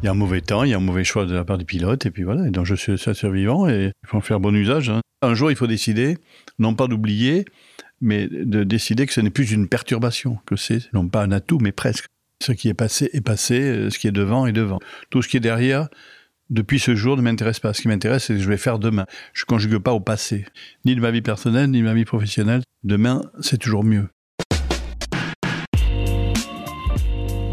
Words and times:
Il 0.00 0.04
y 0.04 0.08
a 0.08 0.12
un 0.12 0.14
mauvais 0.14 0.40
temps, 0.40 0.62
il 0.62 0.70
y 0.70 0.74
a 0.74 0.76
un 0.76 0.80
mauvais 0.80 1.02
choix 1.02 1.26
de 1.26 1.34
la 1.34 1.44
part 1.44 1.58
du 1.58 1.64
pilote, 1.64 2.06
et 2.06 2.12
puis 2.12 2.22
voilà. 2.22 2.46
Et 2.46 2.50
donc 2.50 2.66
je 2.66 2.76
suis 2.76 2.96
ça 2.96 3.14
survivant 3.14 3.68
et 3.68 3.92
il 4.04 4.08
faut 4.08 4.16
en 4.16 4.20
faire 4.20 4.38
bon 4.38 4.54
usage. 4.54 4.90
hein. 4.90 5.00
Un 5.22 5.34
jour, 5.34 5.50
il 5.50 5.56
faut 5.56 5.66
décider, 5.66 6.18
non 6.60 6.74
pas 6.74 6.86
d'oublier, 6.86 7.44
mais 8.00 8.28
de 8.28 8.62
décider 8.62 9.06
que 9.06 9.12
ce 9.12 9.20
n'est 9.20 9.30
plus 9.30 9.50
une 9.50 9.66
perturbation, 9.68 10.38
que 10.46 10.54
c'est 10.54 10.92
non 10.92 11.08
pas 11.08 11.24
un 11.24 11.32
atout, 11.32 11.58
mais 11.58 11.72
presque. 11.72 12.06
Ce 12.40 12.52
qui 12.52 12.68
est 12.68 12.74
passé 12.74 13.10
est 13.12 13.20
passé, 13.20 13.60
euh, 13.60 13.90
ce 13.90 13.98
qui 13.98 14.06
est 14.06 14.12
devant 14.12 14.46
est 14.46 14.52
devant. 14.52 14.78
Tout 15.10 15.22
ce 15.22 15.28
qui 15.28 15.36
est 15.36 15.40
derrière, 15.40 15.88
depuis 16.50 16.78
ce 16.78 16.94
jour, 16.94 17.16
ne 17.16 17.22
m'intéresse 17.22 17.58
pas. 17.58 17.74
Ce 17.74 17.82
qui 17.82 17.88
m'intéresse, 17.88 18.26
c'est 18.26 18.34
ce 18.34 18.38
que 18.38 18.44
je 18.44 18.48
vais 18.48 18.56
faire 18.56 18.78
demain. 18.78 19.06
Je 19.34 19.42
ne 19.42 19.46
conjugue 19.46 19.78
pas 19.78 19.92
au 19.92 19.98
passé, 19.98 20.46
ni 20.84 20.94
de 20.94 21.00
ma 21.00 21.10
vie 21.10 21.22
personnelle, 21.22 21.70
ni 21.72 21.80
de 21.80 21.84
ma 21.84 21.94
vie 21.94 22.04
professionnelle. 22.04 22.62
Demain, 22.84 23.22
c'est 23.40 23.58
toujours 23.58 23.82
mieux. 23.82 24.06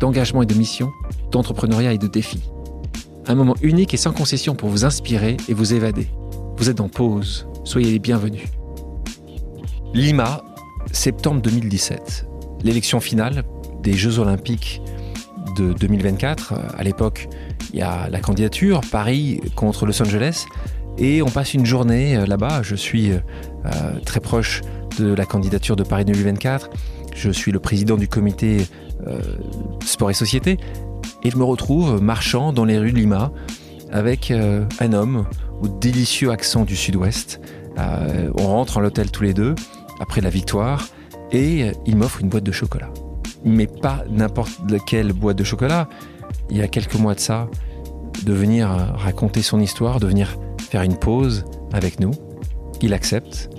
d'engagement 0.00 0.42
et 0.42 0.46
de 0.46 0.54
mission, 0.54 0.90
d'entrepreneuriat 1.30 1.92
et 1.92 1.98
de 1.98 2.08
défis. 2.08 2.50
Un 3.26 3.34
moment 3.34 3.54
unique 3.62 3.94
et 3.94 3.98
sans 3.98 4.12
concession 4.12 4.54
pour 4.54 4.70
vous 4.70 4.84
inspirer 4.84 5.36
et 5.48 5.54
vous 5.54 5.74
évader. 5.74 6.08
Vous 6.56 6.68
êtes 6.68 6.80
en 6.80 6.88
pause, 6.88 7.46
soyez 7.64 7.92
les 7.92 7.98
bienvenus. 7.98 8.48
Lima, 9.94 10.42
septembre 10.90 11.40
2017. 11.42 12.26
L'élection 12.64 13.00
finale 13.00 13.44
des 13.82 13.92
Jeux 13.92 14.18
Olympiques 14.18 14.82
de 15.56 15.72
2024. 15.72 16.54
À 16.76 16.82
l'époque, 16.82 17.28
il 17.72 17.78
y 17.78 17.82
a 17.82 18.08
la 18.08 18.20
candidature, 18.20 18.80
Paris 18.90 19.40
contre 19.54 19.86
Los 19.86 20.02
Angeles, 20.02 20.46
et 20.98 21.22
on 21.22 21.28
passe 21.28 21.54
une 21.54 21.66
journée 21.66 22.16
euh, 22.16 22.26
là-bas. 22.26 22.62
Je 22.62 22.74
suis 22.74 23.12
euh, 23.12 23.20
très 24.04 24.20
proche 24.20 24.62
de 24.98 25.12
la 25.12 25.24
candidature 25.24 25.76
de 25.76 25.82
Paris 25.82 26.04
2024. 26.04 26.70
Je 27.14 27.30
suis 27.30 27.52
le 27.52 27.58
président 27.58 27.96
du 27.96 28.08
comité 28.08 28.66
euh, 29.06 29.20
sport 29.84 30.10
et 30.10 30.14
société, 30.14 30.58
et 31.22 31.30
je 31.30 31.36
me 31.36 31.44
retrouve 31.44 32.02
marchant 32.02 32.52
dans 32.52 32.64
les 32.64 32.78
rues 32.78 32.92
de 32.92 32.98
Lima 32.98 33.32
avec 33.90 34.30
euh, 34.30 34.64
un 34.80 34.92
homme 34.92 35.26
au 35.62 35.68
délicieux 35.68 36.30
accent 36.30 36.64
du 36.64 36.76
sud-ouest. 36.76 37.40
Euh, 37.78 38.30
on 38.38 38.46
rentre 38.46 38.78
en 38.78 38.80
l'hôtel 38.80 39.10
tous 39.10 39.22
les 39.22 39.34
deux 39.34 39.54
après 40.00 40.20
la 40.20 40.30
victoire, 40.30 40.86
et 41.32 41.72
il 41.86 41.96
m'offre 41.96 42.20
une 42.20 42.28
boîte 42.28 42.44
de 42.44 42.52
chocolat. 42.52 42.90
Mais 43.44 43.66
pas 43.66 44.04
n'importe 44.10 44.52
laquelle 44.68 45.12
boîte 45.12 45.36
de 45.36 45.44
chocolat. 45.44 45.88
Il 46.50 46.56
y 46.56 46.62
a 46.62 46.68
quelques 46.68 46.96
mois 46.96 47.14
de 47.14 47.20
ça, 47.20 47.48
de 48.24 48.32
venir 48.32 48.68
raconter 48.68 49.42
son 49.42 49.60
histoire, 49.60 50.00
de 50.00 50.06
venir 50.06 50.36
faire 50.58 50.82
une 50.82 50.96
pause 50.96 51.44
avec 51.72 52.00
nous. 52.00 52.12
Il 52.80 52.94
accepte. 52.94 53.50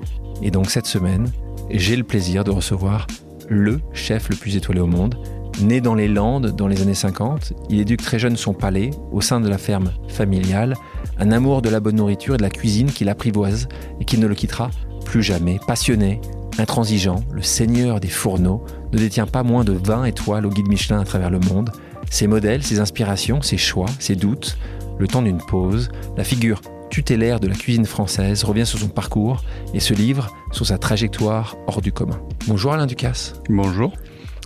Et 0.41 0.51
donc 0.51 0.69
cette 0.69 0.87
semaine, 0.87 1.29
j'ai 1.69 1.95
le 1.95 2.03
plaisir 2.03 2.43
de 2.43 2.51
recevoir 2.51 3.07
le 3.51 3.81
chef 3.91 4.29
le 4.29 4.35
plus 4.37 4.55
étoilé 4.55 4.79
au 4.79 4.87
monde. 4.87 5.15
Né 5.61 5.81
dans 5.81 5.93
les 5.93 6.07
Landes 6.07 6.55
dans 6.55 6.67
les 6.67 6.81
années 6.81 6.95
50, 6.95 7.53
il 7.69 7.81
éduque 7.81 8.01
très 8.01 8.17
jeune 8.17 8.37
son 8.37 8.53
palais 8.53 8.91
au 9.11 9.19
sein 9.19 9.41
de 9.41 9.49
la 9.49 9.57
ferme 9.57 9.91
familiale, 10.07 10.75
un 11.19 11.31
amour 11.31 11.61
de 11.61 11.69
la 11.69 11.81
bonne 11.81 11.97
nourriture 11.97 12.35
et 12.35 12.37
de 12.37 12.41
la 12.41 12.49
cuisine 12.49 12.89
qui 12.89 13.03
l'apprivoise 13.03 13.67
et 13.99 14.05
qui 14.05 14.17
ne 14.17 14.25
le 14.25 14.35
quittera 14.35 14.71
plus 15.03 15.21
jamais. 15.21 15.59
Passionné, 15.67 16.21
intransigeant, 16.57 17.23
le 17.33 17.41
seigneur 17.41 17.99
des 17.99 18.07
fourneaux 18.07 18.63
ne 18.93 18.97
détient 18.97 19.27
pas 19.27 19.43
moins 19.43 19.65
de 19.65 19.73
20 19.73 20.05
étoiles 20.05 20.45
au 20.45 20.49
guide 20.49 20.69
Michelin 20.69 21.01
à 21.01 21.05
travers 21.05 21.29
le 21.29 21.39
monde. 21.39 21.71
Ses 22.09 22.27
modèles, 22.27 22.63
ses 22.63 22.79
inspirations, 22.79 23.41
ses 23.41 23.57
choix, 23.57 23.87
ses 23.99 24.15
doutes, 24.15 24.57
le 24.97 25.07
temps 25.07 25.21
d'une 25.21 25.39
pause, 25.39 25.91
la 26.15 26.23
figure 26.23 26.61
tutélaire 26.95 27.39
de 27.39 27.47
la 27.47 27.55
cuisine 27.55 27.85
française 27.85 28.43
revient 28.43 28.65
sur 28.65 28.77
son 28.77 28.89
parcours 28.89 29.43
et 29.73 29.79
se 29.79 29.93
livre 29.93 30.35
sur 30.51 30.67
sa 30.67 30.77
trajectoire 30.77 31.55
hors 31.67 31.81
du 31.81 31.91
commun. 31.93 32.21
Bonjour 32.47 32.73
Alain 32.73 32.85
Ducasse. 32.85 33.33
Bonjour. 33.49 33.93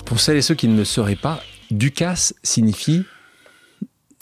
Pour 0.06 0.20
celles 0.20 0.38
et 0.38 0.42
ceux 0.44 0.54
qui 0.56 0.68
ne 0.68 0.78
le 0.78 0.86
sauraient 0.86 1.16
pas, 1.16 1.42
Ducasse 1.72 2.36
signifie 2.44 3.04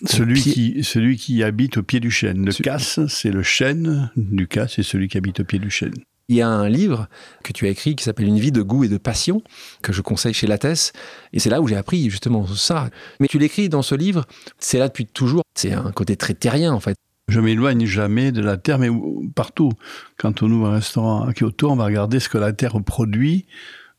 Celui 0.05 0.41
pied- 0.41 0.53
qui, 0.53 0.83
celui 0.85 1.17
qui 1.17 1.43
habite 1.43 1.77
au 1.77 1.83
pied 1.83 1.99
du 1.99 2.09
chêne. 2.09 2.45
Le 2.45 2.51
Ce- 2.53 2.63
casse, 2.63 2.99
c'est 3.07 3.29
le 3.31 3.43
chêne. 3.43 4.09
Du 4.15 4.47
casse, 4.47 4.73
c'est 4.77 4.83
celui 4.83 5.09
qui 5.09 5.17
habite 5.17 5.41
au 5.41 5.43
pied 5.43 5.59
du 5.59 5.69
chêne. 5.69 5.93
Il 6.29 6.37
y 6.37 6.41
a 6.41 6.47
un 6.47 6.69
livre 6.69 7.09
que 7.43 7.51
tu 7.51 7.67
as 7.67 7.69
écrit 7.69 7.97
qui 7.97 8.05
s'appelle 8.05 8.27
Une 8.27 8.39
vie 8.39 8.53
de 8.53 8.61
goût 8.61 8.85
et 8.85 8.87
de 8.87 8.97
passion, 8.97 9.41
que 9.81 9.91
je 9.91 10.01
conseille 10.01 10.33
chez 10.33 10.47
Lattès. 10.47 10.93
Et 11.33 11.39
c'est 11.39 11.49
là 11.49 11.59
où 11.61 11.67
j'ai 11.67 11.75
appris 11.75 12.09
justement 12.09 12.47
ça. 12.47 12.89
Mais 13.19 13.27
tu 13.27 13.37
l'écris 13.37 13.67
dans 13.67 13.81
ce 13.81 13.93
livre, 13.95 14.25
c'est 14.57 14.79
là 14.79 14.87
depuis 14.87 15.05
toujours. 15.05 15.43
C'est 15.55 15.73
un 15.73 15.91
côté 15.91 16.15
très 16.15 16.33
terrien 16.33 16.71
en 16.71 16.79
fait. 16.79 16.95
Je 17.33 17.39
m'éloigne 17.39 17.87
jamais 17.87 18.31
de 18.31 18.43
la 18.43 18.57
terre, 18.57 18.77
mais 18.77 18.89
partout. 19.33 19.71
Quand 20.17 20.43
on 20.43 20.51
ouvre 20.51 20.67
un 20.67 20.73
restaurant 20.75 21.23
à 21.23 21.33
Kyoto, 21.33 21.71
on 21.71 21.75
va 21.75 21.85
regarder 21.85 22.19
ce 22.19 22.29
que 22.29 22.37
la 22.37 22.53
terre 22.53 22.79
produit 22.83 23.47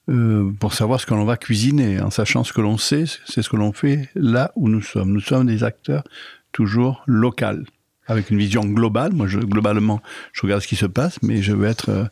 euh, 0.09 0.53
pour 0.61 0.73
savoir 0.73 1.01
ce 1.01 1.07
que 1.07 1.15
l'on 1.15 1.25
va 1.25 1.37
cuisiner. 1.37 2.01
En 2.01 2.11
sachant 2.11 2.45
ce 2.45 2.53
que 2.53 2.61
l'on 2.61 2.79
sait, 2.79 3.07
c'est 3.27 3.43
ce 3.43 3.49
que 3.49 3.57
l'on 3.57 3.73
fait 3.73 4.09
là 4.15 4.53
où 4.55 4.69
nous 4.69 4.83
sommes. 4.83 5.11
Nous 5.11 5.19
sommes 5.19 5.47
des 5.47 5.65
acteurs 5.65 6.05
toujours 6.53 7.03
locaux, 7.09 7.65
avec 8.07 8.31
une 8.31 8.39
vision 8.39 8.65
globale. 8.65 9.13
Moi, 9.13 9.27
globalement, 9.27 10.01
je 10.33 10.43
regarde 10.43 10.63
ce 10.63 10.69
qui 10.69 10.77
se 10.77 10.87
passe, 10.87 11.21
mais 11.21 11.43
je 11.43 11.55
veux 11.55 11.67
être 11.67 11.89
euh, 11.89 12.05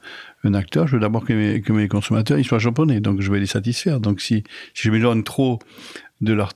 un 0.43 0.55
acteur. 0.55 0.89
Je 0.89 0.97
veux 0.97 1.01
d'abord 1.01 1.25
que 1.25 1.33
mes, 1.33 1.89
consommateurs 1.89 2.45
soient 2.45 2.59
japonais, 2.59 2.99
donc 2.99 3.21
je 3.21 3.31
vais 3.31 3.39
les 3.39 3.47
satisfaire. 3.47 4.01
Donc 4.01 4.21
si, 4.21 4.43
si 4.75 4.89
je 4.89 4.91
m'éloigne 4.91 5.23
trop 5.23 5.61
de 6.21 6.33
leur 6.33 6.53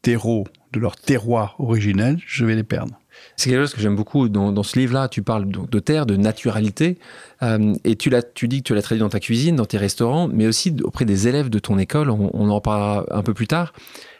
terreau, 0.00 0.44
de 0.72 0.78
leur 0.78 0.94
terroir 0.94 1.56
originel, 1.58 2.20
je 2.24 2.44
vais 2.44 2.54
les 2.54 2.62
perdre. 2.62 2.96
C'est 3.36 3.50
quelque 3.50 3.60
chose 3.62 3.74
que 3.74 3.80
j'aime 3.80 3.96
beaucoup 3.96 4.28
dans, 4.28 4.50
dans 4.50 4.62
ce 4.62 4.78
livre-là. 4.78 5.08
Tu 5.08 5.22
parles 5.22 5.46
donc 5.46 5.68
de 5.70 5.78
terre, 5.78 6.06
de 6.06 6.16
naturalité, 6.16 6.98
euh, 7.42 7.74
et 7.84 7.96
tu, 7.96 8.10
tu 8.34 8.48
dis 8.48 8.62
que 8.62 8.68
tu 8.68 8.74
l'as 8.74 8.82
traduit 8.82 9.00
dans 9.00 9.10
ta 9.10 9.20
cuisine, 9.20 9.56
dans 9.56 9.66
tes 9.66 9.76
restaurants, 9.76 10.28
mais 10.28 10.46
aussi 10.46 10.74
auprès 10.82 11.04
des 11.04 11.28
élèves 11.28 11.50
de 11.50 11.58
ton 11.58 11.78
école. 11.78 12.10
On, 12.10 12.30
on 12.32 12.48
en 12.48 12.60
parlera 12.60 13.04
un 13.10 13.22
peu 13.22 13.34
plus 13.34 13.46
tard. 13.46 13.74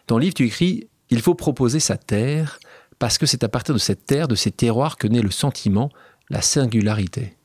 Dans 0.06 0.18
le 0.18 0.24
livre, 0.24 0.34
tu 0.34 0.44
écris 0.44 0.88
Il 1.10 1.20
faut 1.22 1.34
proposer 1.34 1.80
sa 1.80 1.96
terre 1.96 2.58
parce 2.98 3.18
que 3.18 3.26
c'est 3.26 3.44
à 3.44 3.48
partir 3.48 3.74
de 3.74 3.78
cette 3.78 4.06
terre, 4.06 4.28
de 4.28 4.34
ces 4.34 4.50
terroirs 4.50 4.96
que 4.96 5.06
naît 5.06 5.22
le 5.22 5.30
sentiment, 5.30 5.90
la 6.30 6.42
singularité. 6.42 7.36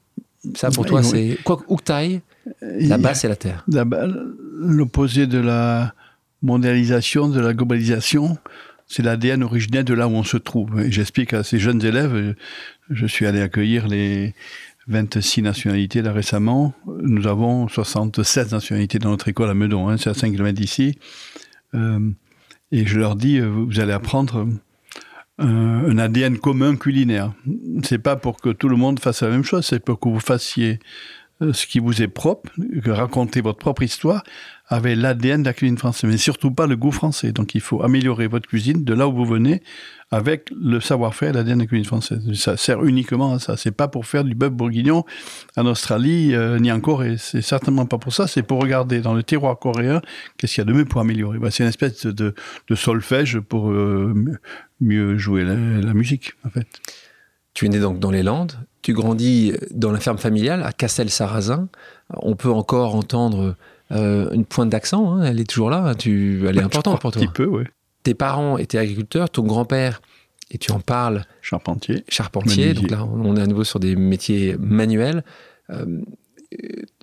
Ça, 0.55 0.71
pour 0.71 0.85
toi, 0.85 1.03
c'est 1.03 1.37
quoi 1.43 1.61
où 1.67 1.75
que 1.75 1.83
t'ailles, 1.83 2.21
là-bas, 2.61 3.13
c'est 3.13 3.27
la 3.27 3.35
terre. 3.35 3.65
L'opposé 4.57 5.27
de 5.27 5.39
la 5.39 5.93
mondialisation, 6.41 7.29
de 7.29 7.39
la 7.39 7.53
globalisation, 7.53 8.37
c'est 8.91 9.03
l'ADN 9.03 9.41
originel 9.41 9.85
de 9.85 9.93
là 9.93 10.09
où 10.09 10.11
on 10.11 10.23
se 10.23 10.35
trouve. 10.35 10.83
J'explique 10.89 11.33
à 11.33 11.43
ces 11.43 11.59
jeunes 11.59 11.83
élèves, 11.83 12.13
euh, 12.13 12.33
je 12.89 13.05
suis 13.05 13.25
allé 13.25 13.39
accueillir 13.39 13.87
les 13.87 14.35
26 14.87 15.43
nationalités 15.43 16.01
là 16.01 16.11
récemment. 16.11 16.73
Nous 17.01 17.25
avons 17.25 17.69
76 17.69 18.51
nationalités 18.51 18.99
dans 18.99 19.11
notre 19.11 19.29
école 19.29 19.49
à 19.49 19.53
Meudon, 19.53 19.87
hein, 19.87 19.95
c'est 19.95 20.09
à 20.09 20.13
5 20.13 20.33
km 20.33 20.59
d'ici. 20.59 20.99
Euh, 21.73 22.09
et 22.73 22.85
je 22.85 22.99
leur 22.99 23.15
dis, 23.15 23.39
euh, 23.39 23.47
vous 23.47 23.79
allez 23.79 23.93
apprendre 23.93 24.45
un, 25.37 25.97
ADN 25.97 26.37
commun 26.37 26.75
culinaire. 26.75 27.31
C'est 27.83 27.97
pas 27.97 28.17
pour 28.17 28.41
que 28.41 28.49
tout 28.49 28.67
le 28.67 28.75
monde 28.75 28.99
fasse 28.99 29.23
la 29.23 29.29
même 29.29 29.45
chose, 29.45 29.65
c'est 29.65 29.79
pour 29.79 30.01
que 30.01 30.09
vous 30.09 30.19
fassiez 30.19 30.79
ce 31.39 31.65
qui 31.65 31.79
vous 31.79 32.03
est 32.03 32.07
propre, 32.07 32.51
que 32.83 32.91
raconter 32.91 33.39
votre 33.39 33.57
propre 33.57 33.83
histoire 33.83 34.23
avec 34.71 34.97
l'ADN 34.97 35.43
de 35.43 35.47
la 35.47 35.53
cuisine 35.53 35.77
française, 35.77 36.09
mais 36.09 36.17
surtout 36.17 36.49
pas 36.49 36.65
le 36.65 36.77
goût 36.77 36.93
français. 36.93 37.33
Donc 37.33 37.55
il 37.55 37.61
faut 37.61 37.83
améliorer 37.83 38.27
votre 38.27 38.47
cuisine 38.47 38.85
de 38.85 38.93
là 38.93 39.05
où 39.05 39.13
vous 39.13 39.25
venez 39.25 39.61
avec 40.11 40.49
le 40.57 40.79
savoir-faire 40.79 41.33
l'ADN 41.33 41.57
de 41.57 41.63
la 41.63 41.67
cuisine 41.67 41.85
française. 41.85 42.21
Ça 42.35 42.55
sert 42.55 42.81
uniquement 42.85 43.33
à 43.33 43.39
ça. 43.39 43.57
C'est 43.57 43.71
pas 43.71 43.89
pour 43.89 44.05
faire 44.05 44.23
du 44.23 44.33
bœuf 44.33 44.51
bourguignon 44.51 45.03
en 45.57 45.65
Australie 45.65 46.33
euh, 46.33 46.57
ni 46.57 46.71
en 46.71 46.79
Corée. 46.79 47.17
C'est 47.17 47.41
certainement 47.41 47.85
pas 47.85 47.97
pour 47.97 48.13
ça. 48.13 48.27
C'est 48.27 48.43
pour 48.43 48.61
regarder 48.61 49.01
dans 49.01 49.13
le 49.13 49.23
terroir 49.23 49.59
coréen 49.59 50.01
qu'est-ce 50.37 50.55
qu'il 50.55 50.61
y 50.61 50.67
a 50.67 50.71
de 50.71 50.77
mieux 50.77 50.85
pour 50.85 51.01
améliorer. 51.01 51.37
Bah, 51.37 51.51
c'est 51.51 51.63
une 51.63 51.69
espèce 51.69 52.05
de, 52.05 52.33
solfège 52.73 53.41
pour 53.41 53.71
euh, 53.71 54.13
mieux- 54.79 55.17
jouer 55.17 55.43
la, 55.43 55.55
la 55.55 55.93
musique, 55.93 56.31
en 56.45 56.49
fait. 56.49 56.65
Tu 57.53 57.65
es 57.65 57.69
né 57.69 57.79
donc 57.79 57.99
dans 57.99 58.11
les 58.11 58.23
Landes, 58.23 58.53
tu 58.81 58.93
grandis 58.93 59.51
dans 59.71 59.91
la 59.91 59.99
ferme 59.99 60.17
familiale 60.17 60.63
à 60.63 60.71
Castel-Sarrazin. 60.71 61.67
On 62.21 62.37
peut 62.37 62.51
encore 62.51 62.95
entendre 62.95 63.57
euh, 63.91 64.29
une 64.31 64.45
pointe 64.45 64.69
d'accent, 64.69 65.13
hein, 65.13 65.23
elle 65.23 65.39
est 65.39 65.49
toujours 65.49 65.69
là, 65.69 65.93
tu, 65.95 66.43
elle 66.47 66.57
est 66.57 66.63
importante 66.63 66.99
pour 67.01 67.09
Un 67.09 67.11
toi. 67.11 67.21
petit 67.21 67.27
peu, 67.33 67.45
oui. 67.45 67.63
Tes 68.03 68.13
parents 68.13 68.57
étaient 68.57 68.77
agriculteurs, 68.77 69.29
ton 69.29 69.43
grand-père, 69.43 70.01
et 70.49 70.57
tu 70.57 70.71
en 70.71 70.79
parles, 70.79 71.23
Charpentier. 71.41 72.03
charpentier, 72.09 72.67
Menuisier. 72.69 72.87
donc 72.87 72.91
là 72.91 73.05
on 73.05 73.35
est 73.37 73.41
à 73.41 73.47
nouveau 73.47 73.63
sur 73.63 73.79
des 73.79 73.95
métiers 73.95 74.55
manuels. 74.59 75.23
Euh, 75.69 76.01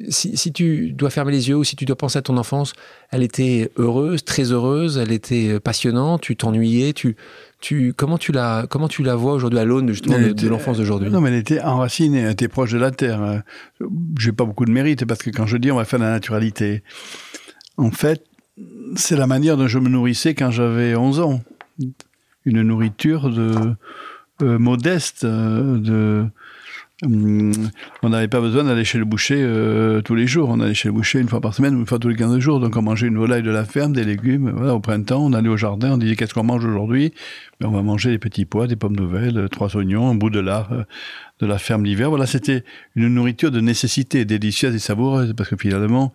si, 0.08 0.36
si, 0.36 0.52
tu 0.52 0.92
dois 0.92 1.10
fermer 1.10 1.32
les 1.32 1.48
yeux 1.48 1.56
ou 1.56 1.64
si 1.64 1.76
tu 1.76 1.84
dois 1.84 1.96
penser 1.96 2.18
à 2.18 2.22
ton 2.22 2.36
enfance, 2.36 2.74
elle 3.10 3.22
était 3.22 3.70
heureuse, 3.76 4.24
très 4.24 4.52
heureuse, 4.52 4.98
elle 4.98 5.12
était 5.12 5.58
passionnante, 5.60 6.22
tu 6.22 6.36
t'ennuyais, 6.36 6.92
tu, 6.92 7.16
tu, 7.60 7.92
comment, 7.96 8.18
tu 8.18 8.32
la, 8.32 8.66
comment 8.68 8.88
tu 8.88 9.02
la 9.02 9.16
vois 9.16 9.32
aujourd'hui 9.32 9.58
à 9.58 9.64
l'aune 9.64 9.88
justement 9.88 10.18
de, 10.18 10.32
de 10.32 10.48
l'enfance 10.48 10.78
d'aujourd'hui? 10.78 11.10
Non, 11.10 11.20
mais 11.20 11.30
elle 11.30 11.36
était 11.36 11.60
enracinée, 11.60 12.20
elle 12.20 12.32
était 12.32 12.48
proche 12.48 12.72
de 12.72 12.78
la 12.78 12.90
terre. 12.90 13.42
J'ai 14.18 14.32
pas 14.32 14.44
beaucoup 14.44 14.64
de 14.64 14.72
mérite 14.72 15.04
parce 15.06 15.22
que 15.22 15.30
quand 15.30 15.46
je 15.46 15.56
dis 15.56 15.70
on 15.72 15.76
va 15.76 15.84
faire 15.84 15.98
la 15.98 16.10
naturalité, 16.10 16.82
en 17.76 17.90
fait, 17.90 18.24
c'est 18.96 19.16
la 19.16 19.26
manière 19.26 19.56
dont 19.56 19.68
je 19.68 19.78
me 19.78 19.88
nourrissais 19.88 20.34
quand 20.34 20.50
j'avais 20.50 20.94
11 20.94 21.20
ans. 21.20 21.40
Une 22.44 22.62
nourriture 22.62 23.30
de, 23.30 23.74
euh, 24.42 24.58
modeste, 24.58 25.24
euh, 25.24 25.78
de, 25.78 26.26
on 27.04 28.08
n'avait 28.08 28.26
pas 28.26 28.40
besoin 28.40 28.64
d'aller 28.64 28.84
chez 28.84 28.98
le 28.98 29.04
boucher 29.04 29.36
euh, 29.38 30.00
tous 30.02 30.16
les 30.16 30.26
jours. 30.26 30.48
On 30.48 30.60
allait 30.60 30.74
chez 30.74 30.88
le 30.88 30.94
boucher 30.94 31.20
une 31.20 31.28
fois 31.28 31.40
par 31.40 31.54
semaine 31.54 31.78
une 31.78 31.86
fois 31.86 31.98
tous 31.98 32.08
les 32.08 32.16
15 32.16 32.38
jours. 32.38 32.58
Donc 32.58 32.76
on 32.76 32.82
mangeait 32.82 33.06
une 33.06 33.18
volaille 33.18 33.42
de 33.42 33.50
la 33.50 33.64
ferme, 33.64 33.92
des 33.92 34.04
légumes. 34.04 34.52
Voilà, 34.56 34.74
au 34.74 34.80
printemps, 34.80 35.24
on 35.24 35.32
allait 35.32 35.48
au 35.48 35.56
jardin, 35.56 35.92
on 35.92 35.98
disait 35.98 36.16
qu'est-ce 36.16 36.34
qu'on 36.34 36.42
mange 36.42 36.64
aujourd'hui? 36.64 37.12
Ben, 37.60 37.68
On 37.68 37.72
va 37.72 37.82
manger 37.82 38.10
des 38.10 38.18
petits 38.18 38.44
pois, 38.44 38.66
des 38.66 38.76
pommes 38.76 38.96
nouvelles, 38.96 39.48
trois 39.50 39.76
oignons, 39.76 40.10
un 40.10 40.14
bout 40.14 40.30
de 40.30 40.40
lard 40.40 40.70
de 41.40 41.46
la 41.46 41.58
ferme 41.58 41.84
l'hiver. 41.84 42.10
Voilà, 42.10 42.26
c'était 42.26 42.64
une 42.96 43.08
nourriture 43.08 43.50
de 43.50 43.60
nécessité, 43.60 44.24
délicieuse 44.24 44.74
et 44.74 44.78
savoureuse, 44.78 45.34
parce 45.36 45.48
que 45.48 45.56
finalement, 45.56 46.12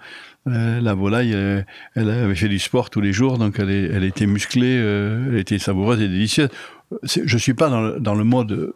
euh, 0.47 0.81
la 0.81 0.93
volaille, 0.93 1.33
euh, 1.33 1.61
elle 1.95 2.09
avait 2.09 2.35
fait 2.35 2.49
du 2.49 2.59
sport 2.59 2.89
tous 2.89 3.01
les 3.01 3.13
jours, 3.13 3.37
donc 3.37 3.59
elle, 3.59 4.03
était 4.03 4.25
musclée, 4.25 4.77
euh, 4.77 5.29
elle 5.29 5.39
était 5.39 5.59
savoureuse 5.59 6.01
et 6.01 6.07
délicieuse. 6.07 6.49
Je 7.03 7.37
suis 7.37 7.55
pas 7.55 7.69
dans 7.99 8.13
le 8.13 8.23
mode 8.23 8.71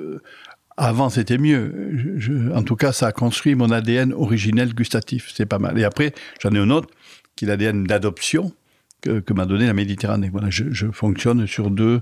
avant 0.78 1.10
c'était 1.10 1.38
mieux. 1.38 1.92
Je, 2.18 2.54
en 2.54 2.64
tout 2.64 2.76
cas, 2.76 2.92
ça 2.92 3.08
a 3.08 3.12
construit 3.12 3.56
mon 3.56 3.72
ADN 3.72 4.14
originel 4.14 4.74
gustatif. 4.74 5.32
C'est 5.34 5.46
pas 5.46 5.60
mal. 5.60 5.78
Et 5.80 5.84
après, 5.84 6.14
j'en 6.40 6.52
ai 6.52 6.60
un 6.60 6.70
autre 6.70 6.90
qui 7.36 7.46
est 7.46 7.48
l'ADN 7.48 7.84
d'adoption 7.84 8.54
que, 9.02 9.20
que 9.20 9.34
m'a 9.34 9.46
donné 9.46 9.66
la 9.66 9.74
Méditerranée. 9.74 10.30
Voilà, 10.32 10.50
je, 10.50 10.66
je, 10.72 10.88
fonctionne 10.88 11.48
sur 11.48 11.72
deux 11.72 12.02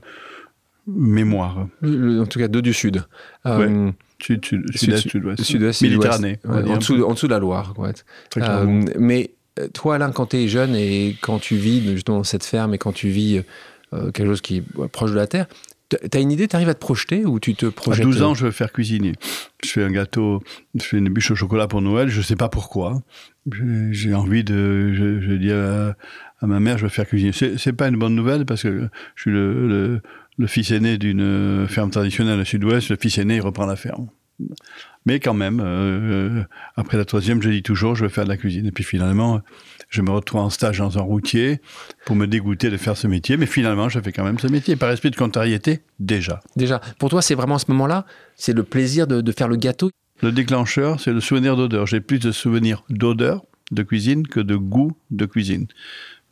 mémoires. 0.88 1.68
En 1.84 2.26
tout 2.26 2.40
cas, 2.40 2.48
deux 2.48 2.62
du 2.62 2.74
sud. 2.74 3.04
Ouais. 3.46 3.94
Sud, 4.22 4.46
sud, 4.46 4.78
sud-est, 4.78 5.10
sud-ouest. 5.10 5.44
Sud-est, 5.44 5.82
Méditerranée. 5.82 6.40
Ouais, 6.46 6.64
en, 6.70 6.78
dessous, 6.78 7.04
en, 7.04 7.14
dessous, 7.14 7.28
de 7.28 7.34
la 7.34 7.40
Loire. 7.40 7.74
Quoi. 7.74 7.92
mais 8.98 9.32
toi, 9.74 9.96
Alain, 9.96 10.12
quand 10.12 10.28
tu 10.28 10.38
es 10.38 10.48
jeune 10.48 10.76
et 10.76 11.18
quand 11.22 11.40
tu 11.40 11.56
vis 11.56 11.82
justement 11.92 12.24
cette 12.24 12.44
ferme 12.44 12.74
et 12.74 12.78
quand 12.78 12.94
tu 12.94 13.10
vis 13.10 13.42
euh, 13.94 14.12
quelque 14.12 14.28
chose 14.28 14.42
qui 14.42 14.58
est 14.58 14.88
proche 14.88 15.12
de 15.12 15.16
la 15.16 15.28
terre, 15.28 15.48
tu 15.90 16.18
as 16.18 16.20
une 16.20 16.32
idée, 16.32 16.48
tu 16.48 16.56
arrives 16.56 16.70
à 16.70 16.74
te 16.74 16.80
projeter 16.80 17.26
ou 17.26 17.40
tu 17.40 17.56
te 17.56 17.66
projettes? 17.68 18.02
À 18.02 18.04
12 18.04 18.22
ans, 18.24 18.34
je 18.34 18.46
veux 18.46 18.52
faire 18.52 18.72
cuisiner. 18.72 19.14
Je 19.64 19.70
fais 19.70 19.84
un 19.84 19.92
gâteau, 19.92 20.42
je 20.76 20.84
fais 20.84 20.98
une 20.98 21.10
bûche 21.10 21.32
au 21.32 21.36
chocolat 21.36 21.68
pour 21.68 21.82
Noël, 21.82 22.10
je 22.10 22.18
ne 22.18 22.24
sais 22.24 22.36
pas 22.36 22.50
pourquoi. 22.50 23.02
J'ai 23.92 24.14
envie 24.14 24.44
de. 24.44 24.94
Je, 24.94 25.20
je 25.22 25.32
dis 25.34 25.52
à, 25.52 25.96
à, 26.40 26.48
ma 26.48 26.60
mère, 26.60 26.78
je 26.78 26.84
veux 26.84 26.90
faire 26.90 27.08
cuisiner. 27.08 27.32
C'est 27.32 27.74
pas 27.74 27.88
une 27.88 27.98
bonne 27.98 28.16
nouvelle 28.16 28.46
parce 28.46 28.64
que 28.64 28.90
je 29.16 29.22
suis 29.22 29.32
le, 29.32 29.68
le, 29.68 30.02
le 30.38 30.48
fils 30.48 30.72
aîné 30.72 30.98
d'une 30.98 31.68
ferme 31.68 31.92
traditionnelle 31.92 32.40
au 32.40 32.46
sud-ouest. 32.46 32.90
Le 32.90 32.98
fils 33.00 33.18
aîné, 33.20 33.36
il 33.36 33.42
reprend 33.42 33.66
la 33.66 33.76
ferme. 33.76 34.08
Mais 35.06 35.20
quand 35.20 35.34
même, 35.34 35.62
euh, 35.64 36.44
après 36.76 36.98
la 36.98 37.06
troisième, 37.06 37.42
je 37.42 37.50
dis 37.50 37.64
toujours, 37.64 37.96
je 37.96 38.04
veux 38.04 38.10
faire 38.10 38.24
de 38.24 38.30
la 38.30 38.38
cuisine. 38.38 38.66
Et 38.66 38.72
puis 38.72 38.84
finalement, 38.84 39.42
je 39.90 40.02
me 40.02 40.10
retrouve 40.10 40.42
en 40.42 40.50
stage 40.50 40.80
dans 40.80 40.98
un 40.98 41.02
routier 41.02 41.62
pour 42.06 42.16
me 42.16 42.26
dégoûter 42.26 42.70
de 42.70 42.78
faire 42.78 42.98
ce 42.98 43.08
métier. 43.08 43.38
Mais 43.38 43.46
finalement, 43.46 43.88
je 43.88 44.00
fais 44.00 44.12
quand 44.12 44.24
même 44.24 44.40
ce 44.40 44.48
métier 44.48 44.76
par 44.76 44.90
esprit 44.92 45.12
de 45.12 45.16
contrariété, 45.16 45.82
déjà. 46.00 46.42
Déjà. 46.56 46.82
Pour 47.00 47.10
toi, 47.10 47.22
c'est 47.22 47.36
vraiment 47.36 47.56
à 47.56 47.60
ce 47.60 47.70
moment-là, 47.70 48.06
c'est 48.36 48.54
le 48.54 48.64
plaisir 48.64 49.08
de, 49.08 49.22
de, 49.22 49.32
faire 49.32 49.48
le 49.48 49.58
gâteau? 49.58 49.92
Le 50.22 50.32
déclencheur, 50.32 51.00
c'est 51.00 51.14
le 51.14 51.22
souvenir 51.22 51.56
d'odeur. 51.56 51.86
J'ai 51.86 52.02
plus 52.02 52.20
de 52.20 52.32
souvenirs 52.32 52.84
d'odeur 52.90 53.44
de 53.72 53.84
cuisine 53.84 54.28
que 54.28 54.40
de 54.40 54.56
goût 54.56 54.92
de 55.12 55.26
cuisine 55.26 55.68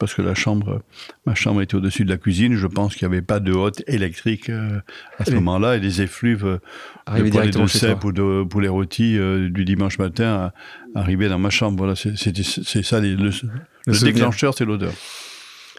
parce 0.03 0.15
que 0.15 0.21
la 0.21 0.35
chambre, 0.35 0.81
ma 1.25 1.33
chambre 1.33 1.61
était 1.61 1.75
au-dessus 1.75 2.03
de 2.03 2.09
la 2.09 2.17
cuisine. 2.17 2.55
Je 2.55 2.67
pense 2.67 2.93
qu'il 2.93 3.07
n'y 3.07 3.13
avait 3.13 3.21
pas 3.21 3.39
de 3.39 3.53
hotte 3.53 3.81
électrique 3.87 4.49
euh, 4.49 4.81
à 5.17 5.23
ce 5.23 5.31
moment-là 5.31 5.77
et 5.77 5.79
les 5.79 6.01
effluves 6.01 6.45
euh, 6.45 6.59
de 7.17 7.29
poulet 7.29 7.49
de 7.49 7.67
cèpe 7.67 8.03
ou 8.03 8.11
de 8.11 8.43
poulet 8.43 8.67
rôti 8.67 9.17
euh, 9.17 9.49
du 9.49 9.63
dimanche 9.63 9.99
matin 9.99 10.51
arrivaient 10.93 11.29
dans 11.29 11.39
ma 11.39 11.49
chambre. 11.49 11.77
Voilà, 11.77 11.95
c'est 11.95 12.83
ça. 12.83 12.99
Le, 12.99 13.15
le, 13.15 13.31
le 13.87 13.99
déclencheur, 13.99 14.53
c'est 14.53 14.65
l'odeur. 14.65 14.91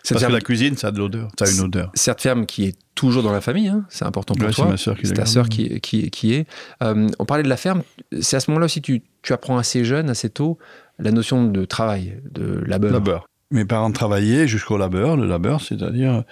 Parce 0.09 0.21
ferme, 0.21 0.33
que 0.33 0.37
la 0.37 0.41
cuisine, 0.41 0.77
ça 0.77 0.89
a 0.89 0.91
de 0.91 0.99
l'odeur, 0.99 1.29
ça 1.39 1.45
a 1.45 1.51
une 1.51 1.61
odeur. 1.61 1.91
Cette 1.95 2.21
ferme 2.21 2.47
qui 2.47 2.65
est 2.65 2.77
toujours 2.95 3.23
dans 3.23 3.33
la 3.33 3.41
famille, 3.43 3.69
hein, 3.69 3.85
c'est 3.89 4.05
important 4.05 4.35
pour 4.35 4.47
ouais, 4.47 4.55
toi. 4.55 4.75
C'est 4.77 5.13
ta 5.13 5.27
sœur 5.27 5.49
qui, 5.51 5.81
qui, 5.81 6.11
qui, 6.11 6.35
est. 6.35 6.47
Euh, 6.83 7.09
on 7.19 7.27
parlait 7.27 7.43
de 7.43 7.49
la 7.49 7.57
ferme, 7.57 7.83
c'est 8.21 8.37
à 8.37 8.41
ce 8.41 8.51
moment-là 8.51 8.67
aussi 8.67 8.83
tu, 8.83 9.03
tu 9.23 9.33
apprends 9.33 9.59
assez 9.59 9.85
jeune, 9.85 10.09
assez 10.09 10.31
tôt, 10.31 10.59
la 10.99 11.11
notion 11.11 11.47
de 11.47 11.65
travail, 11.65 12.21
de 12.31 12.63
labeur. 12.67 12.93
Labeur 12.93 13.27
mes 13.51 13.65
parents 13.65 13.91
travaillaient 13.93 14.49
jusqu'au 14.49 14.77
labeur, 14.77 15.17
le 15.17 15.27
labeur, 15.27 15.61
c'est-à-dire 15.61 16.25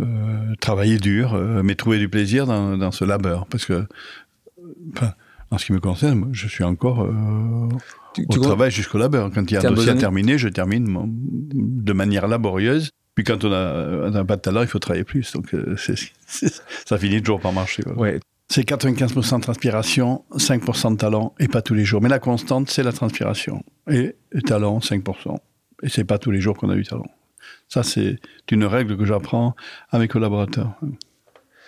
euh, 0.00 0.54
travailler 0.60 0.98
dur, 0.98 1.34
euh, 1.34 1.62
mais 1.62 1.74
trouver 1.74 1.98
du 1.98 2.08
plaisir 2.08 2.46
dans, 2.46 2.76
dans 2.76 2.90
ce 2.90 3.04
labeur. 3.04 3.46
Parce 3.46 3.66
que, 3.66 3.86
enfin, 4.94 5.12
en 5.50 5.58
ce 5.58 5.66
qui 5.66 5.72
me 5.72 5.80
concerne, 5.80 6.18
moi, 6.18 6.28
je 6.32 6.48
suis 6.48 6.64
encore 6.64 7.02
euh, 7.02 7.68
tu, 8.14 8.22
au 8.28 8.32
tu 8.32 8.40
travail 8.40 8.70
jusqu'au 8.70 8.98
labeur. 8.98 9.30
Quand 9.34 9.50
il 9.50 9.54
y 9.54 9.56
a 9.56 9.60
un 9.68 9.72
dossier 9.72 9.92
à 9.92 9.94
terminer, 9.94 10.38
je 10.38 10.48
termine 10.48 10.86
mon, 10.86 11.04
de 11.08 11.92
manière 11.92 12.28
laborieuse. 12.28 12.90
Puis 13.14 13.24
quand 13.24 13.44
on 13.44 14.10
n'a 14.10 14.24
pas 14.24 14.36
de 14.36 14.40
talent, 14.40 14.62
il 14.62 14.68
faut 14.68 14.78
travailler 14.78 15.04
plus. 15.04 15.32
Donc 15.32 15.50
c 15.50 15.92
est, 15.92 15.96
c 16.26 16.46
est, 16.46 16.62
ça 16.86 16.96
finit 16.96 17.20
toujours 17.20 17.40
par 17.40 17.52
marcher. 17.52 17.82
Voilà. 17.84 18.00
Ouais. 18.00 18.20
C'est 18.48 18.68
95% 18.68 19.36
de 19.36 19.42
transpiration, 19.42 20.24
5% 20.34 20.92
de 20.92 20.96
talent, 20.96 21.34
et 21.38 21.46
pas 21.46 21.62
tous 21.62 21.74
les 21.74 21.84
jours. 21.84 22.02
Mais 22.02 22.08
la 22.08 22.18
constante, 22.18 22.68
c'est 22.68 22.82
la 22.82 22.92
transpiration. 22.92 23.62
Et 23.88 24.16
le 24.30 24.42
talent, 24.42 24.80
5%. 24.80 25.36
Et 25.82 25.88
c'est 25.88 26.04
pas 26.04 26.18
tous 26.18 26.30
les 26.30 26.40
jours 26.40 26.56
qu'on 26.56 26.70
a 26.70 26.74
du 26.74 26.84
talent. 26.84 27.06
Ça, 27.68 27.82
c'est 27.82 28.18
une 28.50 28.64
règle 28.64 28.96
que 28.96 29.04
j'apprends 29.04 29.54
à 29.90 29.98
mes 29.98 30.08
collaborateurs. 30.08 30.74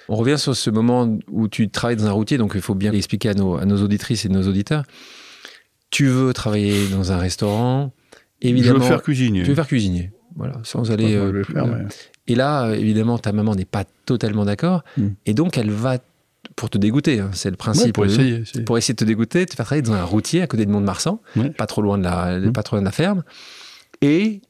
On 0.09 0.17
revient 0.17 0.39
sur 0.39 0.57
ce 0.57 0.69
moment 0.69 1.19
où 1.31 1.49
tu 1.49 1.69
travailles 1.71 1.97
dans 1.97 2.07
un 2.07 2.13
routier, 2.13 2.39
donc 2.39 2.53
il 2.55 2.61
faut 2.61 2.75
bien 2.75 2.93
expliquer 2.93 3.31
à 3.31 3.35
nos, 3.35 3.57
à 3.57 3.65
nos 3.65 3.81
auditrices 3.83 4.25
et 4.25 4.29
nos 4.29 4.47
auditeurs. 4.49 4.85
Tu 5.91 6.07
veux 6.07 6.33
travailler 6.33 6.89
dans 6.89 7.13
un 7.13 7.19
restaurant, 7.19 7.93
évidemment. 8.41 8.79
Je 8.79 8.83
veux 8.83 8.89
faire 8.89 9.03
cuisinier. 9.03 9.43
Tu 9.43 9.51
veux 9.51 9.55
faire 9.55 9.67
cuisinier, 9.67 10.11
voilà, 10.35 10.55
sans 10.65 10.91
aller. 10.91 11.15
Euh, 11.15 11.45
faire, 11.45 11.67
euh, 11.67 11.87
Et 12.27 12.35
là, 12.35 12.73
évidemment, 12.73 13.19
ta 13.19 13.33
maman 13.33 13.55
n'est 13.55 13.65
pas 13.65 13.85
totalement 14.07 14.45
d'accord, 14.45 14.83
mm. 14.97 15.09
et 15.27 15.35
donc 15.35 15.57
elle 15.57 15.71
va 15.71 15.99
pour 16.57 16.69
te 16.69 16.79
dégoûter, 16.79 17.21
hein, 17.21 17.31
c'est 17.33 17.51
le 17.51 17.57
principe. 17.57 17.87
Ouais, 17.87 17.93
pour, 17.93 18.05
essayer, 18.07 18.41
essayer, 18.41 18.65
pour 18.65 18.77
essayer 18.77 18.95
de 18.95 18.99
te 18.99 19.05
dégoûter, 19.05 19.47
te 19.47 19.55
faire 19.55 19.67
travailler 19.67 19.83
dans 19.83 19.93
un 19.93 20.05
routier 20.05 20.43
à 20.43 20.47
côté 20.47 20.67
de 20.67 20.71
Mont-de-Marsan, 20.71 21.21
ouais. 21.37 21.51
pas 21.51 21.67
trop 21.67 21.83
loin 21.83 21.99
de 21.99 22.05
la, 22.05 22.41
mm. 22.41 22.53
pas 22.53 22.63
trop 22.65 22.77
loin 22.77 22.83
de 22.83 22.87
la 22.87 22.93
ferme. 22.93 23.23
Et 24.03 24.43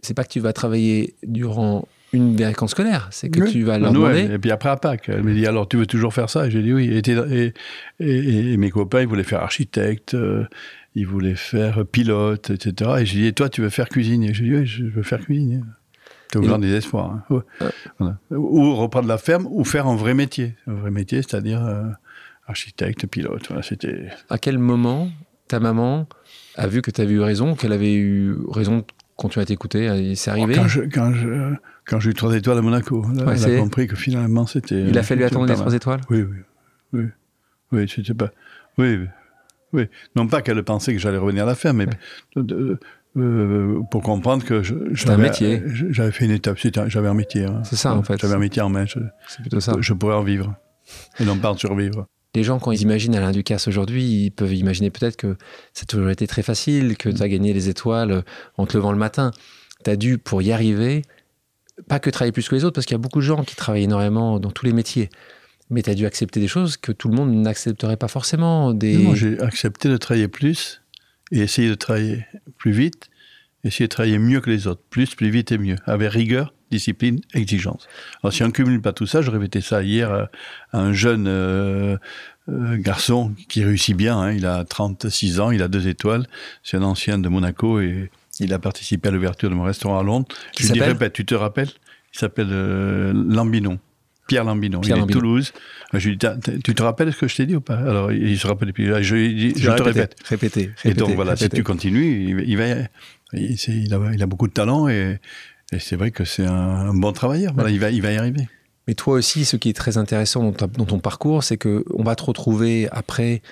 c'est 0.00 0.14
pas 0.14 0.24
que 0.24 0.32
tu 0.32 0.40
vas 0.40 0.52
travailler 0.52 1.14
durant 1.24 1.86
une 2.12 2.36
vacances 2.36 2.70
scolaire, 2.70 3.08
c'est 3.10 3.28
que 3.28 3.42
oui, 3.42 3.52
tu 3.52 3.62
vas 3.64 3.78
leur 3.78 3.92
Noël, 3.92 4.16
demander. 4.16 4.34
Et 4.34 4.38
puis 4.38 4.50
après 4.50 4.68
à 4.68 4.76
Pâques, 4.76 5.08
elle 5.08 5.22
me 5.22 5.34
dit 5.34 5.46
alors 5.46 5.68
tu 5.68 5.76
veux 5.76 5.86
toujours 5.86 6.14
faire 6.14 6.30
ça? 6.30 6.46
Et 6.46 6.50
j'ai 6.50 6.62
dit 6.62 6.72
oui. 6.72 6.86
Et, 6.86 7.02
et, 7.10 7.52
et, 8.00 8.52
et, 8.52 8.56
mes 8.56 8.70
copains 8.70 9.02
ils 9.02 9.08
voulaient 9.08 9.24
faire 9.24 9.42
architecte, 9.42 10.14
euh, 10.14 10.44
ils 10.94 11.06
voulaient 11.06 11.34
faire 11.34 11.84
pilote, 11.84 12.50
etc. 12.50 12.92
Et 13.00 13.06
j'ai 13.06 13.18
dit 13.18 13.26
et 13.26 13.32
toi 13.32 13.48
tu 13.48 13.60
veux 13.60 13.70
faire 13.70 13.88
cuisinier? 13.88 14.32
J'ai 14.32 14.44
dit 14.44 14.54
oui, 14.54 14.66
je 14.66 14.84
veux 14.84 15.02
faire 15.02 15.20
cuisinier. 15.20 15.60
T'es 16.30 16.38
au 16.38 16.42
grand 16.42 16.58
désespoir. 16.58 17.10
Hein. 17.10 17.24
Ouais. 17.30 17.40
Euh. 17.62 17.70
Voilà. 17.98 18.18
Ou 18.30 18.74
reprendre 18.74 19.08
la 19.08 19.18
ferme 19.18 19.46
ou 19.50 19.64
faire 19.64 19.86
un 19.86 19.96
vrai 19.96 20.14
métier, 20.14 20.54
un 20.66 20.74
vrai 20.74 20.90
métier, 20.90 21.22
c'est-à-dire 21.22 21.64
euh, 21.64 21.84
architecte, 22.46 23.06
pilote. 23.06 23.46
Voilà, 23.48 23.62
c'était. 23.62 24.10
À 24.30 24.38
quel 24.38 24.58
moment 24.58 25.08
ta 25.48 25.60
maman 25.60 26.06
a 26.56 26.66
vu 26.66 26.82
que 26.82 26.90
tu 26.90 27.00
avais 27.00 27.14
eu 27.14 27.20
raison, 27.20 27.54
qu'elle 27.54 27.72
avait 27.72 27.94
eu 27.94 28.36
raison 28.48 28.78
de 28.78 28.84
continuer 29.16 29.42
à 29.42 29.46
t'écouter 29.46 30.14
C'est 30.14 30.30
arrivé 30.30 30.54
Quand 30.54 30.68
quand 30.92 31.12
je, 31.12 31.54
quand 31.86 32.00
j'ai 32.00 32.10
eu 32.10 32.14
trois 32.14 32.34
étoiles 32.34 32.58
à 32.58 32.62
Monaco, 32.62 33.04
là, 33.14 33.24
ouais, 33.24 33.42
elle 33.44 33.56
a 33.56 33.58
compris 33.58 33.86
que 33.86 33.96
finalement 33.96 34.46
c'était. 34.46 34.82
Il 34.82 34.98
a 34.98 35.02
fallu 35.02 35.24
attendre 35.24 35.46
les 35.46 35.54
trois 35.54 35.74
étoiles? 35.74 36.00
Oui, 36.10 36.22
oui. 36.22 36.36
Oui, 36.92 37.04
oui 37.72 37.92
c'était 37.94 38.14
pas. 38.14 38.30
Oui, 38.78 39.00
oui. 39.72 39.86
Non 40.14 40.26
pas 40.26 40.42
qu'elle 40.42 40.62
pensait 40.62 40.92
que 40.92 40.98
j'allais 40.98 41.18
revenir 41.18 41.44
à 41.44 41.46
la 41.46 41.54
ferme, 41.54 41.78
mais 41.78 41.86
ouais. 41.86 42.42
de, 42.42 42.78
euh, 43.16 43.80
pour 43.90 44.02
comprendre 44.02 44.44
que. 44.44 44.62
J'avais 44.92 45.30
fait 46.12 46.24
une 46.24 46.30
étape, 46.30 46.58
j'avais 46.88 47.08
un 47.08 47.14
métier. 47.14 47.44
Hein. 47.44 47.62
C'est 47.64 47.76
ça 47.76 47.94
en 47.94 48.02
fait. 48.02 48.20
J'avais 48.20 48.34
un 48.34 48.38
métier 48.38 48.62
en 48.62 48.68
main. 48.68 48.84
C'est 48.86 49.40
plutôt 49.40 49.60
ça. 49.60 49.74
Je 49.80 49.92
pourrais 49.94 50.14
en 50.14 50.22
vivre 50.22 50.54
et 51.18 51.24
non 51.24 51.36
pas 51.38 51.50
en 51.50 51.56
survivre 51.56 52.06
les 52.36 52.44
gens, 52.44 52.58
quand 52.58 52.70
ils 52.70 52.82
imaginent 52.82 53.16
Alain 53.16 53.32
Ducasse 53.32 53.66
aujourd'hui, 53.66 54.04
ils 54.04 54.30
peuvent 54.30 54.54
imaginer 54.54 54.90
peut-être 54.90 55.16
que 55.16 55.36
ça 55.72 55.82
a 55.82 55.86
toujours 55.86 56.10
été 56.10 56.26
très 56.26 56.42
facile, 56.42 56.96
que 56.96 57.08
tu 57.08 57.22
as 57.22 57.28
gagné 57.28 57.52
les 57.54 57.68
étoiles 57.68 58.22
en 58.58 58.66
te 58.66 58.76
levant 58.76 58.92
le 58.92 58.98
matin. 58.98 59.30
Tu 59.84 59.90
as 59.90 59.96
dû, 59.96 60.18
pour 60.18 60.42
y 60.42 60.52
arriver, 60.52 61.02
pas 61.88 61.98
que 61.98 62.10
travailler 62.10 62.32
plus 62.32 62.48
que 62.48 62.54
les 62.54 62.64
autres, 62.64 62.74
parce 62.74 62.86
qu'il 62.86 62.94
y 62.94 63.00
a 63.00 63.02
beaucoup 63.02 63.20
de 63.20 63.24
gens 63.24 63.42
qui 63.42 63.56
travaillent 63.56 63.84
énormément 63.84 64.38
dans 64.38 64.50
tous 64.50 64.66
les 64.66 64.74
métiers. 64.74 65.08
Mais 65.70 65.82
tu 65.82 65.90
as 65.90 65.94
dû 65.94 66.04
accepter 66.04 66.38
des 66.38 66.46
choses 66.46 66.76
que 66.76 66.92
tout 66.92 67.08
le 67.08 67.14
monde 67.16 67.34
n'accepterait 67.34 67.96
pas 67.96 68.08
forcément. 68.08 68.74
Des... 68.74 68.98
Moi, 68.98 69.14
j'ai 69.14 69.40
accepté 69.40 69.88
de 69.88 69.96
travailler 69.96 70.28
plus 70.28 70.82
et 71.32 71.40
essayer 71.40 71.70
de 71.70 71.74
travailler 71.74 72.26
plus 72.58 72.72
vite, 72.72 73.08
essayer 73.64 73.88
de 73.88 73.92
travailler 73.92 74.18
mieux 74.18 74.40
que 74.40 74.50
les 74.50 74.66
autres. 74.66 74.82
Plus, 74.90 75.14
plus 75.14 75.30
vite 75.30 75.52
et 75.52 75.58
mieux, 75.58 75.76
avec 75.86 76.12
rigueur 76.12 76.52
discipline, 76.70 77.20
exigence. 77.34 77.88
Alors 78.22 78.32
si 78.32 78.42
on 78.42 78.46
ne 78.46 78.52
cumule 78.52 78.80
pas 78.80 78.92
tout 78.92 79.06
ça, 79.06 79.22
je 79.22 79.30
répétais 79.30 79.60
ça 79.60 79.82
hier 79.82 80.12
à, 80.12 80.28
un 80.72 80.92
jeune 80.92 81.26
euh, 81.28 81.96
euh, 82.48 82.76
garçon 82.76 83.32
qui 83.48 83.64
réussit 83.64 83.96
bien. 83.96 84.18
Hein. 84.18 84.32
Il 84.32 84.46
a 84.46 84.64
36 84.64 85.40
ans, 85.40 85.50
il 85.50 85.62
a 85.62 85.68
deux 85.68 85.88
étoiles. 85.88 86.26
C'est 86.62 86.76
un 86.76 86.82
ancien 86.82 87.18
de 87.18 87.28
Monaco 87.28 87.80
et 87.80 88.10
il 88.40 88.52
a 88.52 88.58
participé 88.58 89.08
à 89.08 89.10
l'ouverture 89.12 89.50
de 89.50 89.54
mon 89.54 89.64
restaurant 89.64 89.98
à 89.98 90.02
Londres. 90.02 90.26
Qui 90.52 90.64
je 90.64 90.72
lui 90.72 90.80
dis, 90.80 90.84
répète, 90.84 91.12
tu 91.12 91.24
te 91.24 91.34
rappelles? 91.34 91.70
Il 92.14 92.18
s'appelle 92.18 92.48
euh, 92.50 93.12
Lambinon. 93.14 93.78
Pierre 94.26 94.44
Lambinon. 94.44 94.80
Pierre 94.80 94.96
il 94.96 95.00
Lambinon. 95.00 95.18
est 95.18 95.20
de 95.20 95.20
Toulouse. 95.20 95.52
Je 95.92 96.08
lui 96.08 96.16
dis, 96.16 96.26
tu 96.64 96.74
te 96.74 96.82
rappelles 96.82 97.12
ce 97.12 97.18
que 97.18 97.28
je 97.28 97.36
t'ai 97.36 97.46
dit 97.46 97.56
ou 97.56 97.60
pas? 97.60 97.76
Alors, 97.76 98.10
il 98.12 98.38
se 98.38 98.46
rappelle. 98.46 98.72
Puis 98.72 98.86
là, 98.86 99.00
je 99.02 99.16
dis, 99.16 99.54
je 99.56 99.70
te 99.70 99.82
répète. 99.82 100.16
Répétez. 100.24 100.70
Et 100.84 100.94
donc 100.94 101.10
voilà, 101.12 101.36
si 101.36 101.48
tu 101.48 101.62
continues, 101.62 102.26
il, 102.28 102.48
il 102.48 102.56
va, 102.56 102.66
il 103.32 103.94
a, 103.94 104.12
il 104.12 104.22
a 104.22 104.26
beaucoup 104.26 104.48
de 104.48 104.52
talent 104.52 104.88
et, 104.88 105.18
et 105.72 105.78
c'est 105.78 105.96
vrai 105.96 106.10
que 106.10 106.24
c'est 106.24 106.46
un, 106.46 106.94
bon 106.94 107.12
travailleur. 107.12 107.54
Il 107.68 107.80
va, 107.80 107.90
il 107.90 108.02
va 108.02 108.12
y 108.12 108.16
arriver. 108.16 108.48
Mais 108.86 108.94
toi 108.94 109.14
aussi, 109.14 109.44
ce 109.44 109.56
qui 109.56 109.68
est 109.68 109.76
très 109.76 109.98
intéressant 109.98 110.52
dans, 110.52 110.84
ton 110.84 110.98
parcours, 111.00 111.42
c'est 111.42 111.56
que 111.56 111.84
on 111.92 112.04
va 112.04 112.14
te 112.14 112.22
retrouver 112.22 112.88
après 112.92 113.42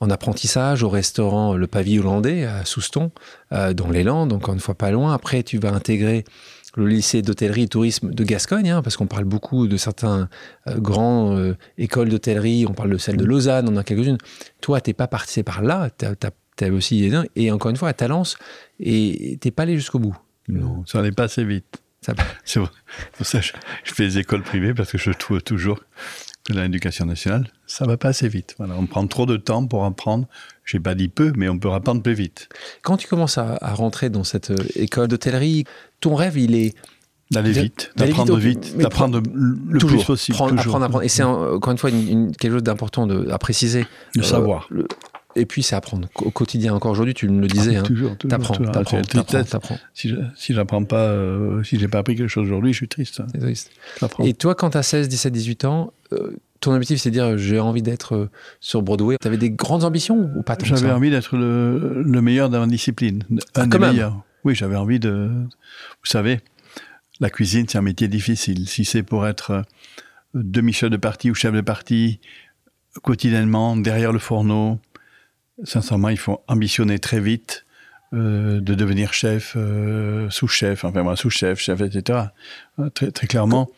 en 0.00 0.10
apprentissage 0.10 0.82
au 0.82 0.88
restaurant 0.88 1.54
Le 1.54 1.66
Pavillon 1.66 2.02
Hollandais 2.02 2.44
à 2.44 2.64
Souston, 2.64 3.10
euh, 3.52 3.72
dans 3.72 3.88
les 3.88 4.02
Landes, 4.02 4.32
encore 4.32 4.52
une 4.52 4.60
fois 4.60 4.74
pas 4.74 4.90
loin. 4.90 5.14
Après, 5.14 5.42
tu 5.44 5.58
vas 5.58 5.72
intégrer 5.72 6.24
le 6.74 6.86
lycée 6.86 7.22
d'hôtellerie 7.22 7.62
et 7.62 7.68
tourisme 7.68 8.10
de 8.10 8.24
Gascogne, 8.24 8.70
hein, 8.70 8.82
parce 8.82 8.96
qu'on 8.96 9.06
parle 9.06 9.24
beaucoup 9.24 9.68
de 9.68 9.76
certains 9.76 10.28
euh, 10.66 10.78
grands 10.78 11.36
euh, 11.36 11.56
écoles 11.78 12.08
d'hôtellerie. 12.08 12.66
On 12.68 12.74
parle 12.74 12.90
de 12.90 12.98
celle 12.98 13.16
de 13.16 13.24
Lausanne, 13.24 13.68
on 13.68 13.74
en 13.74 13.76
a 13.78 13.84
quelques-unes. 13.84 14.18
Toi, 14.60 14.80
t'es 14.80 14.92
pas 14.92 15.06
parti 15.06 15.42
par 15.42 15.62
là. 15.62 15.88
As, 16.02 16.70
aussi 16.70 17.10
et 17.34 17.50
encore 17.50 17.70
une 17.70 17.76
fois, 17.76 17.88
à 17.88 17.92
Talence, 17.92 18.36
et 18.78 19.36
t'es 19.40 19.50
pas 19.50 19.64
allé 19.64 19.74
jusqu'au 19.74 19.98
bout. 19.98 20.16
Non, 20.48 20.84
ça 20.86 20.98
n'allait 20.98 21.12
pas 21.12 21.24
assez 21.24 21.44
vite. 21.44 21.82
Ça- 22.00 22.14
C'est 22.44 22.60
pour 22.60 22.70
pour 23.16 23.26
ça 23.26 23.38
que 23.40 23.46
je, 23.46 23.52
je 23.84 23.92
fais 23.94 24.04
des 24.08 24.18
écoles 24.18 24.42
privées 24.42 24.74
parce 24.74 24.90
que 24.90 24.98
je 24.98 25.10
trouve 25.12 25.40
toujours 25.42 25.80
que 26.44 26.52
l'éducation 26.52 27.06
nationale, 27.06 27.48
ça 27.66 27.86
va 27.86 27.96
pas 27.96 28.08
assez 28.08 28.26
vite. 28.28 28.56
Voilà, 28.58 28.74
on 28.76 28.86
prend 28.86 29.06
trop 29.06 29.26
de 29.26 29.36
temps 29.36 29.64
pour 29.66 29.84
apprendre. 29.84 30.26
J'ai 30.64 30.80
pas 30.80 30.96
dit 30.96 31.08
peu, 31.08 31.32
mais 31.36 31.48
on 31.48 31.58
peut 31.58 31.70
apprendre 31.72 32.02
plus 32.02 32.14
vite. 32.14 32.48
Quand 32.82 32.96
tu 32.96 33.06
commences 33.06 33.38
à, 33.38 33.56
à 33.60 33.72
rentrer 33.74 34.10
dans 34.10 34.24
cette 34.24 34.50
euh, 34.50 34.56
école 34.74 35.06
d'hôtellerie, 35.08 35.64
ton 36.00 36.14
rêve, 36.16 36.36
il 36.38 36.54
est 36.56 36.74
D'aller 37.30 37.52
vite, 37.52 37.92
d'apprendre 37.96 38.36
vite, 38.36 38.76
d'apprendre 38.76 39.22
le 39.34 39.78
toujours 39.78 40.00
plus 40.00 40.06
possible. 40.06 40.36
prendre, 40.36 40.50
toujours. 40.56 40.66
apprendre, 40.74 40.84
apprendre. 40.84 41.04
Et 41.04 41.08
c'est 41.08 41.22
encore 41.22 41.70
une 41.72 41.78
fois 41.78 41.88
une- 41.90 42.08
une- 42.08 42.36
quelque 42.36 42.52
chose 42.52 42.62
d'important 42.62 43.08
à 43.08 43.38
préciser. 43.38 43.86
Le 44.16 44.20
Euh, 44.22 44.24
savoir. 44.24 44.66
le- 44.70 44.86
et 45.36 45.46
puis 45.46 45.62
c'est 45.62 45.74
apprendre 45.76 46.08
au 46.16 46.30
quotidien. 46.30 46.74
Encore 46.74 46.92
aujourd'hui, 46.92 47.14
tu 47.14 47.28
me 47.28 47.40
le 47.40 47.46
disais. 47.48 47.76
hein. 47.76 47.82
toujours, 47.82 48.16
toujours. 48.18 48.38
T'apprends, 48.38 48.54
t'apprends, 48.56 49.00
t'apprends. 49.44 49.78
Si 49.94 50.08
je 50.08 50.16
si 50.36 50.54
j'apprends 50.54 50.84
pas, 50.84 51.06
euh, 51.08 51.62
si 51.62 51.78
j'ai 51.78 51.88
pas 51.88 51.98
appris 51.98 52.16
quelque 52.16 52.28
chose 52.28 52.46
aujourd'hui, 52.46 52.72
je 52.72 52.78
suis 52.78 52.88
triste. 52.88 53.20
hein. 53.20 53.26
Triste. 53.40 53.70
Et 54.24 54.34
toi, 54.34 54.54
quand 54.54 54.70
tu 54.70 54.78
as 54.78 54.82
16, 54.82 55.08
17, 55.08 55.32
18 55.32 55.64
ans, 55.64 55.92
euh, 56.12 56.36
ton 56.60 56.72
objectif, 56.72 57.00
c'est 57.00 57.10
de 57.10 57.14
dire 57.14 57.38
j'ai 57.38 57.58
envie 57.58 57.82
d'être 57.82 58.14
euh, 58.14 58.30
sur 58.60 58.82
Broadway. 58.82 59.16
Tu 59.20 59.26
avais 59.26 59.36
des 59.38 59.50
grandes 59.50 59.84
ambitions 59.84 60.30
ou 60.36 60.42
pas 60.42 60.56
J'avais 60.62 60.90
envie 60.92 61.10
d'être 61.10 61.36
le, 61.36 62.02
le 62.04 62.22
meilleur 62.22 62.50
dans 62.50 62.60
ma 62.60 62.66
discipline. 62.66 63.24
Ah, 63.54 63.62
Un 63.62 63.68
quand 63.68 63.78
des 63.78 63.86
meilleurs. 63.86 64.22
Oui, 64.44 64.54
j'avais 64.54 64.76
envie 64.76 64.98
de. 65.00 65.28
Vous 65.32 66.06
savez, 66.10 66.40
la 67.20 67.30
cuisine, 67.30 67.66
c'est 67.68 67.78
un 67.78 67.82
métier 67.82 68.08
difficile. 68.08 68.68
Si 68.68 68.84
c'est 68.84 69.02
pour 69.02 69.26
être 69.26 69.62
demi-chef 70.34 70.90
de 70.90 70.96
partie 70.96 71.30
ou 71.30 71.34
chef 71.34 71.52
de 71.52 71.60
partie 71.60 72.20
quotidiennement 73.02 73.76
derrière 73.76 74.12
le 74.12 74.18
fourneau, 74.18 74.78
sincèrement, 75.64 76.08
il 76.08 76.18
faut 76.18 76.40
ambitionner 76.48 76.98
très 76.98 77.20
vite 77.20 77.64
euh, 78.14 78.60
de 78.60 78.74
devenir 78.74 79.14
chef, 79.14 79.54
euh, 79.56 80.28
sous-chef, 80.28 80.84
enfin 80.84 81.02
moi, 81.02 81.16
sous-chef, 81.16 81.58
chef, 81.58 81.80
etc. 81.80 82.18
Euh, 82.78 82.90
Très, 82.90 83.10
très 83.10 83.26
clairement, 83.26 83.70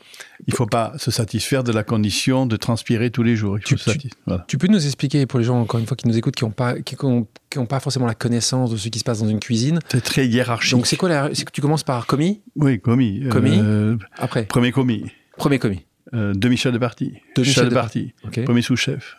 il 0.48 0.50
ne 0.52 0.56
faut 0.56 0.66
pas 0.66 0.92
se 0.98 1.12
satisfaire 1.12 1.62
de 1.62 1.70
la 1.70 1.84
condition 1.84 2.44
de 2.44 2.56
transpirer 2.56 3.10
tous 3.12 3.22
les 3.22 3.36
jours. 3.36 3.58
Il 3.58 3.62
faut 3.62 3.76
Tu- 3.76 3.78
se 3.78 3.90
satis- 3.92 4.10
voilà. 4.26 4.44
Tu 4.48 4.58
peux 4.58 4.66
nous 4.66 4.84
expliquer 4.84 5.24
pour 5.26 5.38
les 5.38 5.44
gens, 5.44 5.60
encore 5.60 5.78
une 5.78 5.86
fois, 5.86 5.96
qui 5.96 6.08
nous 6.08 6.18
écoutent, 6.18 6.34
qui 6.34 6.42
n'ont 6.44 6.50
pas, 6.50 6.80
qui, 6.80 6.96
ont- 7.04 7.28
qui 7.48 7.58
ont 7.60 7.66
pas 7.66 7.78
forcément 7.78 8.06
la 8.06 8.16
connaissance 8.16 8.72
de 8.72 8.76
ce 8.76 8.88
qui 8.88 8.98
se 8.98 9.04
passe 9.04 9.20
dans 9.20 9.28
une 9.28 9.38
cuisine. 9.38 9.78
C'est 9.88 10.02
très 10.02 10.26
hiérarchique. 10.26 10.72
Donc 10.72 10.88
c'est 10.88 10.96
quoi 10.96 11.08
la, 11.08 11.30
c'est 11.32 11.44
que 11.44 11.52
tu 11.52 11.60
commences 11.60 11.84
par 11.84 12.06
commis, 12.08 12.42
Oui, 12.56 12.80
commis. 12.80 13.22
Commis. 13.30 13.56
Euh, 13.62 13.96
après 14.18 14.46
premier 14.46 14.72
commis. 14.72 15.04
premier 15.36 15.60
commis. 15.60 15.86
Demi-chef 16.12 16.72
de 16.72 16.78
partie. 16.78 17.14
Demi-chef 17.36 17.54
chef 17.54 17.64
de 17.66 17.70
de 17.70 17.74
partie. 17.74 18.14
Premier 18.44 18.62
sous-chef. 18.62 19.16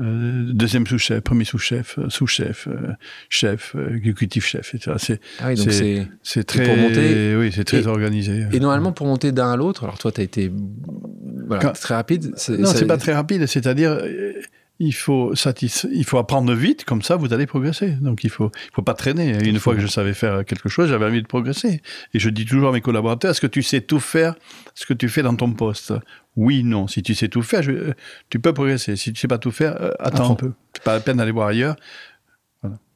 Euh, 0.00 0.52
deuxième 0.52 0.86
sous-chef, 0.86 1.20
premier 1.20 1.44
sous-chef, 1.44 1.98
euh, 1.98 2.08
sous-chef, 2.08 2.68
euh, 2.68 2.92
chef, 3.28 3.76
exécutif 3.94 4.46
chef, 4.46 4.74
etc. 4.74 4.96
C'est, 4.98 5.20
Ah 5.40 5.48
oui, 5.48 5.58
C'est- 6.22 6.44
très, 6.44 6.64
pour 6.64 6.76
monter- 6.76 7.36
oui, 7.36 7.52
c'est 7.54 7.64
très 7.64 7.82
et- 7.82 7.86
organisé. 7.86 8.44
Et 8.52 8.60
normalement, 8.60 8.92
pour 8.92 9.06
monter 9.06 9.30
d'un 9.32 9.52
à 9.52 9.56
l'autre, 9.56 9.84
alors 9.84 9.98
toi, 9.98 10.10
tu 10.12 10.20
as 10.20 10.24
été 10.24 10.50
voilà, 11.46 11.62
Quand- 11.62 11.72
très 11.72 11.94
rapide. 11.94 12.32
non, 12.58 12.66
c'est 12.66 12.86
pas 12.86 12.96
très 12.96 13.12
rapide. 13.12 13.46
C'est-à-dire, 13.46 13.98
il 14.82 14.92
faut 14.92 15.34
satis- 15.34 15.86
il 15.92 16.04
faut 16.04 16.18
apprendre 16.18 16.52
vite, 16.54 16.84
comme 16.84 17.02
ça, 17.02 17.16
vous 17.16 17.32
allez 17.32 17.46
progresser. 17.46 17.90
Donc, 18.00 18.24
il 18.24 18.30
faut, 18.30 18.50
il 18.54 18.74
faut 18.74 18.82
pas 18.82 18.94
traîner. 18.94 19.36
Une 19.46 19.58
fois 19.60 19.74
que 19.74 19.80
je 19.80 19.86
savais 19.86 20.14
faire 20.14 20.44
quelque 20.44 20.68
chose, 20.68 20.88
j'avais 20.88 21.04
envie 21.06 21.20
de 21.22 21.26
progresser. 21.26 21.82
Et 22.14 22.18
je 22.18 22.30
dis 22.30 22.46
toujours 22.46 22.70
à 22.70 22.72
mes 22.72 22.80
collaborateurs, 22.80 23.30
est-ce 23.30 23.40
que 23.42 23.46
tu 23.46 23.62
sais 23.62 23.82
tout 23.82 24.00
faire, 24.00 24.34
ce 24.74 24.86
que 24.86 24.94
tu 24.94 25.08
fais 25.08 25.22
dans 25.22 25.36
ton 25.36 25.52
poste? 25.52 25.92
Oui, 26.36 26.62
non. 26.64 26.88
Si 26.88 27.02
tu 27.02 27.14
sais 27.14 27.28
tout 27.28 27.42
faire, 27.42 27.62
je- 27.62 27.92
tu 28.30 28.40
peux 28.40 28.52
progresser. 28.54 28.96
Si 28.96 29.12
tu 29.12 29.20
sais 29.20 29.28
pas 29.28 29.38
tout 29.38 29.50
faire, 29.50 29.76
euh, 29.80 29.90
attends 30.00 30.24
un 30.32 30.34
peu. 30.36 30.52
C'est 30.74 30.82
pas 30.82 30.94
la 30.94 31.00
peine 31.00 31.18
d'aller 31.18 31.32
voir 31.32 31.48
ailleurs. 31.48 31.76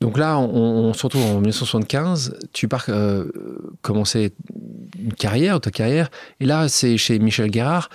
Donc 0.01 0.19
là, 0.19 0.39
on, 0.39 0.45
on 0.55 0.93
se 0.93 1.03
retrouve 1.05 1.23
en 1.23 1.41
1975. 1.41 2.37
Tu 2.53 2.69
pars 2.69 2.85
euh, 2.91 3.25
commencer 3.81 4.35
une 5.03 5.15
carrière, 5.15 5.59
ta 5.61 5.71
carrière. 5.71 6.11
Et 6.41 6.45
là, 6.45 6.69
c'est 6.69 6.99
chez 6.99 7.19
Michel 7.19 7.51
Guérard. 7.51 7.89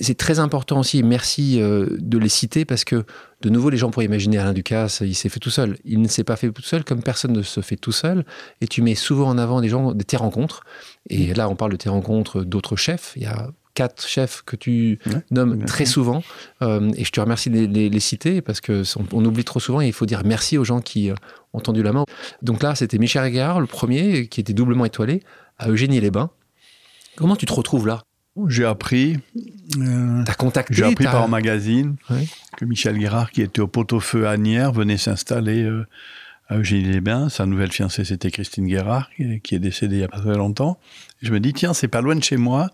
C'est 0.00 0.16
très 0.16 0.38
important 0.38 0.80
aussi, 0.80 1.02
merci 1.02 1.60
euh, 1.60 1.86
de 1.98 2.16
les 2.16 2.28
citer 2.30 2.64
parce 2.64 2.84
que 2.84 3.04
de 3.42 3.50
nouveau, 3.50 3.68
les 3.68 3.76
gens 3.76 3.90
pourraient 3.90 4.06
imaginer 4.06 4.38
Alain 4.38 4.54
Ducasse, 4.54 5.02
il 5.04 5.14
s'est 5.14 5.28
fait 5.28 5.40
tout 5.40 5.50
seul. 5.50 5.76
Il 5.84 6.00
ne 6.00 6.08
s'est 6.08 6.24
pas 6.24 6.36
fait 6.36 6.50
tout 6.50 6.62
seul 6.62 6.84
comme 6.84 7.02
personne 7.02 7.32
ne 7.32 7.42
se 7.42 7.60
fait 7.60 7.76
tout 7.76 7.92
seul. 7.92 8.24
Et 8.62 8.66
tu 8.66 8.80
mets 8.80 8.94
souvent 8.94 9.28
en 9.28 9.36
avant 9.36 9.60
des 9.60 9.68
gens, 9.68 9.92
de 9.92 10.02
tes 10.02 10.16
rencontres. 10.16 10.62
Et 11.10 11.34
là, 11.34 11.48
on 11.50 11.54
parle 11.56 11.72
de 11.72 11.76
tes 11.76 11.90
rencontres 11.90 12.42
d'autres 12.44 12.76
chefs. 12.76 13.12
Il 13.16 13.22
y 13.22 13.26
a 13.26 13.50
quatre 13.74 14.08
chefs 14.08 14.40
que 14.46 14.56
tu 14.56 14.98
Ouais, 15.04 15.12
nommes 15.30 15.64
très 15.66 15.84
souvent. 15.84 16.22
Euh, 16.62 16.90
et 16.96 17.04
je 17.04 17.12
te 17.12 17.20
remercie 17.20 17.50
de 17.50 17.56
les, 17.56 17.66
les- 17.66 17.90
les 17.90 18.00
citer 18.00 18.40
parce 18.40 18.62
que 18.62 18.82
on, 18.98 19.04
on 19.12 19.24
oublie 19.26 19.44
trop 19.44 19.60
souvent 19.60 19.82
et 19.82 19.86
il 19.86 19.92
faut 19.92 20.06
dire 20.06 20.22
merci 20.24 20.56
aux 20.56 20.64
gens 20.64 20.80
qui 20.80 21.10
euh, 21.10 21.14
ont 21.52 21.60
tendu 21.60 21.82
la 21.82 21.92
main. 21.92 22.04
Donc 22.40 22.62
là, 22.62 22.74
c'était 22.74 22.96
Michel 22.96 23.30
Guérard, 23.30 23.60
le 23.60 23.66
premier, 23.66 24.28
qui 24.28 24.40
était 24.40 24.54
doublement 24.54 24.86
étoilé, 24.86 25.22
à 25.58 25.68
Eugénie-les-Bains. 25.68 26.30
Comment 27.16 27.36
tu 27.36 27.44
te 27.44 27.52
retrouves 27.52 27.86
là? 27.86 28.02
J'ai 28.48 28.64
appris, 28.64 29.18
euh, 29.78 30.22
T'as 30.24 30.34
contacté 30.34 30.74
j'ai 30.74 30.84
appris 30.84 31.04
par 31.04 31.22
un 31.22 31.28
magazine 31.28 31.96
Ouais. 32.10 32.26
que 32.56 32.64
Michel 32.64 32.98
Guérard, 32.98 33.30
qui 33.30 33.42
était 33.42 33.60
au 33.60 33.66
pot-au-feu 33.66 34.26
à 34.26 34.32
Agnières, 34.32 34.72
venait 34.72 34.98
s'installer 34.98 35.62
euh, 35.62 35.86
à 36.48 36.58
Eugénie-les-Bains. 36.58 37.28
Sa 37.30 37.46
nouvelle 37.46 37.72
fiancée, 37.72 38.04
c'était 38.04 38.30
Christine 38.30 38.66
Guérard, 38.66 39.08
qui, 39.16 39.40
qui 39.40 39.54
est 39.54 39.58
décédée 39.58 39.96
il 39.96 39.98
n'y 39.98 40.04
a 40.04 40.08
pas 40.08 40.20
très 40.20 40.36
longtemps. 40.36 40.78
Je 41.22 41.32
me 41.32 41.40
dis, 41.40 41.52
tiens, 41.52 41.72
c'est 41.72 41.88
pas 41.88 42.00
loin 42.02 42.14
de 42.14 42.22
chez 42.22 42.36
moi, 42.36 42.70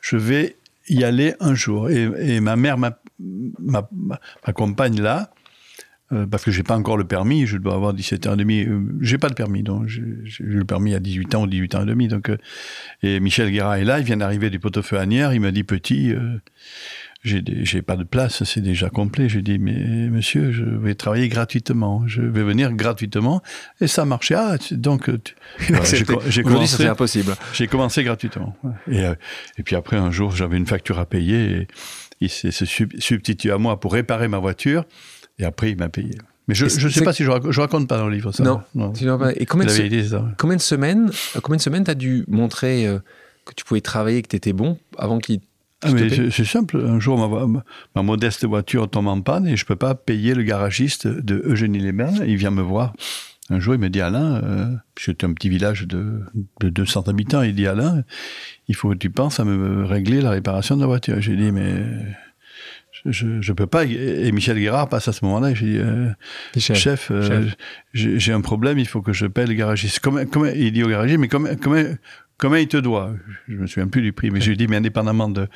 je 0.00 0.16
vais 0.16 0.56
y 0.88 1.04
aller 1.04 1.34
un 1.40 1.54
jour. 1.54 1.88
Et, 1.90 2.10
et 2.18 2.40
ma 2.40 2.56
mère 2.56 2.76
m'a- 2.76 2.98
m'a- 3.20 3.88
m'a- 3.92 4.20
m'accompagne 4.46 5.00
là, 5.00 5.30
euh, 6.14 6.26
parce 6.26 6.44
que 6.44 6.50
j'ai 6.50 6.62
pas 6.62 6.76
encore 6.76 6.96
le 6.96 7.04
permis, 7.04 7.46
je 7.46 7.56
dois 7.58 7.74
avoir 7.74 7.92
17 7.94 8.26
ans 8.28 8.34
et 8.34 8.36
demi. 8.36 8.62
Euh, 8.62 8.80
j'ai 9.00 9.18
pas 9.18 9.28
le 9.28 9.34
permis, 9.34 9.62
donc 9.62 9.86
j'ai 9.88 10.00
eu 10.00 10.56
le 10.58 10.64
permis 10.64 10.94
à 10.94 11.00
18 11.00 11.34
ans 11.34 11.42
ou 11.42 11.46
18 11.46 11.74
ans 11.74 11.82
et 11.82 11.86
demi. 11.86 12.08
Donc, 12.08 12.30
euh, 12.30 12.36
et 13.02 13.20
Michel 13.20 13.50
Guérard 13.50 13.74
est 13.76 13.84
là, 13.84 13.98
il 13.98 14.04
vient 14.04 14.16
d'arriver 14.16 14.50
du 14.50 14.58
pot-au-feu 14.58 14.98
à 14.98 15.02
Agnières, 15.02 15.32
il 15.34 15.40
m'a 15.40 15.50
dit, 15.50 15.64
petit, 15.64 16.12
euh, 16.12 16.38
j'ai 17.24 17.80
pas 17.80 17.96
de 17.96 18.04
place, 18.04 18.44
c'est 18.44 18.60
déjà 18.60 18.90
complet. 18.90 19.30
J'ai 19.30 19.40
dit, 19.40 19.58
mais 19.58 20.10
monsieur, 20.10 20.52
je 20.52 20.62
vais 20.64 20.94
travailler 20.94 21.28
gratuitement, 21.30 22.02
je 22.06 22.20
vais 22.20 22.42
venir 22.42 22.70
gratuitement. 22.72 23.42
Et 23.80 23.86
ça 23.86 24.04
marchait. 24.04 24.34
Ah, 24.34 24.56
donc, 24.72 25.10
j'ai 26.28 26.42
commencé, 26.42 26.86
impossible. 26.86 27.34
j'ai 27.54 27.66
commencé 27.66 28.04
gratuitement. 28.04 28.54
Et, 28.90 29.00
et 29.58 29.62
puis 29.62 29.74
après, 29.74 29.96
un 29.96 30.10
jour, 30.10 30.36
j'avais 30.36 30.58
une 30.58 30.66
facture 30.66 30.98
à 30.98 31.06
payer 31.06 31.60
et 31.62 31.66
il 32.20 32.28
s'est 32.28 32.50
se 32.50 32.66
sub- 32.66 32.94
substitué 33.00 33.50
à 33.50 33.58
moi 33.58 33.80
pour 33.80 33.94
réparer 33.94 34.28
ma 34.28 34.38
voiture. 34.38 34.84
Et 35.38 35.44
après, 35.44 35.70
il 35.70 35.76
m'a 35.78 35.88
payé. 35.88 36.16
Mais 36.48 36.54
je 36.54 36.64
ne 36.66 36.68
sais 36.68 36.90
c'est- 36.90 37.04
pas 37.04 37.12
si 37.12 37.24
je 37.24 37.30
raconte, 37.30 37.52
je 37.52 37.60
raconte 37.60 37.88
pas 37.88 37.96
dans 37.98 38.06
le 38.08 38.14
livre 38.14 38.30
ça. 38.32 38.44
Non. 38.44 38.92
Tu 38.92 39.06
pas- 39.06 39.32
Et 39.36 39.46
combien 39.46 39.66
de, 39.66 39.70
se- 39.70 39.88
c'est 39.88 40.02
ça. 40.08 40.24
combien 40.38 40.56
de 40.56 40.60
semaines, 40.62 41.10
euh, 41.36 41.40
combien 41.42 41.56
de 41.56 41.62
semaines 41.62 41.84
t'as 41.84 41.94
dû 41.94 42.24
montrer 42.28 42.86
euh, 42.86 42.98
que 43.46 43.54
tu 43.54 43.64
pouvais 43.64 43.80
travailler, 43.80 44.20
que 44.22 44.28
t'étais 44.28 44.52
bon 44.52 44.78
avant 44.98 45.18
qu'il 45.18 45.40
Ah, 45.82 45.88
c'est 45.90 46.30
c'est 46.30 46.44
simple. 46.44 46.78
Un 46.86 46.98
jour, 47.00 47.18
ma, 47.18 47.62
ma- 47.94 48.02
modeste 48.02 48.44
voiture 48.46 48.88
tombe 48.90 49.06
en 49.08 49.20
panne 49.20 49.46
et 49.46 49.56
je 49.56 49.66
peux 49.66 49.76
pas 49.76 49.94
payer 49.94 50.34
le 50.34 50.42
garagiste 50.42 51.06
de 51.06 51.42
Eugénie-les-Bains. 51.44 52.24
Il 52.26 52.36
vient 52.36 52.50
me 52.50 52.62
voir. 52.62 52.94
Un 53.50 53.60
jour, 53.60 53.74
il 53.74 53.80
me 53.80 53.90
dit 53.90 54.00
Alain, 54.00 54.42
euh, 54.42 54.66
c'était 54.98 55.26
un 55.26 55.34
petit 55.34 55.50
village 55.50 55.86
de, 55.86 56.20
de 56.60 56.68
200 56.70 57.02
habitants. 57.08 57.42
Il 57.42 57.54
dit 57.54 57.66
Alain, 57.66 58.02
il 58.68 58.74
faut 58.74 58.88
que 58.90 58.94
tu 58.94 59.10
penses 59.10 59.40
à 59.40 59.44
me 59.44 59.84
régler 59.84 60.22
la 60.22 60.30
réparation 60.30 60.76
de 60.76 60.80
la 60.80 60.86
voiture. 60.86 61.20
J'ai 61.20 61.36
dit 61.36 61.52
mais 61.52 61.84
je, 63.04 63.40
je 63.40 63.52
peux 63.52 63.66
pas. 63.66 63.84
Et 63.84 64.30
Michel 64.32 64.58
Guérard 64.58 64.88
passe 64.88 65.08
à 65.08 65.12
ce 65.12 65.24
moment-là. 65.24 65.54
J'ai 65.54 65.66
dit 65.66 65.78
euh, 65.78 66.08
Michel. 66.54 66.76
chef, 66.76 67.10
euh, 67.10 67.46
chef. 67.50 67.56
j'ai 67.92 68.32
un 68.32 68.40
problème. 68.40 68.78
Il 68.78 68.86
faut 68.86 69.02
que 69.02 69.12
je 69.12 69.26
paie 69.26 69.46
le 69.46 69.54
garagiste. 69.54 70.00
Comment, 70.00 70.24
comment, 70.26 70.46
il 70.46 70.72
dit 70.72 70.82
au 70.82 70.88
garagiste 70.88 71.18
mais 71.18 71.28
comment, 71.28 71.48
comment, 72.38 72.56
il 72.56 72.68
te 72.68 72.76
doit? 72.76 73.12
Je 73.48 73.56
me 73.56 73.66
souviens 73.66 73.88
plus 73.88 74.02
du 74.02 74.12
prix, 74.12 74.30
mais 74.30 74.40
je 74.40 74.50
lui 74.50 74.56
dit, 74.56 74.66
mais 74.66 74.76
indépendamment 74.76 75.28
de, 75.28 75.48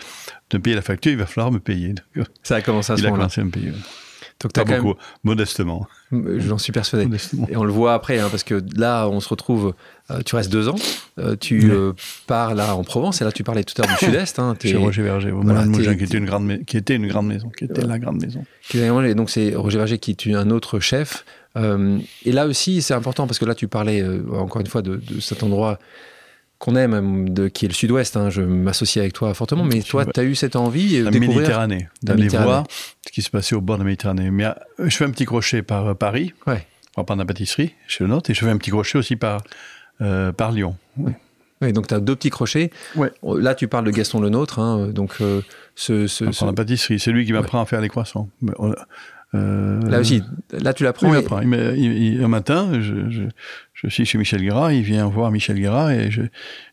de 0.50 0.58
payer 0.58 0.76
la 0.76 0.82
facture, 0.82 1.12
il 1.12 1.18
va 1.18 1.26
falloir 1.26 1.52
me 1.52 1.58
payer. 1.58 1.94
Ça 2.42 2.56
a 2.56 2.60
commencé 2.60 2.92
à 2.92 2.96
ce 2.96 3.02
il 3.02 3.06
a 3.06 3.10
moment-là. 3.10 3.24
commencé 3.24 3.40
à 3.40 3.44
me 3.44 3.50
payer. 3.50 3.72
Donc, 4.40 4.52
Pas 4.52 4.62
quand 4.64 4.70
même- 4.70 4.82
beaucoup, 4.82 4.98
modestement. 5.24 5.88
J'en 6.12 6.58
suis 6.58 6.70
persuadé. 6.72 7.08
Et 7.48 7.56
on 7.56 7.64
le 7.64 7.72
voit 7.72 7.92
après, 7.94 8.20
hein, 8.20 8.28
parce 8.30 8.44
que 8.44 8.62
là, 8.76 9.08
on 9.08 9.18
se 9.20 9.28
retrouve. 9.28 9.74
euh, 10.12 10.20
tu 10.24 10.36
restes 10.36 10.50
deux 10.52 10.68
ans. 10.68 10.76
euh, 11.18 11.34
tu 11.34 11.70
euh, 11.72 11.92
pars 12.28 12.54
là 12.54 12.76
en 12.76 12.84
Provence. 12.84 13.20
Et 13.20 13.24
là, 13.24 13.32
tu 13.32 13.42
parlais 13.42 13.64
tout 13.64 13.74
à 13.82 13.86
l'heure 13.86 13.98
du 13.98 14.04
Sud-Est. 14.04 14.38
Hein, 14.38 14.54
Chez 14.62 14.76
Roger 14.76 15.02
Verger, 15.02 15.32
au 15.32 15.42
voilà, 15.42 15.64
Moulin 15.66 15.96
qui 15.96 16.04
était 16.04 16.18
une 16.18 16.24
grande, 16.26 16.64
qui 16.66 16.76
était 16.76 16.94
une 16.94 17.08
grande 17.08 17.26
maison, 17.26 17.48
qui 17.50 17.64
était 17.64 17.84
la 17.84 17.98
grande 17.98 18.22
maison. 18.22 18.44
et 18.74 19.14
donc, 19.14 19.28
c'est 19.30 19.54
Roger 19.56 19.78
Verger 19.78 19.98
qui 19.98 20.12
est 20.12 20.34
un 20.34 20.50
autre 20.50 20.78
chef. 20.78 21.24
Et 21.56 22.30
là 22.32 22.46
aussi, 22.46 22.80
c'est 22.82 22.94
important 22.94 23.26
parce 23.26 23.40
que 23.40 23.44
là, 23.44 23.56
tu 23.56 23.66
parlais 23.66 24.04
encore 24.32 24.60
une 24.60 24.68
fois 24.68 24.82
de, 24.82 24.96
de 24.96 25.18
cet 25.20 25.42
endroit 25.42 25.80
qu'on 26.58 26.74
aime, 26.76 27.28
de, 27.28 27.48
qui 27.48 27.64
est 27.66 27.68
le 27.68 27.74
Sud-Ouest. 27.74 28.16
hein, 28.16 28.30
je 28.30 28.42
m'associe 28.42 29.00
avec 29.00 29.12
toi 29.12 29.32
fortement. 29.34 29.64
Mais 29.64 29.80
toi, 29.82 30.04
Ouais. 30.04 30.10
tu 30.12 30.20
as 30.20 30.24
eu 30.24 30.34
cette 30.34 30.56
envie 30.56 30.98
de 30.98 31.04
La 31.04 31.10
découvrir. 31.10 31.36
Méditerranée, 31.38 31.88
d'aller 32.02 32.28
voir 32.28 32.64
ce 33.06 33.12
qui 33.12 33.22
se 33.22 33.30
passait 33.30 33.54
au 33.54 33.60
bord 33.60 33.76
de 33.78 33.82
la 33.82 33.86
Méditerranée. 33.86 34.30
Mais 34.30 34.44
euh, 34.46 34.52
je 34.80 34.96
fais 34.96 35.04
un 35.04 35.10
petit 35.10 35.24
crochet 35.24 35.62
par 35.62 35.86
euh, 35.88 35.94
Paris, 35.94 36.32
Ouais. 36.46 36.66
prendre 36.94 37.16
la 37.16 37.24
pâtisserie, 37.24 37.74
chez 37.86 38.02
le 38.04 38.10
nôtre, 38.10 38.30
et 38.30 38.34
je 38.34 38.40
fais 38.44 38.50
un 38.50 38.56
petit 38.58 38.70
crochet 38.70 38.98
aussi 38.98 39.14
par, 39.16 39.42
euh, 40.00 40.32
par 40.32 40.50
Lyon. 40.52 40.76
Oui, 41.60 41.72
donc 41.72 41.86
tu 41.88 41.94
as 41.94 42.00
deux 42.00 42.14
petits 42.16 42.30
crochets. 42.30 42.70
Ouais. 42.96 43.10
Là, 43.22 43.54
tu 43.54 43.66
parles 43.68 43.84
de 43.84 43.90
Gaston 43.90 44.20
Le 44.20 44.28
Nôtre. 44.28 44.58
hein, 44.60 44.88
donc, 44.88 45.14
euh, 45.20 45.40
ce, 45.76 46.44
la 46.44 46.52
pâtisserie, 46.52 46.98
c'est 47.00 47.10
lui 47.12 47.24
qui 47.26 47.32
m'apprend 47.32 47.60
à 47.60 47.66
faire 47.66 47.80
les 47.80 47.88
croissants. 47.88 48.28
Euh, 49.34 49.80
là 49.90 50.00
aussi, 50.00 50.22
là, 50.58 50.72
tu 50.72 50.84
l'apprends. 50.84 51.12
Et- 51.12 51.16
m'apprend. 51.16 51.40
Il 51.42 52.22
un 52.24 52.28
matin, 52.28 52.70
je, 52.80 53.10
je, 53.10 53.22
je 53.74 53.88
suis 53.88 54.06
chez 54.06 54.16
Michel 54.16 54.40
Guérard, 54.40 54.72
il 54.72 54.82
vient 54.82 55.06
voir 55.06 55.30
Michel 55.30 55.56
Guérard 55.56 55.90
et 55.90 56.10
je, 56.10 56.22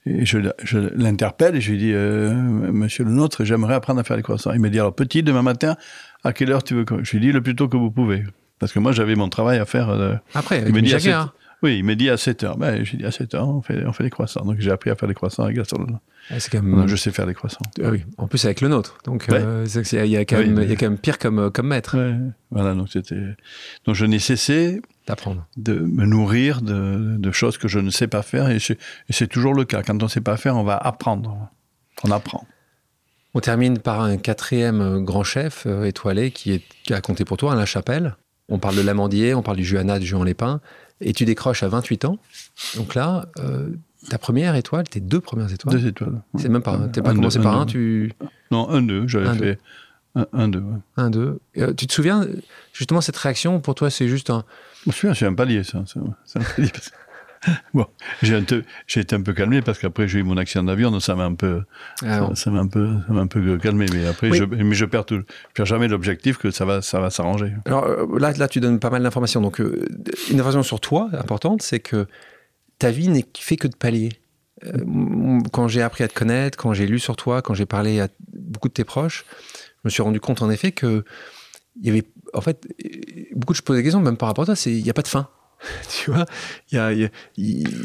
et 0.05 0.25
je, 0.25 0.39
je 0.63 0.79
l'interpelle 0.95 1.55
et 1.57 1.61
je 1.61 1.71
lui 1.71 1.77
dis 1.77 1.91
euh, 1.93 2.33
Monsieur 2.33 3.03
le 3.03 3.11
nôtre, 3.11 3.43
j'aimerais 3.43 3.73
apprendre 3.73 3.99
à 3.99 4.03
faire 4.05 4.15
les 4.15 4.23
croissants. 4.23 4.53
Il 4.53 4.61
me 4.61 4.69
dit 4.69 4.79
alors 4.79 4.95
petit, 4.95 5.21
demain 5.21 5.41
matin, 5.41 5.75
à 6.23 6.31
quelle 6.31 6.51
heure 6.51 6.63
tu 6.63 6.75
veux 6.75 6.85
que... 6.85 7.03
Je 7.03 7.11
lui 7.17 7.19
dis 7.19 7.31
le 7.33 7.41
plus 7.41 7.55
tôt 7.55 7.67
que 7.67 7.75
vous 7.77 7.91
pouvez. 7.91 8.23
Parce 8.57 8.71
que 8.71 8.79
moi, 8.79 8.93
j'avais 8.93 9.15
mon 9.15 9.27
travail 9.27 9.59
à 9.59 9.65
faire. 9.65 9.89
euh, 9.89 10.15
Après, 10.33 10.59
il 10.65 10.67
me 10.73 10.79
dit 10.79 10.83
Michel 10.83 11.01
7 11.01 11.09
Guérard. 11.11 11.33
Oui, 11.65 11.79
il 11.79 11.83
me 11.83 11.95
dit 11.95 12.11
à 12.11 12.17
7 12.17 12.43
heures. 12.43 12.57
Ben, 12.57 12.83
j'ai 12.83 12.97
dit 12.97 13.05
à 13.05 13.11
7 13.11 13.33
heures, 13.33 13.49
on 13.49 13.61
fait, 13.63 13.83
on 13.87 13.91
fait 13.91 14.03
les 14.03 14.11
croissants. 14.11 14.45
Donc 14.45 14.57
j'ai 14.59 14.69
appris 14.69 14.91
à 14.91 14.95
faire 14.95 15.09
les 15.09 15.15
croissants 15.15 15.43
avec. 15.45 15.57
Ah, 15.57 16.39
C'est 16.39 16.51
quand 16.51 16.61
même. 16.61 16.87
Je 16.87 16.95
sais 16.95 17.09
faire 17.09 17.25
les 17.25 17.33
croissants. 17.33 17.65
Ah 17.83 17.89
oui, 17.89 18.03
en 18.17 18.27
plus 18.27 18.45
avec 18.45 18.61
le 18.61 18.67
nôtre. 18.67 18.99
Donc, 19.03 19.25
Ouais. 19.29 19.39
euh, 19.41 19.65
il 19.65 20.05
y, 20.11 20.15
a 20.17 20.25
quand 20.25 20.37
même- 20.37 20.53
mais- 20.53 20.63
il 20.65 20.69
y 20.69 20.73
a 20.73 20.75
quand 20.75 20.85
même 20.89 20.99
pire 20.99 21.17
comme, 21.17 21.49
comme 21.49 21.67
maître 21.67 21.97
Ouais. 21.97 22.15
Voilà, 22.51 22.75
donc 22.75 22.89
c'était. 22.91 23.35
Donc 23.85 23.95
je 23.95 24.05
n'ai 24.05 24.19
cessé 24.19 24.79
d'apprendre. 25.07 25.47
de 25.57 25.73
me 25.73 26.05
nourrir 26.05 26.61
de, 26.61 27.17
de 27.17 27.31
choses 27.31 27.57
que 27.57 27.67
je 27.67 27.79
ne 27.79 27.89
sais 27.89 28.07
pas 28.07 28.21
faire 28.21 28.49
et, 28.51 28.59
c'est 29.09 29.27
toujours 29.27 29.55
le 29.55 29.65
cas. 29.65 29.81
Quand 29.81 29.99
on 30.03 30.05
ne 30.05 30.09
sait 30.09 30.21
pas 30.21 30.37
faire, 30.37 30.55
on 30.57 30.63
va 30.63 30.77
apprendre. 30.77 31.49
On 32.03 32.11
apprend. 32.11 32.45
On 33.33 33.39
termine 33.39 33.79
par 33.79 34.01
un 34.01 34.17
quatrième 34.17 34.81
euh, 34.81 34.99
grand 35.01 35.23
chef 35.23 35.63
euh, 35.65 35.83
étoilé 35.85 36.29
qui, 36.31 36.51
est, 36.53 36.63
qui 36.83 36.93
a 36.93 37.01
compté 37.01 37.25
pour 37.25 37.37
toi, 37.37 37.53
Alain 37.53 37.65
Chapelle. 37.65 38.15
On 38.47 38.59
parle 38.59 38.75
de 38.75 38.81
l'amandier, 38.81 39.33
on 39.33 39.41
parle 39.41 39.57
du 39.57 39.65
Juana, 39.65 39.97
du 39.97 40.05
Juan 40.05 40.23
Lépin. 40.23 40.61
Et 41.01 41.13
tu 41.13 41.25
décroches 41.25 41.63
à 41.63 41.67
28 41.67 42.05
ans. 42.05 42.19
Donc 42.75 42.95
là, 42.95 43.27
euh, 43.39 43.69
ta 44.09 44.17
première 44.17 44.55
étoile, 44.55 44.87
tes 44.87 44.99
deux 44.99 45.19
premières 45.19 45.51
étoiles. 45.51 45.75
Deux 45.79 45.87
étoiles. 45.87 46.21
C'est 46.37 46.49
même 46.49 46.61
pas. 46.61 46.77
T'es 46.93 47.01
pas 47.01 47.11
Un, 47.11 47.15
commencé 47.15 47.37
deux, 47.37 47.43
par 47.43 47.59
un, 47.59 47.65
tu. 47.65 48.13
Non, 48.51 48.69
un, 48.69 48.81
deux. 48.81 49.07
J'avais 49.07 49.27
Un, 49.27 49.35
fait 49.35 49.59
un, 50.15 50.25
un, 50.31 50.47
deux. 50.47 50.59
ouais. 50.59 50.77
Un, 50.97 51.09
deux. 51.09 51.39
Euh, 51.57 51.73
tu 51.73 51.87
te 51.87 51.93
souviens, 51.93 52.25
justement, 52.73 53.01
cette 53.01 53.17
réaction, 53.17 53.59
pour 53.59 53.75
toi, 53.75 53.89
c'est 53.89 54.07
juste 54.07 54.29
un. 54.29 54.45
Je 54.83 54.89
me 54.89 54.93
souviens, 54.93 55.13
c'est 55.13 55.25
un 55.25 55.33
palier, 55.33 55.63
ça. 55.63 55.83
C'est 55.85 55.99
un 56.39 56.43
palier. 56.43 56.71
bon, 57.73 57.85
j'ai 58.21 58.37
été 58.37 59.15
un 59.15 59.21
peu 59.21 59.33
calmé 59.33 59.61
parce 59.61 59.79
qu'après 59.79 60.07
j'ai 60.07 60.19
eu 60.19 60.23
mon 60.23 60.37
accident 60.37 60.63
d'avion, 60.63 60.91
donc 60.91 61.01
ça 61.01 61.15
m'a 61.15 61.25
un 61.25 61.35
peu, 61.35 61.63
Ah, 62.03 62.27
ça, 62.29 62.35
ça 62.35 62.51
m'a 62.51 62.59
un 62.59 62.67
peu, 62.67 62.87
ça 63.07 63.13
m'a 63.13 63.21
un 63.21 63.27
peu 63.27 63.57
calmé. 63.57 63.85
Mais 63.93 64.05
après, 64.07 64.29
Oui. 64.29 64.37
je, 64.37 64.43
mais 64.45 64.75
je 64.75 64.85
perds 64.85 65.05
tout, 65.05 65.17
je 65.17 65.53
perds 65.53 65.65
jamais 65.65 65.87
l'objectif 65.87 66.37
que 66.37 66.51
ça 66.51 66.65
va, 66.65 66.81
ça 66.81 66.99
va 66.99 67.09
s'arranger. 67.09 67.53
Alors 67.65 67.85
euh, 67.85 68.19
là, 68.19 68.31
là, 68.33 68.47
tu 68.47 68.59
donnes 68.59 68.79
pas 68.79 68.89
mal 68.89 69.03
d'informations. 69.03 69.41
Donc, 69.41 69.59
euh, 69.59 69.85
une 70.29 70.39
information 70.39 70.63
sur 70.63 70.79
toi 70.79 71.09
importante, 71.13 71.61
c'est 71.61 71.79
que 71.79 72.07
ta 72.79 72.91
vie 72.91 73.07
n'est 73.09 73.25
fait 73.37 73.57
que 73.57 73.67
de 73.67 73.75
paliers. 73.75 74.13
Euh, 74.65 75.39
quand 75.51 75.67
j'ai 75.67 75.81
appris 75.81 76.03
à 76.03 76.07
te 76.07 76.13
connaître, 76.13 76.57
quand 76.57 76.73
j'ai 76.73 76.87
lu 76.87 76.99
sur 76.99 77.15
toi, 77.15 77.41
quand 77.41 77.53
j'ai 77.53 77.65
parlé 77.65 77.99
à 77.99 78.07
beaucoup 78.33 78.67
de 78.67 78.73
tes 78.73 78.83
proches, 78.83 79.25
je 79.53 79.81
me 79.85 79.89
suis 79.89 80.01
rendu 80.01 80.19
compte 80.19 80.41
en 80.41 80.49
effet 80.49 80.71
que 80.71 81.03
il 81.81 81.87
y 81.87 81.89
avait, 81.89 82.05
en 82.33 82.39
fait, 82.39 82.65
beaucoup 83.35 83.51
de 83.51 83.57
je 83.57 83.61
pose 83.61 83.75
des 83.75 83.83
questions, 83.83 83.99
même 83.99 84.15
par 84.15 84.27
rapport 84.29 84.43
à 84.43 84.45
toi, 84.45 84.55
c'est 84.55 84.71
il 84.71 84.81
n'y 84.81 84.89
a 84.89 84.93
pas 84.93 85.01
de 85.01 85.09
fin. 85.09 85.27
tu 85.89 86.11
vois, 86.11 86.25
il 86.71 86.75
y 86.75 86.79
a, 86.79 86.93
y 86.93 87.05
a- 87.05 87.09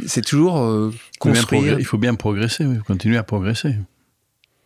c'est 0.06 0.24
toujours 0.24 0.58
euh, 0.58 0.90
Il 0.92 0.98
faut, 1.18 1.30
bien 1.30 1.32
construire. 1.40 1.78
il 1.80 1.84
faut 1.84 1.98
bien 1.98 2.14
progresser, 2.14 2.64
oui, 2.66 2.78
continuer 2.86 3.16
à 3.16 3.22
progresser. 3.22 3.74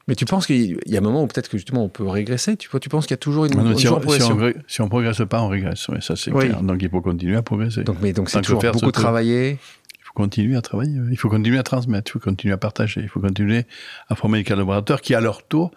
Mais 0.07 0.14
tu 0.14 0.27
penses 0.27 0.47
qu'il 0.47 0.79
y 0.87 0.97
a 0.97 0.99
un 0.99 1.03
moment 1.03 1.23
où 1.23 1.27
peut-être 1.27 1.49
que 1.49 1.57
justement 1.57 1.83
on 1.85 1.88
peut 1.88 2.07
régresser 2.07 2.59
Tu, 2.59 2.69
vois, 2.69 2.79
tu 2.79 2.90
penses 2.90 3.07
qu'il 3.07 3.12
y 3.12 3.14
a 3.14 3.19
toujours 3.19 3.47
une, 3.47 3.53
Ah 3.59 3.62
non, 3.62 3.75
si, 3.77 3.85
toujours 3.85 3.97
on, 3.97 4.01
une 4.01 4.03
progression 4.07 4.27
si, 4.27 4.33
on, 4.33 4.37
ré- 4.45 4.57
si 4.67 4.81
on 4.83 4.88
progresse 4.90 5.23
pas, 5.31 5.40
on 5.40 5.49
régresse. 5.49 5.87
Ça 6.01 6.14
c'est 6.17 6.31
Oui. 6.31 6.47
clair. 6.49 6.62
Donc 6.62 6.83
il 6.83 6.90
faut 6.90 7.01
continuer 7.01 7.37
à 7.37 7.43
progresser. 7.43 7.85
Donc, 7.85 7.97
mais 8.03 8.12
donc 8.12 8.29
c'est 8.29 8.43
toujours 8.43 8.61
beaucoup 8.61 8.93
travailler. 8.93 9.53
Il 9.99 10.03
faut 10.05 10.12
continuer 10.12 10.57
à 10.57 10.61
travailler. 10.62 10.99
Il 11.11 11.17
faut 11.17 11.31
continuer 11.31 11.57
à 11.59 11.62
transmettre. 11.62 12.11
Il 12.11 12.12
faut 12.12 12.19
continuer 12.19 12.53
à 12.53 12.59
partager. 12.59 13.01
Il 13.01 13.09
faut 13.09 13.21
continuer 13.21 13.64
à 14.09 14.14
former 14.14 14.38
des 14.40 14.45
collaborateurs 14.45 15.01
qui, 15.01 15.14
à 15.14 15.21
leur 15.23 15.47
tour, 15.47 15.71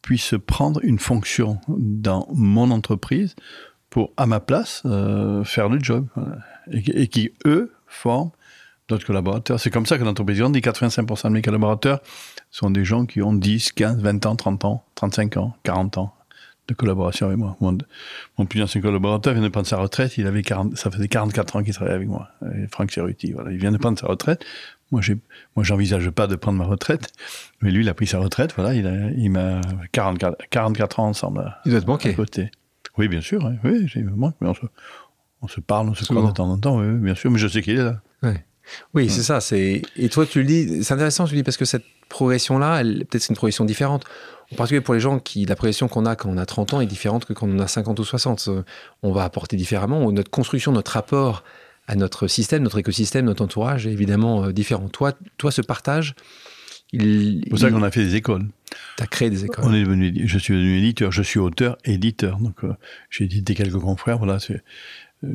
puissent 0.00 0.34
prendre 0.46 0.80
une 0.82 0.98
fonction 0.98 1.58
dans 1.68 2.26
mon 2.32 2.70
entreprise 2.70 3.34
pour, 3.94 4.12
à 4.16 4.26
ma 4.26 4.40
place, 4.40 4.82
euh, 4.86 5.44
faire 5.44 5.68
le 5.68 5.78
job. 5.78 6.06
Voilà. 6.16 6.38
Et, 6.72 6.82
qui- 6.82 6.90
et 6.90 7.06
qui, 7.06 7.30
eux, 7.46 7.72
forment 7.86 8.30
d'autres 8.88 9.06
collaborateurs. 9.06 9.60
C'est 9.60 9.70
comme 9.70 9.86
ça 9.86 9.98
que 9.98 10.02
l'entreprise 10.04 10.40
grandit. 10.40 10.58
85% 10.60 11.28
de 11.28 11.34
mes 11.34 11.42
collaborateurs 11.42 12.00
sont 12.50 12.70
des 12.72 12.84
gens 12.84 13.06
qui 13.06 13.22
ont 13.22 13.32
10, 13.32 13.70
15, 13.72 14.02
20 14.02 14.26
ans, 14.26 14.34
30 14.36 14.64
ans, 14.64 14.84
35 14.96 15.36
ans, 15.36 15.54
40 15.62 15.98
ans 15.98 16.12
de 16.66 16.74
collaboration 16.74 17.26
avec 17.26 17.38
moi. 17.38 17.56
Mon, 17.60 17.78
mon 18.38 18.46
plus 18.46 18.62
ancien 18.62 18.80
collaborateur 18.80 19.32
vient 19.34 19.42
de 19.42 19.48
prendre 19.48 19.66
sa 19.68 19.76
retraite. 19.76 20.16
Il 20.18 20.26
avait 20.26 20.42
40, 20.42 20.76
ça 20.76 20.90
faisait 20.90 21.06
44 21.08 21.56
ans 21.56 21.62
qu'il 21.62 21.72
travaillait 21.74 21.94
avec 21.96 22.08
moi. 22.08 22.30
Et 22.56 22.66
Franck 22.66 22.90
Cerruti, 22.90 23.32
voilà. 23.32 23.52
Il 23.52 23.58
vient 23.58 23.70
de 23.70 23.76
prendre 23.78 23.98
sa 23.98 24.06
retraite. 24.08 24.44
Moi, 24.90 25.02
j'ai, 25.02 25.16
moi, 25.56 25.62
j'envisage 25.64 26.10
pas 26.10 26.26
de 26.26 26.34
prendre 26.36 26.58
ma 26.58 26.64
retraite. 26.64 27.12
Mais 27.60 27.70
lui, 27.70 27.84
il 27.84 27.88
a 27.88 27.94
pris 27.94 28.06
sa 28.08 28.18
retraite. 28.18 28.54
Voilà. 28.56 28.74
Il 28.74 28.86
a, 28.86 29.10
il 29.16 29.30
m'a 29.30 29.60
44, 29.92 30.36
44 30.50 30.98
ans 31.00 31.06
ensemble. 31.08 31.40
à- 31.40 31.60
Il 31.64 31.70
doit 31.70 31.80
te 31.80 31.86
à 31.86 31.88
manquer. 31.88 32.14
côté. 32.14 32.50
Oui, 32.98 33.08
bien 33.08 33.20
sûr. 33.20 33.42
Oui, 33.44 33.54
oui 33.64 33.88
j'ai- 33.88 34.02
moi, 34.02 34.32
mais 34.40 34.48
on 34.48 34.54
se, 34.54 34.60
on 35.42 35.48
se 35.48 35.60
parle, 35.60 35.88
on 35.88 35.94
se 35.94 36.04
croise 36.04 36.26
de 36.28 36.32
temps 36.32 36.48
en 36.50 36.58
temps. 36.58 36.78
Oui, 36.80 36.92
bien 36.98 37.14
sûr. 37.14 37.30
Mais 37.30 37.38
je 37.38 37.48
sais 37.48 37.62
qu'il 37.62 37.78
est 37.78 37.82
là. 37.84 38.00
Oui, 38.94 39.10
c'est 39.10 39.22
ça. 39.22 39.40
C'est 39.42 39.82
et 39.96 40.08
toi 40.08 40.24
tu 40.24 40.38
le 40.40 40.46
dis. 40.46 40.82
C'est 40.84 40.94
intéressant. 40.94 41.26
Tu 41.26 41.32
le 41.34 41.40
dis 41.40 41.42
parce 41.44 41.58
que 41.58 41.66
cette 41.66 41.84
progression-là, 42.08 42.80
elle- 42.80 43.04
peut-être 43.04 43.22
c'est 43.22 43.30
une 43.30 43.36
progression 43.36 43.64
différente. 43.66 44.04
En 44.52 44.56
particulier 44.56 44.80
pour 44.80 44.94
les 44.94 45.00
gens 45.00 45.18
qui 45.18 45.44
la 45.44 45.54
progression 45.56 45.86
qu'on 45.88 46.06
a 46.06 46.16
quand 46.16 46.30
on 46.30 46.38
a 46.38 46.46
30 46.46 46.72
ans 46.72 46.80
est 46.80 46.86
différente 46.86 47.24
que 47.26 47.32
quand 47.34 47.46
on 47.48 47.58
a 47.58 47.66
50 47.66 47.98
ou 47.98 48.04
60. 48.04 48.46
Euh, 48.48 48.62
On 49.02 49.12
va 49.12 49.24
apporter 49.24 49.56
différemment. 49.56 50.10
Notre 50.12 50.30
construction, 50.30 50.72
notre 50.72 50.92
rapport 50.92 51.44
à 51.86 51.96
notre 51.96 52.26
système, 52.26 52.62
notre 52.62 52.78
écosystème, 52.78 53.26
notre 53.26 53.42
entourage 53.44 53.86
est 53.86 53.90
évidemment 53.92 54.44
euh, 54.44 54.52
différent. 54.52 54.88
Toi, 54.88 55.12
toi, 55.36 55.50
ce 55.50 55.60
partage, 55.60 56.14
C'est 57.00 57.48
pour 57.50 57.58
ça 57.58 57.70
qu'on 57.70 57.82
a 57.82 57.90
fait 57.90 58.04
des 58.04 58.16
écoles. 58.16 58.46
as 59.00 59.06
créé 59.06 59.30
des 59.30 59.44
écoles. 59.44 59.64
On 59.66 59.74
est 59.74 59.82
devenu, 59.82 60.12
je 60.26 60.38
suis 60.38 60.54
devenu 60.54 60.78
éditeur, 60.78 61.12
je 61.12 61.22
suis 61.22 61.38
auteur, 61.38 61.76
éditeur. 61.84 62.38
Donc, 62.38 62.64
euh, 62.64 62.74
j'ai 63.10 63.24
édité 63.24 63.54
quelques 63.54 63.78
confrères. 63.78 64.18
Voilà, 64.18 64.38
euh, 64.50 64.58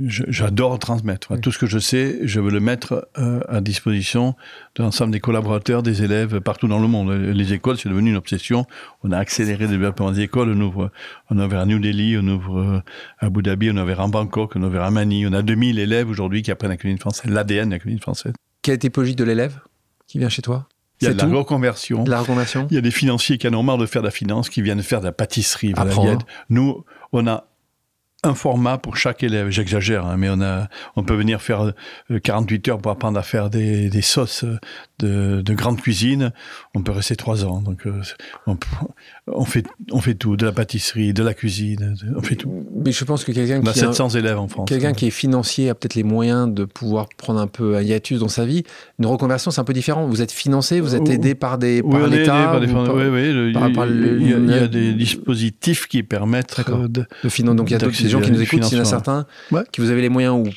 j'adore 0.06 0.78
transmettre. 0.80 1.40
Tout 1.40 1.52
ce 1.52 1.58
que 1.58 1.66
je 1.66 1.80
sais, 1.80 2.20
je 2.24 2.40
veux 2.40 2.52
le 2.52 2.60
mettre 2.60 3.10
euh, 3.18 3.42
à 3.50 3.62
disposition 3.62 4.36
de 4.76 4.84
l'ensemble 4.84 5.12
des 5.12 5.20
collaborateurs, 5.20 5.84
des 5.84 6.04
élèves 6.04 6.40
partout 6.40 6.68
dans 6.68 6.80
le 6.80 6.88
monde. 6.88 7.12
Les 7.12 7.54
écoles, 7.54 7.78
c'est 7.78 7.90
devenu 7.90 8.12
une 8.12 8.18
obsession. 8.18 8.66
On 9.04 9.12
a 9.12 9.18
accéléré 9.18 9.66
le 9.66 9.72
développement 9.72 10.12
des 10.12 10.22
écoles. 10.22 10.54
On 10.56 10.62
ouvre, 10.62 10.92
on 11.30 11.40
a 11.40 11.46
ouvert 11.46 11.62
à 11.62 11.66
New 11.66 11.80
Delhi, 11.80 12.18
on 12.18 12.28
ouvre 12.28 12.84
à 13.20 13.26
Abu 13.26 13.42
Dhabi, 13.42 13.72
on 13.72 13.78
a 13.78 13.84
ouvert 13.84 14.02
à 14.02 14.08
Bangkok, 14.08 14.56
on 14.56 14.64
a 14.64 14.68
ouvert 14.68 14.84
à 14.84 14.92
Manille. 14.92 15.28
On 15.28 15.34
a 15.34 15.42
2000 15.42 15.80
élèves 15.80 16.10
aujourd'hui 16.10 16.42
qui 16.42 16.52
apprennent 16.52 16.72
la 16.72 16.78
cuisine 16.78 17.00
française, 17.00 17.32
l'ADN 17.32 17.70
de 17.70 17.74
la 17.74 17.80
cuisine 17.80 18.00
française. 18.00 18.34
Quelle 18.62 18.76
est 18.76 18.80
typologie 18.80 19.16
de 19.16 19.24
l'élève 19.24 19.60
qui 20.08 20.20
vient 20.20 20.30
chez 20.30 20.42
toi? 20.42 20.68
Il 21.02 21.06
y 21.06 21.08
a 21.08 21.14
de 21.14 21.18
la 21.20 21.26
tout 21.26 21.38
reconversion. 21.38 22.04
De 22.04 22.10
la 22.12 22.20
reconversion 22.22 22.68
Il 22.72 22.76
y 22.76 22.78
a 22.78 22.82
des 22.82 22.92
financiers 22.92 23.38
qui 23.38 23.48
en 23.48 23.54
ont 23.54 23.64
marre 23.64 23.78
de 23.78 23.86
faire 23.86 24.02
de 24.02 24.08
la 24.08 24.12
finance, 24.12 24.50
qui 24.50 24.62
viennent 24.62 24.84
faire 24.84 25.00
de 25.00 25.06
la 25.06 25.12
pâtisserie. 25.12 25.74
Voilà, 25.74 25.92
Apprends, 25.92 26.04
il 26.06 26.10
y 26.10 26.14
a-. 26.14 26.18
Nous, 26.50 26.84
on 27.14 27.26
a 27.28 27.46
un 28.24 28.34
format 28.36 28.78
pour 28.78 28.98
chaque 28.98 29.24
élève. 29.24 29.50
J'exagère, 29.50 30.06
hein, 30.06 30.18
mais 30.18 30.28
on 30.30 30.42
a, 30.42 30.68
on 30.98 31.04
peut 31.06 31.16
venir 31.16 31.42
faire 31.42 31.72
euh, 32.12 32.20
48 32.20 32.68
heures 32.68 32.78
pour 32.80 32.92
apprendre 32.92 33.18
à 33.18 33.24
faire 33.24 33.50
des, 33.50 33.90
des 33.90 34.02
sauces 34.02 34.44
euh, 34.44 34.58
de, 35.00 35.40
de 35.42 35.54
grande 35.54 35.80
cuisine. 35.82 36.34
On 36.76 36.82
peut 36.84 36.92
rester 36.92 37.16
trois 37.16 37.46
ans. 37.46 37.62
Donc, 37.62 37.88
euh, 37.88 38.02
on, 38.46 38.58
peut- 38.58 38.68
on 39.34 39.46
fait, 39.46 39.66
on 39.92 40.00
fait 40.00 40.16
tout, 40.16 40.36
de 40.38 40.46
la 40.46 40.52
pâtisserie, 40.52 41.14
de 41.14 41.24
la 41.24 41.34
cuisine, 41.34 41.96
de- 42.02 42.18
on 42.18 42.22
fait 42.22 42.36
tout. 42.36 42.66
Mais 42.84 42.92
je 42.92 43.04
pense 43.06 43.24
que 43.24 43.32
quelqu'un 43.32 43.62
qui 43.62 43.70
a- 43.70 43.74
700 43.74 44.10
élèves 44.10 44.40
en 44.40 44.48
France. 44.48 44.68
Quelqu'un 44.68 44.94
qui 44.94 45.08
est 45.08 45.12
financier 45.12 45.70
a 45.70 45.76
peut-être 45.76 45.96
les 45.96 46.04
moyens 46.04 46.52
de 46.54 46.66
pouvoir 46.66 47.08
prendre 47.18 47.40
un 47.40 47.48
peu 47.48 47.76
un 47.78 47.82
hiatus 47.82 48.20
dans 48.20 48.28
sa 48.28 48.46
vie. 48.46 48.64
Une 49.00 49.06
reconversion, 49.06 49.52
c'est 49.52 49.62
un 49.62 49.64
peu 49.64 49.74
différent. 49.74 50.08
Vous 50.08 50.22
êtes 50.22 50.32
financé, 50.32 50.80
vous 50.80 50.96
êtes 50.96 51.04
Oh. 51.06 51.12
aidé 51.12 51.36
par 51.36 51.58
des 51.58 51.82
Oui, 51.84 51.92
par 51.92 52.08
l'État, 52.08 52.60
oui, 52.60 52.68
il, 52.68 54.50
y 54.50 54.54
a, 54.54 54.68
des 54.68 54.94
dispositifs 54.94 55.88
qui 55.88 56.04
permettent 56.04 56.60
de, 56.90 57.06
de 57.24 57.30
finan- 57.30 57.56
Donc 57.56 57.70
il 57.70 57.74
y 57.74 57.76
a 57.76 57.80
d'autres- 57.80 58.02
des 58.02 58.10
gens 58.10 58.22
qui 58.22 58.32
nous 58.32 58.42
écoutent, 58.42 58.64
s'il 58.64 58.78
y 58.78 58.80
en 58.80 58.84
a 58.84 58.86
certains 58.86 59.26
Ouais. 59.52 59.62
qui 59.72 59.82
vous 59.82 59.90
avez 59.90 60.02
les 60.02 60.10
moyens 60.10 60.36
ou 60.48 60.50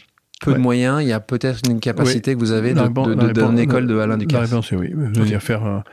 peu 0.44 0.54
de 0.54 0.58
moyens, 0.58 1.00
il 1.02 1.08
y 1.08 1.12
a 1.12 1.20
peut-être 1.20 1.60
une 1.68 1.78
capacité 1.80 2.34
que 2.34 2.38
vous 2.40 2.52
avez 2.52 2.74
de, 2.74 2.88
donner 3.32 3.52
une 3.52 3.58
école 3.58 3.86
de 3.86 3.96
Alain 3.98 4.16
Ducasse. 4.16 4.40
La 4.40 4.46
réponse 4.46 4.72
est 4.72 4.76
oui. 4.76 4.90
Je 5.14 5.20
veux 5.20 5.26
dire 5.26 5.42
faire 5.42 5.64
un, 5.64 5.84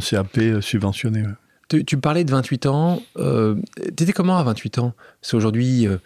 CAP 0.00 0.40
subventionné. 0.60 1.22
Tu, 1.68 1.84
tu, 1.84 1.96
parlais 1.96 2.24
de 2.24 2.30
28 2.30 2.66
ans. 2.66 3.02
Euh, 3.16 3.56
tu 3.96 4.02
étais 4.02 4.12
comment 4.12 4.36
à 4.36 4.42
28 4.42 4.78
ans? 4.78 4.92
C'est 5.22 5.36
aujourd'hui, 5.36 5.86
euh, 5.86 5.96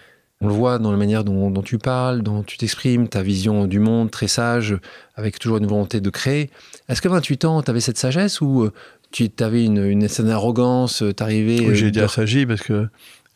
on 0.40 0.48
le 0.48 0.54
voit 0.54 0.78
dans 0.78 0.90
la 0.90 0.96
manière 0.96 1.24
dont, 1.24 1.62
tu 1.62 1.78
parles, 1.78 2.22
dont 2.22 2.42
tu 2.42 2.58
t'exprimes, 2.58 3.08
ta 3.08 3.22
vision 3.22 3.66
du 3.66 3.80
monde 3.80 4.10
très 4.10 4.28
sage, 4.28 4.76
avec 5.16 5.38
toujours 5.38 5.58
une 5.58 5.66
volonté 5.66 6.00
de 6.00 6.10
créer. 6.10 6.50
Est-ce 6.88 7.02
que 7.02 7.08
28 7.08 7.44
ans, 7.44 7.62
tu 7.62 7.70
avais 7.70 7.80
cette 7.80 7.98
sagesse 7.98 8.40
ou 8.40 8.62
euh, 8.62 8.72
tu 9.10 9.30
avais 9.40 9.64
une, 9.64 9.84
une 9.84 10.06
certaine 10.08 10.32
arrogance 10.32 11.02
T'arrivais 11.16 11.60
oui, 11.66 11.74
J'ai 11.74 11.88
été 11.88 12.00
assagi 12.00 12.46
parce 12.46 12.62
que 12.62 12.88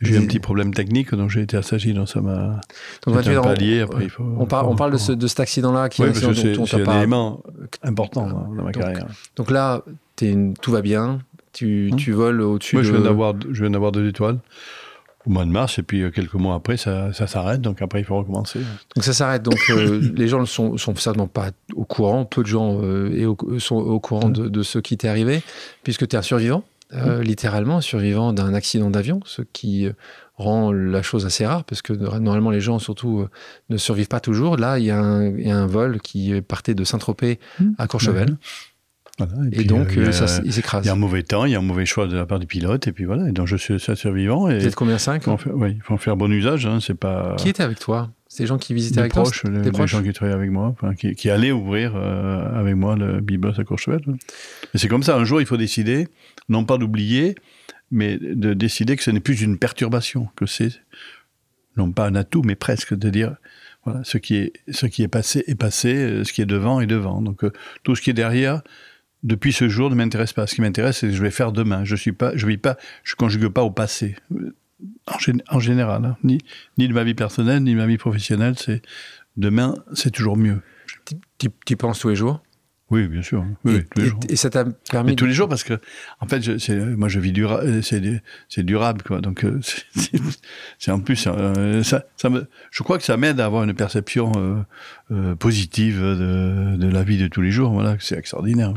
j'ai 0.02 0.16
eu 0.16 0.18
un 0.18 0.26
petit 0.26 0.40
problème 0.40 0.74
technique, 0.74 1.14
donc 1.14 1.30
j'ai 1.30 1.42
été 1.42 1.56
assagi, 1.56 1.94
donc 1.94 2.08
ça 2.08 2.20
m'a. 2.20 2.60
Un 3.06 3.40
palier, 3.40 3.80
après, 3.80 4.04
il 4.04 4.10
faut, 4.10 4.24
on, 4.36 4.46
parle, 4.46 4.66
on 4.66 4.74
parle 4.74 4.92
de, 4.92 4.96
ce, 4.96 5.12
de 5.12 5.26
cet 5.28 5.40
accident-là 5.40 5.88
qui 5.88 6.02
est, 6.02 6.06
parce 6.06 6.20
que 6.20 6.34
c'est 6.34 6.88
un 6.88 6.98
élément 6.98 7.40
important 7.82 8.26
dans, 8.26 8.62
ma 8.62 8.72
carrière. 8.72 9.06
Donc 9.36 9.50
là, 9.50 9.82
tout 10.60 10.72
va 10.72 10.82
bien, 10.82 11.20
tu, 11.62 11.90
hum. 11.92 11.96
tu 11.96 12.12
voles 12.12 12.40
au-dessus 12.40 12.76
Moi, 12.76 12.82
je 12.82 12.92
viens 12.92 13.00
d'avoir, 13.00 13.34
je 13.50 13.60
viens 13.62 13.70
d'avoir 13.70 13.92
deux 13.92 14.08
étoiles 14.08 14.38
au 15.24 15.30
mois 15.30 15.44
de 15.44 15.50
mars, 15.50 15.78
et 15.78 15.84
puis 15.84 16.02
euh, 16.02 16.10
quelques 16.10 16.34
mois 16.34 16.56
après, 16.56 16.76
ça, 16.76 17.12
ça 17.12 17.28
s'arrête, 17.28 17.60
donc 17.60 17.80
après, 17.80 18.00
il 18.00 18.04
faut 18.04 18.16
recommencer. 18.16 18.58
Donc 18.96 19.04
ça 19.04 19.12
s'arrête, 19.12 19.44
donc 19.44 19.58
euh, 19.70 20.00
les 20.16 20.26
gens 20.26 20.40
ne 20.40 20.46
sont, 20.46 20.76
sont, 20.76 20.96
certainement 20.96 21.28
pas 21.28 21.50
au 21.76 21.84
courant, 21.84 22.24
peu 22.24 22.42
de 22.42 22.48
gens 22.48 22.80
euh, 22.82 23.34
sont 23.60 23.76
au 23.76 24.00
courant 24.00 24.30
de, 24.30 24.48
de, 24.48 24.62
ce 24.64 24.80
qui 24.80 24.96
t'est 24.96 25.06
arrivé, 25.06 25.42
puisque 25.84 26.08
tu 26.08 26.16
es 26.16 26.18
un 26.18 26.22
survivant, 26.22 26.64
hum. 26.92 27.20
littéralement 27.20 27.76
un 27.76 27.82
survivant 27.82 28.32
d'un 28.32 28.52
accident 28.52 28.90
d'avion, 28.90 29.20
ce 29.24 29.42
qui 29.42 29.88
rend 30.38 30.72
la 30.72 31.02
chose 31.02 31.24
assez 31.24 31.46
rare, 31.46 31.62
parce 31.62 31.82
que 31.82 31.92
normalement 31.92 32.50
les 32.50 32.60
gens 32.60 32.80
surtout 32.80 33.28
ne 33.70 33.76
survivent 33.76 34.08
pas 34.08 34.18
toujours. 34.18 34.56
Là, 34.56 34.80
il 34.80 34.86
y, 34.86 34.90
a 34.90 34.98
un, 34.98 35.38
y 35.38 35.52
a 35.52 35.56
un 35.56 35.66
vol 35.66 36.00
qui 36.00 36.40
partait 36.40 36.74
de 36.74 36.82
Saint-Tropez 36.82 37.38
à 37.78 37.86
Courchevel 37.86 38.36
et, 39.52 39.64
donc, 39.64 39.96
euh, 39.98 40.10
ça, 40.10 40.40
il 40.44 40.52
s'écrase. 40.52 40.84
Il 40.84 40.86
y 40.86 40.90
a 40.90 40.94
un 40.94 40.96
mauvais 40.96 41.22
temps, 41.22 41.44
il 41.44 41.52
y 41.52 41.54
a 41.54 41.58
un 41.58 41.62
mauvais 41.62 41.84
choix 41.84 42.06
de 42.06 42.16
la 42.16 42.24
part 42.24 42.38
du 42.38 42.46
pilote, 42.46 42.86
et 42.88 42.92
puis 42.92 43.04
voilà. 43.04 43.28
Et 43.28 43.32
donc, 43.32 43.46
je 43.46 43.56
suis 43.56 43.74
un 43.74 43.94
survivant. 43.94 44.48
Et 44.48 44.58
Vous 44.58 44.66
êtes 44.66 44.74
combien, 44.74 44.98
5 44.98 45.24
Oui, 45.52 45.74
il 45.76 45.82
faut 45.82 45.94
en 45.94 45.98
faire 45.98 46.16
bon 46.16 46.32
usage. 46.32 46.66
Hein, 46.66 46.78
c'est 46.80 46.94
pas... 46.94 47.36
Qui 47.36 47.50
était 47.50 47.62
avec 47.62 47.78
toi? 47.78 48.10
C'est 48.26 48.44
des 48.44 48.46
gens 48.46 48.56
qui 48.56 48.72
visitaient 48.72 49.00
avec 49.00 49.12
proches, 49.12 49.42
toi 49.42 49.50
Des 49.50 49.70
proches, 49.70 49.90
gens 49.90 50.02
qui 50.02 50.12
travaillaient 50.14 50.38
avec 50.38 50.50
moi, 50.50 50.74
qui, 50.98 51.14
qui, 51.14 51.28
allaient 51.28 51.52
ouvrir 51.52 51.92
euh, 51.94 52.58
avec 52.58 52.74
moi 52.74 52.96
le 52.96 53.20
Biblos 53.20 53.60
à 53.60 53.64
Courchevel. 53.64 54.00
Et 54.72 54.78
c'est 54.78 54.88
comme 54.88 55.02
ça, 55.02 55.16
un 55.16 55.24
jour, 55.24 55.42
il 55.42 55.46
faut 55.46 55.58
décider, 55.58 56.08
non 56.48 56.64
pas 56.64 56.78
d'oublier, 56.78 57.34
mais 57.90 58.16
de 58.16 58.54
décider 58.54 58.96
que 58.96 59.02
ce 59.02 59.10
n'est 59.10 59.20
plus 59.20 59.42
une 59.42 59.58
perturbation, 59.58 60.30
que 60.34 60.46
c'est, 60.46 60.70
non 61.76 61.92
pas 61.92 62.06
un 62.06 62.14
atout, 62.14 62.40
mais 62.42 62.54
presque, 62.54 62.94
de 62.94 63.10
dire, 63.10 63.36
voilà, 63.84 64.00
ce 64.02 64.16
qui 64.16 64.36
est, 64.36 64.54
ce 64.70 64.86
qui 64.86 65.02
est 65.02 65.08
passé 65.08 65.44
est 65.46 65.54
passé, 65.54 65.94
euh, 65.94 66.24
ce 66.24 66.32
qui 66.32 66.40
est 66.40 66.46
devant 66.46 66.80
est 66.80 66.86
devant. 66.86 67.20
Donc, 67.20 67.44
tout 67.82 67.94
ce 67.94 68.00
qui 68.00 68.08
est 68.08 68.14
derrière, 68.14 68.62
depuis 69.22 69.52
ce 69.52 69.68
jour, 69.68 69.90
ne 69.90 69.94
m'intéresse 69.94 70.32
pas. 70.32 70.46
Ce 70.46 70.54
qui 70.54 70.60
m'intéresse, 70.60 70.98
c'est 70.98 71.06
ce 71.06 71.12
que 71.12 71.16
je 71.16 71.22
vais 71.22 71.30
faire 71.30 71.52
demain. 71.52 71.84
Je 71.84 71.96
suis 71.96 72.12
pas, 72.12 72.32
je 72.36 72.46
vis 72.46 72.58
pas, 72.58 72.76
je 73.04 73.14
conjugue 73.14 73.48
pas 73.48 73.62
au 73.62 73.70
passé. 73.70 74.16
En, 75.48 75.60
général, 75.60 76.04
hein. 76.04 76.16
ni, 76.24 76.38
ni 76.76 76.88
de 76.88 76.92
ma 76.92 77.04
vie 77.04 77.14
personnelle, 77.14 77.62
ni 77.62 77.72
de 77.72 77.76
ma 77.76 77.86
vie 77.86 77.98
professionnelle. 77.98 78.54
C'est 78.58 78.82
demain, 79.36 79.76
c'est 79.94 80.10
toujours 80.10 80.36
mieux. 80.36 80.60
Tu 81.38 81.76
penses 81.76 82.00
tous 82.00 82.08
les 82.08 82.16
jours? 82.16 82.42
Oui, 82.92 83.08
bien 83.08 83.22
sûr. 83.22 83.42
Oui, 83.64 83.76
et, 83.76 83.84
tous 83.84 84.00
les 84.00 84.06
jours. 84.06 84.20
et, 84.28 84.36
ça 84.36 84.50
t'a 84.50 84.66
permis. 84.90 85.12
Mais 85.12 85.16
tous 85.16 85.24
les 85.24 85.32
jours, 85.32 85.48
parce 85.48 85.64
que, 85.64 85.80
en 86.20 86.26
fait, 86.26 86.42
je, 86.42 86.94
moi, 86.94 87.08
je 87.08 87.20
vis 87.20 87.32
durable, 87.32 87.82
c'est 87.82 88.62
durable, 88.62 89.02
quoi. 89.02 89.22
Donc, 89.22 89.44
euh, 89.46 89.60
c'est 90.78 90.90
en 90.90 91.00
plus, 91.00 91.26
euh, 91.26 91.82
ça, 91.82 92.04
ça 92.18 92.28
me, 92.28 92.46
je 92.70 92.82
crois 92.82 92.98
que 92.98 93.04
ça 93.04 93.16
m'aide 93.16 93.40
à 93.40 93.46
avoir 93.46 93.64
une 93.64 93.72
perception 93.72 94.66
euh, 95.10 95.34
positive 95.36 96.02
de, 96.02 96.76
de, 96.76 96.86
la 96.86 97.02
vie 97.02 97.16
de 97.16 97.28
tous 97.28 97.40
les 97.40 97.50
jours. 97.50 97.72
Voilà, 97.72 97.96
c'est 97.98 98.18
extraordinaire. 98.18 98.74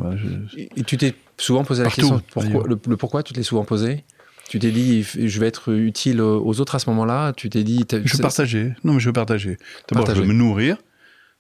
Et, 0.56 0.70
tu 0.84 0.96
t'es 0.96 1.14
souvent 1.38 1.66
posé 1.66 1.84
la 1.84 1.90
question, 1.90 2.22
pourquoi, 2.32 2.64
le, 2.68 2.78
pourquoi 2.78 3.22
tu 3.22 3.34
te 3.34 3.38
l'es 3.38 3.44
souvent 3.44 3.66
posé? 3.66 4.06
Tu 4.48 4.60
t'es 4.60 4.72
dit, 4.72 5.04
je 5.04 5.40
vais 5.42 5.48
être 5.48 5.74
utile 5.74 6.22
aux 6.22 6.62
autres 6.62 6.76
à 6.76 6.80
ce 6.80 6.90
moment-là? 6.92 7.34
Tu 7.34 7.50
t'es 7.50 7.66
dit. 7.66 7.84
Je 7.92 8.16
veux 8.16 8.22
partager. 8.22 8.74
Non, 8.86 8.94
mais 8.94 9.00
je 9.02 9.10
veux 9.10 9.14
partager. 9.14 9.58
D'abord, 9.90 10.08
je 10.16 10.22
veux 10.22 10.28
me 10.28 10.34
nourrir 10.34 10.78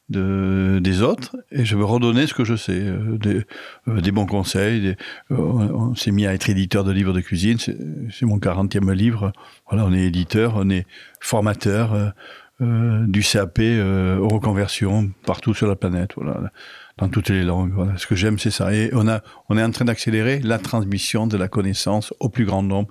de, 0.10 0.80
des 0.82 1.02
autres 1.02 1.36
et 1.52 1.66
je 1.66 1.76
veux 1.76 1.86
redonner 1.86 2.28
ce 2.28 2.34
que 2.34 2.44
je 2.44 2.56
sais, 2.56 2.80
euh, 2.80 3.18
des, 3.18 3.44
euh, 3.88 4.02
des, 4.02 4.12
bons 4.12 4.26
conseils. 4.26 4.96
Euh, 5.32 5.36
on, 5.36 5.96
s'est 5.96 6.12
mis 6.12 6.26
à 6.26 6.34
être 6.34 6.50
éditeur 6.50 6.84
de 6.84 6.92
livres 6.92 7.14
de 7.14 7.22
cuisine, 7.22 7.58
c'est 7.60 8.26
mon 8.26 8.38
40e 8.38 8.92
livre. 8.92 9.34
Voilà, 9.70 9.86
on 9.86 9.94
est 9.94 10.04
éditeur, 10.04 10.54
on 10.58 10.70
est 10.70 10.86
formateur 11.20 12.14
du 12.60 13.22
CAP 13.22 13.60
aux 13.60 14.30
reconversions 14.30 15.12
partout 15.26 15.54
sur 15.54 15.68
la 15.68 15.76
planète, 15.76 16.12
voilà, 16.16 16.52
dans 16.98 17.10
toutes 17.10 17.30
les 17.30 17.44
langues. 17.44 17.74
Voilà. 17.74 17.98
Ce 17.98 18.08
que 18.08 18.16
j'aime, 18.16 18.40
c'est 18.40 18.52
ça. 18.52 18.74
Et 18.74 18.92
on, 18.94 19.08
a, 19.08 19.22
on 19.50 19.58
est 19.58 19.64
en 19.64 19.72
train 19.72 19.86
d'accélérer 19.86 20.40
la 20.40 20.60
transmission 20.60 21.28
de 21.28 21.38
la 21.38 21.48
connaissance 21.48 22.14
au 22.20 22.30
plus 22.30 22.46
grand 22.46 22.64
nombre 22.64 22.90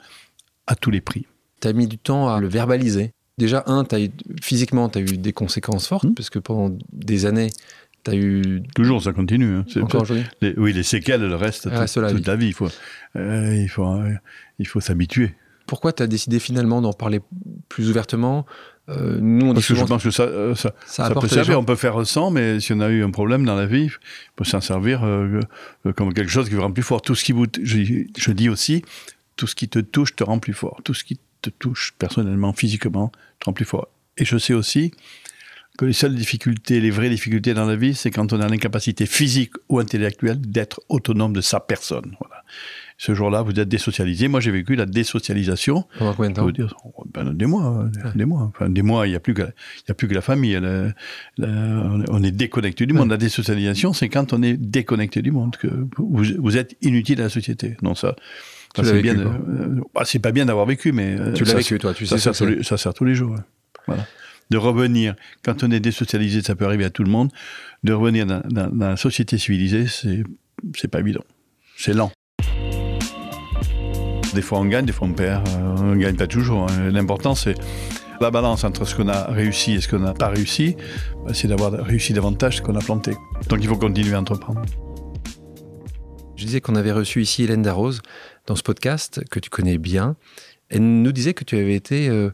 à 0.66 0.74
tous 0.74 0.90
les 0.90 1.00
prix. 1.00 1.26
Tu 1.60 1.68
as 1.68 1.72
mis 1.72 1.86
du 1.86 1.98
temps 1.98 2.28
à 2.28 2.40
le 2.40 2.48
verbaliser 2.48 3.12
Déjà, 3.36 3.64
un, 3.66 3.84
as 3.90 4.00
eu, 4.00 4.10
physiquement, 4.40 4.88
tu 4.88 4.98
as 4.98 5.02
eu 5.02 5.16
des 5.18 5.32
conséquences 5.32 5.88
fortes, 5.88 6.04
hmm. 6.04 6.14
parce 6.14 6.30
que 6.30 6.38
pendant 6.38 6.76
des 6.92 7.26
années, 7.26 7.50
tu 8.04 8.10
as 8.10 8.14
eu. 8.14 8.62
Toujours, 8.74 9.02
ça 9.02 9.12
continue. 9.12 9.56
Hein. 9.56 9.64
Encore 9.82 10.06
Oui, 10.56 10.72
les 10.72 10.82
séquelles, 10.82 11.22
le 11.22 11.34
reste, 11.34 11.64
toute, 11.64 11.96
la, 11.96 12.36
vie. 12.36 12.46
vie. 12.46 12.46
Il 12.48 12.54
faut, 12.54 12.68
euh, 13.16 13.56
il 13.56 13.68
faut, 13.68 13.86
euh, 13.86 14.12
il 14.58 14.66
faut 14.66 14.80
s'habituer. 14.80 15.34
Pourquoi 15.66 15.92
tu 15.92 16.02
as 16.02 16.06
décidé 16.06 16.38
finalement 16.38 16.80
d'en 16.82 16.92
parler 16.92 17.20
plus 17.68 17.88
ouvertement? 17.88 18.44
Euh, 18.90 19.18
nous, 19.20 19.46
on 19.46 19.54
Parce 19.54 19.66
que 19.66 19.74
je 19.74 19.84
pense 19.84 20.02
que 20.02 20.10
ça, 20.10 20.54
ça, 20.54 20.74
ça, 20.86 21.10
peut 21.10 21.26
servir. 21.26 21.58
On 21.58 21.64
peut 21.64 21.74
faire 21.74 22.06
sans, 22.06 22.30
mais 22.30 22.60
si 22.60 22.74
on 22.74 22.80
a 22.80 22.90
eu 22.90 23.02
un 23.02 23.10
problème 23.10 23.44
dans 23.46 23.56
la 23.56 23.64
vie, 23.64 23.84
il 23.84 23.90
faut 24.36 24.44
s'en 24.44 24.60
servir 24.60 25.00
comme 25.96 26.12
quelque 26.12 26.30
chose 26.30 26.48
qui 26.50 26.54
vous 26.54 26.60
rend 26.60 26.70
plus 26.70 26.82
fort. 26.82 27.00
Tout 27.00 27.14
ce 27.14 27.24
qui 27.24 27.32
vous, 27.32 27.46
je, 27.62 28.04
je 28.16 28.32
dis 28.32 28.50
aussi, 28.50 28.84
tout 29.36 29.46
ce 29.46 29.54
qui 29.54 29.68
te 29.68 29.78
touche 29.78 30.14
te 30.14 30.22
rend 30.22 30.38
plus 30.38 30.52
fort. 30.52 30.80
Tout 30.84 30.92
ce 30.92 31.02
qui 31.02 31.18
te 31.44 31.50
touche 31.50 31.94
personnellement, 31.98 32.52
physiquement, 32.52 33.12
te 33.40 33.50
plus 33.50 33.64
fort. 33.64 33.88
Et 34.16 34.24
je 34.24 34.38
sais 34.38 34.54
aussi 34.54 34.92
que 35.76 35.84
les 35.84 35.92
seules 35.92 36.14
difficultés, 36.14 36.80
les 36.80 36.90
vraies 36.90 37.10
difficultés 37.10 37.52
dans 37.52 37.66
la 37.66 37.74
vie, 37.74 37.94
c'est 37.94 38.10
quand 38.10 38.32
on 38.32 38.40
a 38.40 38.48
l'incapacité 38.48 39.06
physique 39.06 39.54
ou 39.68 39.80
intellectuelle 39.80 40.40
d'être 40.40 40.80
autonome 40.88 41.32
de 41.32 41.40
sa 41.40 41.58
personne. 41.58 42.16
Voilà. 42.20 42.44
Ce 42.96 43.12
jour-là, 43.12 43.42
vous 43.42 43.58
êtes 43.58 43.68
désocialisé. 43.68 44.28
Moi, 44.28 44.38
j'ai 44.38 44.52
vécu 44.52 44.76
la 44.76 44.86
désocialisation. 44.86 45.84
Pendant 45.98 46.14
combien 46.14 46.30
de 46.30 46.36
temps 46.36 46.50
dire, 46.50 46.76
ben, 47.12 47.34
Des 47.34 47.46
mois. 47.46 47.86
Des 48.14 48.24
mois. 48.24 48.52
Enfin, 48.54 48.70
des 48.70 48.82
mois, 48.82 49.08
il 49.08 49.10
n'y 49.10 49.16
a, 49.16 49.20
plus 49.20 49.34
que, 49.34 49.42
y 49.42 49.90
a 49.90 49.94
plus 49.94 50.06
que 50.06 50.14
la 50.14 50.20
famille. 50.20 50.56
on 51.38 52.22
est 52.22 52.30
déconnecté 52.30 52.86
du 52.86 52.94
monde. 52.94 53.10
La 53.10 53.16
désocialisation, 53.16 53.92
c'est 53.92 54.08
quand 54.08 54.32
on 54.32 54.44
est 54.44 54.56
déconnecté 54.56 55.22
du 55.22 55.32
monde, 55.32 55.56
que 55.56 55.66
vous, 55.66 56.24
vous 56.38 56.56
êtes 56.56 56.76
inutile 56.82 57.20
à 57.20 57.24
la 57.24 57.30
société. 57.30 57.76
Non, 57.82 57.96
ça, 57.96 58.14
c'est 58.82 59.02
bien. 59.02 59.18
Euh, 59.18 59.80
bah, 59.94 60.02
c'est 60.04 60.18
pas 60.18 60.32
bien 60.32 60.46
d'avoir 60.46 60.66
vécu, 60.66 60.92
mais 60.92 61.16
euh, 61.18 61.32
tu 61.32 61.44
l'as 61.44 61.54
vécu, 61.54 61.78
toi. 61.78 61.94
Tu 61.94 62.06
ça, 62.06 62.18
sais, 62.18 62.32
sert 62.32 62.48
tous 62.48 62.62
ça 62.62 62.76
sert 62.76 62.94
tous 62.94 63.04
les 63.04 63.14
jours. 63.14 63.36
Voilà. 63.86 64.06
De 64.50 64.56
revenir, 64.56 65.14
quand 65.44 65.62
on 65.62 65.70
est 65.70 65.80
désocialisé, 65.80 66.42
ça 66.42 66.54
peut 66.54 66.64
arriver 66.64 66.84
à 66.84 66.90
tout 66.90 67.04
le 67.04 67.10
monde. 67.10 67.30
De 67.82 67.92
revenir 67.92 68.26
dans, 68.26 68.42
dans 68.48 68.70
la 68.76 68.96
société 68.96 69.38
civilisée, 69.38 69.86
c'est 69.86 70.24
c'est 70.76 70.88
pas 70.88 71.00
évident. 71.00 71.24
C'est 71.76 71.92
lent. 71.92 72.10
Des 74.34 74.42
fois 74.42 74.58
on 74.58 74.64
gagne, 74.64 74.84
des 74.84 74.92
fois 74.92 75.06
on 75.06 75.12
perd. 75.12 75.46
Euh, 75.48 75.76
on 75.78 75.96
gagne 75.96 76.16
pas 76.16 76.26
toujours. 76.26 76.68
Hein. 76.68 76.90
L'important 76.90 77.34
c'est 77.34 77.54
la 78.20 78.30
balance 78.30 78.64
entre 78.64 78.84
ce 78.84 78.94
qu'on 78.94 79.08
a 79.08 79.30
réussi 79.30 79.74
et 79.74 79.80
ce 79.80 79.88
qu'on 79.88 80.00
n'a 80.00 80.14
pas 80.14 80.28
réussi. 80.28 80.76
Bah, 81.24 81.32
c'est 81.34 81.48
d'avoir 81.48 81.72
réussi 81.72 82.12
davantage 82.12 82.56
ce 82.56 82.62
qu'on 82.62 82.74
a 82.74 82.80
planté. 82.80 83.12
Donc 83.48 83.60
il 83.62 83.68
faut 83.68 83.76
continuer 83.76 84.14
à 84.14 84.20
entreprendre. 84.20 84.62
Je 86.36 86.44
disais 86.44 86.60
qu'on 86.60 86.74
avait 86.74 86.92
reçu 86.92 87.22
ici 87.22 87.44
Hélène 87.44 87.62
Darroze 87.62 88.02
dans 88.46 88.56
ce 88.56 88.62
podcast, 88.62 89.22
que 89.30 89.40
tu 89.40 89.50
connais 89.50 89.78
bien. 89.78 90.16
Elle 90.68 91.02
nous 91.02 91.12
disait 91.12 91.34
que 91.34 91.44
tu 91.44 91.56
avais 91.56 91.74
été 91.74 92.08
euh, 92.08 92.30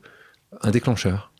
un 0.62 0.70
déclencheur. 0.70 1.32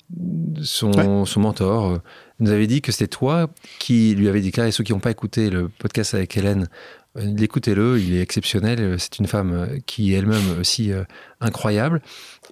Son, 0.63 1.25
son 1.25 1.41
mentor 1.41 1.87
euh, 1.87 1.99
nous 2.41 2.51
avait 2.51 2.67
dit 2.67 2.83
que 2.83 2.91
c'était 2.91 3.07
toi 3.07 3.49
qui 3.79 4.15
lui 4.17 4.29
avait 4.29 4.41
déclaré, 4.41 4.73
ceux 4.73 4.83
qui 4.83 4.93
n'ont 4.93 5.01
pas 5.01 5.13
écouté 5.13 5.51
le 5.51 5.69
podcast 5.69 6.15
avec 6.15 6.37
Hélène, 6.37 6.69
euh, 7.17 7.37
écoutez-le, 7.37 8.01
il 8.01 8.15
est 8.15 8.21
exceptionnel, 8.21 8.97
c'est 8.99 9.19
une 9.19 9.27
femme 9.27 9.79
qui 9.87 10.13
est 10.13 10.19
elle-même 10.19 10.59
aussi 10.59 10.93
incroyable, 11.41 12.03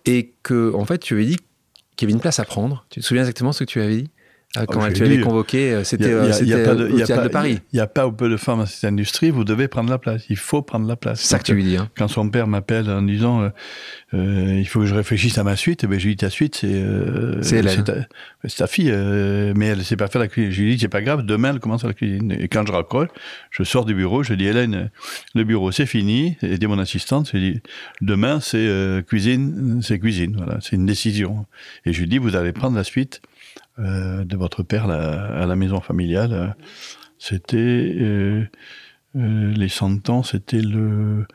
et 0.04 0.34
que 0.42 0.72
en 0.74 0.84
fait 0.84 0.98
tu 0.98 1.14
avais 1.14 1.26
dit 1.26 1.36
qu'il 1.96 2.06
y 2.08 2.10
avait 2.10 2.14
une 2.14 2.20
place 2.20 2.38
à 2.38 2.44
prendre. 2.44 2.86
Tu 2.90 3.00
te 3.00 3.04
souviens 3.04 3.22
exactement 3.22 3.52
ce 3.52 3.64
que 3.64 3.70
tu 3.70 3.80
avais 3.80 3.96
dit? 3.96 4.10
Ah, 4.56 4.64
quand 4.64 4.80
oh, 4.82 4.90
tu 4.90 5.02
avais 5.02 5.20
convoqué, 5.20 5.74
euh, 5.74 5.84
c'était 5.84 6.14
au 6.14 6.24
théâtre 6.26 7.22
de 7.22 7.28
Paris. 7.28 7.60
Il 7.74 7.76
n'y 7.76 7.80
a 7.80 7.86
pas 7.86 8.06
ou 8.06 8.12
peu 8.12 8.30
de 8.30 8.38
femmes 8.38 8.60
dans 8.60 8.66
cette 8.66 8.90
industrie, 8.90 9.28
vous 9.28 9.44
devez 9.44 9.68
prendre 9.68 9.90
la 9.90 9.98
place. 9.98 10.24
Il 10.30 10.38
faut 10.38 10.62
prendre 10.62 10.88
la 10.88 10.96
place. 10.96 11.20
C'est 11.20 11.28
ça 11.28 11.38
que 11.38 11.44
tu 11.44 11.52
lui 11.52 11.64
dis. 11.64 11.76
Hein. 11.76 11.90
Quand 11.98 12.08
son 12.08 12.30
père 12.30 12.46
m'appelle 12.46 12.88
en 12.88 13.02
disant 13.02 13.42
euh, 13.42 13.48
euh, 14.14 14.58
il 14.58 14.66
faut 14.66 14.80
que 14.80 14.86
je 14.86 14.94
réfléchisse 14.94 15.36
à 15.36 15.44
ma 15.44 15.54
suite, 15.54 15.84
eh 15.84 15.86
ben, 15.86 16.00
je 16.00 16.06
lui 16.06 16.14
dis 16.14 16.20
ta 16.24 16.30
suite, 16.30 16.56
c'est 16.56 16.82
c'est 17.42 18.56
ta, 18.56 18.66
fille, 18.66 18.90
mais 18.90 19.66
elle 19.66 19.78
ne 19.78 19.82
sait 19.82 19.96
pas 19.96 20.08
faire 20.08 20.20
la 20.20 20.28
cuisine. 20.28 20.50
Je 20.50 20.62
lui 20.62 20.74
dis 20.76 20.80
c'est 20.80 20.88
pas 20.88 21.02
grave, 21.02 21.26
demain 21.26 21.50
elle 21.52 21.60
commence 21.60 21.84
à 21.84 21.88
la 21.88 21.92
cuisine. 21.92 22.32
Et 22.32 22.48
quand 22.48 22.66
je 22.66 22.72
raccroche, 22.72 23.08
je 23.50 23.64
sors 23.64 23.84
du 23.84 23.94
bureau, 23.94 24.22
je 24.22 24.32
dis 24.32 24.46
Hélène, 24.46 24.90
le 25.34 25.44
bureau 25.44 25.72
c'est 25.72 25.84
fini. 25.84 26.38
Et 26.40 26.56
dis 26.56 26.66
mon 26.66 26.78
assistante, 26.78 27.28
je 27.34 27.36
dis 27.36 27.60
demain 28.00 28.40
c'est 28.40 29.04
cuisine, 29.06 29.80
c'est 29.82 29.98
cuisine. 29.98 30.36
Voilà, 30.38 30.58
c'est 30.62 30.76
une 30.76 30.86
décision. 30.86 31.44
Et 31.84 31.92
je 31.92 32.00
lui 32.00 32.08
dis 32.08 32.16
vous 32.16 32.34
allez 32.34 32.52
prendre 32.52 32.74
la 32.74 32.84
suite 32.84 33.20
euh, 33.78 34.24
de 34.24 34.36
votre 34.36 34.62
père 34.62 34.88
à 34.90 35.46
la 35.46 35.56
maison 35.56 35.80
familiale. 35.80 36.56
C'était 37.18 38.48
les 39.14 39.68
100 39.68 40.08
ans, 40.10 40.22
c'était 40.22 40.60
le, 40.60 41.26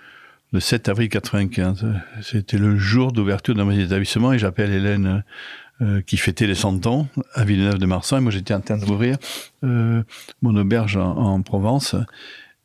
le 0.52 0.60
7 0.60 0.90
avril 0.90 1.10
95. 1.10 1.86
C'était 2.22 2.58
le 2.58 2.78
jour 2.78 3.12
d'ouverture 3.12 3.56
de 3.56 3.64
mon 3.64 3.72
établissement 3.72 4.32
et 4.34 4.40
j'appelle 4.40 4.72
Hélène 4.72 5.24
qui 6.06 6.16
fêtait 6.16 6.48
les 6.48 6.56
100 6.56 6.86
ans 6.88 7.08
à 7.34 7.44
Villeneuve 7.44 7.78
de 7.78 7.86
Marsan. 7.86 8.22
Moi, 8.22 8.32
j'étais 8.32 8.54
en 8.54 8.62
train 8.62 8.78
d'ouvrir 8.78 9.18
mon 9.62 10.56
auberge 10.56 10.96
en, 10.96 11.42
Provence. 11.42 11.96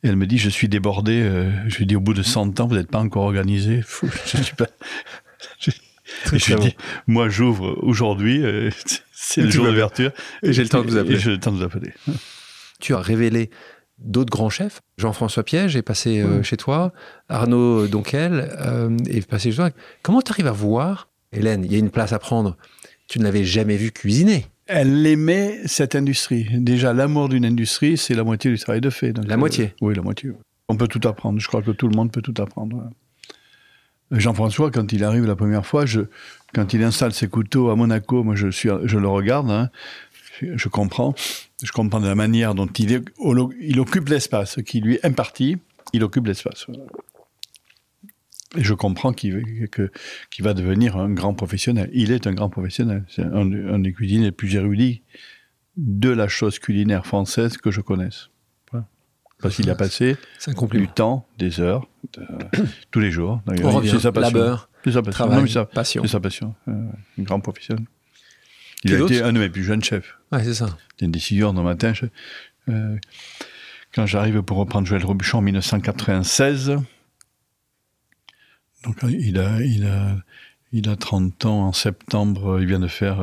Et 0.03 0.07
elle 0.07 0.15
me 0.15 0.25
dit, 0.25 0.37
je 0.37 0.49
suis 0.49 0.69
débordé. 0.69 1.29
je 1.67 1.77
lui 1.77 1.85
dis, 1.85 1.97
au 1.97 1.99
bout 1.99 2.13
de 2.13 2.23
100 2.23 2.61
ans, 2.61 2.67
vous 2.67 2.75
n'êtes 2.75 2.89
pas 2.89 2.99
encore 2.99 3.23
organisé. 3.23 3.83
je 4.25 4.37
suis 4.37 4.55
pas... 4.55 4.67
Et 6.33 6.39
je 6.39 6.55
dis, 6.55 6.75
moi 7.07 7.29
j'ouvre 7.29 7.77
aujourd'hui, 7.81 8.43
euh, 8.43 8.69
c'est 9.21 9.41
le 9.41 9.49
jour 9.49 9.65
d'ouverture. 9.65 10.11
Et 10.43 10.53
j'ai 10.53 10.63
le 10.63 10.69
temps 10.69 10.81
de 10.81 10.89
vous 10.89 10.97
appeler. 10.97 11.19
j'ai 11.19 11.31
le 11.31 11.39
temps 11.39 11.51
de 11.51 11.57
vous 11.57 11.63
appeler. 11.63 11.91
Tu 12.79 12.93
as 12.93 13.01
révélé 13.01 13.49
d'autres 13.97 14.31
grands 14.31 14.49
chefs. 14.49 14.79
Jean-François 14.97 15.43
Piège 15.43 15.75
est 15.75 15.81
passé 15.81 16.21
euh, 16.21 16.41
chez 16.43 16.55
toi, 16.55 16.93
Arnaud 17.27 17.87
Donquel 17.87 18.55
euh, 18.57 18.95
est 19.09 19.27
passé 19.27 19.51
chez 19.51 19.57
toi. 19.57 19.69
Comment 20.01 20.21
tu 20.21 20.31
arrives 20.31 20.47
à 20.47 20.53
voir, 20.53 21.09
Hélène, 21.33 21.65
il 21.65 21.73
y 21.73 21.75
a 21.75 21.77
une 21.77 21.89
place 21.89 22.13
à 22.13 22.19
prendre, 22.19 22.55
tu 23.09 23.19
ne 23.19 23.25
l'avais 23.25 23.43
jamais 23.43 23.75
vu 23.75 23.91
cuisiner 23.91 24.45
elle 24.71 25.05
aimait 25.07 25.61
cette 25.65 25.95
industrie. 25.95 26.47
Déjà, 26.53 26.93
l'amour 26.93 27.27
d'une 27.27 27.43
industrie, 27.43 27.97
c'est 27.97 28.13
la 28.13 28.23
moitié 28.23 28.51
du 28.51 28.59
travail 28.59 28.81
de 28.81 28.91
fait. 28.91 29.17
la 29.17 29.35
moitié 29.35 29.73
Oui, 29.81 29.95
la 29.95 30.03
moitié. 30.03 30.29
On 30.67 30.77
peut 30.77 30.87
tout 30.87 31.05
apprendre. 31.07 31.39
Je 31.39 31.47
crois 31.47 31.63
que 31.63 31.71
tout 31.71 31.87
le 31.87 31.95
monde 31.95 32.11
peut 32.11 32.21
tout 32.21 32.39
apprendre. 32.39 32.87
Jean-François, 34.11 34.69
quand 34.69 34.93
il 34.93 35.03
arrive 35.03 35.25
la 35.25 35.35
première 35.35 35.65
fois, 35.65 35.87
je, 35.87 36.01
quand 36.53 36.73
il 36.73 36.83
installe 36.83 37.13
ses 37.13 37.27
couteaux 37.27 37.69
à 37.69 37.75
Monaco, 37.75 38.23
moi 38.23 38.35
je, 38.35 38.49
suis, 38.49 38.69
je 38.83 38.97
le 38.97 39.07
regarde, 39.07 39.49
hein, 39.49 39.69
je, 40.41 40.69
comprends, 40.69 41.13
je 41.63 41.71
comprends 41.71 41.99
de 41.99 42.07
la 42.07 42.15
manière 42.15 42.55
dont 42.55 42.67
il, 42.67 43.03
il 43.61 43.79
occupe 43.79 44.09
l'espace, 44.09 44.59
qui 44.65 44.81
lui 44.81 44.95
est 44.95 45.05
imparti, 45.05 45.57
il 45.93 46.03
occupe 46.03 46.25
l'espace. 46.25 46.67
Et 48.57 48.63
je 48.63 48.73
comprends 48.73 49.13
qu'il 49.13 49.43
va 50.39 50.53
devenir 50.53 50.97
un 50.97 51.11
grand 51.11 51.35
professionnel. 51.35 51.89
Il 51.93 52.11
est 52.11 52.25
un 52.25 52.33
grand 52.33 52.49
professionnel. 52.49 53.05
C'est 53.07 53.21
un, 53.21 53.51
un, 53.51 53.79
des 53.79 53.93
cuisiniers 53.93 54.25
les 54.25 54.31
plus 54.31 54.55
érudits 54.55 55.03
de 55.77 56.09
la 56.09 56.27
chose 56.27 56.57
culinaire 56.57 57.05
française 57.05 57.57
que 57.57 57.69
je 57.69 57.81
connaisse. 57.81 58.29
Parce 59.41 59.55
qu'il 59.55 59.69
a 59.69 59.75
passé 59.75 60.17
du 60.71 60.87
temps, 60.89 61.25
des 61.37 61.61
heures, 61.61 61.87
euh, 62.17 62.23
tous 62.91 62.99
les 62.99 63.09
jours. 63.09 63.41
C'est 63.85 63.99
sa 63.99 64.11
passion. 64.11 64.37
Labeur, 64.37 64.68
c'est 64.83 64.91
sa 64.91 65.01
passion. 65.01 65.25
Travail, 65.25 65.49
sa, 65.49 65.65
passion. 65.65 66.01
C'est 66.03 66.11
sa 66.11 66.19
passion. 66.19 66.55
Euh, 66.67 66.73
une 67.17 67.23
grande 67.23 67.43
professionnel. 67.43 67.85
Il 68.83 68.93
a 68.93 69.03
été 69.03 69.21
un 69.21 69.33
de 69.33 69.39
mes 69.39 69.49
plus 69.49 69.63
jeunes 69.63 69.83
chefs. 69.83 70.17
Ouais, 70.31 70.43
c'est 70.43 70.53
ça. 70.53 70.77
Il 70.97 71.01
y 71.01 71.03
a 71.03 71.05
une 71.05 71.11
décision 71.11 71.53
dans 71.53 71.63
matin. 71.63 71.93
Euh, 72.69 72.97
quand 73.93 74.05
j'arrive 74.05 74.41
pour 74.41 74.57
reprendre 74.57 74.87
Joël 74.87 75.03
Robuchon 75.03 75.39
en 75.39 75.41
1996, 75.41 76.77
donc 78.85 78.97
il 79.03 79.37
a, 79.37 79.61
il 79.61 79.85
a, 79.85 80.15
il 80.71 80.87
a 80.87 80.95
30 80.95 81.45
ans 81.45 81.67
en 81.67 81.73
septembre, 81.73 82.61
il 82.61 82.67
vient 82.67 82.79
de 82.79 82.87
faire 82.87 83.17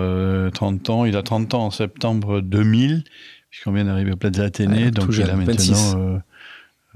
30 0.52 0.90
ans, 0.90 1.04
il 1.06 1.16
a 1.16 1.22
30 1.22 1.54
ans 1.54 1.66
en 1.66 1.70
septembre 1.70 2.40
2000, 2.42 3.04
puisqu'on 3.48 3.72
vient 3.72 3.86
d'arriver 3.86 4.12
au 4.12 4.16
Plaza 4.16 4.44
Athénée, 4.44 4.90
donc 4.90 5.08
il 5.12 5.22
a 5.22 5.36
maintenant... 5.36 6.20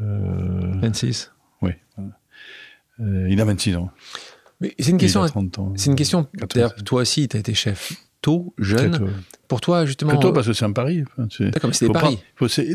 26. 0.01 1.33
Euh, 1.63 1.67
euh, 1.67 1.67
oui. 1.67 1.73
Euh, 3.01 3.29
il 3.31 3.41
a 3.41 3.45
26 3.45 3.77
ans. 3.77 3.91
Mais 4.61 4.75
c'est 4.79 4.91
une 4.91 4.99
question. 4.99 5.25
C'est 5.77 5.91
une 5.91 5.97
question. 5.97 6.27
Toi 6.85 7.03
aussi, 7.03 7.29
tu 7.29 7.37
as 7.37 7.41
été 7.41 7.55
chef 7.55 7.93
tôt, 8.23 8.55
jeune. 8.59 9.11
Pour 9.49 9.61
toi, 9.61 9.87
justement. 9.87 10.17
Tôt, 10.19 10.33
parce 10.33 10.47
que 10.47 10.53
c'est 10.53 10.65
un 10.65 10.73
pari. 10.73 11.05
D'accord, 11.17 11.69
mais 11.69 11.73
c'est 11.73 11.89
Paris. 11.89 12.19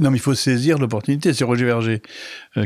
non, 0.01 0.11
mais 0.11 0.17
il 0.17 0.21
faut 0.21 0.33
saisir 0.33 0.77
l'opportunité. 0.77 1.33
C'est 1.33 1.43
Roger 1.43 1.65
Verger 1.65 2.01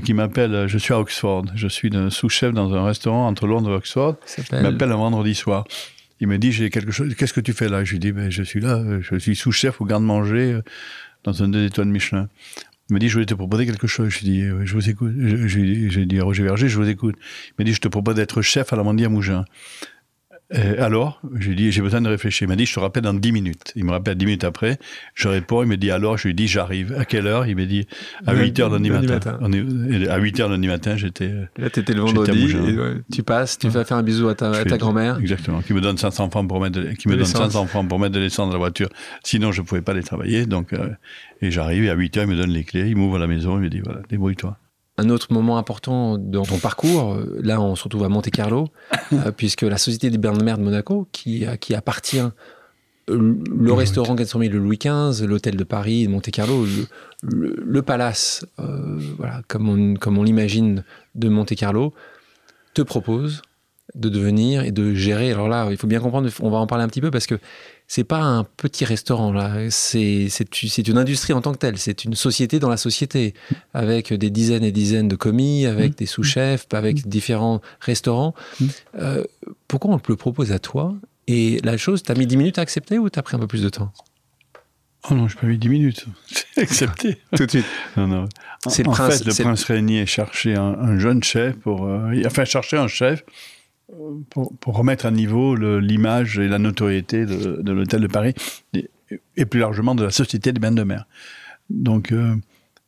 qui 0.04 0.14
m'appelle. 0.14 0.68
Je 0.68 0.78
suis 0.78 0.94
à 0.94 1.00
Oxford. 1.00 1.46
Je 1.56 1.68
suis 1.68 1.92
sous-chef 2.10 2.54
dans 2.54 2.74
un 2.74 2.84
restaurant 2.84 3.28
entre 3.28 3.48
Londres 3.48 3.72
et 3.72 3.76
Oxford. 3.76 4.16
Il 4.52 4.62
m'appelle 4.62 4.92
un 4.92 4.98
vendredi 4.98 5.36
soir. 5.36 5.66
Il 6.22 6.28
me 6.28 6.38
dit 6.38 6.52
J'ai 6.52 6.70
quelque 6.70 6.92
chose. 6.92 7.14
Qu'est-ce 7.16 7.34
que 7.34 7.42
tu 7.42 7.54
fais 7.54 7.70
là? 7.70 7.84
Je 7.84 7.94
lui 7.94 8.00
dis 8.00 8.12
ben, 8.12 8.30
Je 8.30 8.44
suis 8.44 8.60
là. 8.60 8.84
Je 9.02 9.18
suis 9.18 9.36
sous-chef 9.36 9.80
au 9.82 9.86
garde-manger 9.86 10.60
dans 11.24 11.44
un 11.44 11.50
deux 11.50 11.66
étoiles 11.66 11.88
Michelin. 11.88 12.30
Il 12.90 12.94
me 12.94 13.00
dit, 13.00 13.08
je 13.08 13.14
voulais 13.14 13.26
te 13.26 13.36
proposer 13.36 13.66
quelque 13.66 13.88
chose. 13.88 14.10
Je 14.10 14.20
lui 14.20 14.26
dis, 14.26 14.42
je 14.42 14.74
vous 14.74 14.90
écoute. 14.90 15.14
J'ai 15.18 16.06
dit 16.06 16.20
à 16.20 16.24
Roger 16.24 16.44
Verger, 16.44 16.70
je 16.70 16.78
vous 16.78 16.90
écoute. 16.90 17.16
Il 17.50 17.54
m'a 17.60 17.66
dit, 17.66 17.74
je 17.74 17.82
te 17.82 17.88
propose 17.88 18.16
d'être 18.16 18.42
chef 18.42 18.74
à 18.74 18.76
la 18.76 18.84
Mandia 18.84 19.10
Mougin. 19.10 19.46
Euh, 20.56 20.84
alors, 20.84 21.22
j'ai 21.40 21.54
dit, 21.54 21.72
j'ai 21.72 21.82
besoin 21.82 22.02
de 22.02 22.10
réfléchir. 22.10 22.46
Il 22.46 22.50
m'a 22.50 22.56
dit, 22.56 22.66
je 22.66 22.74
te 22.74 22.80
rappelle 22.80 23.04
dans 23.04 23.14
10 23.14 23.32
minutes. 23.32 23.72
Il 23.76 23.86
me 23.86 23.92
rappelle 23.92 24.16
10 24.16 24.26
minutes 24.26 24.44
après. 24.44 24.80
Je 25.14 25.28
réponds, 25.28 25.62
il 25.62 25.68
me 25.68 25.78
dit, 25.78 25.92
alors, 25.92 26.18
je 26.18 26.28
lui 26.28 26.34
dis, 26.34 26.48
j'arrive. 26.48 26.96
À 26.98 27.06
quelle 27.06 27.28
heure? 27.28 27.46
Il 27.46 27.56
me 27.56 27.66
dit, 27.66 27.88
à 28.26 28.34
8 28.34 28.60
heures 28.60 28.70
lundi 28.70 28.90
matin. 28.90 29.38
à 29.42 30.18
8 30.18 30.40
heures 30.40 30.50
lundi 30.50 30.68
matin, 30.68 30.98
j'étais. 30.98 31.32
Là, 31.58 31.70
t'étais 31.70 31.94
le 31.94 32.02
vendredi. 32.02 32.56
tu 33.12 33.24
passes, 33.24 33.60
tu 33.60 33.70
vas 33.70 33.86
faire 33.86 33.98
un 33.98 34.04
bisou 34.04 34.28
à 34.28 34.36
ta, 34.36 34.78
grand-mère. 34.78 35.18
Exactement. 35.20 35.62
Qui 35.62 35.74
me 35.74 35.82
donne 35.82 35.98
500 35.98 36.30
francs 36.30 36.48
pour 36.48 36.60
mettre 36.60 36.80
de, 36.80 36.92
qui 36.94 37.08
me 37.08 37.16
donne 37.16 37.26
500 37.26 37.68
francs 37.68 37.88
pour 37.88 38.00
mettre 38.00 38.16
de 38.16 38.20
l'essence 38.20 38.48
dans 38.48 38.54
la 38.54 38.60
voiture. 38.60 38.90
Sinon, 39.24 39.52
je 39.52 39.62
pouvais 39.62 39.82
pas 39.82 39.94
les 39.94 40.04
travailler. 40.04 40.46
Donc, 40.46 40.74
euh, 40.74 40.90
et 41.42 41.52
j'arrive, 41.52 41.84
et 41.84 41.90
à 41.90 41.96
8 41.96 42.18
heures, 42.18 42.24
il 42.24 42.32
me 42.32 42.36
donne 42.36 42.52
les 42.52 42.64
clés, 42.64 42.88
il 42.90 42.96
m'ouvre 42.96 43.20
la 43.20 43.28
maison, 43.28 43.58
il 43.58 43.62
me 43.62 43.70
dit, 43.70 43.82
voilà, 43.82 44.02
débrouille-toi 44.10 44.58
un 45.00 45.10
autre 45.10 45.32
moment 45.32 45.58
important 45.58 46.18
dans 46.18 46.44
ton 46.44 46.58
parcours, 46.58 47.14
euh, 47.14 47.40
là 47.42 47.62
on 47.62 47.76
se 47.76 47.84
retrouve 47.84 48.04
à 48.04 48.10
Monte 48.10 48.30
Carlo, 48.30 48.68
euh, 49.14 49.32
puisque 49.32 49.62
la 49.64 49.78
Société 49.78 50.10
des 50.10 50.18
bains 50.18 50.34
de 50.34 50.44
mer 50.44 50.58
de 50.58 50.64
Monaco, 50.64 51.08
qui, 51.12 51.46
euh, 51.46 51.56
qui 51.56 51.74
appartient 51.74 52.22
le 53.08 53.74
restaurant 53.74 54.16
400 54.16 54.40
000 54.40 54.54
le 54.54 54.60
Louis 54.60 54.78
XV, 54.78 55.26
l'hôtel 55.26 55.56
de 55.56 55.64
Paris, 55.64 56.08
Monte 56.08 56.30
Carlo, 56.30 56.64
le, 57.24 57.82
palace, 57.82 58.46
voilà, 59.18 59.42
comme 59.48 59.68
on, 59.68 59.96
comme 59.96 60.20
on 60.20 60.22
l'imagine 60.22 60.84
de 61.16 61.28
Monte 61.28 61.56
Carlo, 61.56 61.92
te 62.76 62.84
propose 62.84 63.42
de 63.96 64.10
devenir 64.10 64.64
et 64.64 64.72
de 64.72 64.94
gérer. 64.94 65.32
Alors 65.32 65.50
là, 65.50 65.70
il 65.72 65.78
faut 65.78 65.88
bien 65.88 66.00
comprendre, 66.00 66.30
on 66.40 66.52
va 66.52 66.58
en 66.58 66.68
parler 66.68 66.84
un 66.84 66.88
petit 66.88 67.02
peu 67.02 67.10
parce 67.10 67.26
que 67.26 67.40
c'est 67.90 68.04
pas 68.04 68.22
un 68.22 68.44
petit 68.44 68.86
restaurant 68.86 69.34
là, 69.34 69.70
c'est 69.72 70.30
une 70.88 70.98
industrie 71.00 71.34
en 71.34 71.42
tant 71.42 71.54
que 71.54 71.58
telle, 71.58 71.80
c'est 71.80 72.06
une 72.06 72.14
société 72.14 72.60
dans 72.60 72.70
la 72.70 72.78
société 72.78 73.34
avec 73.74 74.14
des 74.14 74.30
dizaines 74.30 74.64
et 74.64 74.72
dizaines 74.72 75.08
de 75.08 75.16
commis, 75.16 75.66
avec 75.66 75.94
mmh. 75.94 75.96
des 75.96 76.06
sous-chefs, 76.06 76.68
avec 76.72 77.04
mmh. 77.04 77.10
différents 77.10 77.62
restaurants. 77.82 78.36
Mmh. 78.60 78.66
Euh, 79.00 79.24
pourquoi 79.68 79.96
on 79.96 79.98
te 79.98 80.12
le 80.12 80.16
propose 80.18 80.52
à 80.52 80.60
toi? 80.60 80.94
Et 81.26 81.60
la 81.64 81.78
chose, 81.78 82.04
t'as 82.04 82.14
mis 82.14 82.28
10 82.28 82.38
minutes 82.38 82.60
à 82.60 82.62
accepter 82.62 83.00
ou 83.00 83.10
t'as 83.10 83.24
pris 83.24 83.36
un 83.36 83.40
peu 83.40 83.48
plus 83.48 83.64
de 83.64 83.70
temps? 83.70 83.92
Oh 85.10 85.16
non, 85.16 85.28
je 85.28 85.36
pas 85.36 85.48
mis 85.48 85.58
10 85.58 85.70
minutes. 85.70 86.06
C'est 86.54 86.62
accepté. 86.62 87.18
Tout 87.36 87.48
de 87.48 87.52
suite. 87.52 87.66
Non, 87.98 88.06
non. 88.06 88.30
En, 88.66 88.70
le 88.78 88.84
prince, 88.84 89.18
fait, 89.18 89.26
le 89.26 89.34
prince 89.34 89.64
Régnier 89.64 90.06
cherchait 90.06 90.56
un, 90.56 91.00
jeune 91.00 91.24
chef 91.24 91.56
pour. 91.56 91.88
Euh, 91.88 92.22
enfin, 92.28 92.46
chercher 92.46 92.78
un 92.78 92.88
chef 92.88 93.24
pour, 94.30 94.76
remettre 94.76 95.06
à 95.06 95.12
niveau 95.12 95.56
l'image 95.56 96.40
et 96.40 96.48
la 96.48 96.60
notoriété 96.60 97.26
de, 97.26 97.72
l'hôtel 97.72 98.02
de 98.02 98.08
Paris 98.08 98.34
et, 98.74 99.46
plus 99.46 99.60
largement 99.60 99.96
de 99.96 100.04
la 100.04 100.12
société 100.12 100.52
des 100.52 100.60
bains 100.60 100.72
de 100.72 100.84
mer. 100.84 101.06
Donc, 101.70 102.12
euh, 102.12 102.36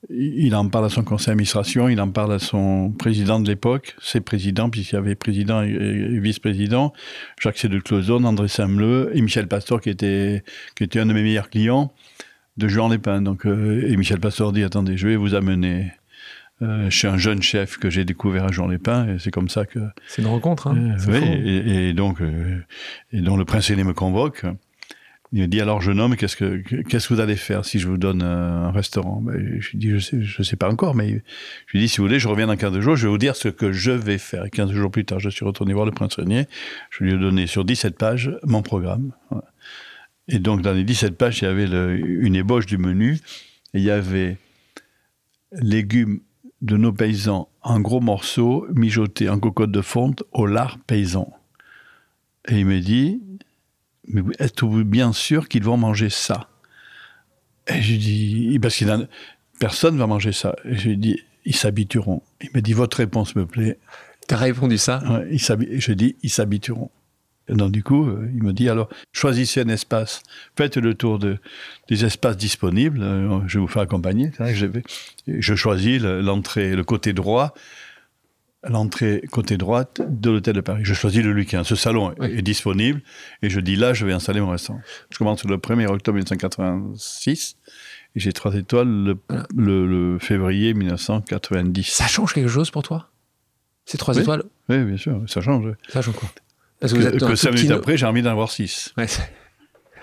il 0.10 0.56
en 0.56 0.68
parle 0.68 0.86
à 0.86 0.90
son 0.90 1.04
conseil 1.04 1.28
d'administration, 1.28 1.88
il 1.88 2.02
en 2.02 2.10
parle 2.10 2.34
à 2.34 2.40
son 2.40 2.92
président 2.92 3.40
de 3.40 3.48
l'époque, 3.48 3.96
ses 4.02 4.22
présidents, 4.22 4.70
puisqu'il 4.70 4.96
y 4.96 4.98
avait 4.98 5.16
président 5.16 5.62
et, 5.62 6.20
vice-président, 6.20 6.94
Jacques 7.40 7.58
Sédou 7.58 7.82
Closon, 7.82 8.24
André 8.24 8.48
Sameleux 8.48 9.12
et 9.14 9.22
Michel 9.22 9.48
Pastor, 9.48 9.80
qui 9.80 9.90
était, 9.90 10.44
qui 10.76 10.84
était 10.84 11.00
un 11.00 11.06
de 11.06 11.14
mes 11.14 11.24
meilleurs 11.24 11.50
clients, 11.50 11.94
de 12.58 12.68
Jean 12.68 12.90
Lépin. 12.90 13.22
Donc, 13.22 13.46
euh, 13.46 13.88
et 13.88 13.96
Michel 13.96 14.20
Pastor 14.20 14.52
dit 14.52 14.64
Attendez, 14.64 14.98
je 14.98 15.08
vais 15.08 15.16
vous 15.16 15.36
amener 15.36 15.92
euh, 16.62 16.90
chez 16.90 17.08
un 17.08 17.18
jeune 17.18 17.42
chef 17.42 17.78
que 17.78 17.90
j'ai 17.90 18.06
découvert 18.06 18.46
à 18.46 18.52
Jean 18.52 18.68
Lépin, 18.68 19.08
et 19.08 19.20
c'est 19.20 19.32
comme 19.32 19.50
ça 19.50 19.66
que. 19.66 19.80
C'est 20.08 20.22
une 20.22 20.28
rencontre, 20.28 20.68
hein. 20.68 20.96
Euh, 21.08 21.12
oui, 21.12 21.72
et, 21.72 21.94
donc, 21.94 22.22
euh, 22.22 22.64
et 23.12 23.20
le 23.20 23.46
prince 23.46 23.70
aîné 23.72 23.84
me 23.84 23.94
convoque. 23.94 24.46
Il 25.34 25.42
me 25.42 25.48
dit 25.48 25.62
alors 25.62 25.82
jeune 25.82 26.00
homme, 26.02 26.18
qu'est-ce 26.18 26.36
que 26.36 26.58
qu'est-ce 26.84 27.08
que 27.08 27.14
vous 27.14 27.20
allez 27.22 27.38
faire 27.38 27.64
si 27.64 27.80
je 27.80 27.88
vous 27.88 27.98
donne 27.98 28.22
un 28.22 28.70
restaurant? 28.72 29.22
Ben, 29.22 29.62
Je 29.62 29.72
lui 29.72 29.78
dis 29.78 29.90
je 29.92 30.00
sais 30.00 30.22
je 30.22 30.44
sais 30.44 30.58
pas 30.58 30.70
encore, 30.70 30.94
mais 30.94 31.24
je 31.68 31.72
lui 31.72 31.80
dis 31.80 31.88
si 31.88 31.98
vous 31.98 32.04
voulez, 32.04 32.20
je 32.20 32.28
reviens 32.28 32.48
dans 32.48 32.58
15 32.58 32.80
jours, 32.80 32.98
je 32.98 33.08
vais 33.08 33.12
vous 33.12 33.18
dire 33.18 33.38
ce 33.38 33.48
que 33.48 33.72
je 33.72 33.92
vais 33.92 34.18
faire. 34.18 34.46
Et 34.46 34.50
15 34.50 34.72
jours 34.72 34.92
plus 34.92 35.06
tard, 35.06 35.20
je 35.20 35.30
suis 35.30 35.46
retourné 35.46 35.74
voir 35.74 35.86
le 35.86 35.94
prince 35.94 36.16
Régnier. 36.16 36.48
Je 36.90 37.06
lui 37.06 37.14
ai 37.14 37.18
donné 37.18 37.48
sur 37.48 37.64
17 37.64 37.98
pages 37.98 38.30
mon 38.44 38.62
programme. 38.62 39.14
Et 40.28 40.38
donc 40.38 40.62
dans 40.62 40.74
les 40.74 40.84
17 40.84 41.18
pages, 41.18 41.42
il 41.42 41.46
y 41.46 41.48
avait 41.48 41.98
une 41.98 42.36
ébauche 42.36 42.66
du 42.66 42.78
menu. 42.78 43.18
Et 43.74 43.80
il 43.80 43.84
y 43.84 43.90
avait 43.90 44.38
légumes 45.54 46.20
de 46.62 46.78
nos 46.78 46.94
paysans 46.94 47.50
en 47.62 47.80
gros 47.80 48.02
morceaux 48.02 48.68
mijotés 48.74 49.30
en 49.30 49.40
cocotte 49.40 49.72
de 49.72 49.82
fonte 49.82 50.24
au 50.32 50.46
lard 50.46 50.78
paysan. 50.86 51.32
Et 52.48 52.60
il 52.60 52.66
me 52.66 52.80
dit, 52.80 53.22
mais 54.08 54.22
êtes-vous 54.40 54.84
bien 54.84 55.14
sûr 55.14 55.48
qu'ils 55.48 55.64
vont 55.64 55.78
manger 55.78 56.10
ça? 56.10 56.50
Et 57.68 57.82
je 57.82 57.96
dis, 57.96 58.60
parce 58.62 58.78
que 58.78 59.08
personne 59.60 59.96
ne 59.96 60.00
va 60.00 60.08
manger 60.08 60.32
ça. 60.32 60.56
Et 60.66 60.76
je 60.76 60.90
lui 60.90 60.98
dis, 60.98 61.20
ils 61.46 61.56
s'habitueront. 61.56 62.22
Il 62.42 62.50
me 62.54 62.62
dit, 62.62 62.74
votre 62.74 62.98
réponse 62.98 63.36
me 63.36 63.46
plaît. 63.46 63.80
Tu 64.28 64.34
as 64.34 64.38
répondu 64.38 64.78
ça? 64.78 65.04
Ouais, 65.08 65.38
Je 65.38 65.94
dis, 65.94 66.16
ils 66.24 66.30
s'habitueront. 66.30 66.92
Et 67.48 67.54
donc, 67.54 67.72
du 67.72 67.84
coup, 67.84 68.08
euh, 68.08 68.30
il 68.34 68.44
me 68.44 68.54
dit 68.54 68.70
alors, 68.70 68.88
choisissez 69.12 69.62
un 69.62 69.68
espace, 69.68 70.24
faites 70.56 70.78
le 70.78 70.94
tour 70.94 71.20
de, 71.20 71.38
des 71.90 72.06
espaces 72.06 72.38
disponibles, 72.38 73.02
euh, 73.02 73.40
je 73.48 73.58
vais 73.58 73.62
vous 73.62 73.68
faire 73.68 73.82
accompagner. 73.82 74.32
C'est 74.38 74.44
vrai 74.44 74.54
que 74.54 74.58
je, 74.60 74.66
vais- 74.68 74.84
je 75.28 75.56
choisis 75.56 76.02
le- 76.02 76.22
l'entrée, 76.22 76.76
le 76.76 76.84
côté 76.84 77.12
droit, 77.14 77.54
l'entrée 78.64 79.24
côté 79.32 79.58
droite 79.58 80.02
de 80.08 80.30
l'hôtel 80.30 80.54
de 80.56 80.62
Paris. 80.62 80.82
Je 80.86 80.94
choisis 80.94 81.24
le 81.24 81.34
Luquin. 81.34 81.64
Ce 81.64 81.76
salon 81.76 82.14
Oui. 82.20 82.28
est 82.38 82.42
disponible 82.44 83.02
et 83.42 83.50
je 83.50 83.60
dis 83.60 83.76
là, 83.76 83.94
je 83.94 84.06
vais 84.06 84.14
installer 84.14 84.40
mon 84.40 84.50
restaurant. 84.52 84.80
Je 85.10 85.18
commence 85.18 85.44
le 85.44 85.58
1er 85.58 85.88
octobre 85.88 86.18
1986 86.18 87.58
et 88.16 88.20
j'ai 88.20 88.34
trois 88.34 88.54
étoiles 88.56 88.88
le, 88.88 89.18
Voilà. 89.30 89.48
le- 89.58 89.88
le 89.88 90.20
février 90.20 90.74
1990. 90.76 91.88
Ça 91.92 92.08
change 92.08 92.34
quelque 92.34 92.50
chose 92.50 92.70
pour 92.70 92.84
toi? 92.84 93.10
Ces 93.86 93.98
trois 93.98 94.14
Oui. 94.16 94.22
étoiles? 94.22 94.44
Oui, 94.70 94.84
bien 94.84 94.98
sûr, 94.98 95.22
ça 95.28 95.42
change. 95.42 95.74
Ça 95.90 96.02
change 96.04 96.16
quoi? 96.16 96.30
Parce 96.82 96.92
Que, 96.94 96.98
vous 97.00 97.08
êtes 97.08 97.20
que 97.20 97.36
cinq 97.36 97.52
petit 97.52 97.58
minutes 97.60 97.70
no- 97.72 97.78
après, 97.78 97.96
j'ai 97.96 98.06
envie 98.06 98.22
d'en 98.22 98.32
avoir 98.32 98.52
six. 98.52 98.94
Ouais, 98.98 99.08
c'est- 99.08 99.32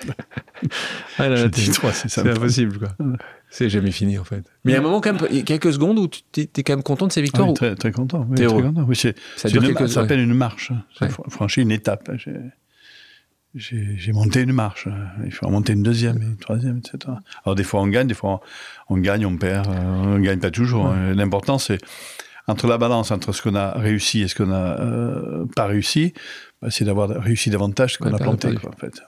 Ah 1.19 1.29
là 1.29 1.49
dis 1.49 1.69
trois, 1.71 1.93
c'est 1.93 2.09
ça. 2.09 2.23
c'est 2.23 2.31
impossible, 2.31 2.79
quoi. 2.79 2.89
C'est 3.51 3.71
jamais 3.71 3.93
fini, 3.93 4.19
en 4.19 4.25
fait. 4.25 4.45
Mais 4.65 4.73
il 4.73 4.75
y 4.75 4.77
a 4.77 4.79
un 4.79 4.83
moment, 4.83 5.01
quand 5.01 5.15
même, 5.15 5.43
quelques 5.43 5.73
secondes 5.73 5.99
où 5.99 6.07
tu 6.07 6.21
t'es 6.47 6.63
quand 6.63 6.75
même 6.75 6.83
content 6.83 7.07
de 7.07 7.13
ces 7.13 7.21
Ah 7.21 7.23
victoires 7.23 7.47
oui, 7.49 7.53
ou- 7.53 7.57
très, 7.57 7.75
très 7.77 7.93
content. 7.93 8.27
Oui, 8.29 8.37
très 8.37 8.45
content. 8.47 8.85
Oui, 8.87 8.95
Ça 8.95 9.11
c'est 9.37 9.49
dure 9.49 9.63
une- 9.63 9.69
quelques 9.75 9.89
ça 9.89 10.03
s'appelle 10.03 10.21
une 10.21 10.35
marche. 10.35 10.71
J'ai 11.01 11.07
Ouais. 11.07 11.11
fr- 11.11 11.31
franchi 11.31 11.63
une 11.63 11.71
étape. 11.71 12.11
J'ai, 13.55 14.13
monté 14.13 14.43
une 14.43 14.53
marche. 14.53 14.87
Il 15.25 15.33
faut 15.33 15.47
en 15.47 15.51
monter 15.51 15.73
une 15.73 15.83
deuxième, 15.83 16.21
une 16.21 16.37
troisième, 16.37 16.77
etc. 16.79 16.99
Alors 17.47 17.55
des 17.55 17.65
fois 17.65 17.81
on 17.81 17.87
gagne, 17.87 18.07
des 18.07 18.15
fois 18.15 18.43
on, 18.91 18.97
on 18.97 18.99
gagne, 18.99 19.25
on 19.25 19.37
perd. 19.39 19.67
euh, 19.69 19.79
On 19.81 20.19
ne 20.19 20.21
gagne 20.21 20.39
pas 20.41 20.51
toujours. 20.51 20.87
hein. 20.89 21.15
L'important 21.15 21.59
c'est 21.59 21.79
entre 22.49 22.67
la 22.67 22.77
balance 22.79 23.11
entre 23.11 23.33
ce 23.33 23.41
qu'on 23.43 23.55
a 23.55 23.73
réussi 23.79 24.21
et 24.23 24.29
ce 24.29 24.35
qu'on 24.35 24.47
n'a 24.47 24.79
euh, 24.81 25.47
pas 25.57 25.67
réussi, 25.67 26.13
c'est 26.71 26.85
d'avoir 26.85 27.09
réussi 27.11 27.51
davantage 27.51 27.95
ce 27.95 27.99
qu'on 27.99 28.13
a 28.13 28.19
planté. 28.19 28.49
quoi, 28.61 28.71
en 28.75 28.77
fait. 28.77 29.01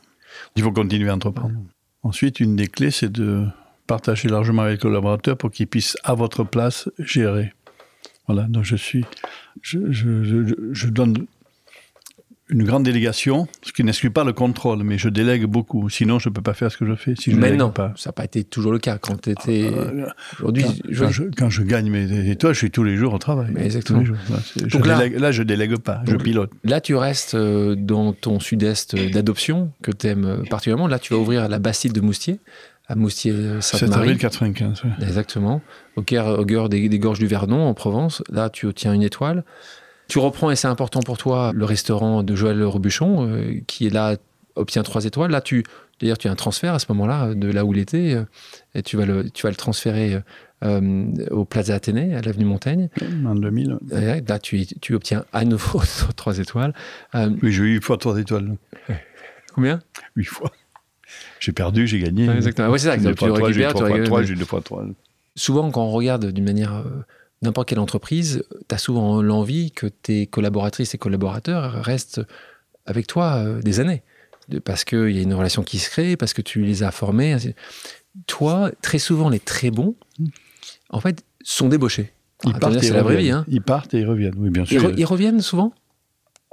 Il 0.56 0.62
faut 0.62 0.72
continuer 0.72 1.08
à 1.10 1.14
entreprendre. 1.14 1.54
Ensuite, 2.02 2.40
une 2.40 2.56
des 2.56 2.66
clés, 2.68 2.90
c'est 2.90 3.10
de 3.12 3.46
partager 3.86 4.28
largement 4.28 4.62
avec 4.62 4.74
les 4.78 4.80
collaborateurs 4.82 5.36
pour 5.36 5.50
qu'ils 5.50 5.66
puissent, 5.66 5.96
à 6.04 6.14
votre 6.14 6.44
place, 6.44 6.88
gérer. 6.98 7.52
Voilà, 8.26 8.44
donc 8.44 8.64
je 8.64 8.76
suis. 8.76 9.04
Je, 9.62 9.90
je- 9.90 10.22
je- 10.22 10.54
je 10.72 10.86
donne 10.88 11.26
une 12.50 12.64
grande 12.64 12.82
délégation, 12.84 13.46
ce 13.62 13.72
qui 13.72 13.84
n'exclut 13.84 14.10
pas 14.10 14.24
le 14.24 14.32
contrôle, 14.32 14.82
mais 14.82 14.98
je 14.98 15.08
délègue 15.08 15.44
beaucoup. 15.44 15.88
Sinon, 15.88 16.18
je 16.18 16.28
ne 16.28 16.34
peux 16.34 16.42
pas 16.42 16.54
faire 16.54 16.70
ce 16.70 16.76
que 16.76 16.86
je 16.86 16.94
fais 16.94 17.14
si 17.16 17.30
je 17.30 17.36
ne 17.36 17.40
Maintenant, 17.40 17.56
délègue 17.68 17.72
pas. 17.74 17.92
ça 17.96 18.10
n'a 18.10 18.12
pas 18.12 18.24
été 18.24 18.44
toujours 18.44 18.72
le 18.72 18.78
cas. 18.78 18.98
Quand 18.98 19.20
tu 19.20 19.30
étais. 19.30 19.70
Euh, 19.72 20.06
Aujourd'hui, 20.38 20.64
quand, 20.64 20.72
je- 20.88 20.98
quand 21.04 21.10
je, 21.10 21.22
quand 21.36 21.50
je 21.50 21.62
gagne 21.62 21.90
mes 21.90 22.30
étoiles, 22.30 22.54
je 22.54 22.58
suis 22.58 22.70
tous 22.70 22.84
les 22.84 22.96
jours 22.96 23.14
au 23.14 23.18
travail. 23.18 23.48
Mais 23.52 23.64
exactement. 23.64 24.04
Jours. 24.04 24.16
Là, 24.30 24.38
je 24.66 24.78
là- 24.78 24.98
délègue- 24.98 25.18
là, 25.18 25.32
je 25.32 25.42
délègue 25.42 25.76
pas, 25.78 26.02
je 26.06 26.16
pilote. 26.16 26.50
Là, 26.64 26.80
tu 26.80 26.94
restes 26.94 27.34
euh, 27.34 27.74
dans 27.76 28.12
ton 28.12 28.40
sud-est 28.40 28.94
euh, 28.94 29.10
d'adoption, 29.10 29.72
que 29.82 29.90
tu 29.92 30.06
aimes 30.08 30.44
particulièrement. 30.50 30.88
Là, 30.88 30.98
tu 30.98 31.12
vas 31.14 31.18
ouvrir 31.20 31.48
la 31.48 31.58
Bastide 31.58 31.92
de 31.92 32.00
Moustier, 32.00 32.40
à 32.88 32.94
7 32.94 32.96
avril 32.96 33.02
Moustier-Sainte-Marie. 33.02 34.16
95. 34.18 34.82
ouais. 34.84 34.90
Exactement. 35.06 35.60
Au 35.96 36.02
cœur, 36.02 36.38
au 36.40 36.44
cœur 36.44 36.68
des, 36.68 36.88
des 36.88 36.98
gorges 36.98 37.18
du 37.20 37.26
Vernon, 37.26 37.66
en 37.68 37.74
Provence. 37.74 38.22
Là, 38.30 38.50
tu 38.50 38.66
obtiens 38.66 38.92
une 38.92 39.02
étoile. 39.02 39.44
Tu 40.10 40.18
reprends, 40.18 40.50
et 40.50 40.56
c'est 40.56 40.68
important 40.68 41.00
pour 41.00 41.16
toi, 41.18 41.52
le 41.54 41.64
restaurant 41.64 42.22
de 42.22 42.34
Joël 42.34 42.62
Robuchon, 42.64 43.28
euh, 43.28 43.54
qui 43.68 43.86
est 43.86 43.90
là, 43.90 44.16
obtient 44.56 44.82
trois 44.82 45.04
étoiles. 45.04 45.30
Là, 45.30 45.40
tu, 45.40 45.62
d'ailleurs, 46.00 46.18
tu 46.18 46.26
as 46.26 46.32
un 46.32 46.34
transfert 46.34 46.74
à 46.74 46.78
ce 46.80 46.86
moment-là, 46.88 47.32
de 47.34 47.48
là 47.50 47.64
où 47.64 47.72
il 47.72 47.78
était, 47.78 48.14
euh, 48.14 48.24
et 48.74 48.82
tu 48.82 48.96
vas 48.96 49.06
le, 49.06 49.30
tu 49.30 49.44
vas 49.44 49.50
le 49.50 49.56
transférer 49.56 50.14
euh, 50.14 50.20
euh, 50.64 51.06
au 51.30 51.44
Plaza 51.44 51.74
Athénée, 51.76 52.14
à 52.16 52.22
l'avenue 52.22 52.44
Montaigne. 52.44 52.88
En 53.24 53.34
2000. 53.36 53.78
Et 53.92 54.20
là, 54.20 54.38
tu, 54.40 54.66
tu 54.66 54.94
obtiens 54.94 55.24
à 55.32 55.44
nouveau 55.44 55.80
trois 56.16 56.38
étoiles. 56.38 56.74
Euh, 57.14 57.30
Oui, 57.42 57.52
j'ai 57.52 57.62
eu 57.62 57.74
huit 57.76 57.82
fois 57.84 57.96
trois 57.96 58.18
étoiles. 58.18 58.56
combien? 59.54 59.80
Huit 60.16 60.24
fois. 60.24 60.50
J'ai 61.38 61.52
perdu, 61.52 61.86
j'ai 61.86 62.00
gagné. 62.00 62.28
Exactement. 62.28 62.68
Ouais, 62.68 62.78
c'est 62.78 62.88
ça. 62.88 62.96
Tu 62.98 63.06
récupères, 63.06 63.74
tu 63.74 63.82
récupères- 63.84 64.22
j'ai 64.24 64.32
eu 64.34 64.36
deux 64.36 64.44
fois 64.44 64.60
trois. 64.60 64.84
souvent, 65.36 65.70
quand 65.70 65.82
on 65.84 65.90
regarde 65.90 66.26
d'une 66.26 66.44
manière 66.44 66.74
euh, 66.74 67.04
n'importe 67.42 67.68
quelle 67.68 67.78
entreprise, 67.78 68.44
tu 68.68 68.74
as 68.74 68.78
souvent 68.78 69.22
l'envie 69.22 69.70
que 69.72 69.86
tes 69.86 70.26
collaboratrices 70.26 70.94
et 70.94 70.98
collaborateurs 70.98 71.82
restent 71.84 72.20
avec 72.86 73.06
toi 73.06 73.34
euh, 73.36 73.60
des 73.62 73.80
années. 73.80 74.02
De- 74.48 74.58
Parce 74.58 74.84
qu'il 74.84 75.10
y 75.10 75.18
a 75.18 75.22
une 75.22 75.34
relation 75.34 75.62
qui 75.62 75.78
se 75.78 75.88
crée, 75.90 76.16
parce 76.16 76.32
que 76.34 76.42
tu 76.42 76.62
les 76.62 76.82
as 76.82 76.90
formés. 76.90 77.36
Toi, 78.26 78.72
très 78.82 78.98
souvent, 78.98 79.28
les 79.28 79.38
très 79.40 79.70
bons, 79.70 79.94
en 80.90 81.00
fait, 81.00 81.24
sont 81.42 81.68
débauchés. 81.68 82.12
Ils 82.44 82.52
Ah, 82.54 82.58
partent, 82.58 82.82
et 82.82 82.90
la 82.90 83.02
vraie 83.02 83.16
vie. 83.18 83.30
Hein. 83.30 83.44
Ils 83.48 83.62
partent 83.62 83.94
et 83.94 84.00
ils 84.00 84.06
reviennent, 84.06 84.34
oui, 84.38 84.50
bien 84.50 84.64
Ils, 84.64 84.80
sûr. 84.80 84.88
re- 84.90 84.94
ils 84.96 85.04
reviennent 85.04 85.40
souvent? 85.40 85.72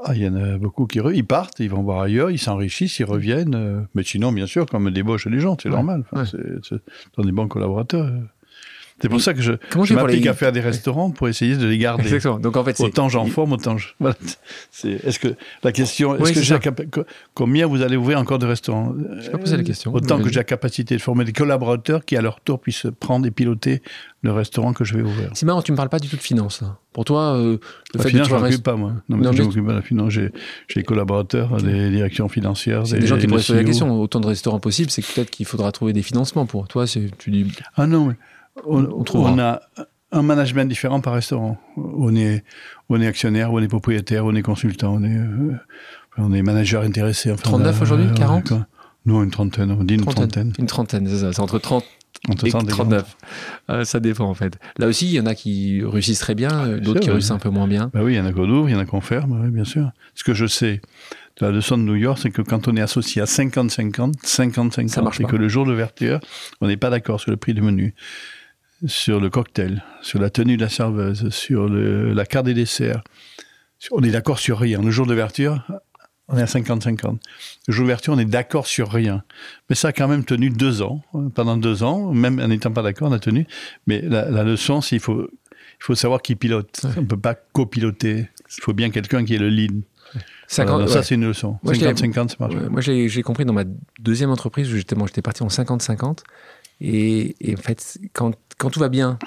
Ah, 0.03 0.13
il 0.13 0.21
y 0.21 0.27
en 0.27 0.35
a 0.35 0.57
beaucoup 0.59 0.85
qui 0.85 0.99
re- 0.99 1.15
ils 1.15 1.25
partent, 1.25 1.59
ils 1.59 1.69
vont 1.71 1.81
voir 1.81 2.01
ailleurs, 2.01 2.29
ils 2.29 2.37
s'enrichissent, 2.37 2.99
ils 2.99 3.05
reviennent. 3.05 3.55
euh, 3.55 3.81
mais 3.95 4.03
sinon, 4.03 4.31
bien 4.31 4.45
sûr, 4.45 4.65
comme 4.67 4.91
débauche 4.91 5.25
les 5.25 5.39
gens, 5.39 5.57
c'est 5.59 5.69
Ouais, 5.69 5.75
normal. 5.75 6.03
Enfin, 6.11 6.23
ouais. 6.23 6.61
c'est- 6.63 7.23
des 7.25 7.31
bons 7.31 7.47
collaborateurs. 7.47 8.11
Euh. 8.97 9.01
C'est 9.01 9.09
pour 9.09 9.21
ça 9.21 9.33
que 9.33 9.41
je, 9.41 9.53
je 9.83 9.93
m'applique 9.93 10.23
les- 10.23 10.29
à 10.29 10.33
faire 10.33 10.51
des 10.51 10.59
restaurants 10.59 11.11
pour 11.11 11.27
essayer 11.27 11.55
de 11.55 11.65
les 11.67 11.77
garder. 11.77 12.03
Exactement. 12.03 12.39
Donc, 12.39 12.57
en 12.57 12.63
fait. 12.63 12.79
Autant 12.81 13.09
j'en 13.09 13.25
forme, 13.27 13.53
autant 13.53 13.77
je. 13.77 13.89
Voilà. 13.99 14.15
C'est, 14.71 14.91
est-ce 15.05 15.19
que 15.19 15.29
la 15.63 15.71
question, 15.71 16.15
est-ce 16.15 16.23
Oui, 16.23 16.29
que 16.29 16.35
c'est 16.35 16.41
j'ai 16.43 16.47
ça. 16.49 16.53
la 16.55 16.59
capa- 16.59 16.85
co- 16.85 17.03
combien 17.33 17.67
vous 17.67 17.81
allez 17.81 17.95
ouvrir 17.97 18.19
encore 18.19 18.39
de 18.39 18.45
restaurants? 18.47 18.93
Je 19.19 19.29
pas 19.29 19.37
posé 19.37 19.55
la 19.57 19.63
question. 19.63 19.93
Autant 19.93 20.17
mais 20.17 20.23
que 20.23 20.29
j'ai 20.29 20.35
la 20.39 20.43
capacité 20.43 20.95
de 20.95 21.01
former 21.01 21.25
des 21.25 21.33
collaborateurs 21.33 22.05
qui, 22.05 22.15
à 22.17 22.21
leur 22.21 22.39
tour, 22.41 22.59
puissent 22.59 22.87
prendre 22.99 23.25
et 23.27 23.31
piloter 23.31 23.81
le 24.23 24.31
restaurant 24.31 24.73
que 24.73 24.83
je 24.83 24.95
vais 24.95 25.03
ouvrir. 25.03 25.29
C'est 25.35 25.45
marrant, 25.45 25.61
tu 25.61 25.71
me 25.71 25.77
parles 25.77 25.89
pas 25.89 25.99
du 25.99 26.07
tout 26.09 26.15
de 26.17 26.21
finance. 26.21 26.61
là. 26.61 26.77
Pour 26.91 27.05
toi, 27.05 27.35
euh, 27.35 27.57
le 27.93 27.97
La 27.99 28.03
fait 28.03 28.09
finance, 28.09 28.27
je 28.29 28.33
un 28.35 28.39
m'occupe 28.39 28.63
pas, 28.63 28.75
moi. 28.75 28.93
Non, 29.09 29.17
mais 29.17 29.25
Non, 29.25 29.31
je 29.31 29.43
m'occupe 29.43 29.63
pas 29.63 29.71
de 29.73 29.77
la 29.77 29.81
finance. 29.83 30.09
J'ai, 30.11 30.31
des 30.75 30.83
collaborateurs, 30.83 31.57
des 31.61 31.91
directions 31.91 32.27
financières. 32.27 32.83
Des 32.83 33.05
gens 33.05 33.17
qui 33.19 33.27
pourraient 33.27 33.41
se 33.43 33.47
poser 33.53 33.59
la 33.59 33.65
question. 33.65 34.01
Autant 34.01 34.19
de 34.19 34.27
restaurants 34.27 34.59
possibles, 34.59 34.89
c'est 34.89 35.05
peut-être 35.05 35.29
qu'il 35.29 35.45
faudra 35.45 35.71
trouver 35.71 35.93
des 35.93 36.01
financements 36.01 36.47
pour. 36.47 36.67
Toi, 36.67 36.85
tu 36.87 37.29
dis. 37.31 37.45
Ah 37.75 37.85
non, 37.85 38.05
mais 38.07 38.15
on, 38.65 38.83
On 38.85 39.03
trouvera. 39.03 39.31
on 39.31 39.39
a 39.39 39.61
un 40.11 40.21
management 40.21 40.67
différent 40.67 41.01
par 41.01 41.13
restaurant. 41.13 41.57
On 41.75 42.15
est, 42.15 42.43
on 42.89 42.99
est 43.01 43.07
actionnaire, 43.07 43.51
on 43.51 43.59
est 43.59 43.67
propriétaire, 43.67 44.25
on 44.25 44.35
est 44.35 44.41
consultant, 44.41 44.95
on 44.95 45.03
est, 45.03 45.15
euh, 45.17 45.53
on 46.17 46.33
est 46.33 46.41
manager 46.41 46.83
intéressé. 46.83 47.31
Enfin, 47.31 47.41
39 47.43 47.75
on 47.75 47.79
a- 47.79 47.83
aujourd'hui, 47.83 48.07
on 48.09 48.13
a- 48.13 48.17
40? 48.17 48.53
Non, 49.05 49.23
une 49.23 49.31
trentaine, 49.31 49.71
on 49.71 49.83
dit 49.83 49.95
une 49.95 50.05
trentaine. 50.05 50.51
Une 50.59 50.65
trentaine, 50.65 51.07
c'est 51.07 51.19
ça. 51.19 51.31
C'est 51.33 51.39
entre 51.41 51.59
30 51.59 51.85
Entre 52.29 52.45
et 52.47 52.49
30 52.49 52.63
et 52.63 52.67
39. 52.71 53.15
Euh, 53.69 53.85
ça 53.85 53.99
dépend, 53.99 54.25
en 54.25 54.33
fait. 54.33 54.57
Là 54.79 54.87
aussi, 54.87 55.05
il 55.07 55.13
y 55.13 55.19
en 55.19 55.25
a 55.25 55.35
qui 55.35 55.81
réussissent 55.85 56.19
très 56.19 56.35
bien, 56.35 56.49
euh, 56.65 56.79
d'autres 56.79 56.99
qui 56.99 57.09
réussissent 57.09 57.31
un 57.31 57.37
peu 57.37 57.49
moins 57.49 57.67
bien. 57.67 57.89
Bah 57.93 57.99
oui, 58.03 58.13
il 58.13 58.17
y 58.17 58.19
en 58.19 58.25
a 58.25 58.33
qu'on 58.33 58.49
ouvre, 58.49 58.67
il 58.69 58.73
y 58.73 58.75
en 58.75 58.79
a 58.79 58.85
qu'on 58.85 58.99
ferme, 59.01 59.39
oui, 59.43 59.49
bien 59.49 59.63
sûr. 59.65 59.91
Ce 60.15 60.23
que 60.25 60.33
je 60.33 60.45
sais 60.45 60.81
de 61.39 61.45
la 61.45 61.51
leçon 61.51 61.77
de 61.77 61.83
New 61.83 61.95
York, 61.95 62.17
c'est 62.21 62.31
que 62.31 62.41
quand 62.41 62.67
on 62.67 62.75
est 62.75 62.81
associé 62.81 63.21
à 63.21 63.25
50-50, 63.25 64.15
50-50, 64.23 64.87
Ça 64.89 65.01
marche 65.01 65.21
et 65.21 65.25
que 65.25 65.35
le 65.35 65.47
jour 65.47 65.65
d'ouverture, 65.65 66.19
on 66.59 66.67
n'est 66.67 66.77
pas 66.77 66.89
d'accord 66.89 67.21
sur 67.21 67.29
le 67.31 67.37
prix 67.37 67.53
du 67.53 67.61
menu, 67.61 67.93
sur 68.85 69.19
le 69.19 69.29
cocktail, 69.29 69.83
sur 70.01 70.19
la 70.19 70.29
tenue 70.29 70.57
de 70.57 70.61
la 70.61 70.69
serveuse, 70.69 71.29
sur 71.29 71.67
le- 71.67 72.13
la 72.13 72.25
carte 72.25 72.45
des 72.45 72.53
desserts. 72.53 73.03
On 73.91 74.01
est 74.03 74.11
d'accord 74.11 74.39
sur 74.39 74.59
rien. 74.59 74.81
Le 74.81 74.91
jour 74.91 75.05
d'ouverture, 75.07 75.63
on 76.27 76.37
est 76.37 76.41
à 76.41 76.45
50-50. 76.45 77.19
Le 77.67 77.73
jour 77.73 77.83
d'ouverture, 77.83 78.13
on 78.13 78.19
est 78.19 78.25
d'accord 78.25 78.67
sur 78.67 78.91
rien. 78.91 79.23
Mais 79.69 79.75
ça 79.75 79.89
a 79.89 79.91
quand 79.93 80.07
même 80.07 80.25
tenu 80.25 80.49
deux 80.49 80.81
ans. 80.81 81.01
Pendant 81.35 81.57
deux 81.57 81.83
ans, 81.83 82.11
même 82.11 82.39
en 82.39 82.47
n'étant 82.47 82.71
pas 82.71 82.81
d'accord, 82.83 83.09
on 83.09 83.13
a 83.13 83.19
tenu. 83.19 83.47
Mais 83.87 84.01
la, 84.01 84.29
la 84.29 84.43
leçon, 84.43 84.81
c'est 84.81 84.89
qu'il 84.89 84.99
faut, 84.99 85.27
il 85.31 85.83
faut 85.83 85.95
savoir 85.95 86.21
qui 86.21 86.35
pilote. 86.35 86.79
Ouais. 86.83 86.89
On 86.97 87.01
ne 87.01 87.05
peut 87.07 87.19
pas 87.19 87.35
copiloter. 87.35 88.29
Il 88.57 88.63
faut 88.63 88.73
bien 88.73 88.89
quelqu'un 88.89 89.23
qui 89.25 89.35
est 89.35 89.39
le 89.39 89.49
lead. 89.49 89.81
50, 90.47 90.69
Voilà, 90.77 90.87
Ça, 90.87 90.99
ouais. 90.99 91.03
c'est 91.03 91.15
une 91.15 91.25
leçon. 91.27 91.59
Moi, 91.63 91.73
je 91.73 91.81
l'ai- 91.81 91.87
50-50, 91.93 92.29
ça 92.29 92.35
marche. 92.39 92.55
Ouais, 92.55 92.69
moi, 92.69 92.79
j'ai 92.79 93.21
compris 93.21 93.43
dans 93.43 93.51
ma 93.53 93.65
deuxième 93.99 94.29
entreprise 94.29 94.71
où 94.73 94.77
j'étais 94.77 95.21
parti 95.21 95.43
en 95.43 95.49
50-50. 95.49 96.19
Et, 96.81 97.35
et 97.41 97.55
en 97.55 97.61
fait, 97.61 97.97
quand, 98.13 98.33
quand 98.57 98.69
tout 98.69 98.79
va 98.79 98.89
bien, 98.89 99.17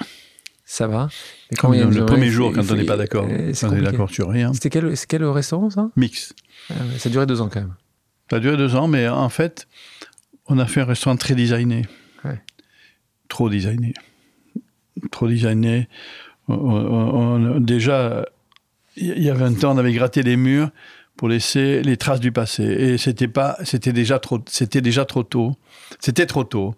ça 0.65 0.87
va. 0.87 1.09
Mais 1.51 1.57
Comme 1.57 1.73
il 1.73 1.79
y 1.79 1.83
a 1.83 1.85
le 1.85 2.05
premier 2.05 2.29
jour, 2.29 2.53
quand 2.53 2.69
on 2.71 2.75
n'est 2.75 2.85
pas 2.85 2.97
d'accord, 2.97 3.27
euh, 3.29 3.53
on 3.63 3.75
est 3.75 3.81
d'accord 3.81 4.09
sur 4.09 4.29
rien. 4.29 4.53
C'était 4.53 4.69
quel, 4.69 5.25
restaurant, 5.25 5.69
ça? 5.69 5.89
Mix. 5.95 6.33
Ah 6.69 6.75
Ça 6.97 7.09
a 7.09 7.11
duré 7.11 7.25
deux 7.25 7.41
ans 7.41 7.49
quand 7.51 7.59
même. 7.61 7.75
Ça 8.29 8.37
a 8.37 8.39
duré 8.39 8.55
deux 8.55 8.75
ans, 8.75 8.87
mais 8.87 9.07
en 9.09 9.27
fait, 9.29 9.67
on 10.47 10.57
a 10.59 10.65
fait 10.65 10.81
un 10.81 10.85
restaurant 10.85 11.17
très 11.17 11.35
designé. 11.35 11.85
Ouais. 12.23 12.41
Trop 13.27 13.49
designé. 13.49 13.93
Trop 15.11 15.27
designé. 15.27 15.89
On- 16.47 16.53
on- 16.55 17.55
on- 17.55 17.59
déjà, 17.59 18.25
il 18.95 19.21
y 19.21 19.29
a 19.29 19.33
20 19.33 19.63
ans, 19.65 19.75
on 19.75 19.77
avait 19.77 19.93
gratté 19.93 20.23
les 20.23 20.37
murs 20.37 20.69
pour 21.17 21.27
laisser 21.29 21.81
les 21.81 21.97
traces 21.97 22.19
du 22.21 22.31
passé. 22.31 22.63
Et 22.63 22.97
c'était 22.97 23.27
pas, 23.27 23.57
c'était 23.63 23.93
déjà 23.93 24.19
trop, 24.19 24.39
c'était 24.47 24.81
déjà 24.81 25.03
trop 25.05 25.23
tôt. 25.23 25.55
C'était 25.99 26.25
trop 26.25 26.43
tôt. 26.45 26.75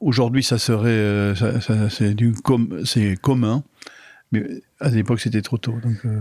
Aujourd'hui, 0.00 0.42
ça 0.42 0.58
serait, 0.58 0.88
euh, 0.90 1.34
ça- 1.34 1.60
ça- 1.60 1.88
c'est 1.90 2.14
du 2.14 2.32
com- 2.34 2.80
c'est 2.84 3.16
commun. 3.20 3.62
Mais 4.32 4.44
à 4.78 4.90
l'époque, 4.90 5.20
c'était 5.20 5.42
trop 5.42 5.58
tôt. 5.58 5.74
Donc, 5.82 5.96
euh, 6.04 6.20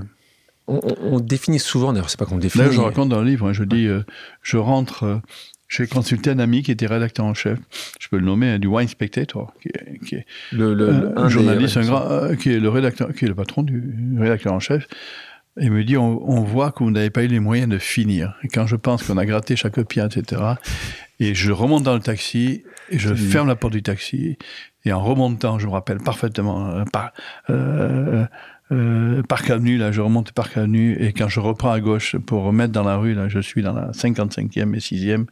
On, 0.72 0.80
on- 0.84 1.14
on 1.16 1.20
définit 1.20 1.58
souvent, 1.60 1.94
d'ailleurs, 1.94 2.10
c'est 2.12 2.20
pas 2.20 2.26
qu'on 2.26 2.38
définit. 2.38 2.64
Là, 2.66 2.72
je 2.72 2.80
raconte 2.80 3.10
dans 3.10 3.22
le 3.22 3.28
livre, 3.28 3.50
hein, 3.50 3.54
je 3.54 3.64
dis, 3.64 3.88
euh, 3.88 4.04
je 4.44 4.58
rentre, 4.58 5.04
euh, 5.04 5.18
j'ai 5.68 5.88
consulté 5.88 6.30
un 6.30 6.38
ami 6.38 6.62
qui 6.62 6.70
était 6.72 6.86
rédacteur 6.86 7.26
en 7.26 7.34
chef, 7.34 7.58
je 8.00 8.08
peux 8.08 8.18
le 8.18 8.26
nommer, 8.26 8.50
hein, 8.52 8.60
du 8.60 8.68
Wine 8.68 8.88
Spectator, 8.88 9.52
qui 9.62 9.70
est, 9.70 10.00
qui 10.06 10.16
est 10.16 10.26
le, 10.52 10.76
le- 10.76 10.90
un 10.90 11.18
un 11.18 11.24
des- 11.26 11.30
journaliste, 11.32 11.76
ouais, 11.78 11.84
un 11.84 11.86
grand, 11.88 12.36
qui 12.36 12.52
est 12.52 12.60
le 12.60 12.70
rédacteur, 12.70 13.12
qui 13.14 13.26
est 13.26 13.28
le 13.28 13.34
patron 13.36 13.64
du 13.64 14.16
rédacteur 14.20 14.54
en 14.54 14.60
chef. 14.60 14.88
Il 15.62 15.72
me 15.72 15.84
dit, 15.84 15.98
on, 15.98 16.42
voit 16.42 16.72
que 16.72 16.84
vous 16.84 16.92
n'avez 16.92 17.10
pas 17.10 17.24
eu 17.24 17.28
les 17.28 17.40
moyens 17.40 17.70
de 17.70 17.78
finir. 17.78 18.36
Et 18.44 18.48
quand 18.48 18.66
je 18.66 18.76
pense 18.76 19.04
qu'on 19.04 19.18
a 19.18 19.26
gratté 19.26 19.56
chaque 19.56 19.82
pied, 19.84 20.04
etc., 20.04 20.42
et 21.20 21.36
je 21.36 21.52
remonte 21.52 21.84
dans 21.84 21.96
le 21.96 22.00
taxi, 22.00 22.64
et 22.90 22.98
je 22.98 23.14
ferme 23.14 23.48
la 23.48 23.56
porte 23.56 23.74
du 23.74 23.84
taxi, 23.84 24.38
et 24.86 24.94
en 24.94 25.04
remontant, 25.04 25.60
je 25.60 25.68
me 25.68 25.72
rappelle 25.72 25.98
parfaitement, 25.98 26.70
euh, 26.70 26.84
par, 26.86 27.12
euh, 27.50 28.26
euh, 28.72 29.22
Parc 29.24 29.50
Avenue, 29.50 29.78
là, 29.78 29.92
je 29.92 30.00
remonte 30.00 30.32
Parc 30.32 30.56
Avenue, 30.56 30.96
et 31.00 31.12
quand 31.12 31.28
je 31.28 31.42
reprends 31.42 31.72
à 31.72 31.82
gauche 31.82 32.16
pour 32.16 32.44
remettre 32.44 32.72
dans 32.72 32.84
la 32.84 32.96
rue, 32.96 33.14
là, 33.14 33.28
je 33.28 33.40
suis 33.40 33.62
dans 33.62 33.74
la 33.74 33.92
55e 33.92 34.74
et 34.74 34.80
6e, 34.80 35.26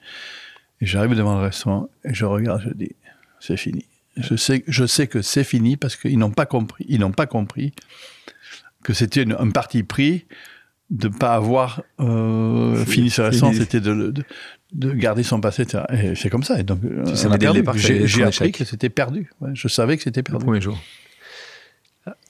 et 0.81 0.85
j'arrive 0.85 1.15
devant 1.15 1.35
le 1.35 1.41
restaurant, 1.41 1.89
et 2.03 2.13
je 2.13 2.25
regarde, 2.25 2.63
je 2.65 2.73
dis, 2.73 2.95
c'est 3.39 3.57
fini. 3.57 3.85
Je 4.17 4.35
sais, 4.35 4.63
je 4.67 4.85
sais 4.85 5.07
que 5.07 5.21
c'est 5.21 5.43
fini 5.43 5.77
parce 5.77 5.95
qu'ils 5.95 6.17
n'ont 6.17 6.31
pas 6.31 6.47
compris, 6.47 6.85
ils 6.89 6.99
n'ont 6.99 7.11
pas 7.11 7.27
compris 7.27 7.71
que 8.87 8.93
c'était 8.93 9.25
un 9.37 9.49
parti 9.49 9.83
pris 9.83 10.27
de 10.89 11.09
ne 11.09 11.13
pas 11.13 11.33
avoir 11.33 11.83
euh, 11.99 12.85
fini 12.85 13.09
ce 13.09 13.21
restaurant, 13.21 13.51
c'était 13.51 13.81
de, 13.81 14.13
de, 14.71 14.91
garder 14.93 15.23
son 15.23 15.41
passé. 15.41 15.65
Et 15.91 16.15
c'est 16.15 16.29
comme 16.29 16.43
ça. 16.43 16.57
Et 16.57 16.63
donc, 16.63 16.79
j'ai 17.75 18.23
appris 18.23 18.53
que 18.53 18.63
c'était 18.63 18.87
perdu. 18.87 19.29
je 19.53 19.67
savais 19.67 19.97
que 19.97 20.03
c'était 20.03 20.23
perdu. 20.23 20.39
Le 20.39 20.45
premier 20.45 20.61
jour. 20.61 20.79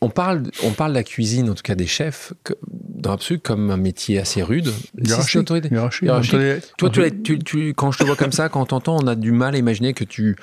On 0.01 0.09
parle, 0.09 0.45
on 0.63 0.71
parle 0.71 0.93
de 0.93 0.95
la 0.95 1.03
cuisine, 1.03 1.47
en 1.51 1.53
tout 1.53 1.61
cas 1.61 1.75
des 1.75 1.85
chefs, 1.85 2.33
dans 2.71 3.11
l'absolu, 3.11 3.39
comme 3.39 3.69
un 3.69 3.77
métier 3.77 4.17
assez 4.17 4.41
rude. 4.41 4.73
Hiérarchique. 6.07 6.09
Toi, 6.79 6.89
tu, 7.23 7.37
tu, 7.37 7.75
quand 7.75 7.91
je 7.91 7.99
te 7.99 8.03
vois 8.03 8.15
comme 8.15 8.31
ça, 8.31 8.49
quand 8.49 8.61
on 8.61 8.65
t'entend, 8.65 8.97
on 8.99 9.05
a 9.05 9.13
du 9.13 9.31
mal 9.31 9.53
à 9.53 9.59
imaginer 9.59 9.93
que 9.93 10.05
tu. 10.05 10.35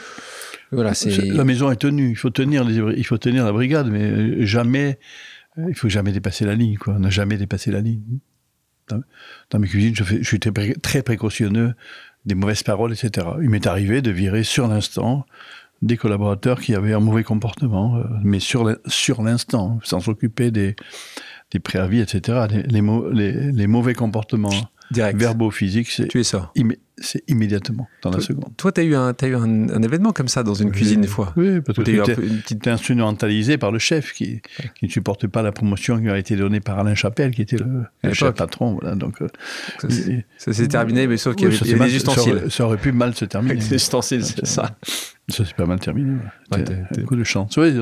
Voilà, 0.70 0.92
la 1.24 1.44
maison 1.44 1.72
est 1.72 1.76
tenue. 1.76 2.10
Il 2.10 2.16
faut 2.16 2.30
tenir, 2.30 2.64
il 2.70 3.04
faut 3.04 3.18
tenir 3.18 3.44
la 3.44 3.50
brigade, 3.50 3.88
mais 3.88 4.46
jamais 4.46 4.92
euh, 4.92 4.94
il 5.56 5.74
faut 5.74 5.88
jamais 5.88 6.12
dépasser 6.12 6.44
la 6.44 6.54
ligne, 6.54 6.76
quoi. 6.76 6.94
On 6.94 7.00
n'a 7.00 7.10
jamais 7.10 7.36
dépassé 7.36 7.70
la 7.70 7.80
ligne. 7.80 8.02
Dans, 8.88 9.58
mes 9.58 9.66
cuisines, 9.66 9.94
je, 9.94 10.22
suis 10.22 10.40
très, 10.40 11.02
précautionneux 11.02 11.74
des 12.26 12.34
mauvaises 12.34 12.62
paroles, 12.62 12.92
etc. 12.92 13.26
Il 13.40 13.48
m'est 13.48 13.66
arrivé 13.66 14.02
de 14.02 14.10
virer 14.10 14.42
sur 14.42 14.68
l'instant 14.68 15.24
des 15.80 15.96
collaborateurs 15.96 16.60
qui 16.60 16.74
avaient 16.74 16.92
un 16.92 17.00
mauvais 17.00 17.24
comportement, 17.24 17.96
euh, 17.96 18.04
mais 18.22 18.40
sur 18.40 18.64
l'instant, 19.22 19.80
sans 19.82 20.00
s'occuper 20.00 20.50
des, 20.50 20.76
préavis, 21.62 22.00
etc. 22.00 22.46
Les 22.66 23.66
mauvais 23.66 23.94
comportements 23.94 24.70
Direct. 24.94 25.20
Verbo-physique, 25.20 25.90
c'est 25.90 26.08
tu 26.08 26.20
es 26.20 26.24
ça. 26.24 26.52
c'est 26.98 27.22
immédiatement, 27.28 27.88
dans 28.02 28.10
la 28.10 28.20
seconde. 28.20 28.56
Toi, 28.56 28.72
tu 28.72 28.80
as 28.80 28.84
eu, 28.84 28.94
un, 28.94 29.12
as 29.20 29.26
eu 29.26 29.34
un, 29.34 29.82
événement 29.82 30.12
comme 30.12 30.28
ça 30.28 30.42
dans 30.42 30.54
une 30.54 30.70
cuisine 30.70 31.02
une 31.02 31.08
fois 31.08 31.32
Oui, 31.36 31.60
parce 31.60 31.76
que 31.78 31.82
tu 31.82 32.54
es 32.54 32.68
instrumentalisé 32.68 33.58
par 33.58 33.72
le 33.72 33.78
chef 33.78 34.12
qui, 34.12 34.40
qui 34.78 34.86
ne 34.86 34.90
supporte 34.90 35.26
pas 35.26 35.42
la 35.42 35.52
promotion 35.52 36.00
qui 36.00 36.08
a 36.08 36.16
été 36.16 36.36
donnée 36.36 36.60
par 36.60 36.78
Alain 36.78 36.94
Chapelle, 36.94 37.32
qui 37.32 37.42
était 37.42 37.56
le, 37.56 38.12
chef 38.12 38.34
patron. 38.34 38.78
Voilà, 38.80 38.94
donc, 38.94 39.20
euh, 39.20 39.28
ça, 40.38 40.52
s'est 40.52 40.68
terminé, 40.68 41.06
mais 41.06 41.16
sauf 41.16 41.34
qu'il 41.34 41.52
y 41.52 41.74
avait, 41.74 41.86
des 41.86 41.96
ustensiles. 41.96 42.44
Ça 42.50 42.64
aurait, 42.64 42.78
pu 42.78 42.92
mal 42.92 43.14
se 43.14 43.24
terminer. 43.24 43.54
des 43.68 43.74
ustensiles, 43.74 44.24
c'est 44.24 44.46
ça. 44.46 44.76
Ça 45.28 45.44
s'est 45.44 45.54
pas 45.54 45.66
mal 45.66 45.80
terminé. 45.80 46.16
un 46.52 47.02
coup 47.04 47.16
de 47.16 47.24
chance. 47.24 47.56
Oui, 47.56 47.74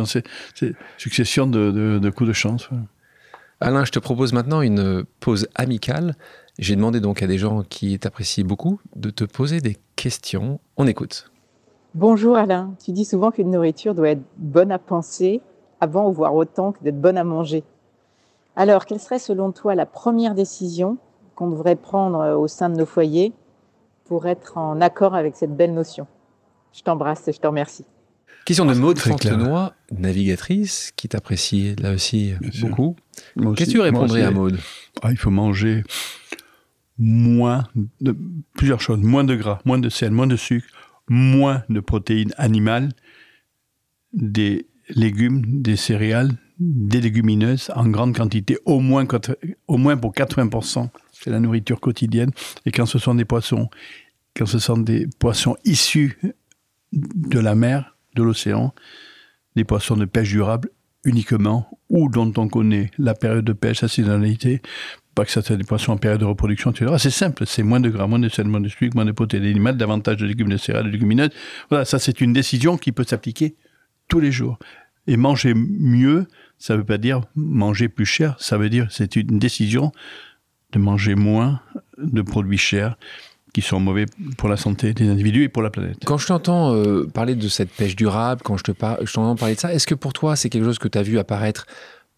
c'est 0.55 0.75
succession 0.97 1.47
de, 1.47 1.99
de 1.99 2.11
coups 2.11 2.29
de 2.29 2.35
chance. 2.35 2.69
Alain, 3.63 3.85
je 3.85 3.93
te 3.93 4.01
propose 4.01 4.33
maintenant 4.33 4.61
une 4.61 5.05
pause 5.21 5.47
amicale. 5.55 6.17
J'ai 6.59 6.77
demandé 6.77 7.01
donc 7.01 7.23
à 7.23 7.27
des 7.27 7.39
gens 7.39 7.63
qui 7.63 7.99
t'apprécient 7.99 8.45
beaucoup 8.45 8.79
de 8.95 9.11
te 9.11 9.25
poser 9.25 9.61
des 9.61 9.79
questions. 9.97 10.61
On 10.77 10.87
écoute. 10.87 11.31
Bonjour 11.95 12.37
Alain, 12.37 12.75
tu 12.85 12.93
dis 12.93 13.05
souvent 13.05 13.31
qu'une 13.31 13.51
nourriture 13.51 13.95
doit 13.95 14.11
être 14.11 14.23
bonne 14.37 14.71
à 14.71 14.79
penser 14.79 15.41
avant 15.81 16.09
ou 16.09 16.13
voir 16.13 16.35
autant 16.35 16.73
que 16.73 16.83
d'être 16.85 17.01
bonne 17.01 17.17
à 17.19 17.25
manger. 17.25 17.65
Alors, 18.55 18.85
quelle 18.85 19.01
serait 19.01 19.19
selon 19.19 19.51
toi 19.53 19.75
la 19.75 19.87
première 19.87 20.35
décision 20.35 20.99
qu'on 21.35 21.49
devrait 21.49 21.77
prendre 21.77 22.21
euh, 22.21 22.37
au 22.37 22.49
sein 22.49 22.69
de 22.69 22.77
nos 22.77 22.87
foyers 22.87 23.33
pour 24.05 24.27
être 24.27 24.59
en 24.59 24.81
accord 24.83 25.15
avec 25.15 25.37
cette 25.37 25.57
belle 25.57 25.73
notion? 25.73 26.07
Je 26.75 26.83
t'embrasse 26.83 27.27
et 27.29 27.33
je 27.33 27.41
te 27.41 27.47
remercie. 27.47 27.87
Question 28.45 28.67
de 28.67 28.75
Maud 28.75 28.99
Fontenoy, 28.99 29.73
navigatrice, 29.91 30.93
qui 30.97 31.09
t'apprécie 31.09 31.77
là 31.77 31.93
aussi 31.93 32.35
beaucoup. 32.61 32.97
Qu'est-ce 33.57 33.71
que 33.71 33.75
tu 33.77 33.81
répondrais 33.81 34.23
à 34.23 34.31
Maud? 34.31 34.59
Ah, 35.03 35.13
Il 35.13 35.17
faut 35.17 35.31
manger 35.31 35.85
moins 36.99 37.69
de 38.01 38.17
plusieurs 38.55 38.81
choses, 38.81 39.01
moins 39.01 39.25
de 39.25 39.35
gras, 39.35 39.61
moins 39.65 39.79
de 39.79 39.89
sel, 39.89 40.11
moins 40.11 40.27
de 40.27 40.37
sucre, 40.37 40.67
moins 41.09 41.63
de 41.69 41.81
protéines 41.81 42.33
animales, 42.37 42.91
des 44.13 44.67
légumes, 44.89 45.63
des 45.63 45.77
céréales, 45.77 46.33
des 46.59 47.01
légumineuses 47.01 47.71
en 47.75 47.89
grande 47.89 48.17
quantité, 48.17 48.59
au 48.65 48.81
moins, 48.81 49.07
au 49.67 49.77
moins 49.79 49.97
pour 49.97 50.13
80%, 50.13 50.89
c'est 51.13 51.31
la 51.31 51.41
nourriture 51.41 51.81
quotidienne. 51.81 52.31
Et 52.67 52.71
quand 52.71 52.87
ce 52.87 52.99
sont 52.99 53.15
des 53.15 53.25
poissons, 53.25 53.69
quand 54.37 54.47
ce 54.47 54.59
sont 54.59 54.79
des 54.79 55.09
poissons 55.19 55.57
issus 55.65 56.19
de 56.93 57.39
la 57.39 57.55
mer, 57.55 57.97
de 58.15 58.23
l'océan, 58.23 58.75
des 59.57 59.65
poissons 59.65 59.97
de 59.97 60.05
pêche 60.05 60.31
durable 60.31 60.71
uniquement, 61.05 61.69
ou 61.89 62.09
dont 62.09 62.33
on 62.37 62.49
connaît 62.49 62.91
la 62.97 63.15
période 63.15 63.45
de 63.45 63.53
pêche, 63.53 63.81
sa 63.81 63.89
saisonnalité, 63.89 64.63
pas 65.15 65.25
que 65.25 65.31
ça 65.31 65.43
soit 65.43 65.57
des 65.57 65.65
poissons 65.65 65.93
en 65.93 65.97
période 65.97 66.21
de 66.21 66.25
reproduction, 66.25 66.71
etc. 66.71 66.95
C'est 66.99 67.11
simple, 67.11 67.45
c'est 67.47 67.63
moins 67.63 67.81
de 67.81 67.89
gras, 67.89 68.07
moins 68.07 68.19
de 68.19 68.29
sel, 68.29 68.47
moins 68.47 68.61
de 68.61 68.69
sucre, 68.69 68.95
moins 68.95 69.05
de 69.05 69.13
protéines 69.13 69.45
animales, 69.45 69.77
davantage 69.77 70.17
de 70.17 70.27
légumes, 70.27 70.49
de 70.49 70.57
céréales, 70.57 70.87
de 70.87 70.91
légumineuses. 70.91 71.31
Voilà, 71.69 71.85
ça 71.85 71.99
c'est 71.99 72.21
une 72.21 72.33
décision 72.33 72.77
qui 72.77 72.93
peut 72.93 73.05
s'appliquer 73.05 73.57
tous 74.09 74.21
les 74.21 74.33
jours. 74.33 74.59
Et 75.07 75.17
manger 75.17 75.55
mieux, 75.55 76.27
ça 76.59 76.75
ne 76.75 76.79
veut 76.79 76.85
pas 76.85 76.99
dire 76.99 77.23
manger 77.35 77.89
plus 77.89 78.07
cher, 78.07 78.37
ça 78.39 78.57
veut 78.57 78.71
dire 78.71 78.87
c'est 78.91 79.17
une 79.17 79.39
décision 79.39 79.93
de 80.73 80.79
manger 80.79 81.15
moins 81.15 81.61
de 81.99 82.23
produits 82.23 82.59
chers 82.59 82.97
qui 83.53 83.61
sont 83.61 83.81
mauvais 83.81 84.07
pour 84.39 84.49
la 84.49 84.57
santé 84.57 84.95
des 84.95 85.09
individus 85.09 85.45
et 85.45 85.49
pour 85.49 85.63
la 85.63 85.71
planète. 85.71 85.99
Quand 86.07 86.17
je 86.17 86.27
t'entends 86.27 86.75
euh, 86.75 87.07
parler 87.07 87.35
de 87.35 87.49
cette 87.49 87.71
pêche 87.71 87.97
durable, 87.97 88.41
quand 88.43 88.57
je 88.57 88.65
te 88.65 88.73
je 88.73 89.13
t'entends 89.13 89.37
parler 89.37 89.57
de 89.57 89.61
ça, 89.61 89.75
est-ce 89.75 89.87
que 89.87 89.95
pour 89.95 90.13
toi 90.13 90.37
c'est 90.37 90.49
quelque 90.49 90.65
chose 90.65 90.79
que 90.79 90.89
tu 90.89 90.97
as 90.97 91.03
vu 91.03 91.19
apparaître 91.19 91.67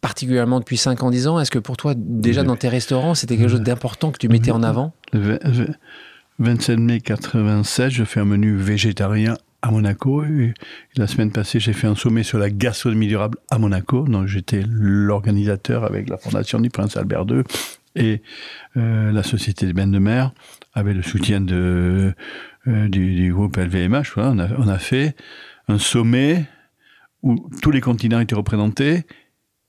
particulièrement 0.05 0.61
depuis 0.61 0.77
5 0.77 1.03
ans, 1.03 1.11
10 1.11 1.29
ans 1.29 1.41
Est-ce 1.41 1.51
que 1.51 1.59
pour 1.59 1.79
toi, 1.79 1.95
déjà 1.97 2.43
dans 2.43 2.57
tes 2.57 2.69
restaurants, 2.69 3.15
c'était 3.15 3.39
quelque 3.39 3.49
chose 3.49 3.63
d'important 3.63 4.13
que 4.13 4.19
tu 4.19 4.29
mettais 4.29 4.51
en 4.51 4.63
avant 4.63 4.93
Le 5.15 5.39
27 6.41 6.79
mai 6.79 7.01
87, 7.01 7.89
je 7.89 8.05
fais 8.05 8.21
un 8.21 8.27
menu 8.27 8.55
végétarien 8.55 9.39
à 9.63 9.71
Monaco. 9.71 10.23
Et 10.23 10.53
la 10.97 11.07
semaine 11.07 11.31
passée, 11.31 11.59
j'ai 11.59 11.73
fait 11.73 11.87
un 11.87 11.95
sommet 11.95 12.23
sur 12.23 12.37
la 12.37 12.51
gastronomie 12.51 13.09
durable 13.09 13.39
à 13.51 13.57
Monaco. 13.57 14.03
Donc 14.07 14.27
j'étais 14.27 14.63
l'organisateur 14.69 15.85
avec 15.85 16.11
la 16.11 16.19
fondation 16.19 16.61
du 16.61 16.69
Prince 16.69 16.99
Albert 16.99 17.25
II 17.31 17.43
et 17.97 18.21
euh, 18.77 19.11
la 19.11 19.23
Société 19.23 19.65
des 19.65 19.73
bains 19.73 19.87
de 19.87 19.99
mer, 19.99 20.33
avec 20.75 20.95
le 20.97 21.03
soutien 21.03 21.41
de, 21.41 22.13
euh, 22.67 22.89
du, 22.89 23.33
groupe 23.33 23.57
LVMH. 23.57 24.19
on, 24.19 24.39
a, 24.39 24.49
on 24.59 24.69
a 24.69 24.79
fait 24.79 25.17
un 25.69 25.79
sommet 25.79 26.45
où 27.23 27.49
tous 27.63 27.71
les 27.71 27.81
continents 27.81 28.21
étaient 28.21 28.35
représentés 28.35 29.07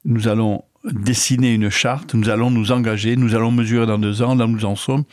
nous 0.05 0.27
allons 0.27 0.63
dessiner 0.85 1.53
une 1.53 1.69
charte, 1.69 2.13
nous 2.13 2.29
allons 2.29 2.51
nous 2.51 2.71
engager, 2.71 3.15
nous 3.15 3.35
allons 3.35 3.51
mesurer 3.51 3.85
dans 3.85 3.97
deux 3.97 4.21
ans, 4.21 4.35
là 4.35 4.47
nous 4.47 4.65
en 4.65 4.75
sommes. 4.75 5.03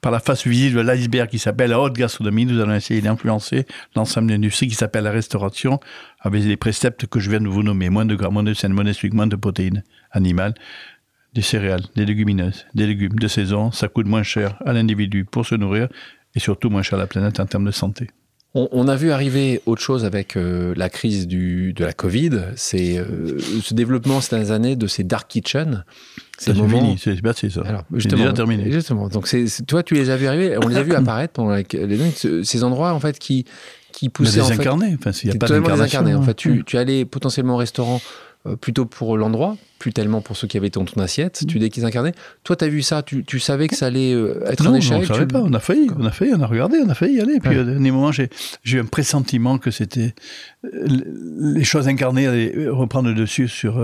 Par 0.00 0.12
la 0.12 0.20
face 0.20 0.46
visible 0.46 0.76
de 0.76 0.80
l'iceberg 0.82 1.30
qui 1.30 1.38
s'appelle 1.38 1.70
la 1.70 1.80
haute 1.80 1.94
gastronomie, 1.94 2.44
nous 2.44 2.60
allons 2.60 2.74
essayer 2.74 3.00
d'influencer 3.00 3.64
l'ensemble 3.96 4.28
de 4.28 4.34
l'industrie 4.34 4.68
qui 4.68 4.74
s'appelle 4.74 5.04
la 5.04 5.10
restauration 5.10 5.80
avec 6.20 6.44
les 6.44 6.58
préceptes 6.58 7.06
que 7.06 7.20
je 7.20 7.30
viens 7.30 7.40
de 7.40 7.48
vous 7.48 7.62
nommer. 7.62 7.88
Moins 7.88 8.04
de 8.04 8.14
gras, 8.14 8.28
moins 8.28 8.42
de 8.42 8.52
sel, 8.52 8.74
moins 8.74 8.84
moins 9.12 9.26
de 9.26 9.36
protéines 9.36 9.82
animales, 10.10 10.52
des 11.32 11.40
céréales, 11.40 11.84
des 11.96 12.04
légumineuses, 12.04 12.66
des 12.74 12.86
légumes 12.86 13.18
de 13.18 13.28
saison. 13.28 13.72
Ça 13.72 13.88
coûte 13.88 14.06
moins 14.06 14.22
cher 14.22 14.60
à 14.66 14.74
l'individu 14.74 15.24
pour 15.24 15.46
se 15.46 15.54
nourrir 15.54 15.88
et 16.34 16.40
surtout 16.40 16.68
moins 16.68 16.82
cher 16.82 16.98
à 16.98 17.02
la 17.02 17.06
planète 17.06 17.40
en 17.40 17.46
termes 17.46 17.64
de 17.64 17.70
santé. 17.70 18.08
On, 18.56 18.86
a 18.86 18.94
vu 18.94 19.10
arriver 19.10 19.60
autre 19.66 19.82
chose 19.82 20.04
avec 20.04 20.36
euh, 20.36 20.74
la 20.76 20.88
crise 20.88 21.26
du, 21.26 21.72
de 21.72 21.84
la 21.84 21.92
Covid, 21.92 22.30
c'est 22.54 22.98
euh, 22.98 23.36
ce 23.60 23.74
développement 23.74 24.20
ces 24.20 24.36
dernières 24.36 24.52
années 24.52 24.76
de 24.76 24.86
ces 24.86 25.02
dark 25.02 25.28
kitchens. 25.28 25.82
C'est 26.38 26.54
fini, 26.54 26.96
c'est 26.96 27.20
passé 27.20 27.50
ça. 27.50 27.62
Alors, 27.62 27.82
justement, 27.92 28.22
déjà 28.22 28.32
terminé. 28.32 28.70
Justement, 28.70 29.08
donc 29.08 29.26
c'est, 29.26 29.46
toi 29.66 29.82
tu 29.82 29.94
les 29.94 30.08
as 30.08 30.16
vu 30.16 30.28
arriver, 30.28 30.56
on 30.62 30.68
les 30.68 30.76
a 30.76 30.84
vus 30.84 30.94
apparaître 30.94 31.32
pendant 31.32 31.52
les, 31.52 32.44
ces 32.44 32.62
endroits 32.62 32.92
en 32.92 33.00
fait 33.00 33.18
qui 33.18 33.44
qui 33.90 34.08
poussaient 34.08 34.40
en 34.40 34.46
fait, 34.46 34.68
enfin 34.68 35.10
s'il 35.10 35.30
n'y 35.30 35.36
a 35.36 35.38
pas 35.38 35.48
d'incarnation. 35.48 36.04
En 36.16 36.22
fait, 36.22 36.34
tu, 36.34 36.52
hein. 36.52 36.62
tu 36.64 36.78
allais 36.78 37.04
potentiellement 37.04 37.54
au 37.54 37.58
restaurant 37.58 38.00
plutôt 38.60 38.84
pour 38.84 39.16
l'endroit, 39.16 39.56
plus 39.84 39.92
tellement 39.92 40.22
pour 40.22 40.36
ceux 40.36 40.46
qui 40.46 40.56
avaient 40.56 40.70
dans 40.70 40.86
ton 40.86 41.00
assiette, 41.02 41.44
tu 41.46 41.58
dis 41.58 41.84
incarnaient. 41.84 42.14
Toi, 42.42 42.56
tu 42.56 42.64
as 42.64 42.68
vu 42.68 42.80
ça, 42.80 43.02
tu, 43.02 43.38
savais 43.38 43.68
que 43.68 43.76
ça 43.76 43.86
allait 43.86 44.14
euh, 44.14 44.42
être 44.46 44.66
un 44.66 44.74
échec 44.74 44.92
Non, 44.92 44.96
on 44.96 45.00
ne 45.00 45.06
savait 45.06 45.26
pas, 45.26 45.42
on 45.42 45.52
a 45.52 45.60
failli, 45.60 45.90
on 45.98 46.06
a 46.06 46.10
failli, 46.10 46.32
on 46.34 46.40
a 46.40 46.46
regardé, 46.46 46.78
on 46.82 46.88
a 46.88 46.94
failli 46.94 47.16
y 47.16 47.20
aller. 47.20 47.38
Puis 47.38 47.58
à 47.58 47.64
dernier 47.64 47.90
moment, 47.90 48.10
j'ai 48.10 48.30
eu 48.64 48.78
un 48.78 48.86
pressentiment 48.86 49.58
que 49.58 49.70
c'était 49.70 50.14
euh, 50.64 50.86
les 51.38 51.64
choses 51.64 51.86
incarnées 51.86 52.26
allaient 52.26 52.68
reprendre 52.68 53.10
le 53.10 53.14
dessus 53.14 53.48
sur 53.48 53.78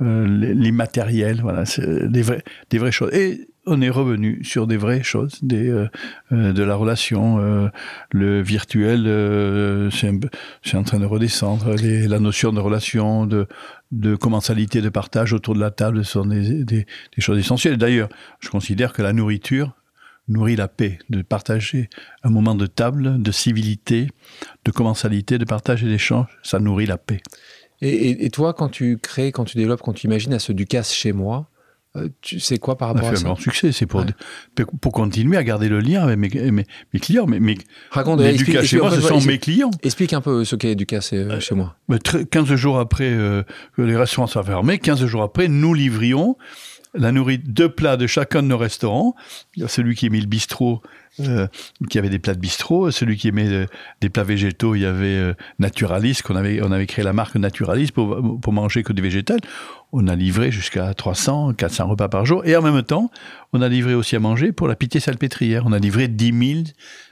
l'immatériel, 0.00 1.40
voilà, 1.42 1.64
des, 1.78 2.24
des 2.70 2.78
vraies 2.78 2.92
choses. 2.92 3.12
Et 3.12 3.48
on 3.66 3.82
est 3.82 3.90
revenu 3.90 4.42
sur 4.44 4.66
des 4.66 4.76
vraies 4.76 5.02
choses, 5.02 5.38
des, 5.42 5.68
euh, 5.68 5.88
euh, 6.32 6.52
de 6.52 6.62
la 6.62 6.76
relation. 6.76 7.40
Euh, 7.40 7.68
le 8.10 8.40
virtuel, 8.40 9.90
c'est 9.92 10.76
en 10.76 10.84
train 10.84 11.00
de 11.00 11.04
redescendre. 11.04 11.74
la 11.82 12.18
notion 12.20 12.52
de 12.52 12.60
relation, 12.60 13.26
de, 13.26 13.46
de 13.92 14.16
commensalité, 14.16 14.80
de 14.80 14.88
partage 14.88 15.32
autour 15.32 15.54
de 15.54 15.60
la 15.60 15.70
table 15.70 16.04
sont 16.04 16.26
des, 16.26 16.86
choses 17.18 17.38
essentielles. 17.38 17.76
D'ailleurs, 17.76 18.08
je 18.40 18.48
considère 18.48 18.92
que 18.92 19.02
la 19.02 19.12
nourriture 19.12 19.74
nourrit 20.28 20.56
la 20.56 20.66
paix, 20.66 20.98
de 21.08 21.22
partager 21.22 21.88
un 22.24 22.30
moment 22.30 22.56
de 22.56 22.66
table, 22.66 23.22
de 23.22 23.30
civilité, 23.30 24.08
de 24.64 24.70
commensalité, 24.72 25.38
de 25.38 25.44
partage 25.44 25.84
et 25.84 25.86
d'échange, 25.86 26.26
ça 26.42 26.58
nourrit 26.58 26.86
la 26.86 26.98
paix. 26.98 27.20
Et, 27.80 28.24
et, 28.24 28.30
toi, 28.30 28.54
quand 28.54 28.70
tu 28.70 28.98
crées, 28.98 29.32
quand 29.32 29.44
tu 29.44 29.56
développes, 29.56 29.82
quand 29.82 29.92
tu 29.92 30.06
imagines 30.06 30.32
à 30.32 30.38
ce 30.38 30.52
Ducasse 30.52 30.92
chez 30.92 31.12
moi, 31.12 31.48
tu 32.20 32.40
sais 32.40 32.58
quoi 32.58 32.76
par 32.76 32.88
rapport 32.88 33.04
on 33.04 33.08
a 33.08 33.12
à 33.12 33.16
ça 33.16 33.22
un 33.22 33.24
grand 33.24 33.36
succès, 33.36 33.72
c'est 33.72 33.86
pour, 33.86 34.00
ouais. 34.00 34.64
pour 34.80 34.92
continuer 34.92 35.36
à 35.36 35.44
garder 35.44 35.68
le 35.68 35.80
lien 35.80 36.02
avec 36.02 36.18
mes, 36.18 36.50
mes, 36.50 36.64
mes 36.92 37.00
clients. 37.00 37.26
Mes, 37.26 37.40
mes, 37.40 37.58
Raconte, 37.90 38.20
explique, 38.20 38.62
chez 38.62 38.78
moi, 38.78 38.90
ce 38.90 39.00
sont 39.00 39.20
mes 39.22 39.38
clients. 39.38 39.70
Explique 39.82 40.12
un 40.12 40.20
peu 40.20 40.44
ce 40.44 40.56
qu'est 40.56 40.74
Ducasse 40.74 41.12
euh, 41.12 41.40
chez 41.40 41.54
moi. 41.54 41.76
15 42.30 42.54
jours 42.54 42.78
après 42.78 43.10
euh, 43.10 43.42
que 43.76 43.82
les 43.82 43.96
restaurants 43.96 44.26
soient 44.26 44.44
fermés, 44.44 44.78
15 44.78 45.04
jours 45.06 45.22
après, 45.22 45.48
nous 45.48 45.74
livrions 45.74 46.36
la 46.96 47.12
nourriture, 47.12 47.44
deux 47.48 47.68
plats 47.68 47.96
de 47.96 48.06
chacun 48.06 48.42
de 48.42 48.48
nos 48.48 48.58
restaurants. 48.58 49.14
Celui 49.66 49.94
qui 49.94 50.06
aimait 50.06 50.20
le 50.20 50.26
bistrot, 50.26 50.82
euh, 51.20 51.46
qui 51.88 51.98
avait 51.98 52.08
des 52.08 52.18
plats 52.18 52.34
de 52.34 52.40
bistrot. 52.40 52.90
Celui 52.90 53.16
qui 53.16 53.28
aimait 53.28 53.48
euh, 53.48 53.66
des 54.00 54.08
plats 54.08 54.24
végétaux, 54.24 54.74
il 54.74 54.82
y 54.82 54.86
avait 54.86 55.06
euh, 55.06 55.34
Naturalis, 55.58 56.20
qu'on 56.24 56.36
avait, 56.36 56.60
on 56.62 56.72
avait 56.72 56.86
créé 56.86 57.04
la 57.04 57.12
marque 57.12 57.36
Naturalis 57.36 57.90
pour, 57.92 58.40
pour 58.40 58.52
manger 58.52 58.82
que 58.82 58.92
du 58.92 59.02
végétal. 59.02 59.38
On 59.92 60.08
a 60.08 60.16
livré 60.16 60.50
jusqu'à 60.50 60.92
300, 60.92 61.54
400 61.54 61.88
repas 61.88 62.08
par 62.08 62.26
jour. 62.26 62.44
Et 62.44 62.56
en 62.56 62.62
même 62.62 62.82
temps, 62.82 63.10
on 63.52 63.62
a 63.62 63.68
livré 63.68 63.94
aussi 63.94 64.16
à 64.16 64.20
manger 64.20 64.52
pour 64.52 64.68
la 64.68 64.76
Pitié 64.76 65.00
Salpêtrière. 65.00 65.64
On 65.66 65.72
a 65.72 65.78
livré 65.78 66.08
10 66.08 66.54
000 66.54 66.64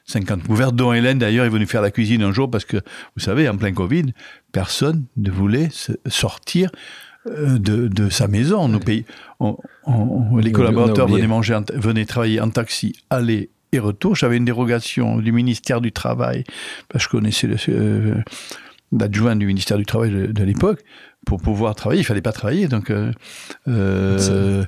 50 0.07 0.43
couverts, 0.43 0.73
dont 0.73 0.93
Hélène 0.93 1.19
d'ailleurs 1.19 1.47
est 1.47 1.51
venue 1.51 1.67
faire 1.67 1.81
la 1.81 1.91
cuisine 1.91 2.23
un 2.23 2.33
jour 2.33 2.51
parce 2.51 2.67
que, 2.67 2.77
vous 3.17 3.23
savez, 3.23 3.49
en 3.49 3.57
plein 3.57 3.73
Covid, 3.73 4.13
personne 4.53 5.07
ne 5.17 5.31
voulait 5.31 5.71
sortir 6.07 6.71
de, 7.27 7.89
de, 7.89 8.09
sa 8.11 8.29
maison. 8.29 8.69
Nos 8.69 8.81
pays, 8.81 9.05
on, 9.41 9.57
on, 9.87 10.37
les 10.37 10.53
collaborateurs 10.53 11.09
venaient, 11.09 11.27
manger, 11.27 11.55
en, 11.55 11.65
venaient 11.75 12.05
travailler 12.05 12.41
en 12.41 12.51
taxi, 12.51 12.95
aller 13.11 13.51
et 13.75 13.79
retour. 13.79 14.15
J'avais 14.15 14.37
une 14.37 14.45
dérogation 14.45 15.19
du 15.19 15.33
ministère 15.33 15.81
du 15.81 15.93
Travail, 15.93 16.45
parce 16.89 17.05
que 17.07 17.11
je 17.11 17.19
connaissais 17.19 17.49
euh, 17.69 18.15
l'adjoint 18.93 19.37
du 19.37 19.47
ministère 19.47 19.79
du 19.79 19.87
Travail 19.87 20.11
de, 20.11 20.27
de 20.27 20.45
l'époque. 20.45 20.81
Pour 21.27 21.41
pouvoir 21.41 21.75
travailler, 21.75 22.03
il 22.03 22.05
fallait 22.05 22.21
pas 22.21 22.33
travailler. 22.33 22.69
Donc, 22.69 22.91
euh, 22.91 23.11
euh, 23.69 24.65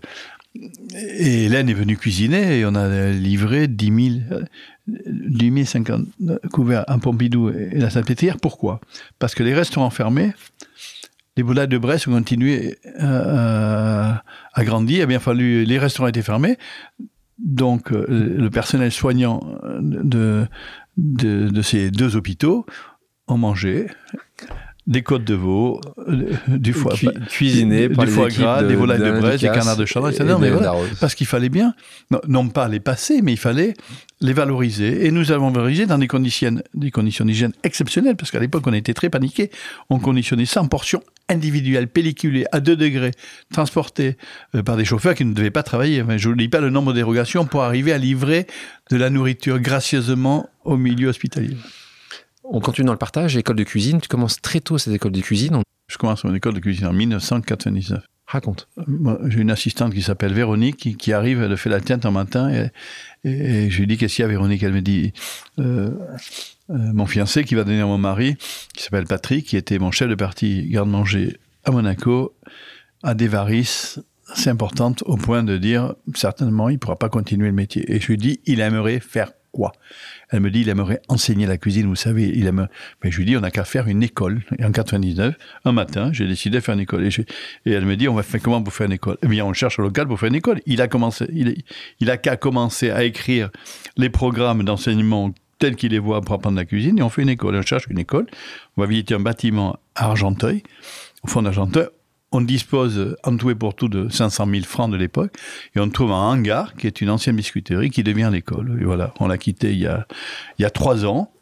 et 0.95 1.45
Hélène 1.45 1.69
est 1.69 1.75
venue 1.75 1.99
cuisiner 1.99 2.59
et 2.59 2.65
on 2.65 2.75
a 2.75 3.11
livré 3.11 3.69
10 3.69 4.21
000, 4.29 4.41
10 4.87 5.53
000 5.53 5.67
50 5.67 6.07
couverts 6.51 6.85
à 6.87 6.97
Pompidou 6.97 7.51
et 7.51 7.79
la 7.79 7.91
Sainte-Pétrière. 7.91 8.39
Pourquoi? 8.41 8.81
Parce 9.19 9.35
que 9.35 9.43
les 9.43 9.53
restaurants 9.53 9.91
fermés, 9.91 10.33
les 11.37 11.43
boulades 11.43 11.71
de 11.71 11.79
Brest 11.79 12.09
ont 12.09 12.13
continué 12.13 12.79
à, 12.99 14.23
à 14.55 14.65
grandir. 14.65 14.99
Il 14.99 15.03
a 15.03 15.07
bien 15.07 15.21
fallu, 15.21 15.65
les 15.65 15.79
restaurants 15.79 16.09
étaient 16.09 16.23
fermés. 16.23 16.57
Donc, 17.39 17.93
euh, 17.93 18.07
le 18.09 18.49
personnel 18.49 18.91
soignant 18.91 19.41
de, 19.79 20.47
de, 20.97 21.49
de, 21.51 21.63
ces 21.63 21.91
deux 21.91 22.17
hôpitaux 22.17 22.65
ont 23.29 23.37
mangé 23.37 23.89
des 24.87 25.03
côtes 25.03 25.25
de 25.25 25.35
veau, 25.35 25.81
euh, 26.09 26.31
du 26.49 26.73
foie, 26.73 26.95
Cu 26.95 27.09
cuisiné 27.29 27.89
du 27.89 28.07
foie 28.07 28.29
gras, 28.29 28.63
de, 28.63 28.69
des 28.69 28.77
volailles 28.77 29.01
de, 29.01 29.19
Brest, 29.19 29.43
des 29.43 29.51
canards 29.51 29.77
de 29.77 29.85
Chardon, 29.85 30.09
etc. 30.09 30.37
Mais 30.41 30.51
voilà, 30.51 30.75
parce 31.01 31.15
qu'il 31.15 31.27
fallait 31.27 31.49
bien, 31.49 31.75
non, 32.11 32.21
non, 32.29 32.49
pas 32.49 32.69
les 32.69 32.79
passer, 32.79 33.21
mais 33.21 33.33
il 33.33 33.39
fallait 33.39 33.75
les 34.21 34.33
valoriser. 34.33 35.07
Et 35.07 35.11
nous 35.11 35.33
avons 35.33 35.51
valorisé 35.51 35.87
dans 35.87 35.99
des 35.99 36.07
conditions, 36.07 36.63
des 36.75 36.91
conditions 36.93 37.25
d'hygiène 37.25 37.53
exceptionnelles, 37.65 38.17
parce 38.17 38.31
qu'à 38.31 38.39
l'époque, 38.39 38.63
on 38.67 38.73
était 38.73 38.95
très 38.95 39.11
paniqués. 39.11 39.51
On 39.91 39.99
conditionnait 39.99 40.47
ça 40.47 40.63
en 40.63 40.69
portions 40.69 41.03
individuelles, 41.29 41.89
pelliculées, 41.89 42.47
à 42.53 42.61
2 42.61 42.77
degrés, 42.77 43.11
transportées 43.53 44.17
euh, 44.55 44.63
par 44.63 44.77
des 44.77 44.85
chauffeurs 44.85 45.15
qui 45.15 45.25
ne 45.25 45.35
devaient 45.35 45.51
pas 45.51 45.65
travailler. 45.65 46.05
Mais 46.05 46.19
je 46.19 46.29
ne 46.29 46.37
dis 46.37 46.49
pas 46.49 46.61
le 46.61 46.71
nombre 46.71 46.93
de 46.93 46.99
dérogations 46.99 47.45
pour 47.45 47.63
arriver 47.63 47.93
à 47.93 47.99
livrer 47.99 48.47
de 48.91 48.97
la 48.97 49.11
nourriture 49.11 49.59
gracieusement 49.59 50.49
au 50.65 50.77
milieu 50.77 51.09
hospitalier. 51.09 51.57
On 52.51 52.61
continue 52.61 52.87
dans 52.87 52.93
le 52.93 52.99
partage, 52.99 53.37
école 53.37 53.57
de 53.57 53.65
cuisine. 53.65 54.01
Tu 54.01 54.09
commences 54.09 54.41
très 54.41 54.61
tôt 54.61 54.79
cette 54.79 54.95
école 54.95 55.13
de 55.13 55.21
cuisine. 55.21 55.61
Je 55.89 55.99
commence 55.99 56.25
mon 56.25 56.35
école 56.35 56.55
de 56.55 56.61
cuisine 56.61 56.87
en 56.87 56.93
1999. 56.93 58.05
Raconte. 58.27 58.69
J'ai 59.29 59.41
une 59.41 59.53
assistante 59.53 59.95
qui 59.95 60.03
s'appelle 60.03 60.33
Véronique 60.33 60.77
qui, 60.77 60.97
qui, 60.97 61.13
arrive, 61.13 61.43
elle 61.43 61.57
fait 61.57 61.71
la 61.71 61.81
tiente 61.81 62.05
un 62.07 62.11
matin 62.11 62.51
et, 62.51 62.71
et, 63.23 63.67
et 63.67 63.71
je 63.71 63.79
lui 63.79 63.87
dis 63.87 63.97
qu'est-ce 63.97 64.17
qu'il 64.17 64.23
y 64.23 64.25
a 64.25 64.29
Véronique? 64.29 64.65
Elle 64.65 64.73
me 64.73 64.83
dit 64.83 65.13
euh, 65.61 65.91
euh, 66.71 66.75
mon 66.93 67.07
fiancé 67.07 67.45
qui 67.45 67.55
va 67.55 67.63
donner 67.63 67.81
à 67.81 67.87
mon 67.87 67.99
mari, 67.99 68.37
qui 68.75 68.83
s'appelle 68.83 69.07
Patrick, 69.07 69.47
qui 69.47 69.57
était 69.57 69.79
mon 69.79 69.93
chef 69.93 70.09
de 70.09 70.17
parti 70.17 70.69
garde-manger 70.69 71.39
à 71.65 71.71
Monaco, 71.71 72.35
a 73.05 73.15
des 73.15 73.29
varices 73.29 74.01
assez 74.29 74.51
importantes 74.51 75.05
au 75.07 75.17
point 75.17 75.45
de 75.45 75.57
dire 75.57 75.95
certainement 76.15 76.69
il 76.69 76.75
ne 76.75 76.79
pourra 76.79 76.99
pas 76.99 77.09
continuer 77.09 77.47
le 77.47 77.55
métier. 77.55 77.85
Et 77.93 78.01
je 78.01 78.09
lui 78.09 78.17
dis 78.17 78.41
il 78.45 78.59
aimerait 78.59 78.99
faire 78.99 79.31
Elle 80.31 80.41
me 80.41 80.51
dit, 80.51 80.61
il 80.61 80.69
aimerait 80.69 81.01
enseigner 81.09 81.47
la 81.47 81.57
cuisine, 81.57 81.87
vous 81.87 81.97
savez, 81.97 82.33
il 82.35 82.47
aime... 82.47 82.69
Mais 83.03 83.11
je 83.11 83.19
lui 83.19 83.25
dis, 83.25 83.37
on 83.37 83.41
n'a 83.41 83.51
qu'à 83.51 83.65
faire 83.65 83.89
une 83.89 84.03
école. 84.03 84.43
Et 84.59 84.65
en 84.65 84.73
99, 84.73 85.35
un 85.65 85.73
matin, 85.73 86.11
j'ai 86.13 86.27
décidé 86.27 86.59
de 86.59 86.63
faire 86.63 86.75
une 86.75 86.81
école. 86.81 87.07
Et, 87.07 87.71
elle 87.71 87.87
me 87.87 87.97
dit, 87.97 88.09
on 88.09 88.15
va 88.15 88.23
faire 88.23 88.41
comment 88.43 88.63
pour 88.63 88.73
faire 88.73 88.87
une 88.87 88.93
école? 88.93 89.19
Eh 89.23 89.29
bien, 89.29 89.45
on 89.45 89.53
cherche 89.53 89.79
un 89.79 89.83
local 89.83 90.07
pour 90.07 90.19
faire 90.19 90.29
une 90.29 90.35
école. 90.35 90.61
Il 90.67 90.81
a 90.81 90.89
commencé, 90.89 91.27
il, 91.33 91.63
il 92.01 92.11
a 92.11 92.17
qu'à 92.17 92.37
commencer 92.37 92.91
à 92.91 93.05
écrire 93.05 93.51
les 93.97 94.11
programmes 94.11 94.63
d'enseignement 94.65 95.33
tels 95.59 95.77
qu'il 95.77 95.93
les 95.93 95.99
voit 95.99 96.21
pour 96.21 96.35
apprendre 96.35 96.57
la 96.57 96.65
cuisine, 96.65 96.99
et 96.99 97.03
on 97.03 97.09
fait 97.09 97.23
une 97.23 97.31
école. 97.31 97.57
On 97.57 97.63
cherche 97.63 97.87
une 97.89 97.99
école. 97.99 98.27
On 98.77 98.83
va 98.83 98.87
visiter 98.87 99.15
un 99.15 99.21
bâtiment 99.21 99.79
à 99.95 100.07
Argenteuil, 100.07 100.63
au 101.23 101.29
fond 101.29 101.43
d'Argenteuil 101.43 101.87
on 102.33 102.41
dispose 102.41 103.17
en 103.25 103.37
tout 103.37 103.51
et 103.51 103.55
pour 103.55 103.75
tout 103.75 103.89
de 103.89 104.09
500 104.09 104.47
000 104.51 104.65
francs 104.65 104.91
de 104.91 104.97
l'époque, 104.97 105.37
et 105.75 105.81
on 105.81 105.89
trouve 105.89 106.13
un 106.13 106.17
hangar 106.17 106.75
qui 106.75 106.87
est 106.87 107.01
une 107.01 107.11
ancienne 107.11 107.37
biscuiterie 107.37 107.91
qui 107.91 108.03
devient 108.03 108.31
l'école. 108.33 108.79
Et 108.81 108.85
voilà, 108.85 109.15
on 109.21 109.29
l'a 109.29 109.39
quitté 109.39 109.73
il 109.73 109.79
y 109.79 109.87
a, 109.87 110.07
il 110.59 110.63
y 110.63 110.65
a 110.65 110.71
trois 110.71 111.05
ans, 111.05 111.33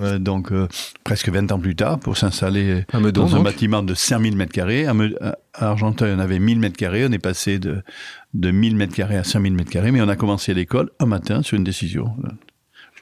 euh, 0.00 0.18
donc 0.18 0.52
euh, 0.52 0.68
presque 1.04 1.28
20 1.28 1.52
ans 1.52 1.58
plus 1.58 1.76
tard, 1.76 1.98
pour 1.98 2.16
s'installer 2.16 2.84
dans 2.92 3.10
donc. 3.10 3.32
un 3.32 3.42
bâtiment 3.42 3.82
de 3.82 3.94
5000 3.94 4.36
mètres 4.36 4.52
carrés. 4.52 4.86
À, 4.86 4.94
à 5.54 5.66
Argenteuil, 5.66 6.14
on 6.16 6.18
avait 6.18 6.38
1000 6.38 6.58
mètres 6.58 6.76
carrés, 6.76 7.06
on 7.06 7.12
est 7.12 7.18
passé 7.18 7.58
de, 7.58 7.82
de 8.34 8.50
1000 8.50 8.76
mètres 8.76 8.94
carrés 8.94 9.16
à 9.16 9.24
5000 9.24 9.52
mètres 9.52 9.70
carrés, 9.70 9.92
mais 9.92 10.00
on 10.00 10.08
a 10.08 10.16
commencé 10.16 10.54
l'école 10.54 10.90
un 10.98 11.06
matin 11.06 11.42
sur 11.42 11.56
une 11.56 11.64
décision. 11.64 12.16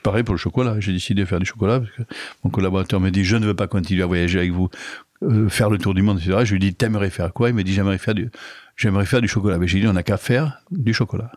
Pareil 0.03 0.23
pour 0.23 0.35
le 0.35 0.39
chocolat, 0.39 0.81
j'ai 0.81 0.93
décidé 0.93 1.23
de 1.23 1.27
faire 1.27 1.41
du 1.41 1.47
chocolat 1.47 1.81
parce 1.81 1.93
que 1.93 2.03
mon 2.43 2.51
collaborateur 2.51 3.01
me 3.01 3.11
dit 3.11 3.23
je 3.23 3.37
ne 3.37 3.45
veux 3.45 3.55
pas 3.55 3.67
continuer 3.67 4.03
à 4.03 4.07
voyager 4.07 4.39
avec 4.39 4.51
vous 4.51 4.71
euh, 5.23 5.49
faire 5.49 5.71
le 5.71 5.79
tour 5.79 5.95
du 5.95 6.03
monde, 6.03 6.19
etc. 6.19 6.39
Je 6.45 6.53
lui 6.53 6.61
dis, 6.61 6.75
t'aimerais 6.75 7.11
faire 7.11 7.33
quoi? 7.33 7.49
Il 7.51 7.55
me 7.55 7.63
dit, 7.65 7.73
j'aimerais 7.75 7.99
faire 7.99 8.15
du, 8.15 8.31
j'aimerais 8.77 9.07
faire 9.07 9.21
du 9.21 9.29
chocolat. 9.29 9.59
Mais 9.59 9.67
j'ai 9.69 9.81
dit, 9.81 9.87
on 9.87 9.93
n'a 9.93 10.03
qu'à 10.03 10.17
faire 10.17 10.63
du 10.71 10.93
chocolat. 10.95 11.31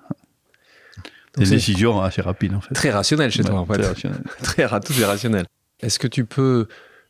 Des 1.38 1.45
décisions 1.49 1.99
assez 2.01 2.21
rapides, 2.21 2.53
en 2.53 2.61
fait. 2.61 2.73
Très 2.75 2.91
rationnel 2.91 3.31
chez 3.31 3.41
Ouais, 3.41 3.49
toi, 3.49 3.59
en 3.59 3.65
fait. 3.65 3.73
très 3.79 3.88
rationnel. 3.88 4.21
très 4.43 4.65
ra- 4.65 4.79
tout 4.79 4.93
est 4.99 5.05
rationnel. 5.05 5.45
Est-ce 5.81 5.97
que 5.97 6.07
tu 6.07 6.25
peux 6.25 6.67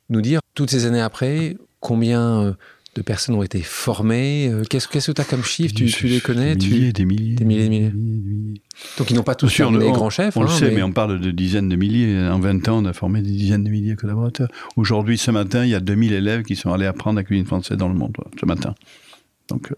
nous 0.09 0.21
dire, 0.21 0.39
toutes 0.55 0.69
ces 0.69 0.85
années 0.85 1.01
après, 1.01 1.57
combien 1.81 2.41
euh, 2.41 2.53
de 2.95 3.01
personnes 3.01 3.35
ont 3.35 3.43
été 3.43 3.61
formées 3.61 4.49
Euh, 4.49 4.63
Qu'est-ce 4.69 4.87
que 4.87 4.99
tu 4.99 5.19
as 5.21 5.23
comme 5.25 5.43
chiffre 5.43 5.73
tu, 5.73 5.85
tu 5.87 6.07
les 6.07 6.21
connais 6.21 6.55
Des 6.55 6.65
tu... 6.65 6.71
milliers, 6.73 6.93
des 6.93 7.05
milliers. 7.05 7.35
Des 7.35 7.45
milliers, 7.45 7.63
des 7.63 7.69
milliers. 7.69 7.89
des 7.89 7.97
milliers. 7.99 8.61
Donc 8.97 9.09
ils 9.09 9.15
n'ont 9.15 9.23
pas 9.23 9.35
tous 9.35 9.49
sûr, 9.49 9.69
on- 9.69 9.91
grands 9.91 10.09
chefs. 10.09 10.37
On 10.37 10.43
le 10.43 10.49
hein, 10.49 10.57
sait, 10.57 10.71
mais... 10.71 10.83
on 10.83 10.91
parle 10.91 11.19
de 11.19 11.31
dizaines 11.31 11.69
de 11.69 11.75
milliers. 11.75 12.17
En 12.27 12.39
20 12.39 12.67
ans, 12.69 12.83
on 12.83 12.85
a 12.85 12.93
formé 12.93 13.21
des 13.21 13.31
dizaines 13.31 13.63
de 13.63 13.69
milliers 13.69 13.95
de 13.95 13.99
collaborateurs. 13.99 14.49
Aujourd'hui, 14.75 15.17
ce 15.17 15.31
matin, 15.31 15.63
il 15.65 15.69
y 15.71 15.75
a 15.75 15.79
2000 15.79 16.13
élèves 16.13 16.43
qui 16.43 16.55
sont 16.55 16.71
allés 16.71 16.85
apprendre 16.85 17.17
la 17.17 17.23
cuisine 17.23 17.45
française 17.45 17.77
dans 17.77 17.89
le 17.89 17.95
monde, 17.95 18.15
ce 18.39 18.45
matin. 18.45 18.75
Donc, 19.49 19.71
euh, 19.71 19.75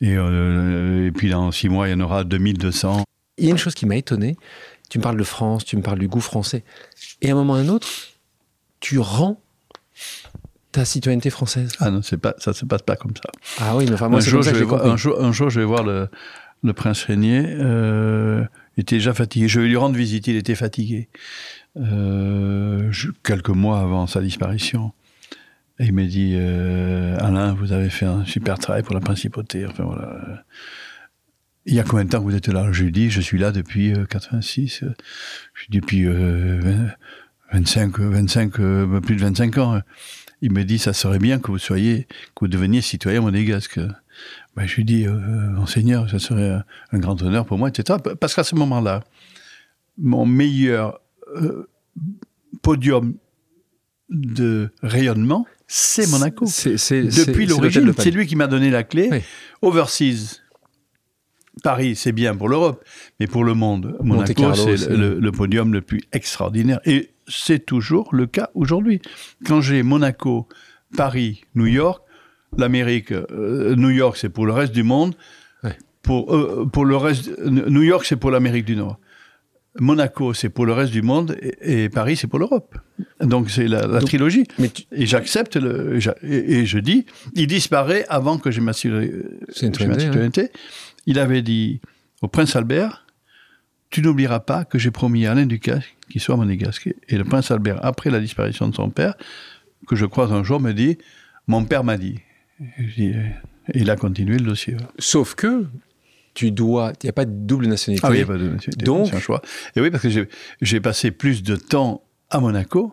et, 0.00 0.16
euh, 0.16 1.06
et 1.08 1.10
puis 1.12 1.28
dans 1.30 1.52
six 1.52 1.68
mois, 1.68 1.88
il 1.88 1.92
y 1.92 1.94
en 1.94 2.00
aura 2.00 2.24
2200. 2.24 3.04
Il 3.38 3.44
y 3.44 3.48
a 3.48 3.50
une 3.50 3.58
chose 3.58 3.74
qui 3.74 3.84
m'a 3.86 3.96
étonné. 3.96 4.36
Tu 4.88 4.98
me 4.98 5.02
parles 5.02 5.18
de 5.18 5.24
France, 5.24 5.64
tu 5.64 5.76
me 5.76 5.82
parles 5.82 5.98
du 5.98 6.08
goût 6.08 6.20
français. 6.20 6.64
Et 7.22 7.28
à 7.28 7.32
un 7.32 7.36
moment 7.36 7.52
ou 7.52 7.56
à 7.56 7.60
un 7.60 7.68
autre, 7.68 7.86
tu 8.80 8.98
rends 8.98 9.40
ta 10.72 10.84
citoyenneté 10.84 11.30
française. 11.30 11.72
Ah 11.80 11.90
non, 11.90 12.02
c'est 12.02 12.16
pas, 12.18 12.34
ça 12.38 12.52
se 12.52 12.64
passe 12.64 12.82
pas 12.82 12.96
comme 12.96 13.14
ça. 13.16 13.30
Ah 13.60 13.76
oui, 13.76 13.84
mais 13.86 13.94
enfin, 13.94 14.08
moi, 14.08 14.18
un, 14.18 14.22
jour, 14.22 14.40
comme 14.40 14.42
ça 14.42 14.58
que 14.58 14.64
voir, 14.64 14.86
un, 14.86 14.96
jour, 14.96 15.22
un 15.22 15.32
jour, 15.32 15.50
je 15.50 15.60
vais 15.60 15.66
voir 15.66 15.82
le, 15.82 16.08
le 16.62 16.72
prince 16.72 17.02
Régnier. 17.04 17.44
Euh, 17.46 18.44
il 18.76 18.82
était 18.82 18.96
déjà 18.96 19.12
fatigué. 19.14 19.48
Je 19.48 19.60
vais 19.60 19.68
lui 19.68 19.76
rendre 19.76 19.96
visite. 19.96 20.26
Il 20.28 20.36
était 20.36 20.54
fatigué. 20.54 21.08
Euh, 21.76 22.88
je- 22.90 23.10
quelques 23.24 23.50
mois 23.50 23.80
avant 23.80 24.06
sa 24.06 24.20
disparition. 24.20 24.92
Et 25.78 25.86
il 25.86 25.92
m'a 25.94 26.04
dit 26.04 26.34
euh, 26.36 27.16
Alain, 27.20 27.54
vous 27.54 27.72
avez 27.72 27.88
fait 27.90 28.06
un 28.06 28.24
super 28.24 28.58
travail 28.58 28.82
pour 28.82 28.94
la 28.94 29.00
principauté. 29.00 29.64
Enfin 29.66 29.84
voilà. 29.84 30.44
Il 31.66 31.74
y 31.74 31.80
a 31.80 31.84
combien 31.84 32.04
de 32.04 32.10
temps 32.10 32.18
que 32.18 32.24
vous 32.24 32.34
êtes 32.34 32.48
là? 32.48 32.70
Je 32.72 32.84
lui 32.84 32.92
dis 32.92 33.10
Je 33.10 33.20
suis 33.20 33.38
là 33.38 33.50
depuis 33.50 33.92
euh, 33.92 34.04
86. 34.04 34.82
euh, 34.82 34.94
je 35.54 35.66
dis, 35.70 35.80
depuis 35.80 36.06
euh, 36.06 36.60
20 36.62 36.88
25, 37.52 37.98
euh, 38.00 38.08
25 38.10 38.60
euh, 38.60 39.00
plus 39.00 39.16
de 39.16 39.20
25 39.22 39.58
ans. 39.58 39.80
Il 40.42 40.52
me 40.52 40.64
dit 40.64 40.78
Ça 40.78 40.92
serait 40.92 41.18
bien 41.18 41.38
que 41.38 41.48
vous 41.50 41.58
soyez, 41.58 42.04
que 42.34 42.40
vous 42.42 42.48
deveniez 42.48 42.80
citoyen 42.80 43.20
monégasque. 43.20 43.78
Ben, 44.56 44.66
je 44.66 44.76
lui 44.76 44.84
dis, 44.84 45.06
euh, 45.06 45.12
monseigneur, 45.50 46.10
ça 46.10 46.18
serait 46.18 46.60
un, 46.92 46.98
grand 46.98 47.20
honneur 47.22 47.46
pour 47.46 47.56
moi, 47.56 47.68
etc. 47.68 47.98
Parce 48.20 48.34
qu'à 48.34 48.44
ce 48.44 48.54
moment-là, 48.56 49.02
mon 49.96 50.26
meilleur 50.26 51.00
euh, 51.36 51.68
podium 52.62 53.14
de 54.08 54.70
rayonnement, 54.82 55.46
c'est 55.68 56.08
Monaco. 56.10 56.46
C'est- 56.46 56.76
c'est- 56.76 57.02
Depuis 57.04 57.12
c'est- 57.12 57.24
c'est 57.24 57.32
l'hôtel 57.46 57.48
l'origine, 57.84 57.92
c'est 57.96 58.10
lui 58.10 58.26
qui 58.26 58.34
m'a 58.34 58.48
donné 58.48 58.70
la 58.70 58.82
clé. 58.82 59.08
Oui. 59.10 59.18
Overseas, 59.62 60.40
Paris, 61.62 61.94
c'est 61.94 62.12
bien 62.12 62.34
pour 62.34 62.48
l'Europe, 62.48 62.84
mais 63.20 63.26
pour 63.28 63.44
le 63.44 63.54
monde, 63.54 63.96
Monaco, 64.02 64.52
c'est 64.54 64.88
le, 64.88 64.96
le- 64.96 65.20
le 65.20 65.32
podium 65.32 65.72
le 65.72 65.80
plus 65.80 66.00
extraordinaire. 66.12 66.80
Et 66.84 67.10
c'est 67.30 67.64
toujours 67.64 68.14
le 68.14 68.26
cas 68.26 68.50
aujourd'hui. 68.54 69.00
Quand 69.46 69.60
j'ai 69.62 69.82
Monaco, 69.82 70.48
Paris, 70.96 71.42
New 71.54 71.66
York, 71.66 72.02
l'Amérique, 72.58 73.12
euh, 73.12 73.74
New 73.76 73.90
York, 73.90 74.16
c'est 74.16 74.28
pour 74.28 74.44
le 74.46 74.52
reste 74.52 74.72
du 74.72 74.82
monde. 74.82 75.14
Ouais. 75.62 75.78
Pour, 76.02 76.34
euh, 76.34 76.66
pour 76.70 76.84
le 76.84 76.96
reste, 76.96 77.30
New 77.46 77.82
York, 77.82 78.04
c'est 78.04 78.16
pour 78.16 78.30
l'Amérique 78.30 78.64
du 78.64 78.76
Nord. 78.76 78.98
Monaco, 79.78 80.34
c'est 80.34 80.48
pour 80.48 80.66
le 80.66 80.72
reste 80.72 80.90
du 80.90 81.00
monde, 81.00 81.36
et, 81.40 81.84
et 81.84 81.88
Paris, 81.88 82.16
c'est 82.16 82.26
pour 82.26 82.40
l'Europe. 82.40 82.76
Donc 83.20 83.50
c'est 83.50 83.68
la, 83.68 83.86
la 83.86 84.00
Donc- 84.00 84.08
trilogie. 84.08 84.44
Mais 84.58 84.68
tu- 84.68 84.82
Et 84.90 85.06
j'accepte 85.06 85.56
Et, 85.56 86.58
et 86.58 86.66
je 86.66 86.78
dis, 86.80 87.06
il 87.36 87.46
disparaît 87.46 88.04
avant 88.08 88.36
que 88.38 88.50
j'ai 88.50 88.60
ma 88.60 88.72
hein. 88.72 89.10
citoyenneté. 89.52 90.48
Il 91.06 91.18
avait 91.20 91.42
dit 91.42 91.80
au 92.20 92.26
prince 92.28 92.56
Albert 92.56 93.06
Tu 93.90 94.02
n'oublieras 94.02 94.40
pas 94.40 94.64
que 94.64 94.76
j'ai 94.78 94.90
promis 94.90 95.24
à 95.26 95.32
Alain 95.32 95.46
Ducasse 95.46 95.84
qu'il 96.10 96.20
soit 96.20 96.36
monégasque. 96.36 96.90
Et 97.08 97.16
le 97.16 97.24
prince 97.24 97.50
Albert, 97.50 97.78
après 97.84 98.10
la 98.10 98.20
disparition 98.20 98.68
de 98.68 98.74
son 98.74 98.90
père, 98.90 99.14
que 99.86 99.96
je 99.96 100.04
croise 100.04 100.32
un 100.32 100.42
jour, 100.42 100.60
me 100.60 100.72
dit 100.72 100.98
Mon 101.46 101.64
père 101.64 101.84
m'a 101.84 101.96
dit. 101.96 102.20
Et 102.78 102.82
dis, 102.96 103.14
et 103.72 103.78
il 103.78 103.90
a 103.90 103.96
continué 103.96 104.36
le 104.36 104.44
dossier. 104.44 104.76
Sauf 104.98 105.34
que 105.34 105.66
tu 106.34 106.50
dois. 106.50 106.92
Il 107.02 107.06
n'y 107.06 107.10
a 107.10 107.14
pas 107.14 107.24
de 107.24 107.32
double 107.32 107.66
nationalité. 107.66 108.06
Ah 108.06 108.10
oui, 108.10 108.18
il 108.18 108.20
y 108.20 108.24
a 108.24 108.26
pas 108.26 108.34
de 108.38 108.48
nationalité, 108.48 108.84
Donc- 108.84 109.06
c'est 109.08 109.16
un 109.16 109.20
choix. 109.20 109.40
Et 109.76 109.80
oui, 109.80 109.90
parce 109.90 110.02
que 110.02 110.28
j'ai 110.60 110.80
passé 110.80 111.10
plus 111.10 111.42
de 111.42 111.56
temps 111.56 112.02
à 112.28 112.40
Monaco 112.40 112.92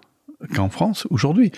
qu'en 0.56 0.70
France 0.70 1.08
aujourd'hui. 1.10 1.52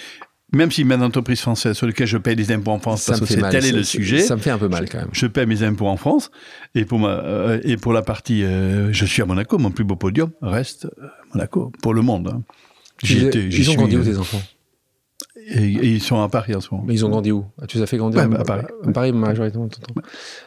Même 0.51 0.71
si 0.71 0.83
mes 0.83 0.95
entreprises 0.95 1.41
françaises 1.41 1.77
sur 1.77 1.85
lesquelles 1.85 2.07
je 2.07 2.17
paye 2.17 2.35
des 2.35 2.51
impôts 2.51 2.71
en 2.71 2.79
France, 2.79 3.03
ça 3.03 3.11
parce 3.11 3.21
que 3.21 3.27
c'est 3.27 3.49
tel 3.49 3.65
est 3.65 3.71
le 3.71 3.83
sujet, 3.83 4.19
Ça 4.21 4.35
me 4.35 4.41
fait 4.41 4.49
un 4.49 4.57
peu 4.57 4.67
mal 4.67 4.89
quand 4.89 4.97
même. 4.99 5.09
je 5.11 5.27
paie 5.27 5.45
mes 5.45 5.61
impôts 5.61 5.87
en 5.87 5.97
France. 5.97 6.31
Et 6.73 6.85
pour, 6.85 6.97
ma, 6.99 7.09
euh, 7.19 7.59
et 7.63 7.77
pour 7.77 7.93
la 7.93 8.01
partie, 8.01 8.43
euh, 8.43 8.91
je 8.91 9.05
suis 9.05 9.21
à 9.21 9.25
Monaco, 9.25 9.57
mon 9.59 9.69
plus 9.69 9.83
beau 9.83 9.95
podium 9.95 10.31
reste 10.41 10.85
euh, 10.85 11.07
Monaco, 11.33 11.71
pour 11.83 11.93
le 11.93 12.01
monde. 12.01 12.29
hein. 12.33 12.41
J'y 13.03 13.17
Ils- 13.17 13.27
étais, 13.27 13.51
j'y 13.51 13.61
ils 13.61 13.69
ont 13.69 13.75
grandi 13.75 13.95
où 13.97 14.03
tes 14.03 14.17
enfants? 14.17 14.41
et, 15.51 15.63
et 15.63 15.85
ils 15.93 16.01
sont 16.01 16.19
à 16.21 16.27
Paris 16.29 16.53
en 16.55 16.61
ce 16.61 16.69
moment. 16.71 16.83
Mais 16.85 16.95
ils 16.95 17.05
ont 17.05 17.09
grandi 17.09 17.31
où? 17.31 17.45
Ah, 17.61 17.67
Tu 17.67 17.77
les 17.77 17.83
as 17.83 17.87
fait 17.87 17.97
grandir 17.97 18.19
Ouais, 18.19 18.27
bah, 18.27 18.39
à 18.39 18.43
Paris. 18.43 18.65
À 18.87 18.91
Paris, 18.91 19.11
majoritairement 19.13 19.67
de 19.67 19.73
ton 19.75 19.81
temps. 19.93 20.01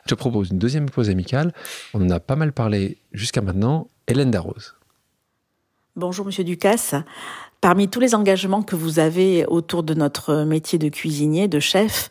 Je 0.04 0.08
te 0.08 0.14
propose 0.14 0.50
une 0.50 0.58
deuxième 0.58 0.90
pause 0.90 1.10
amicale. 1.10 1.52
On 1.94 2.02
en 2.04 2.10
a 2.10 2.18
pas 2.20 2.36
mal 2.36 2.52
parlé 2.52 2.98
jusqu'à 3.12 3.40
maintenant. 3.40 3.88
Hélène 4.08 4.30
Darroze. 4.32 4.74
Bonjour 5.96 6.26
Monsieur 6.26 6.44
Ducasse. 6.44 6.94
Parmi 7.62 7.88
tous 7.88 8.00
les 8.00 8.16
engagements 8.16 8.62
que 8.62 8.74
vous 8.74 8.98
avez 8.98 9.46
autour 9.46 9.84
de 9.84 9.94
notre 9.94 10.42
métier 10.42 10.80
de 10.80 10.88
cuisinier, 10.88 11.46
de 11.46 11.60
chef, 11.60 12.10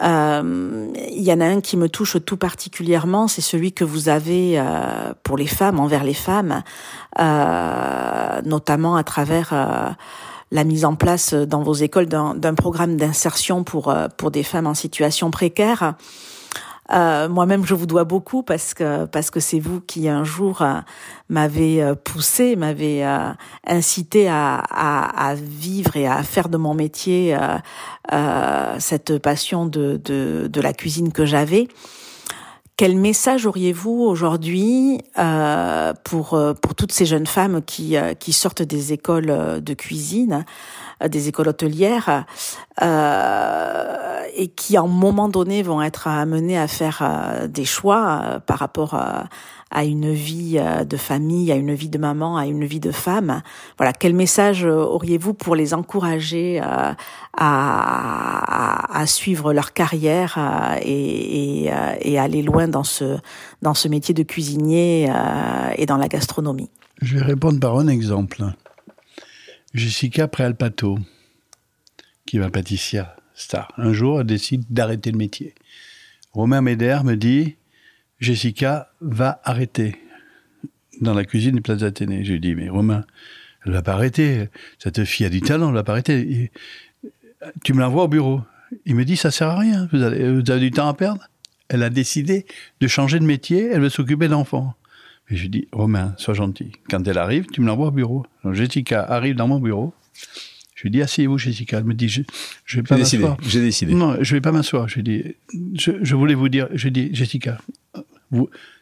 euh, 0.00 0.92
il 1.10 1.22
y 1.22 1.32
en 1.32 1.40
a 1.40 1.44
un 1.44 1.60
qui 1.60 1.76
me 1.76 1.88
touche 1.88 2.18
tout 2.24 2.36
particulièrement, 2.36 3.26
c'est 3.26 3.40
celui 3.40 3.72
que 3.72 3.82
vous 3.82 4.08
avez 4.08 4.60
euh, 4.60 5.12
pour 5.24 5.36
les 5.36 5.48
femmes, 5.48 5.80
envers 5.80 6.04
les 6.04 6.14
femmes, 6.14 6.62
euh, 7.18 8.42
notamment 8.44 8.94
à 8.94 9.02
travers 9.02 9.50
euh, 9.52 9.90
la 10.52 10.62
mise 10.62 10.84
en 10.84 10.94
place 10.94 11.34
dans 11.34 11.64
vos 11.64 11.74
écoles 11.74 12.06
d'un 12.06 12.54
programme 12.54 12.96
d'insertion 12.96 13.64
pour 13.64 13.92
pour 14.16 14.30
des 14.30 14.44
femmes 14.44 14.68
en 14.68 14.74
situation 14.74 15.32
précaire. 15.32 15.96
Euh, 16.90 17.28
Moi-même, 17.28 17.64
je 17.64 17.74
vous 17.74 17.86
dois 17.86 18.04
beaucoup 18.04 18.42
parce 18.42 18.74
que 18.74 19.06
parce 19.06 19.30
que 19.30 19.40
c'est 19.40 19.60
vous 19.60 19.80
qui 19.80 20.08
un 20.08 20.24
jour 20.24 20.62
euh, 20.62 20.80
m'avez 21.28 21.82
euh, 21.82 21.94
poussé, 21.94 22.56
m'avez 22.56 23.04
incité 23.66 24.28
à, 24.28 25.34
vivre 25.36 25.96
et 25.96 26.06
à 26.06 26.22
faire 26.22 26.48
de 26.48 26.56
mon 26.56 26.74
métier 26.74 27.36
cette 28.78 29.18
passion 29.18 29.66
de, 29.66 29.96
de 30.04 30.60
la 30.60 30.72
cuisine 30.72 31.12
que 31.12 31.24
j'avais. 31.24 31.68
Quel 32.78 32.96
message 32.96 33.44
auriez-vous 33.44 34.00
aujourd'hui 34.02 34.98
euh, 35.18 35.92
pour 36.04 36.32
euh, 36.32 36.54
pour 36.54 36.74
toutes 36.74 36.90
ces 36.90 37.04
jeunes 37.04 37.26
femmes 37.26 37.60
qui 37.62 37.98
euh, 37.98 38.14
qui 38.14 38.32
sortent 38.32 38.62
des 38.62 38.94
écoles 38.94 39.28
euh, 39.28 39.60
de 39.60 39.74
cuisine, 39.74 40.46
des 41.06 41.28
écoles 41.28 41.48
hôtelières, 41.48 42.24
euh, 42.80 44.22
et 44.34 44.48
qui 44.48 44.78
à 44.78 44.80
un 44.80 44.86
moment 44.86 45.28
donné 45.28 45.62
vont 45.62 45.82
être 45.82 46.08
amenées 46.08 46.58
à 46.58 46.66
faire 46.66 47.46
des 47.46 47.66
choix 47.66 48.40
par 48.46 48.58
rapport 48.58 48.94
à, 48.94 49.28
à 49.72 49.84
une 49.84 50.12
vie 50.12 50.58
euh, 50.58 50.84
de 50.84 50.96
famille, 50.96 51.50
à 51.50 51.56
une 51.56 51.74
vie 51.74 51.88
de 51.88 51.98
maman, 51.98 52.36
à 52.36 52.46
une 52.46 52.64
vie 52.64 52.80
de 52.80 52.92
femme. 52.92 53.42
Voilà, 53.78 53.92
quel 53.92 54.14
message 54.14 54.64
euh, 54.64 54.76
auriez-vous 54.76 55.34
pour 55.34 55.56
les 55.56 55.74
encourager 55.74 56.60
euh, 56.62 56.92
à, 57.36 59.04
suivre 59.06 59.52
leur 59.52 59.72
carrière 59.72 60.38
et, 60.84 61.68
aller 62.18 62.42
loin 62.42 62.68
dans 62.68 62.84
ce 62.84 63.88
métier 63.88 64.14
de 64.14 64.22
cuisinier 64.22 65.10
et 65.76 65.86
dans 65.86 65.96
la 65.96 66.06
gastronomie? 66.06 66.70
Je 67.00 67.16
vais 67.16 67.24
répondre 67.24 67.58
par 67.58 67.76
un 67.78 67.88
exemple. 67.88 68.44
Jessica 69.74 70.28
Préalpato, 70.28 70.98
qui 72.26 72.36
est 72.36 72.40
ma 72.40 72.50
pâtissière 72.50 73.16
star, 73.34 73.72
un 73.76 73.92
jour, 73.92 74.20
elle 74.20 74.26
décide 74.26 74.64
d'arrêter 74.70 75.10
le 75.10 75.18
métier. 75.18 75.54
Romain 76.32 76.60
Méder 76.60 76.98
me 77.02 77.16
dit 77.16 77.56
Jessica 78.22 78.92
va 79.00 79.40
arrêter 79.42 79.96
dans 81.00 81.12
la 81.12 81.24
cuisine 81.24 81.56
du 81.56 81.60
Plaza 81.60 81.86
Athénée. 81.86 82.24
Je 82.24 82.32
lui 82.32 82.40
dis 82.40 82.54
Mais 82.54 82.68
Romain, 82.68 83.04
elle 83.66 83.72
va 83.72 83.82
pas 83.82 83.94
arrêter. 83.94 84.48
Cette 84.78 85.04
fille 85.04 85.26
a 85.26 85.28
du 85.28 85.40
talent, 85.40 85.68
elle 85.70 85.74
va 85.74 85.82
pas 85.82 85.92
arrêter. 85.92 86.52
Tu 87.64 87.74
me 87.74 87.80
l'envoies 87.80 88.04
au 88.04 88.08
bureau. 88.08 88.40
Il 88.86 88.94
me 88.94 89.04
dit 89.04 89.16
Ça 89.16 89.32
sert 89.32 89.48
à 89.48 89.58
rien, 89.58 89.88
vous 89.92 90.02
avez, 90.02 90.32
vous 90.32 90.50
avez 90.50 90.60
du 90.60 90.70
temps 90.70 90.88
à 90.88 90.94
perdre. 90.94 91.28
Elle 91.68 91.82
a 91.82 91.90
décidé 91.90 92.46
de 92.80 92.86
changer 92.86 93.18
de 93.18 93.24
métier, 93.24 93.70
elle 93.72 93.80
veut 93.80 93.88
s'occuper 93.88 94.28
d'enfants. 94.28 94.74
Et 95.28 95.36
je 95.36 95.42
lui 95.42 95.48
dis, 95.48 95.68
Romain, 95.72 96.14
sois 96.18 96.34
gentil. 96.34 96.72
Quand 96.90 97.06
elle 97.08 97.18
arrive, 97.18 97.46
tu 97.46 97.60
me 97.60 97.66
l'envoies 97.66 97.88
au 97.88 97.92
bureau. 97.92 98.24
Donc 98.44 98.54
Jessica 98.54 99.02
arrive 99.02 99.34
dans 99.34 99.48
mon 99.48 99.58
bureau. 99.58 99.94
Je 100.74 100.82
lui 100.82 100.90
dis, 100.90 101.02
asseyez-vous, 101.02 101.38
Jessica. 101.38 101.78
Elle 101.78 101.84
me 101.84 101.94
dit, 101.94 102.08
je 102.08 102.22
je 102.66 102.76
vais 102.76 102.82
pas 102.82 102.96
m'asseoir. 102.96 103.36
J'ai 103.42 103.60
décidé. 103.60 103.94
Non, 103.94 104.16
je 104.20 104.34
vais 104.34 104.40
pas 104.40 104.52
m'asseoir. 104.52 104.88
Je 104.88 104.96
lui 104.96 105.02
dis, 105.02 105.24
je, 105.74 105.92
je 106.02 106.14
voulais 106.14 106.34
vous 106.34 106.48
dire, 106.48 106.68
je 106.74 106.88
dis, 106.88 107.08
Jessica, 107.14 107.58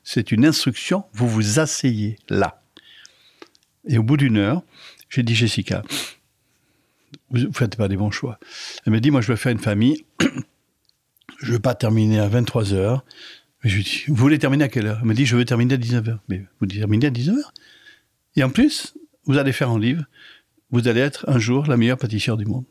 c'est 0.05 0.33
une 0.33 0.47
instruction, 0.47 1.05
vous 1.13 1.29
vous 1.29 1.59
asseyez 1.59 2.19
là. 2.29 2.63
Et 3.87 3.99
au 3.99 4.03
bout 4.03 4.17
d'une 4.17 4.37
heure, 4.37 4.63
j'ai 5.09 5.23
dit, 5.23 5.35
Jessica, 5.35 5.83
vous 7.31 7.39
ne 7.39 7.53
faites 7.53 7.77
pas 7.77 7.89
des 7.89 7.97
bons 7.97 8.11
choix. 8.11 8.39
Elle 8.87 8.93
me 8.93 9.01
dit, 9.01 9.11
moi, 9.11 9.21
je 9.21 9.29
veux 9.29 9.37
faire 9.37 9.53
une 9.53 9.59
famille. 9.59 10.05
je 11.41 11.49
ne 11.49 11.53
veux 11.53 11.59
pas 11.59 11.75
terminer 11.75 12.21
à 12.21 12.29
23 12.29 12.75
heures. 12.75 13.05
Mais 13.63 13.71
je 13.71 13.77
lui 13.77 13.85
dis, 13.85 14.05
vous 14.09 14.15
voulez 14.15 14.39
terminer 14.39 14.65
à 14.65 14.69
quelle 14.69 14.87
heure? 14.87 14.99
Elle 15.01 15.09
me 15.09 15.15
dit, 15.15 15.27
je 15.27 15.37
veux 15.37 15.45
terminer 15.45 15.75
à 15.75 15.79
19h. 15.79 16.19
Mais 16.29 16.45
vous 16.61 16.67
terminez 16.67 17.07
à 17.07 17.11
19h 17.11 17.43
Et 18.37 18.45
en 18.45 18.51
plus, 18.51 18.95
vous 19.25 19.39
allez 19.39 19.53
faire 19.53 19.71
un 19.71 19.79
livre. 19.79 20.05
Vous 20.73 20.87
allez 20.89 21.01
être 21.01 21.25
un 21.29 21.39
jour 21.39 21.67
la 21.67 21.77
meilleure 21.77 21.99
pâtissière 21.99 22.37
du 22.37 22.47
monde. 22.47 22.65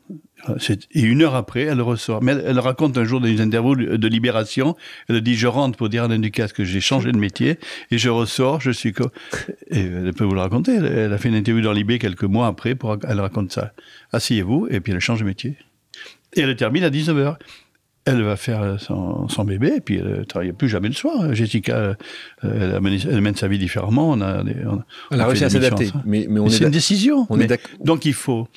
C'est- 0.58 0.88
Et 0.92 1.02
une 1.02 1.20
heure 1.22 1.34
après, 1.34 1.62
elle 1.62 1.82
ressort. 1.82 2.22
Mais 2.22 2.32
elle, 2.32 2.58
raconte 2.58 2.96
un 2.96 3.04
jour 3.04 3.20
dans 3.20 3.26
une 3.28 3.40
interview 3.40 3.74
de 3.76 4.08
Libération, 4.08 4.74
elle 5.08 5.20
dit, 5.20 5.34
je 5.34 5.46
rentre 5.46 5.76
pour 5.76 5.90
dire 5.90 6.02
à 6.02 6.06
Alain 6.06 6.20
que 6.30 6.64
j'ai 6.64 6.80
changé 6.80 7.12
de 7.12 7.18
métier, 7.18 7.58
et 7.90 7.98
je 7.98 8.08
ressors, 8.08 8.60
je 8.60 8.70
suis... 8.70 8.94
Et 9.70 9.80
elle 9.80 10.12
peut 10.14 10.24
vous 10.24 10.34
le 10.34 10.40
raconter. 10.40 10.76
Elle, 10.76 10.86
elle 10.86 11.12
a 11.12 11.18
fait 11.18 11.28
une 11.28 11.34
interview 11.34 11.62
dans 11.62 11.72
Libé 11.72 11.98
quelques 11.98 12.24
mois 12.24 12.46
après, 12.46 12.74
pour, 12.74 12.96
elle 13.06 13.20
raconte 13.20 13.52
ça. 13.52 13.72
Asseyez-vous, 14.12 14.68
et 14.70 14.80
puis 14.80 14.92
elle 14.92 15.00
change 15.00 15.20
de 15.20 15.24
métier. 15.24 15.56
Et 16.34 16.40
elle 16.40 16.56
termine 16.56 16.84
à 16.84 16.90
19h. 16.90 17.36
Elle 18.06 18.22
va 18.22 18.36
faire 18.36 18.80
son, 18.80 19.28
son 19.28 19.44
bébé, 19.44 19.74
et 19.76 19.80
puis 19.80 19.96
elle 19.98 20.20
ne 20.20 20.24
travaille 20.24 20.52
plus 20.52 20.68
jamais 20.68 20.88
le 20.88 20.94
soir. 20.94 21.34
Jessica, 21.34 21.76
euh, 21.76 21.94
elle, 22.42 22.80
elle 22.82 23.20
mène 23.20 23.36
sa 23.36 23.46
vie 23.46 23.58
différemment. 23.58 24.10
On 24.10 24.20
a, 24.22 24.42
on- 24.42 24.82
Elle 25.10 25.20
a 25.20 25.26
réussi 25.26 25.44
à 25.44 25.50
s'adapter. 25.50 25.90
Mais, 26.06 26.26
mais 26.28 26.40
c'est 26.50 26.64
une 26.64 26.70
décision. 26.70 27.26
on 27.28 27.38
est 27.38 27.48
Mais- 27.48 27.58
donc 27.84 28.06
il 28.06 28.14
faut, 28.14 28.48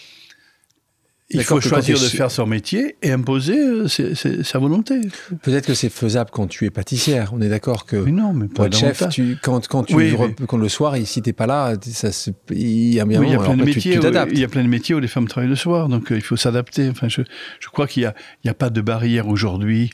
il 1.29 1.43
faut 1.43 1.59
choisir 1.61 1.95
de 1.99 2.05
faire 2.05 2.29
son 2.29 2.45
métier 2.45 2.95
et 3.01 3.11
imposer 3.11 3.57
euh, 3.57 3.87
ses- 3.87 4.13
ses- 4.15 4.43
sa 4.43 4.59
volonté. 4.59 4.99
Peut-être 5.41 5.65
que 5.65 5.73
c'est 5.73 5.89
faisable 5.89 6.29
quand 6.31 6.47
tu 6.47 6.65
es 6.65 6.69
pâtissière. 6.69 7.31
On 7.33 7.41
est 7.41 7.49
d'accord 7.49 7.85
que 7.85 7.95
Mais 7.95 8.11
non, 8.11 8.33
mais 8.33 8.47
pour 8.47 8.55
pas 8.57 8.65
être 8.67 8.77
chef, 8.77 9.09
tu, 9.09 9.37
quand, 9.41 9.67
quand 9.67 9.83
tu 9.83 9.95
Oui, 9.95 10.13
mais- 10.19 10.45
quand 10.47 10.57
le 10.57 10.69
soir, 10.69 10.95
si 11.05 11.21
t'es 11.21 11.33
pas 11.33 11.47
là, 11.47 11.75
ça 11.81 12.11
se, 12.11 12.29
il 12.51 12.93
y 12.93 12.99
a 12.99 13.05
bien 13.05 13.19
Oui, 13.19 13.27
il 13.27 13.31
y 13.31 13.33
a 13.33 13.37
moment, 13.37 13.49
plein 13.53 13.57
de 13.57 13.63
métiers. 13.65 13.99
il 14.31 14.39
y 14.39 14.43
a 14.43 14.47
plein 14.47 14.63
de 14.63 14.67
métiers 14.69 14.93
où 14.95 14.99
les 14.99 15.07
femmes 15.07 15.27
travaillent 15.27 15.49
le 15.49 15.55
soir, 15.55 15.87
donc 15.89 16.11
euh, 16.11 16.15
il 16.15 16.21
faut 16.21 16.35
s'adapter. 16.35 16.89
Enfin, 16.89 17.07
je, 17.09 17.21
je 17.59 17.67
crois 17.69 17.87
qu'il 17.87 18.03
y 18.03 18.05
a, 18.05 18.13
il 18.43 18.47
y 18.47 18.49
a 18.51 18.53
pas 18.53 18.69
de 18.69 18.81
barrière 18.81 19.27
aujourd'hui. 19.27 19.89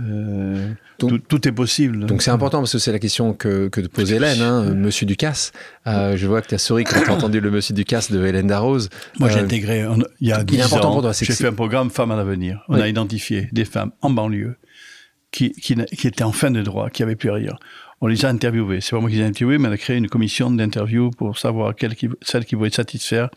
Euh, 0.00 0.68
Donc- 1.00 1.10
tout, 1.10 1.18
tout 1.18 1.48
est 1.48 1.52
possible. 1.52 2.06
Donc 2.06 2.22
c'est 2.22 2.30
important 2.30 2.58
parce 2.58 2.72
que 2.72 2.78
c'est 2.78 2.92
la 2.92 2.98
question 2.98 3.32
que, 3.34 3.68
que 3.68 3.80
te 3.80 3.88
pose 3.88 4.12
Hélène, 4.12 4.40
hein, 4.40 4.74
Monsieur 4.74 5.06
Ducasse. 5.06 5.52
Euh, 5.86 6.16
je 6.16 6.26
vois 6.26 6.40
que 6.42 6.48
tu 6.48 6.54
as 6.54 6.58
souri 6.58 6.84
quand 6.84 7.00
tu 7.02 7.10
as 7.10 7.14
entendu 7.14 7.40
le 7.40 7.50
Monsieur 7.50 7.74
Ducasse 7.74 8.10
de 8.12 8.24
Hélène 8.24 8.46
Darroze. 8.46 8.90
Moi, 9.18 9.28
j'ai 9.28 9.38
Euh, 9.40 9.44
intégré, 9.44 9.86
on- 9.86 9.98
il 10.20 10.28
y 10.28 10.32
a 10.32 10.36
il 10.38 10.40
est 10.42 10.44
10 10.44 10.60
important 10.62 10.98
ans, 11.04 11.12
j'ai 11.12 11.32
fait 11.32 11.46
un 11.48 11.52
programme 11.52 11.90
Femmes 11.90 12.10
à 12.12 12.16
l'avenir. 12.16 12.64
On 12.68 12.74
Oui. 12.76 12.82
a 12.82 12.88
identifié 12.88 13.48
des 13.52 13.64
femmes 13.64 13.90
en 14.00 14.10
banlieue 14.10 14.56
qui, 15.30 15.50
qui, 15.52 15.76
n'a- 15.76 15.84
qui 15.84 16.06
étaient 16.06 16.22
en 16.24 16.32
fin 16.32 16.50
de 16.50 16.62
droit, 16.62 16.90
qui 16.90 17.02
n'avaient 17.02 17.16
plus 17.16 17.30
rien. 17.30 17.54
On 18.00 18.06
les 18.06 18.24
a 18.24 18.28
interviewées. 18.28 18.80
C'est 18.80 18.90
pas 18.92 19.00
moi 19.00 19.10
qui 19.10 19.16
les 19.16 19.22
ai 19.22 19.26
interviewées, 19.26 19.58
mais 19.58 19.68
on 19.68 19.72
a 19.72 19.76
créé 19.76 19.96
une 19.96 20.08
commission 20.08 20.50
d'interview 20.52 21.10
pour 21.10 21.36
savoir 21.38 21.74
quelles 21.74 21.96
qui, 21.96 22.08
celles 22.22 22.44
qui 22.44 22.54
voudraient 22.54 22.70
satisfaire 22.70 23.28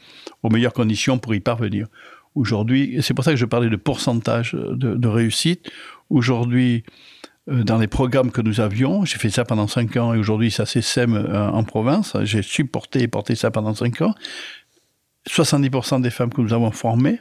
aux 0.43 0.49
meilleures 0.51 0.74
conditions 0.74 1.18
pour 1.18 1.34
y 1.34 1.39
parvenir. 1.39 1.88
Aujourd'hui, 2.36 2.99
c'est 3.01 3.14
pour 3.14 3.26
ça 3.26 3.32
que 3.32 3.38
je 3.38 3.45
parlais 3.45 3.70
de 3.70 3.76
pourcentage 3.76 4.53
de, 4.53 4.95
de 4.95 5.07
réussite. 5.07 5.70
Aujourd'hui, 6.12 6.84
euh, 7.49 7.64
dans 7.64 7.80
les 7.80 7.88
programmes 7.88 8.30
que 8.30 8.41
nous 8.41 8.59
avions. 8.59 9.03
J'ai 9.03 9.18
fait 9.18 9.32
ça 9.32 9.45
pendant 9.45 9.66
cinq 9.68 9.97
ans 9.97 10.14
et 10.14 10.20
aujourd'hui 10.20 10.51
ça 10.51 10.68
s'essaime 10.68 11.16
euh, 11.16 11.49
en 11.49 11.64
province. 11.64 12.16
J'ai 12.22 12.43
supporté 12.43 13.01
et 13.01 13.07
porté 13.07 13.34
ça 13.34 13.49
pendant 13.49 13.74
cinq 13.74 14.01
ans. 14.01 14.14
70% 15.28 16.01
des 16.01 16.12
femmes 16.12 16.32
que 16.32 16.41
nous 16.41 16.53
avons 16.53 16.70
formées 16.72 17.20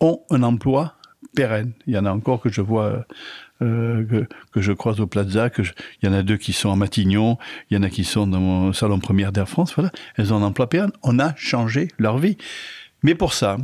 ont 0.00 0.20
un 0.30 0.42
emploi 0.42 0.96
pérenne. 1.36 1.72
Il 1.86 1.94
y 1.94 1.98
en 1.98 2.04
a 2.04 2.10
encore 2.10 2.40
que 2.40 2.48
je 2.48 2.60
vois, 2.60 3.06
euh, 3.62 4.26
que, 4.52 4.60
je 4.60 4.72
croise 4.72 4.98
au 5.00 5.06
Plaza, 5.06 5.50
il 5.58 6.06
y 6.06 6.08
en 6.08 6.12
a 6.12 6.24
deux 6.24 6.36
qui 6.36 6.52
sont 6.52 6.72
à 6.72 6.76
Matignon, 6.76 7.38
il 7.70 7.76
y 7.76 7.78
en 7.78 7.84
a 7.84 7.90
qui 7.90 8.02
sont 8.04 8.26
dans 8.26 8.40
mon 8.40 8.72
salon 8.72 8.98
première 8.98 9.30
d'Air 9.30 9.48
France. 9.48 9.74
Elles 10.16 10.32
ont 10.32 10.38
un 10.38 10.42
emploi 10.42 10.68
pérenne. 10.68 10.92
On 11.04 11.20
a 11.20 11.34
changé 11.36 11.88
leur 11.98 12.18
vie. 12.18 12.36
Mais 13.04 13.14
pour 13.14 13.32
ça, 13.32 13.58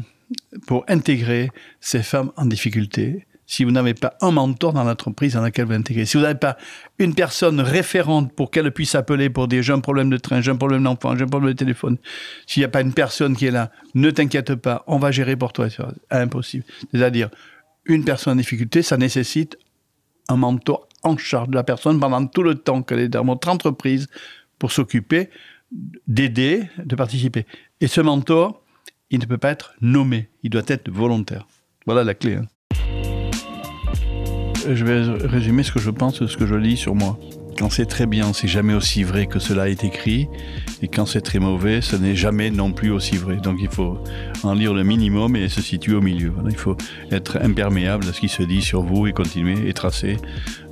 pour 0.69 0.85
intégrer 0.87 1.51
ces 1.81 2.03
femmes 2.03 2.31
en 2.37 2.47
difficulté, 2.47 3.27
si 3.51 3.65
vous 3.65 3.73
n'avez 3.73 3.95
pas 3.95 4.15
un 4.21 4.31
mentor 4.31 4.73
dans 4.73 4.85
l'entreprise 4.85 5.35
dans 5.35 5.41
laquelle 5.41 5.65
vous 5.65 5.73
intégrez. 5.73 6.07
Si 6.07 6.17
vous 6.17 6.23
n'avez 6.23 6.39
pas 6.39 6.57
une 7.01 7.17
personne 7.17 7.59
référente 7.59 8.33
pour 8.33 8.53
qu'elle 8.53 8.71
puisse 8.71 8.95
appeler 8.95 9.29
pour 9.29 9.49
des 9.49 9.61
jeunes 9.61 9.83
problèmes 9.83 10.09
de 10.09 10.19
train, 10.19 10.41
j'ai 10.41 10.53
un 10.53 10.57
problème 10.57 10.85
d'enfant, 10.85 11.17
j'ai 11.17 11.25
un 11.25 11.27
problème 11.27 11.51
de 11.51 11.57
téléphone, 11.57 11.97
s'il 12.47 12.61
n'y 12.61 12.65
a 12.65 12.69
pas 12.69 12.81
une 12.81 12.95
personne 12.95 13.37
qui 13.37 13.47
est 13.47 13.51
là, 13.51 13.73
ne 13.97 14.09
t'inquiète 14.13 14.55
pas, 14.55 14.85
on 14.87 14.99
va 14.99 15.11
gérer 15.11 15.35
pour 15.35 15.53
toi. 15.53 15.69
C'est 15.69 15.83
impossible. 16.13 16.63
C'est-à-dire, 16.95 17.29
une 17.87 18.05
personne 18.05 18.35
en 18.35 18.37
difficulté, 18.37 18.83
ça 18.83 18.97
nécessite 18.97 19.59
un 20.29 20.37
mentor 20.37 20.87
en 21.03 21.17
charge 21.17 21.49
de 21.49 21.57
la 21.57 21.65
personne 21.65 21.99
pendant 21.99 22.25
tout 22.29 22.45
le 22.45 22.55
temps 22.55 22.83
qu'elle 22.83 23.01
est 23.01 23.09
dans 23.09 23.25
votre 23.25 23.49
entreprise 23.49 24.07
pour 24.61 24.71
s'occuper 24.71 25.29
d'aider, 26.07 26.69
de 26.79 26.95
participer. 26.95 27.47
Et 27.81 27.89
ce 27.89 28.01
mentor, 28.01 28.63
il 29.11 29.19
ne 29.19 29.25
peut 29.25 29.39
pas 29.39 29.51
être 29.51 29.75
nommé, 29.81 30.29
il 30.45 30.51
doit 30.51 30.63
être 30.69 30.89
volontaire. 30.89 31.49
Voilà 31.85 32.05
la 32.05 32.15
clé. 32.15 32.37
Hein 32.37 32.47
je 34.75 34.85
vais 34.85 35.27
résumer 35.27 35.63
ce 35.63 35.73
que 35.73 35.81
je 35.81 35.91
pense, 35.91 36.25
ce 36.27 36.37
que 36.37 36.47
je 36.47 36.55
lis 36.55 36.77
sur 36.77 36.95
moi. 36.95 37.19
Quand 37.59 37.69
c'est 37.69 37.87
très 37.87 38.07
bien, 38.07 38.33
c'est 38.33 38.49
jamais 38.49 38.75
aussi 38.75 39.03
vrai 39.03 39.27
que 39.27 39.39
cela 39.39 39.69
est 39.69 39.85
écrit. 39.85 40.29
Et 40.83 40.89
quand 40.89 41.05
c'est 41.05 41.21
très 41.21 41.39
mauvais, 41.39 41.81
ce 41.83 41.97
n'est 41.97 42.15
jamais 42.15 42.51
non 42.51 42.73
plus 42.73 42.91
aussi 42.91 43.17
vrai. 43.17 43.37
Donc 43.37 43.59
il 43.61 43.69
faut 43.69 43.99
en 44.43 44.55
lire 44.55 44.73
le 44.73 44.83
minimum 44.83 45.37
et 45.37 45.49
se 45.49 45.61
situer 45.61 45.95
au 45.95 46.01
milieu. 46.01 46.33
il 46.49 46.57
faut 46.57 46.77
être 47.11 47.39
imperméable 47.43 48.07
à 48.09 48.13
ce 48.13 48.21
qui 48.21 48.29
se 48.29 48.43
dit 48.43 48.63
sur 48.63 48.83
vous 48.83 49.07
et 49.07 49.13
continuer 49.13 49.69
et 49.69 49.75
tracer. 49.75 50.17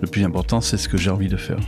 Le 0.00 0.06
plus 0.06 0.24
important, 0.24 0.60
c'est 0.60 0.78
ce 0.78 0.88
que 0.88 0.96
j'ai 0.96 1.10
envie 1.10 1.28
de 1.28 1.36
faire. 1.36 1.58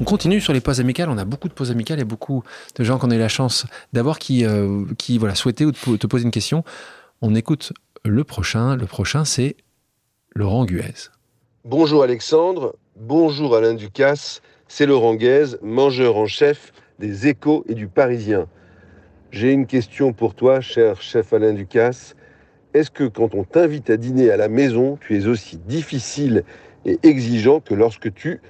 On 0.00 0.04
continue 0.04 0.40
sur 0.40 0.54
les 0.54 0.62
pauses 0.62 0.80
amicales. 0.80 1.10
On 1.10 1.18
a 1.18 1.26
beaucoup 1.26 1.48
de 1.48 1.52
pauses 1.52 1.70
amicales 1.70 2.00
et 2.00 2.04
beaucoup 2.04 2.42
de 2.76 2.84
gens 2.84 2.98
qu'on 2.98 3.10
a 3.10 3.16
eu 3.16 3.18
la 3.18 3.28
chance 3.28 3.66
d'avoir 3.92 4.18
qui, 4.18 4.46
euh, 4.46 4.86
qui 4.96 5.18
voilà, 5.18 5.34
souhaitaient 5.34 5.66
te 5.70 6.06
poser 6.06 6.24
une 6.24 6.30
question. 6.30 6.64
On 7.20 7.34
écoute 7.34 7.74
le 8.06 8.24
prochain. 8.24 8.76
Le 8.76 8.86
prochain, 8.86 9.26
c'est 9.26 9.56
Laurent 10.36 10.64
Guez. 10.64 11.10
Bonjour 11.64 12.04
Alexandre, 12.04 12.76
bonjour 12.94 13.56
Alain 13.56 13.74
Ducasse, 13.74 14.42
c'est 14.68 14.86
Laurent 14.86 15.16
Guez, 15.16 15.56
mangeur 15.60 16.16
en 16.16 16.26
chef 16.26 16.72
des 17.00 17.26
Échos 17.26 17.64
et 17.68 17.74
du 17.74 17.88
Parisien. 17.88 18.46
J'ai 19.32 19.50
une 19.50 19.66
question 19.66 20.12
pour 20.12 20.36
toi, 20.36 20.60
cher 20.60 21.02
chef 21.02 21.32
Alain 21.32 21.52
Ducasse. 21.52 22.14
Est-ce 22.74 22.92
que 22.92 23.02
quand 23.04 23.34
on 23.34 23.42
t'invite 23.42 23.90
à 23.90 23.96
dîner 23.96 24.30
à 24.30 24.36
la 24.36 24.48
maison, 24.48 24.98
tu 25.00 25.18
es 25.18 25.26
aussi 25.26 25.56
difficile 25.56 26.44
et 26.84 27.00
exigeant 27.02 27.58
que 27.58 27.74
lorsque 27.74 28.14
tu 28.14 28.40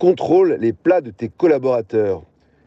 contrôles 0.00 0.56
les 0.60 0.72
plats 0.72 1.00
de 1.00 1.12
tes 1.12 1.28
collaborateurs? 1.28 2.24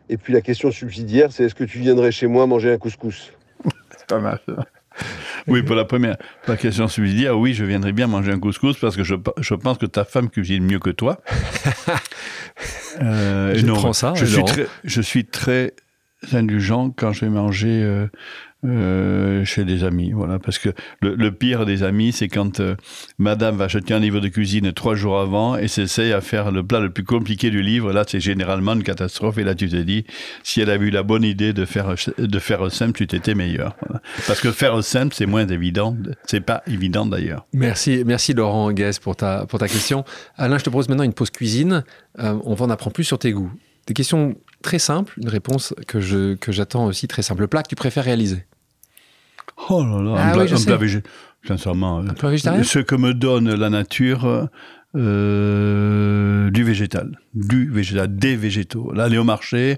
Et 0.08 0.16
puis 0.16 0.32
la 0.32 0.42
question 0.42 0.72
subsidiaire, 0.72 1.34
c'est 1.34 1.44
est-ce 1.44 1.56
que 1.56 1.66
tu 1.66 1.80
viendrais 1.80 2.14
chez 2.14 2.28
moi 2.28 2.48
manger 2.48 2.72
un 2.72 2.78
couscous? 2.78 3.34
C'est 3.98 4.08
pas 4.08 4.20
mal. 4.20 4.40
Oui, 5.48 5.62
pour 5.62 5.76
la 5.76 5.86
première 5.86 6.18
la 6.48 6.56
question 6.56 6.88
subsidiaire, 6.88 7.38
oui, 7.38 7.54
je 7.54 7.66
viendrai 7.66 7.92
bien 7.92 8.08
manger 8.08 8.32
un 8.32 8.40
couscous 8.40 8.78
parce 8.78 8.96
que 8.96 9.04
je, 9.04 9.16
je 9.40 9.56
pense 9.56 9.78
que 9.78 9.86
ta 9.86 10.06
femme 10.06 10.30
cuisine 10.30 10.64
mieux 10.64 10.80
que 10.80 10.90
toi. 10.90 11.22
euh, 13.02 13.54
je 13.56 13.66
prends 13.66 13.94
ça. 13.94 14.14
Je 14.16 14.26
suis, 14.26 14.44
très, 14.44 14.68
je 14.84 15.02
suis 15.02 15.26
très 15.26 15.74
indulgent 16.32 16.92
quand 16.92 17.12
je 17.12 17.22
vais 17.22 17.30
manger 17.30 17.82
euh, 17.84 18.08
euh, 18.66 19.44
chez 19.46 19.66
des 19.66 19.84
amis. 19.84 20.12
Voilà, 20.12 20.40
parce 20.40 20.58
que 20.58 20.70
le, 21.02 21.32
pire 21.32 21.66
des 21.66 21.84
amis, 21.84 22.12
c'est 22.12 22.28
quand 22.28 22.60
euh, 22.60 22.76
Madame 23.18 23.58
va 23.58 23.66
acheter 23.66 23.94
un 23.94 24.00
livre 24.00 24.20
de 24.20 24.28
cuisine 24.28 24.72
trois 24.72 24.96
jours 24.96 25.20
avant 25.20 25.58
et 25.58 25.68
s'essaye 25.68 26.14
à 26.14 26.22
faire 26.22 26.52
le 26.52 26.64
plat 26.64 26.80
le 26.80 26.90
plus 26.90 27.04
compliqué 27.04 27.50
du 27.50 27.62
livre. 27.62 27.92
Là, 27.92 28.04
c'est 28.08 28.20
généralement 28.20 28.74
une 28.74 28.84
catastrophe. 28.84 29.38
Et 29.38 29.44
là, 29.44 29.56
tu 29.56 29.68
te 29.68 29.76
dis, 29.76 30.06
si 30.44 30.62
elle 30.62 30.70
avait 30.70 30.88
eu 30.88 30.92
la 30.92 31.04
bonne 31.04 31.24
idée 31.24 31.54
de 31.54 31.66
faire 31.66 31.96
de 32.18 32.40
faire 32.40 32.72
simple, 32.72 32.98
tu 32.98 33.08
t'étais 33.08 33.36
meilleur. 33.36 33.76
Parce 34.28 34.40
que 34.40 34.52
faire 34.52 34.84
simple, 34.84 35.14
c'est 35.14 35.26
moins 35.26 35.48
évident. 35.48 35.96
C'est 36.26 36.42
pas 36.42 36.64
évident 36.68 37.06
d'ailleurs. 37.06 37.46
Merci, 37.54 38.04
merci 38.06 38.34
Laurent 38.34 38.72
Guès 38.72 39.00
pour 39.00 39.16
ta 39.16 39.46
pour 39.46 39.60
ta 39.60 39.68
question. 39.68 40.06
Alain, 40.38 40.58
je 40.58 40.64
te 40.64 40.70
propose 40.70 40.90
maintenant 40.90 41.04
une 41.04 41.14
pause 41.14 41.30
cuisine. 41.30 41.84
Euh, 42.20 42.38
on 42.44 42.54
va 42.54 42.66
en 42.66 42.70
apprendre 42.70 42.94
plus 42.94 43.04
sur 43.04 43.20
tes 43.20 43.32
goûts. 43.32 43.52
Des 43.88 43.94
questions 43.94 44.36
très 44.62 44.80
simples, 44.80 45.14
une 45.22 45.30
réponse 45.30 45.74
que 45.88 46.00
je 46.00 46.36
que 46.36 46.52
j'attends 46.52 46.86
aussi 46.86 47.08
très 47.08 47.22
simple. 47.22 47.42
Le 47.42 47.48
plat 47.48 47.64
que 47.64 47.68
tu 47.68 47.76
préfères 47.76 48.06
réaliser? 48.06 48.46
Oh 49.70 49.84
là 49.84 50.02
là, 50.02 50.14
ah, 50.18 50.32
un, 50.34 50.40
oui, 50.40 50.48
plat, 50.48 50.58
un 50.58 50.64
plat 50.64 50.78
végétarien. 50.78 51.16
Sincèrement, 51.46 52.00
un 52.00 52.14
plat 52.14 52.30
végétarien 52.30 52.64
ce 52.64 52.80
que 52.80 52.96
me 52.96 53.14
donne 53.14 53.54
la 53.54 53.70
nature, 53.70 54.50
euh, 54.96 56.52
du 56.52 56.64
végétal, 56.64 57.20
du 57.34 57.70
végétal, 57.70 58.16
des 58.16 58.36
végétaux. 58.36 58.92
Là, 58.94 59.06
aller 59.06 59.18
au 59.18 59.24
marché, 59.24 59.78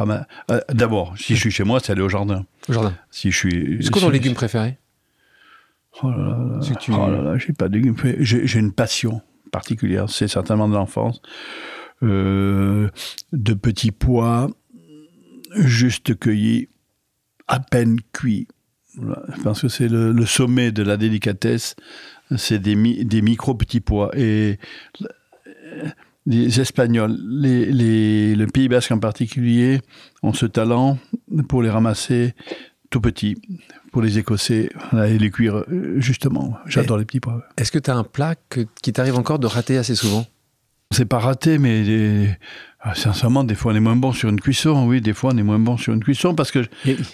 euh, 0.00 0.60
d'abord, 0.72 1.16
si 1.16 1.36
je 1.36 1.40
suis 1.40 1.50
chez 1.50 1.64
moi, 1.64 1.80
c'est 1.80 1.92
aller 1.92 2.02
au 2.02 2.08
jardin. 2.08 2.44
Au 2.68 2.72
jardin. 2.72 2.94
Si 3.10 3.30
je 3.30 3.36
suis. 3.36 3.78
C'est 3.82 3.90
quoi 3.90 4.02
ton 4.02 4.10
légume 4.10 4.34
préféré? 4.34 4.78
Oh 6.02 6.10
là 6.10 6.16
là, 6.16 6.58
là, 6.60 6.74
tu... 6.76 6.92
oh 6.92 7.10
là, 7.10 7.22
là 7.22 7.38
j'ai 7.38 7.52
pas 7.52 7.68
de 7.68 7.74
légumes 7.74 7.96
J'ai 8.20 8.58
une 8.58 8.72
passion 8.72 9.20
particulière, 9.50 10.08
c'est 10.08 10.28
certainement 10.28 10.68
de 10.68 10.74
l'enfance. 10.74 11.20
Euh, 12.02 12.88
de 13.32 13.54
petits 13.54 13.90
pois, 13.90 14.48
juste 15.56 16.16
cueillis, 16.18 16.68
à 17.48 17.58
peine 17.58 17.98
cuits 18.12 18.46
je 19.36 19.42
pense 19.42 19.62
que 19.62 19.68
c'est 19.68 19.88
le, 19.88 20.12
le, 20.12 20.26
sommet 20.26 20.72
de 20.72 20.82
la 20.82 20.96
délicatesse, 20.96 21.76
c'est 22.36 22.58
des, 22.58 22.74
mi, 22.74 23.04
des 23.04 23.22
micro 23.22 23.54
petits 23.54 23.80
pois. 23.80 24.10
Et 24.16 24.58
les 26.26 26.60
Espagnols, 26.60 27.16
les, 27.22 27.66
les, 27.66 28.34
le 28.34 28.46
Pays 28.46 28.68
Basque 28.68 28.92
en 28.92 28.98
particulier, 28.98 29.80
ont 30.22 30.32
ce 30.32 30.46
talent 30.46 30.98
pour 31.48 31.62
les 31.62 31.70
ramasser 31.70 32.34
tout 32.90 33.00
petits. 33.00 33.36
Pour 33.90 34.02
les 34.02 34.18
Écossais, 34.18 34.68
et 35.06 35.18
les 35.18 35.30
cuire 35.30 35.64
justement. 35.96 36.58
J'adore 36.66 36.98
les 36.98 37.06
petits 37.06 37.20
pois. 37.20 37.42
Est-ce 37.56 37.72
que 37.72 37.78
tu 37.78 37.90
as 37.90 37.96
un 37.96 38.04
plat 38.04 38.34
que, 38.50 38.66
qui 38.82 38.92
t'arrive 38.92 39.16
encore 39.16 39.38
de 39.38 39.46
rater 39.46 39.78
assez 39.78 39.94
souvent? 39.94 40.26
C'est 40.90 41.06
pas 41.06 41.18
raté, 41.18 41.58
mais 41.58 41.82
les... 41.82 42.36
ah, 42.80 42.94
sincèrement, 42.94 43.42
des 43.42 43.56
fois 43.56 43.72
on 43.72 43.74
est 43.74 43.80
moins 43.80 43.96
bon 43.96 44.12
sur 44.12 44.28
une 44.28 44.40
cuisson. 44.40 44.86
Oui, 44.86 45.00
des 45.00 45.12
fois 45.12 45.32
on 45.34 45.36
est 45.36 45.42
moins 45.42 45.58
bon 45.58 45.76
sur 45.76 45.92
une 45.92 46.02
cuisson 46.02 46.34
parce 46.34 46.52
que, 46.52 46.60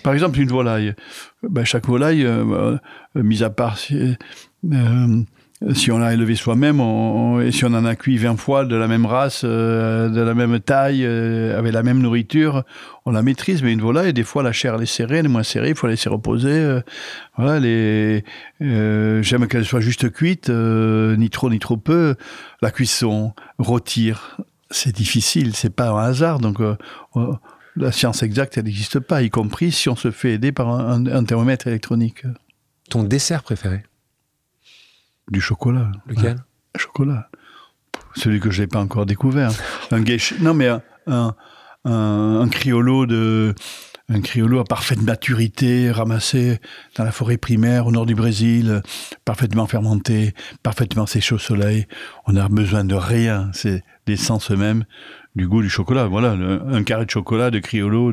par 0.02 0.12
exemple, 0.12 0.38
une 0.38 0.50
volaille, 0.50 0.94
ben, 1.42 1.64
chaque 1.64 1.86
volaille, 1.86 2.24
euh, 2.24 2.76
euh, 3.16 3.22
mis 3.22 3.42
à 3.42 3.48
part 3.48 3.78
si, 3.78 4.14
euh, 4.70 5.22
si 5.72 5.90
on 5.90 5.96
l'a 5.96 6.12
élevé 6.12 6.34
soi-même, 6.34 6.80
et 7.40 7.50
si 7.50 7.64
on 7.64 7.68
en 7.68 7.86
a 7.86 7.96
cuit 7.96 8.18
20 8.18 8.36
fois 8.36 8.66
de 8.66 8.76
la 8.76 8.88
même 8.88 9.06
race, 9.06 9.40
euh, 9.44 10.10
de 10.10 10.20
la 10.20 10.34
même 10.34 10.60
taille, 10.60 11.06
avec 11.06 11.72
la 11.72 11.82
même 11.82 12.00
nourriture, 12.00 12.64
on 13.06 13.12
la 13.12 13.22
maîtrise. 13.22 13.62
Mais 13.62 13.72
une 13.72 13.80
volaille, 13.80 14.12
des 14.12 14.22
fois 14.22 14.42
la 14.42 14.52
chair 14.52 14.74
elle 14.74 14.82
est 14.82 14.86
serrée, 14.86 15.18
elle 15.18 15.26
est 15.26 15.30
moins 15.30 15.44
serrée, 15.44 15.70
il 15.70 15.76
faut 15.76 15.86
la 15.86 15.94
laisser 15.94 16.10
reposer. 16.10 16.80
Voilà, 17.38 17.58
les, 17.58 18.22
j'aime 18.60 19.48
qu'elle 19.48 19.64
soit 19.64 19.80
juste 19.80 20.12
cuite, 20.12 20.50
ni 20.50 21.30
trop 21.30 21.48
ni 21.48 21.58
trop 21.58 21.78
peu. 21.78 22.16
La 22.60 22.70
cuisson, 22.70 23.32
rôtir, 23.58 24.36
c'est 24.74 24.94
difficile, 24.94 25.54
c'est 25.54 25.74
pas 25.74 25.90
un 25.90 26.04
hasard. 26.04 26.38
Donc 26.38 26.58
la 27.76 27.92
science 27.92 28.22
exacte, 28.22 28.58
elle 28.58 28.64
n'existe 28.64 29.00
pas, 29.00 29.22
y 29.22 29.30
compris 29.30 29.72
si 29.72 29.88
on 29.88 29.96
se 29.96 30.10
fait 30.10 30.32
aider 30.34 30.52
par 30.52 30.68
un, 30.68 31.06
un 31.06 31.24
thermomètre 31.24 31.66
électronique. 31.66 32.24
Ton 32.90 33.02
dessert 33.02 33.42
préféré? 33.42 33.82
Du 35.30 35.40
chocolat. 35.40 35.90
Lequel? 36.06 36.36
Chocolat. 36.76 37.30
Celui 38.14 38.40
que 38.40 38.50
je 38.50 38.62
n'ai 38.62 38.66
pas 38.66 38.80
encore 38.80 39.06
découvert. 39.06 39.50
un 39.90 40.02
gâche... 40.02 40.34
Non, 40.40 40.54
mais 40.54 40.68
un, 40.68 40.82
un, 41.06 41.34
un, 41.84 42.40
un 42.42 42.48
criollo 42.48 43.06
de 43.06 43.54
un 44.08 44.20
criollo 44.20 44.60
à 44.60 44.64
parfaite 44.64 45.00
maturité, 45.00 45.90
ramassé 45.90 46.58
dans 46.96 47.04
la 47.04 47.12
forêt 47.12 47.38
primaire 47.38 47.86
au 47.86 47.92
nord 47.92 48.06
du 48.06 48.14
Brésil, 48.14 48.82
parfaitement 49.24 49.66
fermenté, 49.66 50.34
parfaitement 50.62 51.06
séché 51.06 51.34
au 51.34 51.38
soleil. 51.38 51.86
On 52.26 52.32
n'a 52.32 52.48
besoin 52.48 52.84
de 52.84 52.94
rien, 52.94 53.50
c'est 53.54 53.82
l'essence 54.06 54.50
même 54.50 54.84
du 55.34 55.48
goût 55.48 55.62
du 55.62 55.70
chocolat. 55.70 56.06
Voilà, 56.06 56.32
un 56.32 56.82
carré 56.82 57.06
de 57.06 57.10
chocolat 57.10 57.50
de 57.50 57.58
criollo 57.58 58.12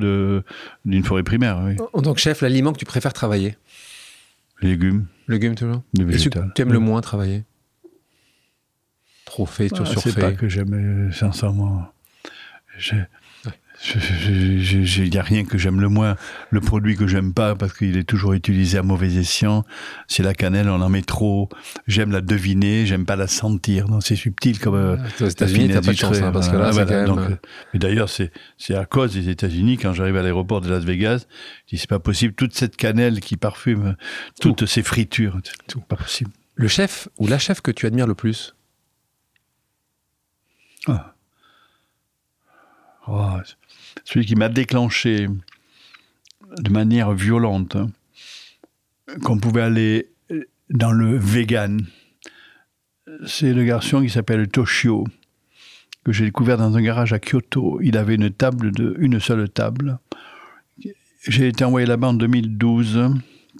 d'une 0.85 1.03
forêt 1.03 1.23
primaire. 1.23 1.61
Oui. 1.63 1.75
En 1.93 2.01
tant 2.01 2.13
que 2.13 2.21
chef, 2.21 2.41
l'aliment 2.41 2.71
que 2.71 2.79
tu 2.79 2.85
préfères 2.85 3.13
travailler? 3.13 3.57
Légumes. 4.61 5.07
Légumes 5.27 5.55
toujours 5.55 5.81
Les 5.93 6.03
végétales. 6.03 6.51
Tu 6.55 6.61
aimes 6.61 6.73
le 6.73 6.79
moins 6.79 7.01
travailler? 7.01 7.43
Trop 9.25 9.45
fait, 9.45 9.69
trop 9.69 9.83
ah, 9.83 9.89
surfait 9.89 10.11
C'est 10.11 10.19
pas 10.19 10.31
que 10.33 10.47
j'aime, 10.47 11.11
sincèrement. 11.11 11.91
Il 13.83 15.09
n'y 15.09 15.17
a 15.17 15.23
rien 15.23 15.43
que 15.43 15.57
j'aime 15.57 15.81
le 15.81 15.89
moins. 15.89 16.15
Le 16.51 16.61
produit 16.61 16.95
que 16.95 17.07
j'aime 17.07 17.33
pas, 17.33 17.55
parce 17.55 17.73
qu'il 17.73 17.97
est 17.97 18.03
toujours 18.03 18.33
utilisé 18.33 18.77
à 18.77 18.83
mauvais 18.83 19.15
escient, 19.15 19.65
c'est 20.07 20.21
la 20.21 20.35
cannelle, 20.35 20.69
on 20.69 20.81
en 20.81 20.89
met 20.89 21.01
trop. 21.01 21.49
J'aime 21.87 22.11
la 22.11 22.21
deviner, 22.21 22.85
j'aime 22.85 23.05
pas 23.05 23.15
la 23.15 23.27
sentir. 23.27 23.87
Non, 23.87 23.99
c'est 23.99 24.15
subtil 24.15 24.59
comme. 24.59 24.75
Euh, 24.75 24.97
aux 25.19 25.25
États-Unis, 25.25 25.69
t'as 25.69 25.81
pas 25.81 25.93
de 25.93 25.97
chance, 25.97 26.21
hein, 26.21 26.31
parce 26.31 26.49
que 26.49 26.57
là, 26.57 26.67
Ah, 26.67 26.73
c'est 26.73 26.83
voilà, 26.85 27.05
quand 27.05 27.15
même... 27.15 27.33
euh, 27.33 27.37
mais 27.73 27.79
d'ailleurs, 27.79 28.09
c'est, 28.09 28.31
c'est 28.57 28.75
à 28.75 28.85
cause 28.85 29.13
des 29.13 29.29
États-Unis, 29.29 29.77
quand 29.77 29.93
j'arrive 29.93 30.17
à 30.17 30.21
l'aéroport 30.21 30.61
de 30.61 30.69
Las 30.69 30.83
Vegas, 30.83 31.25
je 31.65 31.75
dis, 31.75 31.77
c'est 31.79 31.89
pas 31.89 31.99
possible, 31.99 32.35
toute 32.35 32.53
cette 32.53 32.77
cannelle 32.77 33.19
qui 33.19 33.35
parfume 33.35 33.95
toutes 34.39 34.67
ces 34.67 34.83
fritures, 34.83 35.39
c'est 35.43 35.67
tout, 35.67 35.81
pas 35.81 35.95
possible. 35.95 36.29
Le 36.53 36.67
chef 36.67 37.07
ou 37.17 37.25
la 37.25 37.39
chef 37.39 37.61
que 37.61 37.71
tu 37.71 37.87
admires 37.87 38.07
le 38.07 38.13
plus? 38.15 38.53
Ah. 40.87 41.15
Oh, 43.07 43.37
celui 44.03 44.25
qui 44.25 44.35
m'a 44.35 44.49
déclenché 44.49 45.27
de 46.57 46.69
manière 46.69 47.13
violente 47.13 47.75
hein, 47.75 47.89
qu'on 49.23 49.37
pouvait 49.37 49.61
aller 49.61 50.09
dans 50.69 50.91
le 50.91 51.17
vegan, 51.17 51.85
c'est 53.25 53.53
le 53.53 53.63
garçon 53.63 54.01
qui 54.01 54.09
s'appelle 54.09 54.47
Toshio, 54.47 55.05
que 56.05 56.11
j'ai 56.11 56.25
découvert 56.25 56.57
dans 56.57 56.75
un 56.75 56.81
garage 56.81 57.13
à 57.13 57.19
Kyoto. 57.19 57.79
Il 57.81 57.97
avait 57.97 58.15
une 58.15 58.31
table 58.31 58.71
une 58.97 59.19
seule 59.19 59.49
table. 59.49 59.99
J'ai 61.27 61.47
été 61.47 61.63
envoyé 61.63 61.85
là-bas 61.85 62.07
en 62.07 62.13
2012 62.13 63.11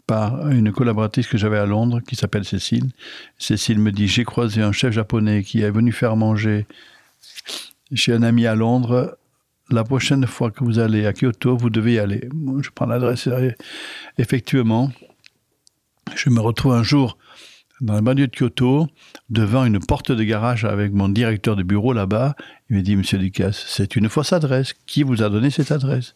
par 0.07 0.49
une 0.49 0.71
collaboratrice 0.71 1.27
que 1.27 1.37
j'avais 1.37 1.59
à 1.59 1.65
Londres 1.65 2.01
qui 2.01 2.15
s'appelle 2.15 2.45
Cécile. 2.45 2.89
Cécile 3.37 3.79
me 3.79 3.91
dit 3.91 4.07
j'ai 4.07 4.23
croisé 4.23 4.61
un 4.61 4.71
chef 4.71 4.93
japonais 4.93 5.43
qui 5.43 5.61
est 5.61 5.69
venu 5.69 5.91
faire 5.91 6.15
manger 6.15 6.65
chez 7.93 8.13
un 8.13 8.23
ami 8.23 8.47
à 8.47 8.55
Londres. 8.55 9.17
La 9.71 9.83
prochaine 9.83 10.25
fois 10.27 10.51
que 10.51 10.63
vous 10.63 10.79
allez 10.79 11.05
à 11.05 11.13
Kyoto, 11.13 11.55
vous 11.55 11.69
devez 11.69 11.93
y 11.93 11.99
aller. 11.99 12.29
Je 12.61 12.69
prends 12.69 12.85
l'adresse. 12.85 13.27
et 13.27 13.55
Effectivement, 14.17 14.91
je 16.15 16.29
me 16.29 16.39
retrouve 16.39 16.73
un 16.73 16.83
jour 16.83 17.17
dans 17.79 17.93
la 17.93 18.01
banlieue 18.01 18.27
de 18.27 18.35
Kyoto, 18.35 18.87
devant 19.29 19.65
une 19.65 19.79
porte 19.79 20.11
de 20.11 20.23
garage 20.23 20.65
avec 20.65 20.91
mon 20.91 21.09
directeur 21.09 21.55
de 21.55 21.63
bureau 21.63 21.93
là-bas. 21.93 22.35
Il 22.69 22.77
me 22.77 22.81
dit, 22.81 22.95
Monsieur 22.95 23.17
Ducasse, 23.17 23.65
c'est 23.67 23.95
une 23.95 24.07
fausse 24.07 24.33
adresse. 24.33 24.73
Qui 24.85 25.03
vous 25.03 25.23
a 25.23 25.29
donné 25.29 25.49
cette 25.49 25.71
adresse? 25.71 26.13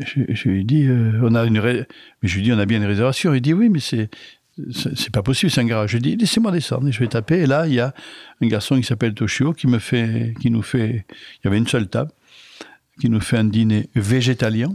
Je, 0.00 0.22
je 0.28 0.48
lui 0.48 0.64
dit, 0.64 0.86
euh, 0.86 1.20
on 1.22 1.34
a 1.34 1.44
une 1.44 1.86
je 2.22 2.34
lui 2.36 2.42
dit, 2.42 2.52
on 2.52 2.58
a 2.58 2.66
bien 2.66 2.78
une 2.78 2.86
réservation. 2.86 3.34
Il 3.34 3.40
dit, 3.40 3.52
oui, 3.52 3.68
mais 3.68 3.80
c'est 3.80 4.08
c'est 4.72 5.12
pas 5.12 5.22
possible, 5.22 5.50
c'est 5.52 5.60
un 5.60 5.66
garage. 5.66 5.90
Je 5.90 5.98
dis, 5.98 6.16
laissez-moi 6.16 6.50
descendre. 6.50 6.90
Je 6.90 6.98
vais 6.98 7.06
taper. 7.06 7.40
Et 7.40 7.46
là, 7.46 7.66
il 7.66 7.74
y 7.74 7.80
a 7.80 7.94
un 8.40 8.46
garçon 8.46 8.76
qui 8.76 8.82
s'appelle 8.82 9.14
Toshio 9.14 9.52
qui 9.52 9.66
me 9.66 9.78
fait, 9.78 10.34
qui 10.40 10.50
nous 10.50 10.62
fait, 10.62 11.04
il 11.10 11.44
y 11.44 11.48
avait 11.48 11.58
une 11.58 11.66
seule 11.66 11.88
table, 11.88 12.10
qui 12.98 13.10
nous 13.10 13.20
fait 13.20 13.38
un 13.38 13.44
dîner 13.44 13.88
végétalien, 13.94 14.74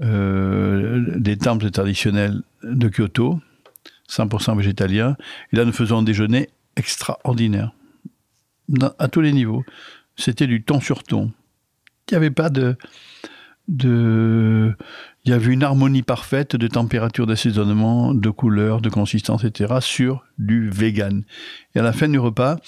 euh, 0.00 1.04
des 1.18 1.36
temples 1.36 1.70
traditionnels 1.70 2.42
de 2.62 2.88
Kyoto, 2.88 3.40
100% 4.08 4.56
végétalien. 4.56 5.16
Et 5.52 5.56
là, 5.56 5.64
nous 5.64 5.72
faisons 5.72 5.98
un 5.98 6.02
déjeuner 6.02 6.50
extraordinaire, 6.76 7.72
à 8.98 9.08
tous 9.08 9.20
les 9.20 9.32
niveaux. 9.32 9.64
C'était 10.16 10.46
du 10.46 10.62
ton 10.62 10.80
sur 10.80 11.02
ton. 11.02 11.32
Il 12.10 12.14
n'y 12.14 12.16
avait 12.16 12.30
pas 12.30 12.50
de, 12.50 12.76
de, 13.68 14.74
il 15.24 15.30
y 15.30 15.34
avait 15.34 15.52
une 15.52 15.62
harmonie 15.62 16.02
parfaite 16.02 16.56
de 16.56 16.66
température, 16.66 17.26
d'assaisonnement, 17.26 18.14
de 18.14 18.30
couleur, 18.30 18.80
de 18.80 18.90
consistance, 18.90 19.44
etc. 19.44 19.74
sur 19.80 20.24
du 20.38 20.68
vegan. 20.68 21.24
Et 21.74 21.78
à 21.78 21.82
la 21.82 21.92
fin 21.92 22.08
du 22.08 22.18
repas, 22.18 22.58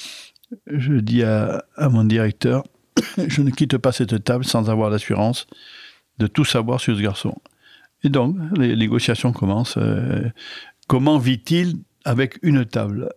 je 0.66 0.94
dis 0.94 1.22
à, 1.22 1.64
à 1.76 1.88
mon 1.88 2.04
directeur, 2.04 2.64
je 3.28 3.42
ne 3.42 3.50
quitte 3.50 3.78
pas 3.78 3.92
cette 3.92 4.24
table 4.24 4.44
sans 4.44 4.70
avoir 4.70 4.90
l'assurance 4.90 5.46
de 6.18 6.26
tout 6.26 6.44
savoir 6.44 6.80
sur 6.80 6.96
ce 6.96 7.02
garçon. 7.02 7.36
Et 8.02 8.08
donc, 8.08 8.36
les 8.56 8.76
négociations 8.76 9.32
commencent. 9.32 9.78
euh, 9.78 10.28
comment 10.86 11.18
vit-il 11.18 11.78
avec 12.04 12.38
une 12.42 12.64
table? 12.64 13.10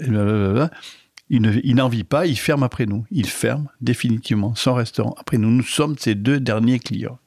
Il 0.00 1.74
n'en 1.74 1.88
vit 1.88 2.04
pas, 2.04 2.26
il 2.26 2.38
ferme 2.38 2.62
après 2.62 2.86
nous. 2.86 3.06
Il 3.10 3.26
ferme 3.26 3.68
définitivement 3.80 4.54
son 4.54 4.74
restaurant 4.74 5.14
après 5.18 5.38
nous. 5.38 5.50
Nous 5.50 5.62
sommes 5.62 5.96
ses 5.98 6.14
deux 6.14 6.40
derniers 6.40 6.78
clients. 6.78 7.18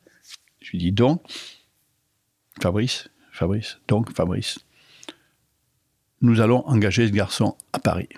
Je 0.62 0.72
lui 0.72 0.80
dis 0.80 0.91
donc, 0.91 1.24
Fabrice, 2.62 3.10
Fabrice, 3.32 3.80
donc 3.88 4.14
Fabrice, 4.14 4.60
nous 6.22 6.41
allons 6.41 6.68
engager 6.68 7.08
ce 7.08 7.12
garçon 7.12 7.55
à 7.74 7.80
Paris. 7.80 8.10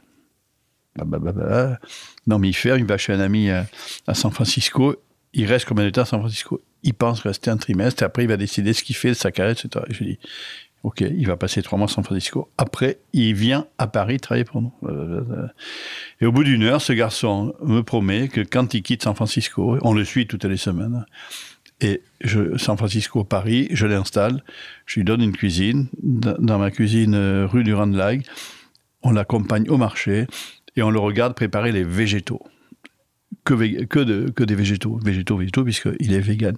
Blablabla. 0.95 1.79
Non, 2.27 2.39
mais 2.39 2.49
il 2.49 2.55
il 2.77 2.85
va 2.85 2.97
chez 2.97 3.13
un 3.13 3.19
ami 3.19 3.49
à, 3.49 3.65
à 4.07 4.13
San 4.13 4.31
Francisco. 4.31 4.95
Il 5.33 5.45
reste 5.45 5.65
combien 5.65 5.85
de 5.85 5.89
temps 5.89 6.01
à 6.01 6.05
San 6.05 6.19
Francisco? 6.19 6.61
Il 6.83 6.93
pense 6.93 7.19
rester 7.21 7.51
un 7.51 7.57
trimestre, 7.57 8.03
après 8.03 8.23
il 8.23 8.27
va 8.27 8.37
décider 8.37 8.73
ce 8.73 8.83
qu'il 8.83 8.95
fait 8.95 9.09
de 9.09 9.13
sa 9.13 9.31
carrière, 9.31 9.51
etc. 9.53 9.85
Et 9.89 9.93
je 9.93 10.03
dis, 10.03 10.19
ok, 10.83 11.01
il 11.01 11.27
va 11.27 11.37
passer 11.37 11.61
trois 11.61 11.77
mois 11.77 11.89
à 11.89 11.91
San 11.91 12.03
Francisco. 12.03 12.49
Après, 12.57 12.99
il 13.13 13.33
vient 13.33 13.67
à 13.77 13.87
Paris 13.87 14.19
travailler 14.19 14.45
pour 14.45 14.61
nous. 14.61 14.73
Et 16.21 16.25
au 16.25 16.31
bout 16.31 16.43
d'une 16.43 16.63
heure, 16.63 16.81
ce 16.81 16.93
garçon 16.93 17.53
me 17.61 17.81
promet 17.81 18.29
que 18.29 18.41
quand 18.41 18.73
il 18.73 18.81
quitte 18.81 19.03
San 19.03 19.13
Francisco, 19.15 19.77
on 19.81 19.93
le 19.93 20.05
suit 20.05 20.25
toutes 20.25 20.45
les 20.45 20.57
semaines, 20.57 21.05
et 21.81 22.01
San 22.57 22.77
Francisco, 22.77 23.23
Paris, 23.23 23.67
je 23.71 23.85
l'installe, 23.87 24.43
je 24.85 24.99
lui 24.99 25.05
donne 25.05 25.21
une 25.21 25.31
cuisine, 25.31 25.87
dans 26.01 26.59
ma 26.59 26.71
cuisine 26.71 27.15
euh, 27.15 27.47
rue 27.47 27.63
du 27.63 27.73
Ranelagh, 27.73 28.23
on 29.01 29.11
l'accompagne 29.11 29.69
au 29.69 29.77
marché 29.77 30.27
et 30.75 30.83
on 30.83 30.89
le 30.89 30.99
regarde 30.99 31.33
préparer 31.33 31.71
les 31.71 31.83
végétaux. 31.83 32.41
Que, 33.45 33.55
des 34.03 34.55
végétaux, 34.55 34.99
végétaux, 35.03 35.37
végétaux, 35.37 35.63
puisqu'il 35.63 36.13
est 36.13 36.19
vegan. 36.19 36.55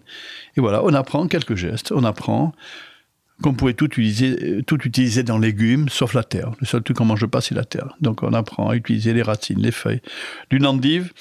Et 0.57 0.61
voilà, 0.61 0.83
on 0.83 0.93
apprend 0.93 1.27
quelques 1.27 1.55
gestes, 1.55 1.93
on 1.93 2.03
apprend 2.03 2.53
qu'on 3.41 3.53
pouvait 3.53 3.73
tout 3.73 3.85
utiliser, 3.85 4.37
euh, 4.43 4.61
tout 4.61 4.79
utiliser 4.83 5.23
dans 5.23 5.37
légumes, 5.37 5.89
sauf 5.89 6.13
la 6.13 6.23
terre. 6.23 6.51
Le 6.59 6.67
seul 6.67 6.83
truc 6.83 6.97
qu'on 6.97 7.05
mange 7.05 7.25
pas, 7.27 7.41
c'est 7.41 7.55
la 7.55 7.63
terre. 7.63 7.95
Donc 8.01 8.23
on 8.23 8.33
apprend 8.33 8.69
à 8.69 8.75
utiliser 8.75 9.13
les 9.13 9.21
racines, 9.21 9.59
les 9.59 9.71
feuilles. 9.71 10.01
D'une 10.49 10.65
endive, 10.65 11.11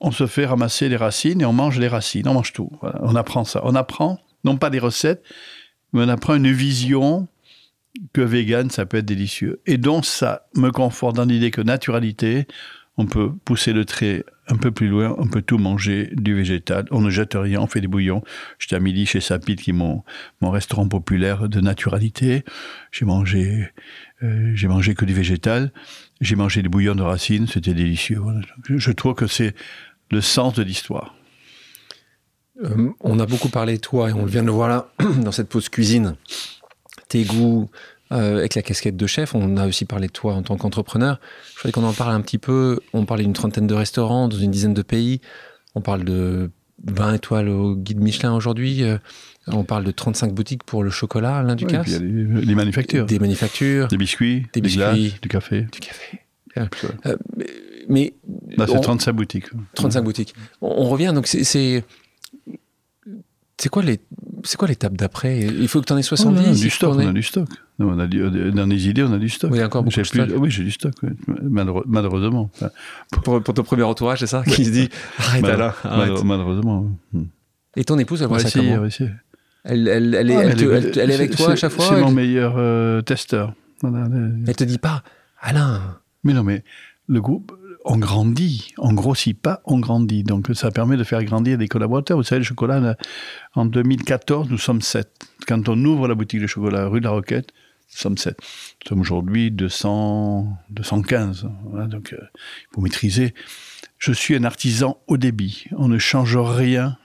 on 0.00 0.10
se 0.10 0.26
fait 0.26 0.46
ramasser 0.46 0.88
les 0.88 0.96
racines 0.96 1.40
et 1.40 1.44
on 1.44 1.52
mange 1.52 1.78
les 1.78 1.88
racines, 1.88 2.26
on 2.28 2.34
mange 2.34 2.52
tout. 2.52 2.70
On 2.82 3.14
apprend 3.16 3.44
ça. 3.44 3.60
On 3.64 3.74
apprend, 3.74 4.18
non 4.44 4.56
pas 4.56 4.70
des 4.70 4.78
recettes, 4.78 5.22
mais 5.92 6.02
on 6.04 6.08
apprend 6.08 6.34
une 6.34 6.50
vision 6.50 7.28
que 8.12 8.20
vegan, 8.20 8.70
ça 8.70 8.86
peut 8.86 8.98
être 8.98 9.06
délicieux. 9.06 9.60
Et 9.66 9.78
donc, 9.78 10.04
ça 10.04 10.46
me 10.54 10.70
conforte 10.70 11.16
dans 11.16 11.24
l'idée 11.24 11.50
que 11.50 11.60
naturalité, 11.60 12.46
on 12.96 13.06
peut 13.06 13.32
pousser 13.44 13.72
le 13.72 13.84
trait 13.84 14.24
un 14.48 14.56
peu 14.56 14.70
plus 14.72 14.88
loin, 14.88 15.14
on 15.18 15.26
peut 15.26 15.42
tout 15.42 15.58
manger 15.58 16.10
du 16.12 16.34
végétal, 16.34 16.86
on 16.90 17.00
ne 17.00 17.08
jette 17.08 17.34
rien, 17.34 17.60
on 17.60 17.66
fait 17.66 17.80
des 17.80 17.86
bouillons. 17.86 18.22
J'étais 18.58 18.76
à 18.76 18.80
midi 18.80 19.06
chez 19.06 19.20
Sapit, 19.20 19.56
qui 19.56 19.70
est 19.70 19.74
mon, 19.74 20.02
mon 20.40 20.50
restaurant 20.50 20.86
populaire 20.88 21.48
de 21.48 21.60
naturalité. 21.60 22.44
J'ai 22.90 23.06
mangé, 23.06 23.70
euh, 24.22 24.52
j'ai 24.54 24.68
mangé 24.68 24.94
que 24.94 25.04
du 25.04 25.14
végétal. 25.14 25.72
J'ai 26.20 26.36
mangé 26.36 26.62
des 26.62 26.68
bouillons 26.68 26.94
de 26.94 27.02
racines, 27.02 27.46
c'était 27.46 27.72
délicieux. 27.72 28.20
Je, 28.68 28.92
trouve 28.92 29.14
que 29.14 29.26
c'est 29.26 29.54
le 30.10 30.20
sens 30.20 30.54
de 30.54 30.62
l'histoire. 30.62 31.14
Euh, 32.62 32.90
on 33.00 33.18
a 33.18 33.24
beaucoup 33.24 33.48
parlé 33.48 33.78
toi 33.78 34.10
et 34.10 34.12
on 34.12 34.26
vient 34.26 34.42
de 34.42 34.46
le 34.46 34.52
voir 34.52 34.68
là 34.68 34.92
dans 35.22 35.32
cette 35.32 35.48
pause 35.48 35.70
cuisine. 35.70 36.16
Tes 37.10 37.24
goûts 37.24 37.68
euh, 38.12 38.38
avec 38.38 38.54
la 38.54 38.62
casquette 38.62 38.96
de 38.96 39.06
chef. 39.06 39.34
On 39.34 39.56
a 39.58 39.66
aussi 39.68 39.84
parlé 39.84 40.06
de 40.06 40.12
toi 40.12 40.34
en 40.34 40.42
tant 40.42 40.56
qu'entrepreneur. 40.56 41.20
Je 41.54 41.56
voudrais 41.60 41.72
qu'on 41.72 41.84
en 41.86 41.92
parle 41.92 42.12
un 42.14 42.20
petit 42.22 42.38
peu. 42.38 42.80
On 42.94 43.04
parlait 43.04 43.24
d'une 43.24 43.34
trentaine 43.34 43.66
de 43.66 43.74
restaurants 43.74 44.28
dans 44.28 44.38
une 44.38 44.50
dizaine 44.50 44.74
de 44.74 44.82
pays. 44.82 45.20
On 45.74 45.80
parle 45.82 46.04
de 46.04 46.50
20 46.86 47.14
étoiles 47.14 47.48
au 47.50 47.76
guide 47.76 48.00
Michelin 48.00 48.32
aujourd'hui. 48.34 48.82
Euh, 48.84 48.96
on 49.48 49.64
parle 49.64 49.84
de 49.84 49.90
35 49.90 50.32
boutiques 50.32 50.64
pour 50.64 50.82
le 50.84 50.90
chocolat, 50.90 51.44
Ouais, 51.44 51.54
il 51.58 51.72
y 51.72 51.76
a 51.76 51.98
les, 51.98 52.46
les 52.46 52.54
manufactures. 52.54 53.06
Des 53.06 53.18
manufactures, 53.18 53.88
Des 53.88 53.96
biscuits, 53.96 54.46
Des 54.52 54.60
des, 54.60 54.70
glaces, 54.70 54.94
biscuits. 54.96 55.20
du 55.20 55.28
café. 55.28 55.62
du 55.72 55.80
café. 55.80 56.20
Euh, 56.58 57.16
mais- 57.88 58.14
Là, 58.56 58.66
c'est 58.68 58.76
on- 58.76 58.80
35 58.80 59.12
boutiques. 59.12 59.46
35 59.74 60.02
boutiques. 60.02 60.34
On, 60.60 60.68
on 60.68 60.88
revient, 60.88 61.12
donc 61.14 61.26
c'est- 61.26 61.84
c'est. 63.60 63.68
Quoi 63.68 63.82
les- 63.82 64.00
c'est 64.44 64.56
quoi 64.56 64.68
l'étape 64.68 64.94
d'après? 64.94 65.38
Il 65.40 65.68
faut 65.68 65.80
que 65.80 65.86
tu 65.86 65.92
en 65.92 65.96
aies 65.96 66.00
Oh, 66.00 66.16
70 66.16 66.40
non, 66.40 66.46
non, 66.48 66.52
il 66.54 66.60
du 66.60 66.70
faut 66.70 66.76
stock, 66.76 66.92
qu'on 66.94 67.00
ait- 67.00 67.06
on 67.06 67.08
a 67.10 67.12
du 67.12 67.22
stock. 67.22 67.48
Non, 67.78 67.88
on 67.94 67.98
a 67.98 68.06
du- 68.06 68.50
dans 68.52 68.66
les 68.66 68.88
idées, 68.88 69.02
on 69.02 69.12
a 69.12 69.18
du 69.18 69.28
stock. 69.28 69.50
Oui, 69.52 69.62
encore 69.62 69.82
beaucoup 69.82 69.94
J'ai 69.94 70.02
de 70.02 70.08
plus- 70.08 70.24
stock. 70.24 70.40
Oui, 70.42 70.50
j'ai 70.50 70.64
du 70.64 70.70
stock. 70.70 70.94
ouais. 71.02 71.10
Malheureusement. 71.86 72.50
Enfin, 72.54 72.70
pour, 73.24 73.42
pour 73.42 73.54
ton 73.54 73.62
premier 73.62 73.82
entourage, 73.82 74.20
c'est 74.20 74.26
ça? 74.26 74.42
Qui 74.44 74.64
se 74.64 74.70
dit 74.70 74.88
Arrête 75.18 75.42
mal- 75.42 75.60
arrête. 75.60 75.84
mal- 76.12 76.24
malheureusement. 76.24 76.80
ouais. 77.12 77.20
Hmm. 77.20 77.26
Et 77.76 77.84
ton 77.84 77.98
épouse, 77.98 78.22
elle 78.22 78.28
voit 78.28 78.38
va 78.38 78.48
ça 78.48 78.58
comment? 78.58 78.84
elle, 79.64 79.88
elle, 79.88 80.14
elle, 80.14 80.30
est, 80.30 80.36
Ah, 80.36 80.42
elle, 80.44 80.54
te- 80.56 80.64
est- 80.64 80.66
elle- 80.96 80.98
elle 80.98 81.10
est 81.10 81.14
avec 81.14 81.36
toi 81.36 81.52
à 81.52 81.56
chaque 81.56 81.70
fois? 81.72 81.86
C'est 81.88 82.00
mon 82.00 82.10
meilleur 82.10 82.54
euh, 82.56 83.02
testeur. 83.02 83.54
Elle 83.82 84.56
te 84.56 84.64
dit 84.64 84.78
pas 84.78 85.02
Alain, 85.40 85.80
Mais 86.24 86.32
non, 86.34 86.42
mais 86.42 86.64
le 87.08 87.20
groupe, 87.20 87.52
on 87.84 87.96
grandit. 87.96 88.72
On 88.78 88.92
grossit 88.92 89.40
pas, 89.40 89.62
on 89.64 89.78
grandit. 89.78 90.22
Donc 90.22 90.48
ça 90.54 90.70
permet 90.70 90.96
de 90.96 91.04
faire 91.04 91.24
grandir 91.24 91.58
des 91.58 91.68
collaborateurs. 91.68 92.16
Vous 92.16 92.22
savez, 92.22 92.40
le 92.40 92.44
chocolat, 92.44 92.96
en 93.54 93.64
2014, 93.64 94.50
nous 94.50 94.58
sommes 94.58 94.82
sept. 94.82 95.10
Quand 95.46 95.68
on 95.68 95.84
ouvre 95.84 96.08
la 96.08 96.14
boutique 96.14 96.40
de 96.40 96.46
chocolat 96.46 96.86
rue 96.86 97.00
de 97.00 97.04
la 97.04 97.10
Roquette, 97.10 97.52
sommes 97.90 98.18
7. 98.18 98.36
Nous 98.38 98.88
sommes 98.88 99.00
aujourd'hui 99.00 99.50
200, 99.50 100.56
215. 100.70 101.48
Voilà, 101.64 101.86
donc, 101.86 102.12
euh, 102.12 102.18
il 102.22 102.74
faut 102.74 102.80
maîtriser. 102.80 103.34
Je 103.98 104.12
suis 104.12 104.36
un 104.36 104.44
artisan 104.44 105.00
au 105.06 105.16
débit. 105.16 105.66
On 105.76 105.88
ne 105.88 105.98
change 105.98 106.36
rien 106.36 106.96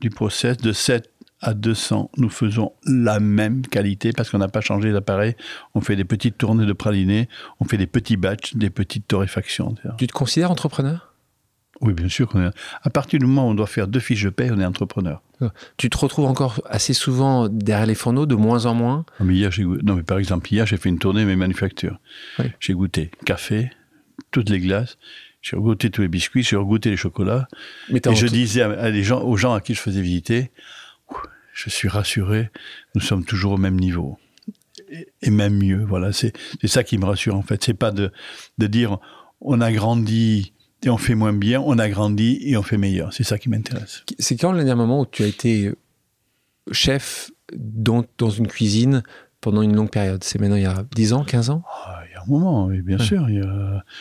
du 0.00 0.10
process 0.10 0.56
de 0.58 0.72
7 0.72 1.10
à 1.40 1.54
200. 1.54 2.10
Nous 2.16 2.30
faisons 2.30 2.72
la 2.84 3.20
même 3.20 3.62
qualité 3.66 4.12
parce 4.12 4.30
qu'on 4.30 4.38
n'a 4.38 4.48
pas 4.48 4.60
changé 4.60 4.92
d'appareil. 4.92 5.34
On 5.74 5.80
fait 5.80 5.96
des 5.96 6.04
petites 6.04 6.38
tournées 6.38 6.66
de 6.66 6.72
praliné, 6.72 7.28
on 7.60 7.64
fait 7.64 7.76
des 7.76 7.86
petits 7.86 8.16
batchs, 8.16 8.54
des 8.54 8.70
petites 8.70 9.06
torréfactions. 9.06 9.74
Tu 9.98 10.06
te 10.06 10.12
considères 10.12 10.50
entrepreneur? 10.50 11.12
Oui, 11.82 11.92
bien 11.92 12.08
sûr. 12.08 12.28
Qu'on 12.28 12.40
est... 12.40 12.50
À 12.82 12.90
partir 12.90 13.18
du 13.18 13.26
moment 13.26 13.48
où 13.48 13.50
on 13.50 13.54
doit 13.54 13.66
faire 13.66 13.86
deux 13.86 14.00
fiches 14.00 14.24
de 14.24 14.30
paie, 14.30 14.50
on 14.50 14.58
est 14.58 14.64
entrepreneur. 14.64 15.22
Tu 15.76 15.90
te 15.90 15.98
retrouves 15.98 16.24
encore 16.24 16.62
assez 16.64 16.94
souvent 16.94 17.48
derrière 17.48 17.86
les 17.86 17.94
fourneaux, 17.94 18.24
de 18.24 18.34
moins 18.34 18.64
en 18.64 18.74
moins? 18.74 19.04
Non 19.20 19.26
mais, 19.26 19.34
hier, 19.34 19.50
j'ai... 19.50 19.64
non, 19.64 19.94
mais 19.94 20.02
par 20.02 20.18
exemple, 20.18 20.50
hier, 20.50 20.66
j'ai 20.66 20.78
fait 20.78 20.88
une 20.88 20.98
tournée 20.98 21.26
mes 21.26 21.36
manufactures. 21.36 22.00
Oui. 22.38 22.46
J'ai 22.60 22.72
goûté 22.72 23.10
café, 23.26 23.70
toutes 24.30 24.48
les 24.48 24.60
glaces, 24.60 24.96
j'ai 25.42 25.58
goûté 25.58 25.90
tous 25.90 26.00
les 26.00 26.08
biscuits, 26.08 26.42
j'ai 26.42 26.56
goûté 26.56 26.88
les 26.88 26.96
chocolats. 26.96 27.46
Mais 27.90 28.00
et 28.04 28.14
je 28.14 28.26
disais 28.26 28.62
à, 28.62 28.88
les 28.88 29.02
gens, 29.02 29.22
aux 29.22 29.36
gens 29.36 29.52
à 29.52 29.60
qui 29.60 29.74
je 29.74 29.80
faisais 29.80 30.00
visiter, 30.00 30.50
je 31.56 31.70
suis 31.70 31.88
rassuré, 31.88 32.50
nous 32.94 33.00
sommes 33.00 33.24
toujours 33.24 33.52
au 33.52 33.56
même 33.56 33.80
niveau. 33.80 34.18
Et, 35.22 35.30
même 35.30 35.56
mieux, 35.56 35.82
voilà. 35.84 36.12
C'est, 36.12 36.34
ça 36.64 36.84
qui 36.84 36.98
me 36.98 37.06
rassure, 37.06 37.34
en 37.34 37.42
fait. 37.42 37.64
C'est 37.64 37.74
pas 37.74 37.90
de, 37.90 38.12
de 38.58 38.66
dire, 38.66 38.98
on 39.40 39.62
a 39.62 39.72
grandi 39.72 40.52
et 40.84 40.90
on 40.90 40.98
fait 40.98 41.14
moins 41.14 41.32
bien, 41.32 41.62
on 41.62 41.78
a 41.78 41.88
grandi 41.88 42.38
et 42.42 42.58
on 42.58 42.62
fait 42.62 42.76
meilleur. 42.76 43.12
C'est 43.14 43.24
ça 43.24 43.38
qui 43.38 43.48
m'intéresse. 43.48 44.04
C'est 44.18 44.36
quand 44.36 44.52
le 44.52 44.62
dernier 44.64 44.78
moment 44.78 45.00
où 45.00 45.06
tu 45.06 45.22
as 45.22 45.26
été 45.26 45.72
chef 46.72 47.30
dans, 47.56 48.04
dans 48.18 48.30
une 48.30 48.48
cuisine 48.48 49.02
pendant 49.40 49.62
une 49.62 49.74
longue 49.74 49.90
période? 49.90 50.22
C'est 50.24 50.38
maintenant 50.38 50.56
il 50.56 50.62
y 50.62 50.66
a 50.66 50.84
10 50.94 51.14
ans, 51.14 51.24
15 51.24 51.48
ans? 51.50 51.62
Ah, 51.86 52.02
Il 52.06 52.12
y 52.12 52.16
a 52.16 52.22
un 52.22 52.26
moment, 52.26 52.66
oui, 52.66 52.82
bien 52.82 52.98
sûr. 52.98 53.30
Il 53.30 53.40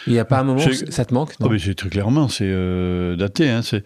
n'y 0.08 0.20
a... 0.20 0.22
a... 0.22 0.26
pas 0.26 0.40
un 0.40 0.44
moment 0.44 0.62
où 0.62 0.74
ça 0.74 1.06
te 1.06 1.14
manque 1.14 1.40
non? 1.40 1.48
oh, 1.50 1.58
C'est 1.58 1.76
très 1.76 1.90
clairement, 1.90 2.28
c'est 2.28 2.50
euh, 2.50 3.16
daté. 3.16 3.50
Hein, 3.50 3.62
c'est... 3.62 3.86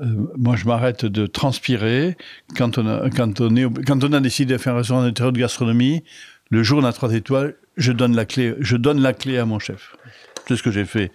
Euh, 0.00 0.06
moi, 0.36 0.56
je 0.56 0.64
m'arrête 0.64 1.04
de 1.04 1.26
transpirer 1.26 2.16
quand 2.56 2.78
on, 2.78 2.86
a, 2.86 3.10
quand, 3.10 3.40
on 3.40 3.54
est, 3.56 3.84
quand 3.86 4.02
on 4.02 4.12
a 4.12 4.20
décidé 4.20 4.54
de 4.54 4.58
faire 4.58 4.74
un 4.74 4.78
restaurant 4.78 5.02
d'intérieur 5.02 5.32
de 5.32 5.38
gastronomie. 5.38 6.02
Le 6.50 6.62
jour 6.62 6.78
où 6.78 6.82
on 6.82 6.84
a 6.84 6.92
trois 6.92 7.12
étoiles, 7.14 7.56
je 7.76 7.92
donne 7.92 8.16
la 8.16 8.24
clé, 8.24 8.54
je 8.60 8.76
donne 8.76 9.00
la 9.00 9.12
clé 9.12 9.38
à 9.38 9.44
mon 9.44 9.58
chef. 9.58 9.94
C'est 10.48 10.56
ce 10.56 10.62
que 10.62 10.70
j'ai 10.70 10.84
fait 10.84 11.12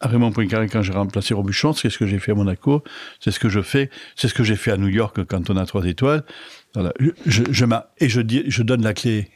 à 0.00 0.08
Raymond 0.08 0.32
Poincaré 0.32 0.68
quand 0.68 0.82
j'ai 0.82 0.92
remplacé 0.92 1.34
Robuchon, 1.34 1.72
c'est 1.74 1.90
ce 1.90 1.98
que 1.98 2.06
j'ai 2.06 2.18
fait 2.18 2.32
à 2.32 2.34
Monaco, 2.34 2.82
c'est 3.20 3.30
ce 3.30 3.38
que 3.38 3.50
je 3.50 3.60
fais, 3.60 3.90
c'est 4.16 4.28
ce 4.28 4.34
que 4.34 4.42
j'ai 4.42 4.56
fait 4.56 4.70
à 4.70 4.78
New 4.78 4.88
York 4.88 5.24
quand 5.26 5.50
on 5.50 5.56
a 5.56 5.66
trois 5.66 5.84
étoiles. 5.84 6.24
Voilà. 6.74 6.92
Je, 7.26 7.42
je, 7.50 7.64
et 7.98 8.08
je, 8.08 8.20
dis, 8.20 8.44
je 8.46 8.62
donne 8.62 8.82
la 8.82 8.94
clé 8.94 9.28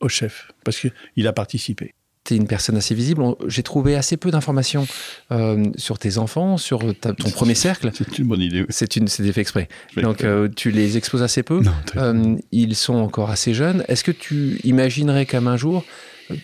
au 0.00 0.08
chef 0.08 0.50
parce 0.64 0.78
qu'il 0.80 1.26
a 1.26 1.32
participé. 1.32 1.94
Tu 2.26 2.34
es 2.34 2.36
une 2.36 2.46
personne 2.46 2.76
assez 2.76 2.94
visible. 2.94 3.22
J'ai 3.46 3.62
trouvé 3.62 3.94
assez 3.96 4.16
peu 4.16 4.30
d'informations 4.30 4.86
euh, 5.32 5.64
sur 5.76 5.98
tes 5.98 6.18
enfants, 6.18 6.56
sur 6.56 6.80
ton 7.00 7.30
premier 7.30 7.54
cercle. 7.54 7.90
C'est 7.94 8.18
une 8.18 8.26
bonne 8.26 8.40
idée. 8.40 8.66
C'est 8.68 8.96
une, 8.96 9.08
c'est 9.08 9.30
fait 9.32 9.40
exprès. 9.40 9.68
Donc 9.96 10.24
euh, 10.24 10.48
tu 10.54 10.70
les 10.70 10.96
exposes 10.96 11.22
assez 11.22 11.42
peu. 11.42 11.60
Non, 11.60 11.72
euh, 11.96 12.36
ils 12.52 12.74
sont 12.74 12.94
encore 12.94 13.30
assez 13.30 13.54
jeunes. 13.54 13.84
Est-ce 13.88 14.04
que 14.04 14.12
tu 14.12 14.58
imaginerais 14.64 15.26
comme 15.26 15.46
un 15.48 15.56
jour 15.56 15.84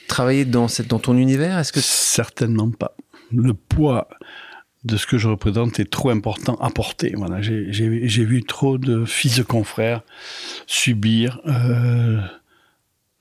travailler 0.07 0.45
dans, 0.45 0.68
cette, 0.68 0.87
dans 0.87 1.01
ton 1.01 1.16
univers 1.16 1.59
Est-ce 1.59 1.72
que 1.72 1.80
certainement 1.80 2.70
pas 2.70 2.95
le 3.33 3.55
poids 3.55 4.09
de 4.85 4.97
ce 4.97 5.07
que 5.07 5.16
je 5.16 5.28
représente 5.28 5.78
est 5.80 5.91
trop 5.91 6.11
important 6.11 6.57
à 6.57 6.70
porter. 6.70 7.14
Voilà, 7.16 7.41
j'ai 7.41 8.24
vu 8.24 8.43
trop 8.43 8.78
de 8.78 9.05
fils 9.05 9.37
de 9.37 9.43
confrères 9.43 10.03
subir 10.66 11.41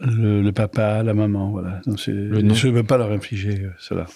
le, 0.02 0.52
papa, 0.52 1.04
la 1.04 1.14
maman. 1.14 1.52
Voilà. 1.52 1.82
Donc 1.86 1.98
je 1.98 2.12
ne 2.12 2.72
veux 2.72 2.84
pas 2.84 2.98
leur 2.98 3.12
infliger 3.12 3.62
euh, 3.62 3.70
cela, 3.80 4.08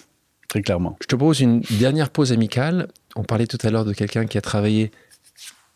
très 0.48 0.62
clairement. 0.62 0.96
Je 1.00 1.06
te 1.06 1.16
propose 1.16 1.40
une 1.40 1.60
dernière 1.78 2.10
pause 2.10 2.32
amicale. 2.32 2.88
On 3.14 3.22
parlait 3.22 3.46
tout 3.46 3.58
à 3.62 3.70
l'heure 3.70 3.84
de 3.84 3.92
quelqu'un 3.92 4.26
qui 4.26 4.38
a 4.38 4.40
travaillé 4.40 4.90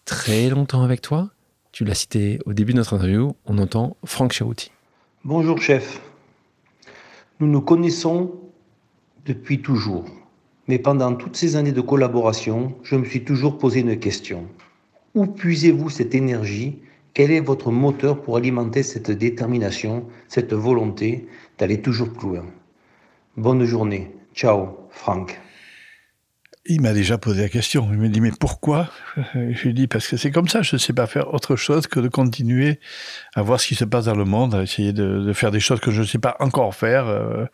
très 0.05 0.51
longtemps 0.51 0.83
avec 0.83 1.01
toi. 1.01 1.31
Tu 1.73 1.85
l'as 1.85 1.95
cité 1.95 2.41
au 2.45 2.53
début 2.53 2.73
de 2.73 2.79
notre 2.79 2.95
interview. 2.95 3.35
On 3.47 3.59
entend 3.59 3.97
Franck 4.05 4.33
Cherouti. 4.33 4.73
Bonjour 5.25 5.61
chef. 5.61 6.01
Nous 7.39 7.47
nous 7.47 7.61
connaissons 7.61 8.33
depuis 9.25 9.63
toujours. 9.63 10.05
Mais 10.67 10.79
pendant 10.79 11.15
toutes 11.15 11.37
ces 11.37 11.57
années 11.57 11.73
de 11.73 11.81
collaboration, 11.81 12.75
je 12.83 12.97
me 12.97 13.05
suis 13.05 13.25
toujours 13.25 13.59
posé 13.59 13.81
une 13.81 13.99
question. 13.99 14.47
Où 15.15 15.27
puisez-vous 15.27 15.91
cette 15.91 16.15
énergie 16.15 16.79
Quel 17.13 17.31
est 17.33 17.41
votre 17.41 17.71
moteur 17.71 18.23
pour 18.23 18.37
alimenter 18.37 18.83
cette 18.83 19.11
détermination, 19.11 20.07
cette 20.29 20.53
volonté 20.53 21.27
d'aller 21.59 21.81
toujours 21.81 22.13
plus 22.13 22.29
loin? 22.29 22.47
Bonne 23.37 23.65
journée. 23.65 24.11
Ciao, 24.35 24.79
Franck. 24.91 25.41
Il 26.67 26.83
m'a 26.83 26.93
déjà 26.93 27.17
posé 27.17 27.43
la 27.43 27.49
question. 27.49 27.89
Il 27.91 27.99
m'a 27.99 28.09
dit 28.09 28.21
mais 28.21 28.31
pourquoi? 28.39 28.91
Je 29.35 29.63
lui 29.63 29.71
ai 29.71 29.73
dit 29.73 29.87
parce 29.87 30.07
que 30.07 30.17
c'est 30.17 30.31
comme 30.31 30.47
ça. 30.47 30.61
Je 30.63 30.77
ne 30.77 30.79
sais 30.79 30.93
pas 30.93 31.07
faire 31.07 31.33
autre 31.33 31.57
chose 31.57 31.87
que 31.87 31.99
de 32.01 32.09
continuer 32.09 32.79
à 33.35 33.43
voir 33.43 33.59
ce 33.61 33.67
qui 33.67 33.75
se 33.75 33.85
passe 33.85 34.05
dans 34.05 34.15
le 34.15 34.27
monde, 34.27 34.55
à 34.55 34.63
essayer 34.63 34.93
de, 34.93 35.33
faire 35.33 35.51
des 35.51 35.59
choses 35.59 35.81
que 35.81 35.91
je 35.91 36.03
ne 36.03 36.07
sais 36.07 36.19
pas 36.19 36.37
encore 36.39 36.75
faire. 36.75 37.07
Euh, 37.07 37.47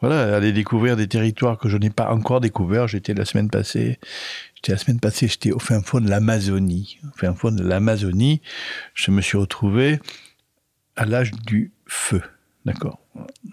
voilà, 0.00 0.34
aller 0.34 0.52
découvrir 0.52 0.96
des 0.96 1.06
territoires 1.06 1.58
que 1.58 1.68
je 1.68 1.76
n'ai 1.76 1.90
pas 1.90 2.10
encore 2.10 2.40
découverts. 2.40 2.88
J'étais 2.88 3.12
la 3.12 3.26
semaine 3.26 3.50
passée. 3.50 3.98
J'étais 4.64 4.72
la 4.72 4.78
semaine 4.78 5.00
passée. 5.00 5.28
J'étais 5.28 5.52
au 5.52 5.58
fin 5.58 5.82
fond 5.82 6.00
de 6.00 6.08
l'Amazonie. 6.08 6.98
Au 7.04 7.18
fin 7.18 7.34
fond 7.34 7.50
de 7.50 7.62
l'Amazonie, 7.62 8.40
je 8.94 9.10
me 9.10 9.20
suis 9.20 9.36
retrouvé 9.36 10.00
à 10.96 11.04
l'âge 11.04 11.32
du 11.32 11.72
feu. 11.86 12.22
D'accord. 12.64 12.98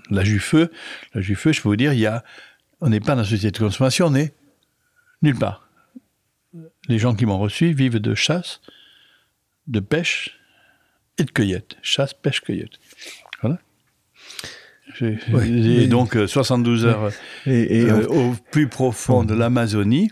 L'âge 0.10 0.30
du 0.30 0.40
feu. 0.40 0.72
L'âge 1.14 1.26
du 1.26 1.36
feu. 1.36 1.52
Je 1.52 1.62
peux 1.62 1.68
vous 1.68 1.76
dire, 1.76 1.92
il 1.92 2.00
y 2.00 2.06
a. 2.06 2.24
On 2.80 2.88
n'est 2.88 3.02
pas 3.02 3.16
dans 3.16 3.26
une 3.26 3.30
société 3.30 3.60
de 3.60 3.66
consommation. 3.66 4.06
On 4.06 4.16
est 4.16 4.34
Nulle 5.22 5.38
part. 5.38 5.68
Les 6.88 6.98
gens 6.98 7.14
qui 7.14 7.26
m'ont 7.26 7.40
reçu 7.40 7.74
vivent 7.74 8.00
de 8.00 8.16
chasse, 8.16 8.62
de 9.68 9.82
pêche 9.82 10.40
et 11.18 11.26
de 11.26 11.32
cueillette. 11.32 11.76
Chasse, 11.82 12.14
pêche, 12.14 12.40
cueillette. 12.40 12.80
Voilà. 13.42 13.60
J'ai 14.98 15.88
donc 15.88 16.18
72 16.26 16.86
euh, 16.86 16.88
heures 16.88 17.12
et, 17.46 17.90
euh, 17.90 18.08
au 18.08 18.34
plus 18.52 18.70
profond 18.70 19.26
de 19.26 19.34
l'Amazonie 19.34 20.10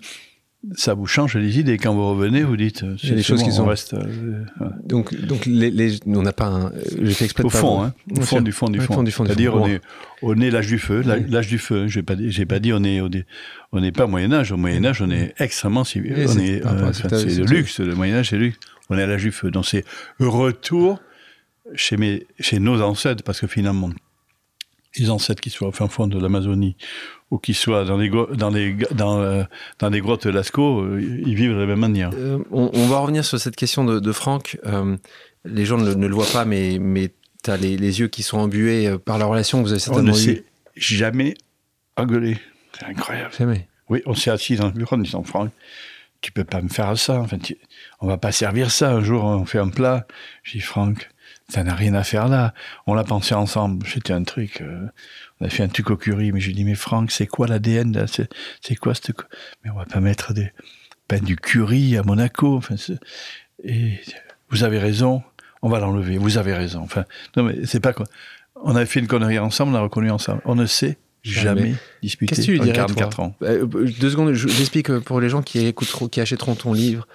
ça 0.75 0.93
vous 0.93 1.07
change 1.07 1.35
les 1.37 1.57
idées. 1.57 1.77
Quand 1.77 1.93
vous 1.93 2.09
revenez, 2.09 2.43
vous 2.43 2.57
dites, 2.57 2.83
c'est 2.97 3.15
des 3.15 3.23
choses 3.23 3.43
qui 3.43 3.51
sont. 3.51 3.65
Reste, 3.65 3.93
euh, 3.93 4.43
Donc, 4.83 5.15
donc 5.15 5.45
les, 5.45 5.99
on 6.05 6.21
n'a 6.21 6.33
pas 6.33 6.47
un. 6.47 6.71
J'ai 7.01 7.13
fait 7.13 7.25
exprès 7.25 7.43
Au 7.43 7.49
fond, 7.49 7.81
hein, 7.81 7.93
au 8.11 8.21
fond 8.21 8.41
du 8.41 8.51
fond 8.51 8.69
du 8.69 8.81
fond. 8.81 9.05
fond 9.05 9.25
C'est-à-dire, 9.25 9.55
on 9.55 9.67
est, 9.67 9.81
on 10.21 10.39
est 10.41 10.51
l'âge 10.51 10.67
du 10.67 10.77
feu, 10.77 11.01
l'âge 11.01 11.47
du 11.47 11.59
feu. 11.59 11.87
J'ai 11.87 12.03
pas, 12.03 12.15
j'ai 12.19 12.45
pas 12.45 12.59
dit, 12.59 12.73
on 12.73 12.83
est, 12.83 12.99
on 13.71 13.79
n'est 13.79 13.91
pas 13.91 14.05
au 14.05 14.09
Moyen 14.09 14.33
Âge. 14.33 14.51
Au 14.51 14.57
Moyen 14.57 14.83
Âge, 14.83 15.01
on 15.01 15.09
est 15.09 15.33
extrêmement 15.39 15.85
civil. 15.85 16.13
on 16.27 16.37
est, 16.39 16.65
euh, 16.65 16.91
c'est 16.93 17.09
le 17.09 17.45
luxe. 17.45 17.79
Le 17.79 17.95
Moyen 17.95 18.17
Âge, 18.17 18.29
c'est 18.29 18.37
luxe. 18.37 18.57
On 18.89 18.97
est 18.97 19.03
à 19.03 19.07
l'âge 19.07 19.23
du 19.23 19.31
feu. 19.31 19.51
Donc 19.51 19.65
c'est 19.65 19.85
retour 20.19 20.99
chez 21.75 21.95
mes, 21.95 22.27
chez 22.39 22.59
nos 22.59 22.81
ancêtres, 22.81 23.23
parce 23.23 23.39
que 23.39 23.47
finalement, 23.47 23.91
les 24.97 25.09
ancêtres 25.09 25.41
qui 25.41 25.49
sont 25.49 25.67
au 25.67 25.71
fin 25.71 25.87
fond 25.87 26.07
de 26.07 26.19
l'Amazonie 26.19 26.75
ou 27.31 27.37
qui 27.37 27.53
soient 27.53 27.85
dans 27.85 27.97
les, 27.97 28.09
dans 28.09 28.49
les, 28.49 28.73
dans, 28.91 29.19
euh, 29.19 29.43
dans 29.77 29.89
les 29.89 30.01
grottes 30.01 30.25
Lascaux, 30.25 30.81
euh, 30.81 30.99
ils 31.01 31.35
vivent 31.35 31.53
de 31.53 31.59
la 31.59 31.65
même 31.65 31.79
manière. 31.79 32.11
Euh, 32.13 32.39
on, 32.51 32.87
va 32.87 32.99
revenir 32.99 33.23
sur 33.23 33.39
cette 33.39 33.55
question 33.55 33.83
de, 33.83 33.99
de 33.99 34.11
Franck. 34.11 34.57
les 35.45 35.65
gens 35.65 35.77
ne, 35.77 35.93
le 35.93 36.13
voient 36.13 36.25
pas, 36.31 36.45
mais, 36.45 36.79
mais 36.79 37.11
tu 37.43 37.51
as 37.51 37.57
les, 37.57 37.77
les, 37.77 37.99
yeux 37.99 38.07
qui 38.07 38.23
sont 38.23 38.39
embués 38.39 38.97
par 39.05 39.17
la 39.17 39.25
relation 39.25 39.59
que 39.59 39.63
vous 39.63 39.71
avez 39.71 39.79
certainement 39.79 40.11
On 40.11 40.15
ne 40.15 40.19
s'est 40.19 40.43
jamais 40.75 41.35
engueulé. 41.97 42.37
C'est 42.77 42.85
incroyable. 42.85 43.33
Jamais. 43.37 43.67
Oui, 43.89 44.01
on 44.05 44.13
s'est 44.13 44.31
assis 44.31 44.55
dans 44.55 44.67
le 44.67 44.73
bureau 44.73 44.95
en 44.95 44.99
disant 44.99 45.23
Franck, 45.23 45.51
tu 46.21 46.31
peux 46.31 46.43
pas 46.43 46.61
me 46.61 46.69
faire 46.69 46.97
ça. 46.97 47.19
Enfin, 47.19 47.37
tu, 47.37 47.57
on 48.01 48.07
va 48.07 48.17
pas 48.17 48.31
servir 48.31 48.71
ça. 48.71 48.91
Un 48.91 49.01
jour, 49.01 49.23
on 49.23 49.45
fait 49.45 49.59
un 49.59 49.69
plat. 49.69 50.05
J'ai 50.43 50.59
dit 50.59 50.65
Franck, 50.65 51.09
ça 51.49 51.63
n'a 51.63 51.73
rien 51.73 51.93
à 51.95 52.03
faire 52.03 52.27
là. 52.27 52.53
On 52.87 52.93
l'a 52.93 53.03
pensé 53.03 53.33
ensemble. 53.33 53.85
C'était 53.87 54.13
un 54.13 54.23
truc. 54.23 54.61
Euh, 54.61 54.87
on 55.41 55.45
a 55.45 55.49
fait 55.49 55.63
un 55.63 55.67
truc 55.67 55.89
au 55.89 55.97
curry, 55.97 56.31
mais 56.31 56.39
j'ai 56.39 56.53
dit, 56.53 56.63
mais 56.63 56.75
Franck, 56.75 57.11
c'est 57.11 57.27
quoi 57.27 57.47
l'ADN 57.47 58.05
C'est 58.07 58.75
quoi 58.75 58.93
ce 58.93 59.11
Mais 59.63 59.71
on 59.71 59.75
va 59.75 59.85
pas 59.85 59.99
mettre 59.99 60.33
des, 60.33 60.51
ben, 61.09 61.21
du 61.23 61.35
curry 61.35 61.97
à 61.97 62.03
Monaco. 62.03 62.55
Enfin, 62.55 62.75
et 63.63 63.99
vous 64.49 64.63
avez 64.63 64.79
raison, 64.79 65.23
on 65.61 65.69
va 65.69 65.79
l'enlever. 65.79 66.17
Vous 66.17 66.37
avez 66.37 66.53
raison. 66.53 66.81
Enfin, 66.81 67.05
non, 67.35 67.43
mais 67.43 67.65
c'est 67.65 67.79
pas 67.79 67.93
quoi. 67.93 68.05
On 68.61 68.75
avait 68.75 68.85
fait 68.85 68.99
une 68.99 69.07
connerie 69.07 69.39
ensemble, 69.39 69.73
on 69.73 69.77
a 69.77 69.81
reconnu 69.81 70.11
ensemble. 70.11 70.41
On 70.45 70.55
ne 70.55 70.65
sait 70.65 70.97
jamais, 71.23 71.75
disputer. 72.03 72.35
Qu'est-ce 72.35 72.47
que 72.47 72.57
tu 72.57 72.59
lui 72.59 72.71
44 72.71 73.19
ans. 73.21 73.35
Euh, 73.41 73.65
deux 73.65 74.09
secondes, 74.09 74.33
j'explique 74.33 74.91
pour 74.99 75.19
les 75.19 75.29
gens 75.29 75.41
qui 75.41 75.65
écouteront, 75.65 76.07
qui 76.07 76.21
achèteront 76.21 76.55
ton 76.55 76.73
livre. 76.73 77.07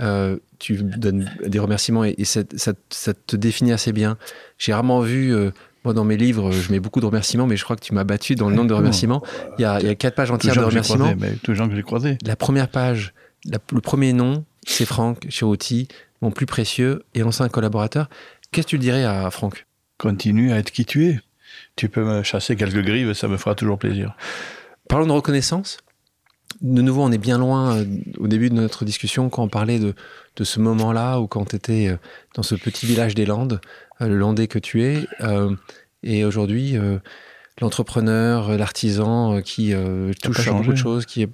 Euh, 0.00 0.38
tu 0.58 0.82
donnes 0.82 1.30
des 1.46 1.58
remerciements 1.58 2.04
et, 2.04 2.24
ça, 2.24 2.42
te 2.44 3.36
définit 3.36 3.72
assez 3.72 3.92
bien. 3.92 4.16
J'ai 4.58 4.72
rarement 4.72 5.00
vu, 5.00 5.34
euh, 5.34 5.50
moi 5.84 5.94
dans 5.94 6.04
mes 6.04 6.16
livres, 6.16 6.50
je 6.50 6.72
mets 6.72 6.80
beaucoup 6.80 7.00
de 7.00 7.06
remerciements, 7.06 7.46
mais 7.46 7.56
je 7.56 7.64
crois 7.64 7.76
que 7.76 7.84
tu 7.84 7.94
m'as 7.94 8.04
battu 8.04 8.34
dans 8.34 8.48
le 8.48 8.56
nombre 8.56 8.68
de 8.68 8.74
remerciements. 8.74 9.22
Il 9.58 9.62
y 9.62 9.64
a, 9.64 9.94
quatre 9.94 10.14
pages 10.14 10.30
entières 10.30 10.56
de 10.56 10.60
remerciements. 10.60 11.14
tous 11.42 11.50
les 11.52 11.56
gens 11.56 11.68
que 11.68 11.76
j'ai 11.76 11.82
croisés. 11.82 12.18
La 12.24 12.36
première 12.36 12.68
page, 12.68 13.14
le 13.44 13.80
premier 13.80 14.12
nom, 14.12 14.44
c'est 14.66 14.86
Franck 14.86 15.26
Chirouti, 15.28 15.88
mon 16.22 16.30
plus 16.30 16.46
précieux 16.46 17.04
et 17.14 17.22
ancien 17.22 17.48
collaborateur. 17.48 18.08
Qu'est-ce 18.50 18.66
que 18.66 18.70
tu 18.70 18.78
dirais 18.78 19.04
à 19.04 19.30
Franck? 19.30 19.66
Continue 19.98 20.52
à 20.52 20.58
être 20.58 20.70
qui 20.70 20.84
tu 20.84 21.06
es. 21.06 21.20
Tu 21.76 21.88
peux 21.88 22.04
me 22.04 22.22
chasser 22.22 22.56
quelques 22.56 22.82
grives, 22.82 23.12
ça 23.12 23.28
me 23.28 23.36
fera 23.36 23.54
toujours 23.54 23.78
plaisir. 23.78 24.16
Parlons 24.88 25.06
de 25.06 25.12
reconnaissance. 25.12 25.78
De 26.60 26.82
nouveau, 26.82 27.02
on 27.02 27.12
est 27.12 27.18
bien 27.18 27.38
loin 27.38 27.76
euh, 27.76 27.84
au 28.18 28.28
début 28.28 28.50
de 28.50 28.54
notre 28.54 28.84
discussion 28.84 29.28
quand 29.28 29.42
on 29.42 29.48
parlait 29.48 29.78
de, 29.78 29.94
de 30.36 30.44
ce 30.44 30.60
moment-là 30.60 31.20
où 31.20 31.26
quand 31.26 31.46
tu 31.46 31.56
étais 31.56 31.88
euh, 31.88 31.96
dans 32.34 32.42
ce 32.42 32.54
petit 32.54 32.86
village 32.86 33.14
des 33.14 33.26
Landes, 33.26 33.60
euh, 34.00 34.08
le 34.08 34.16
Landais 34.16 34.46
que 34.46 34.58
tu 34.58 34.82
es, 34.82 35.06
et 36.02 36.24
aujourd'hui, 36.26 36.76
l'entrepreneur, 37.62 38.58
l'artisan 38.58 39.40
qui 39.40 39.72
touche 40.22 40.48
à 40.48 40.52
beaucoup 40.52 40.72
de 40.72 40.76
choses, 40.76 41.06
qui 41.06 41.22
est, 41.22 41.30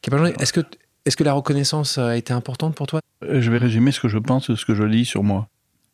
qui 0.00 0.08
est 0.08 0.10
pas 0.10 0.18
changé. 0.18 0.34
Est-ce 0.38 0.52
que, 0.52 0.60
est-ce 1.04 1.16
que 1.16 1.24
la 1.24 1.32
reconnaissance 1.32 1.98
a 1.98 2.16
été 2.16 2.32
importante 2.32 2.76
pour 2.76 2.86
toi? 2.86 3.00
Je 3.28 3.50
vais 3.50 3.58
résumer 3.58 3.90
ce 3.90 3.98
que 3.98 4.08
je 4.08 4.18
pense, 4.18 4.54
ce 4.54 4.64
que 4.64 4.76
je 4.76 4.84
lis 4.84 5.04
sur 5.04 5.24
moi. 5.24 5.48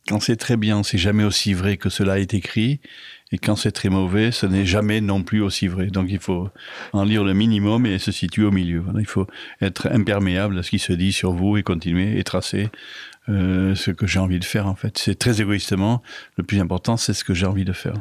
Quand 0.08 0.20
c'est 0.20 0.36
très 0.36 0.56
bien, 0.56 0.82
c'est 0.82 0.96
jamais 0.96 1.24
aussi 1.24 1.52
vrai 1.52 1.76
que 1.76 1.90
cela 1.90 2.18
est 2.18 2.32
écrit. 2.32 2.80
Et 3.30 3.36
quand 3.36 3.56
c'est 3.56 3.72
très 3.72 3.90
mauvais, 3.90 4.32
ce 4.32 4.46
n'est 4.46 4.64
jamais 4.64 5.02
non 5.02 5.22
plus 5.22 5.42
aussi 5.42 5.66
vrai. 5.66 5.88
Donc 5.88 6.06
il 6.08 6.18
faut 6.18 6.48
en 6.94 7.04
lire 7.04 7.24
le 7.24 7.34
minimum 7.34 7.84
et 7.84 7.98
se 7.98 8.10
situer 8.10 8.44
au 8.44 8.50
milieu. 8.50 8.78
Voilà, 8.78 9.00
il 9.00 9.06
faut 9.06 9.26
être 9.60 9.86
imperméable 9.88 10.58
à 10.58 10.62
ce 10.62 10.70
qui 10.70 10.78
se 10.78 10.94
dit 10.94 11.12
sur 11.12 11.32
vous 11.32 11.58
et 11.58 11.62
continuer 11.62 12.18
et 12.18 12.24
tracer 12.24 12.70
euh, 13.28 13.74
ce 13.74 13.90
que 13.90 14.06
j'ai 14.06 14.18
envie 14.18 14.38
de 14.38 14.46
faire 14.46 14.66
en 14.66 14.74
fait. 14.74 14.96
C'est 14.96 15.18
très 15.18 15.42
égoïstement. 15.42 16.02
Le 16.36 16.42
plus 16.42 16.58
important, 16.58 16.96
c'est 16.96 17.12
ce 17.12 17.22
que 17.22 17.34
j'ai 17.34 17.44
envie 17.44 17.66
de 17.66 17.74
faire. 17.74 17.92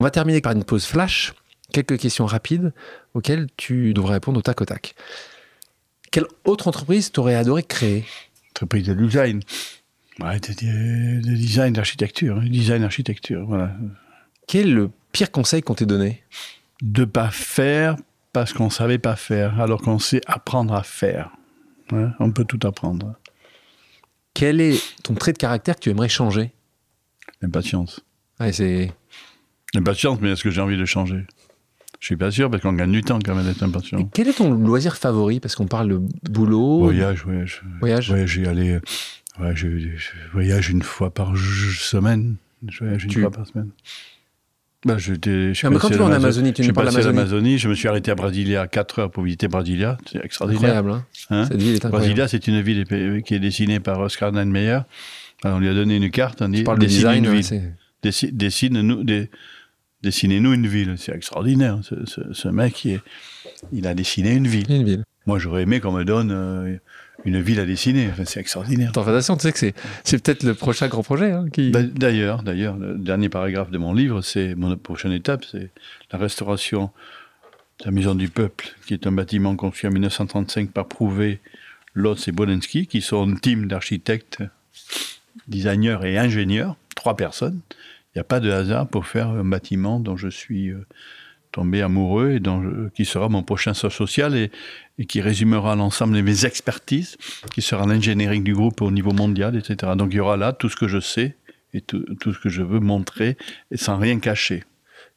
On 0.00 0.04
va 0.04 0.10
terminer 0.10 0.40
par 0.40 0.52
une 0.52 0.64
pause 0.64 0.86
flash. 0.86 1.34
Quelques 1.70 1.98
questions 1.98 2.24
rapides 2.24 2.72
auxquelles 3.12 3.48
tu 3.58 3.92
devrais 3.92 4.14
répondre 4.14 4.38
au 4.38 4.42
tac 4.42 4.58
au 4.62 4.64
tac. 4.64 4.94
Quelle 6.10 6.26
autre 6.46 6.68
entreprise 6.68 7.12
t'aurais 7.12 7.34
adoré 7.34 7.62
créer? 7.62 8.06
Entreprise 8.52 8.86
de 8.86 8.94
design. 8.94 9.42
Ouais, 10.20 10.40
de, 10.40 10.48
de- 10.48 11.20
de 11.28 11.34
design 11.34 11.72
d'architecture. 11.72 12.38
hein, 12.38 12.44
Design 12.48 12.82
architecture, 12.84 13.44
voilà. 13.46 13.74
Quel 14.48 14.68
est 14.68 14.72
le 14.72 14.90
pire 15.12 15.30
conseil 15.30 15.62
qu'on 15.62 15.74
t'ait 15.74 15.86
donné? 15.86 16.22
De 16.82 17.04
pas 17.04 17.30
faire 17.30 17.96
parce 18.32 18.52
qu'on 18.52 18.70
savait 18.70 18.98
pas 18.98 19.16
faire, 19.16 19.60
alors 19.60 19.80
qu'on 19.82 19.98
sait 19.98 20.20
apprendre 20.26 20.74
à 20.74 20.82
faire. 20.82 21.30
Ouais, 21.92 22.06
on 22.20 22.30
peut 22.32 22.44
tout 22.44 22.60
apprendre. 22.66 23.14
Quel 24.34 24.60
est 24.60 24.78
ton 25.02 25.14
trait 25.14 25.32
de 25.32 25.38
caractère 25.38 25.76
que 25.76 25.80
tu 25.80 25.90
aimerais 25.90 26.08
changer? 26.08 26.52
L'impatience. 27.40 28.00
Ouais, 28.40 28.52
c'est... 28.52 28.92
L'impatience, 29.74 30.18
mais 30.20 30.32
est-ce 30.32 30.42
que 30.42 30.50
j'ai 30.50 30.60
envie 30.60 30.76
de 30.76 30.84
changer? 30.84 31.24
Je 32.00 32.06
suis 32.06 32.16
pas 32.16 32.30
sûr, 32.30 32.50
parce 32.50 32.62
qu'on 32.62 32.74
gagne 32.74 32.92
du 32.92 33.02
temps 33.02 33.18
quand 33.24 33.34
même 33.34 33.46
d'être 33.46 33.62
impatient. 33.62 33.98
Et 33.98 34.06
Quel 34.12 34.28
est 34.28 34.34
ton 34.34 34.52
loisir 34.52 34.96
favori? 34.96 35.40
Parce 35.40 35.54
qu'on 35.56 35.66
parle 35.66 35.88
de 35.88 36.30
boulot, 36.30 36.80
Voyage, 36.80 37.22
voyage. 37.24 37.62
voyage. 37.80 38.08
Voyage, 38.08 38.30
j'y 38.30 38.46
allais. 38.46 38.80
Ouais, 39.40 39.54
je, 39.54 39.68
je 39.78 40.10
voyage 40.32 40.70
une 40.70 40.82
fois 40.82 41.12
par 41.12 41.36
semaine. 41.36 42.36
Je 42.68 42.78
voyage 42.78 43.04
une 43.04 43.10
Tu- 43.10 43.20
fois 43.20 43.30
par 43.30 43.46
semaine. 43.46 43.70
Bah, 44.84 44.98
j'étais- 44.98 45.48
je 45.48 45.52
suis 45.54 45.66
Ah, 45.66 45.70
mais 45.70 45.76
quand 45.76 45.88
passé 45.88 45.94
tu 45.94 45.98
vas 45.98 46.06
en 46.06 46.12
Amazonie, 46.12 46.52
tu 46.52 46.62
je 46.62 46.68
nous 46.68 46.74
parles 46.74 46.86
l'Amazonie, 46.94 47.58
je 47.58 47.68
me 47.68 47.74
suis 47.74 47.88
arrêté 47.88 48.10
à 48.10 48.14
Brasilia 48.14 48.62
à 48.62 48.66
4 48.68 49.00
heures 49.00 49.10
pour 49.10 49.24
visiter 49.24 49.48
Brasilia. 49.48 49.98
C'est 50.10 50.24
extraordinaire. 50.24 50.76
Incroyable, 50.76 50.90
hein 50.92 51.04
Hein 51.30 51.46
Cette 51.50 51.60
ville 51.60 51.74
est 51.74 51.84
incroyable. 51.84 51.96
Brasilia, 52.14 52.28
c'est 52.28 52.46
une 52.46 52.60
ville 52.62 52.80
épée- 52.80 53.22
qui 53.22 53.34
est 53.34 53.40
dessinée 53.40 53.80
par 53.80 53.98
Oscar 54.00 54.30
Niemeyer. 54.32 54.80
Alors, 55.42 55.56
on 55.56 55.60
lui 55.60 55.68
a 55.68 55.74
donné 55.74 55.96
une 55.96 56.10
carte, 56.10 56.40
on 56.40 56.48
dit 56.48 56.58
Tu 56.58 56.64
parles 56.64 56.78
de 56.78 56.84
dessine 56.84 56.98
design, 56.98 57.24
une 57.24 57.32
ville. 57.40 57.72
Dessi- 58.04 58.32
Dessine-nous 58.32 59.02
des- 59.02 59.28
dessinez-nous 60.02 60.52
une 60.54 60.66
ville. 60.68 60.94
C'est 60.98 61.14
extraordinaire. 61.14 61.78
Ce, 61.82 61.94
ce- 62.06 62.32
ce 62.32 62.48
mec, 62.48 62.84
il, 62.84 62.92
est- 62.92 63.00
il 63.72 63.86
a 63.88 63.94
dessiné 63.94 64.34
une 64.34 64.46
ville. 64.46 64.66
une 64.70 64.84
ville. 64.84 65.04
Moi, 65.26 65.38
j'aurais 65.40 65.62
aimé 65.62 65.80
qu'on 65.80 65.92
me 65.92 66.04
donne 66.04 66.30
euh, 66.30 66.76
une 67.24 67.40
ville 67.40 67.60
à 67.60 67.66
dessiner. 67.66 68.08
Enfin, 68.10 68.24
c'est 68.24 68.40
extraordinaire. 68.40 68.92
Fais 68.94 69.00
attention, 69.00 69.36
tu 69.36 69.42
sais 69.42 69.52
que 69.52 69.58
c'est, 69.58 69.74
c'est 70.04 70.22
peut-être 70.22 70.42
le 70.42 70.54
prochain 70.54 70.88
grand 70.88 71.02
projet 71.02 71.32
hein, 71.32 71.46
qui... 71.52 71.70
D'ailleurs, 71.70 72.42
d'ailleurs, 72.42 72.76
le 72.76 72.96
dernier 72.96 73.28
paragraphe 73.28 73.70
de 73.70 73.78
mon 73.78 73.94
livre, 73.94 74.22
c'est 74.22 74.54
mon 74.54 74.76
prochaine 74.76 75.12
étape, 75.12 75.44
c'est 75.50 75.70
la 76.12 76.18
restauration 76.18 76.90
de 77.80 77.86
la 77.86 77.90
Maison 77.90 78.14
du 78.14 78.28
Peuple, 78.28 78.68
qui 78.86 78.94
est 78.94 79.06
un 79.06 79.12
bâtiment 79.12 79.54
construit 79.56 79.88
en 79.88 79.92
1935 79.92 80.70
par 80.70 80.86
Prouvé, 80.86 81.40
Lotz 81.94 82.28
et 82.28 82.32
Bolensky, 82.32 82.86
qui 82.86 83.00
sont 83.00 83.26
une 83.26 83.40
team 83.40 83.66
d'architectes, 83.66 84.42
designers 85.48 85.98
et 86.04 86.18
ingénieurs, 86.18 86.76
trois 86.94 87.16
personnes. 87.16 87.60
Il 88.14 88.18
n'y 88.18 88.20
a 88.20 88.24
pas 88.24 88.40
de 88.40 88.50
hasard 88.50 88.88
pour 88.88 89.06
faire 89.06 89.28
un 89.28 89.44
bâtiment 89.44 90.00
dont 90.00 90.16
je 90.16 90.28
suis 90.28 90.70
euh, 90.70 90.86
tombé 91.56 91.80
amoureux 91.80 92.32
et 92.32 92.40
dont 92.40 92.62
qui 92.94 93.06
sera 93.06 93.30
mon 93.30 93.42
prochain 93.42 93.72
sort 93.72 93.92
social 93.92 94.36
et, 94.36 94.50
et 94.98 95.06
qui 95.06 95.22
résumera 95.22 95.74
l'ensemble 95.74 96.14
de 96.14 96.20
mes 96.20 96.44
expertises, 96.44 97.16
qui 97.54 97.62
sera 97.62 97.86
l'ingénierie 97.86 98.40
du 98.40 98.52
groupe 98.52 98.82
au 98.82 98.90
niveau 98.90 99.12
mondial, 99.12 99.56
etc. 99.56 99.92
Donc 99.96 100.08
il 100.12 100.16
y 100.16 100.20
aura 100.20 100.36
là 100.36 100.52
tout 100.52 100.68
ce 100.68 100.76
que 100.76 100.86
je 100.86 101.00
sais 101.00 101.34
et 101.72 101.80
tout, 101.80 102.04
tout 102.20 102.34
ce 102.34 102.38
que 102.38 102.50
je 102.50 102.62
veux 102.62 102.80
montrer 102.80 103.38
et 103.70 103.78
sans 103.78 103.96
rien 103.96 104.18
cacher. 104.18 104.64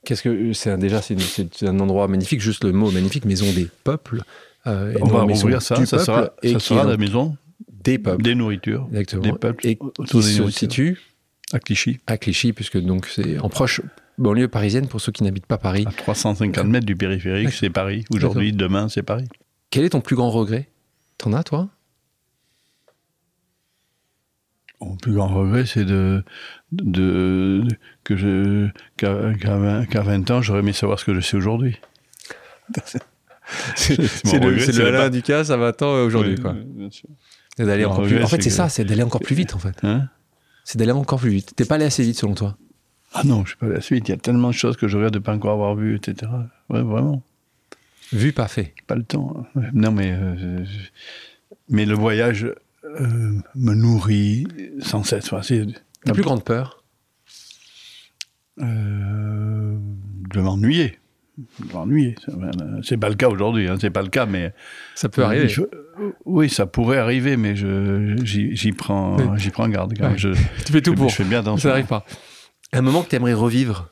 Qu'est-ce 0.05 0.23
que 0.23 0.53
c'est 0.53 0.77
déjà 0.77 1.01
c'est, 1.01 1.17
un 1.63 1.79
endroit 1.81 2.07
magnifique, 2.07 2.39
juste 2.39 2.63
le 2.63 2.71
mot 2.71 2.89
magnifique, 2.89 3.25
maison 3.25 3.51
des 3.51 3.67
peuples. 3.83 4.21
euh, 4.65 4.93
On 5.01 5.07
va 5.07 5.25
ouvrir 5.25 5.61
ça, 5.61 5.85
ça 5.85 5.99
sera, 5.99 6.31
et 6.41 6.53
ça 6.53 6.59
sera 6.59 6.85
la 6.85 6.95
maison 6.95 7.35
des 7.83 7.99
peuples, 7.99 8.23
des 8.23 8.35
nourritures 8.35 8.87
exactement, 8.91 9.23
des 9.23 9.33
peuples 9.33 9.67
et 9.67 9.75
qui 9.75 10.17
des 10.17 10.21
se 10.21 10.49
situe 10.51 11.01
à 11.51 11.59
Clichy, 11.59 11.99
à 12.07 12.17
Clichy, 12.17 12.53
puisque 12.53 12.77
donc 12.79 13.07
c'est 13.07 13.39
en 13.39 13.49
proche 13.49 13.81
banlieue 14.19 14.47
parisienne 14.47 14.87
pour 14.87 15.01
ceux 15.01 15.11
qui 15.11 15.23
n'habitent 15.23 15.45
pas 15.47 15.57
Paris. 15.57 15.85
à 15.87 15.91
350 15.91 16.65
mètres 16.67 16.85
du 16.85 16.95
périphérique, 16.95 17.51
c'est 17.51 17.69
Paris. 17.69 18.05
Aujourd'hui, 18.11 18.53
demain, 18.53 18.89
c'est 18.89 19.03
Paris. 19.03 19.27
Quel 19.71 19.83
est 19.85 19.89
ton 19.89 20.01
plus 20.01 20.15
grand 20.15 20.29
regret? 20.29 20.69
T'en 21.17 21.33
as 21.33 21.43
toi? 21.43 21.69
Mon 24.81 24.95
plus 24.95 25.13
grand 25.13 25.27
regret, 25.27 25.65
c'est 25.65 25.83
de, 25.83 26.23
de, 26.71 26.83
de- 27.67 27.67
que 28.05 28.15
je 28.15 28.69
qu'à 28.95 29.33
qu'à 29.33 29.57
20, 29.57 29.85
qu'à 29.87 30.01
20 30.01 30.31
ans, 30.31 30.41
j'aurais 30.41 30.59
aimé 30.59 30.71
savoir 30.71 30.99
ce 30.99 31.05
que 31.05 31.13
je 31.13 31.19
sais 31.19 31.35
aujourd'hui. 31.35 31.77
C'est, 33.75 34.39
le 34.39 34.91
bas- 34.91 35.09
Ducasse 35.09 35.49
à 35.49 35.57
20 35.57 35.81
ans 35.81 35.93
aujourd'hui. 36.05 36.35
Oui, 36.35 36.41
quoi. 36.41 36.51
oui, 36.53 36.63
bien 36.65 36.89
sûr. 36.91 37.09
Et 37.57 37.65
d'aller 37.65 37.83
Mon 37.83 37.91
encore 37.91 38.03
plus... 38.05 38.13
regret, 38.13 38.23
En 38.25 38.27
fait, 38.29 38.41
c'est 38.41 38.49
ça, 38.49 38.69
c'est 38.69 38.85
d'aller 38.85 39.03
encore 39.03 39.19
plus 39.21 39.35
vite 39.35 39.53
en 39.53 39.59
fait. 39.59 39.75
Hein? 39.83 40.07
C'est 40.63 40.77
d'aller 40.77 40.91
encore 40.91 41.19
plus 41.19 41.31
vite. 41.31 41.53
T'es 41.55 41.65
pas 41.65 41.75
allé 41.75 41.85
assez 41.85 42.03
vite 42.03 42.17
selon 42.17 42.35
toi? 42.35 42.57
Ah 43.13 43.23
non, 43.23 43.43
je 43.43 43.49
suis 43.49 43.57
pas 43.57 43.65
à 43.65 43.69
la 43.69 43.81
suite. 43.81 44.07
Il 44.07 44.11
y 44.11 44.15
a 44.15 44.17
tellement 44.17 44.49
de 44.49 44.53
choses 44.53 44.77
que 44.77 44.87
je 44.87 44.95
regrette 44.97 45.13
de 45.13 45.19
ne 45.19 45.23
pas 45.23 45.33
encore 45.33 45.51
avoir 45.53 45.75
vues, 45.75 45.95
etc. 45.95 46.31
Ouais, 46.69 46.81
vraiment. 46.81 47.21
Vu, 48.11 48.33
pas 48.33 48.47
fait. 48.47 48.73
Pas 48.87 48.95
le 48.95 49.03
temps. 49.03 49.45
Ouais. 49.55 49.65
Non, 49.73 49.91
mais, 49.91 50.11
euh, 50.11 50.63
mais 51.69 51.85
le 51.85 51.95
voyage 51.95 52.45
euh, 52.85 53.33
me 53.55 53.73
nourrit 53.73 54.47
sans 54.79 55.03
cesse. 55.03 55.25
Enfin, 55.31 55.41
c'est- 55.43 55.65
La 56.05 56.13
plus 56.13 56.23
grande 56.23 56.43
peur 56.43 56.83
Euh, 58.61 59.77
de 60.33 60.41
m'ennuyer. 60.41 60.97
De 61.59 61.73
m'ennuyer. 61.73 62.15
C'est- 62.25 62.31
euh, 62.33 62.81
C'est 62.83 62.97
pas 62.97 63.09
le 63.09 63.15
cas 63.15 63.29
aujourd'hui, 63.29 63.67
hein, 63.69 63.77
c'est 63.79 63.89
pas 63.89 64.01
le 64.01 64.09
cas, 64.09 64.25
mais. 64.25 64.53
Ça 64.95 65.07
peut 65.09 65.23
arriver. 65.23 65.47
Je- 65.47 65.61
oui, 66.25 66.49
ça 66.49 66.65
pourrait 66.65 66.97
arriver, 66.97 67.37
mais 67.37 67.55
j'y, 67.55 68.71
prends, 68.73 69.17
Oui. 69.17 69.23
j'y 69.39 69.49
prends 69.49 69.67
garde. 69.69 69.93
quand. 69.97 70.09
Ouais. 70.11 70.17
Je, 70.17 70.29
Tu 70.65 70.71
fais 70.73 70.81
tout 70.81 70.91
je- 70.91 70.97
pour. 70.97 71.09
Je 71.09 71.15
fais 71.15 71.23
bien 71.23 71.39
attention. 71.39 71.63
Ça 71.63 71.69
n'arrive 71.69 71.85
pas. 71.87 72.05
Un 72.71 72.81
moment 72.81 73.03
que 73.03 73.09
tu 73.09 73.15
aimerais 73.15 73.33
revivre 73.33 73.89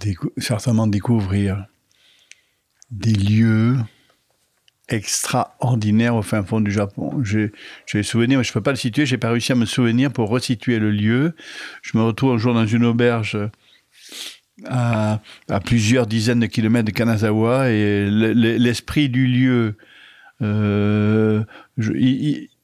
décou- 0.00 0.32
certainement 0.38 0.86
découvrir 0.86 1.66
des 2.90 3.12
lieux 3.12 3.76
extraordinaires 4.88 6.14
au 6.16 6.22
fin 6.22 6.42
fond 6.42 6.60
du 6.60 6.70
Japon. 6.70 7.22
J'ai, 7.22 7.52
j'ai 7.86 8.02
souvenir, 8.02 8.38
mais 8.38 8.44
je 8.44 8.50
ne 8.50 8.54
peux 8.54 8.62
pas 8.62 8.70
le 8.70 8.76
situer, 8.76 9.06
j'ai 9.06 9.18
pas 9.18 9.30
réussi 9.30 9.52
à 9.52 9.54
me 9.54 9.66
souvenir 9.66 10.12
pour 10.12 10.28
resituer 10.30 10.78
le 10.78 10.90
lieu. 10.90 11.34
Je 11.82 11.96
me 11.96 12.02
retrouve 12.02 12.32
un 12.34 12.38
jour 12.38 12.54
dans 12.54 12.66
une 12.66 12.84
auberge 12.84 13.38
à, 14.66 15.20
plusieurs 15.64 16.06
dizaines 16.06 16.40
de 16.40 16.46
kilomètres 16.46 16.86
de 16.86 16.90
Kanazawa 16.92 17.70
et 17.70 18.10
le- 18.10 18.32
le- 18.32 18.56
l'esprit 18.56 19.08
du 19.08 19.26
lieu, 19.26 19.76
euh, 20.42 21.44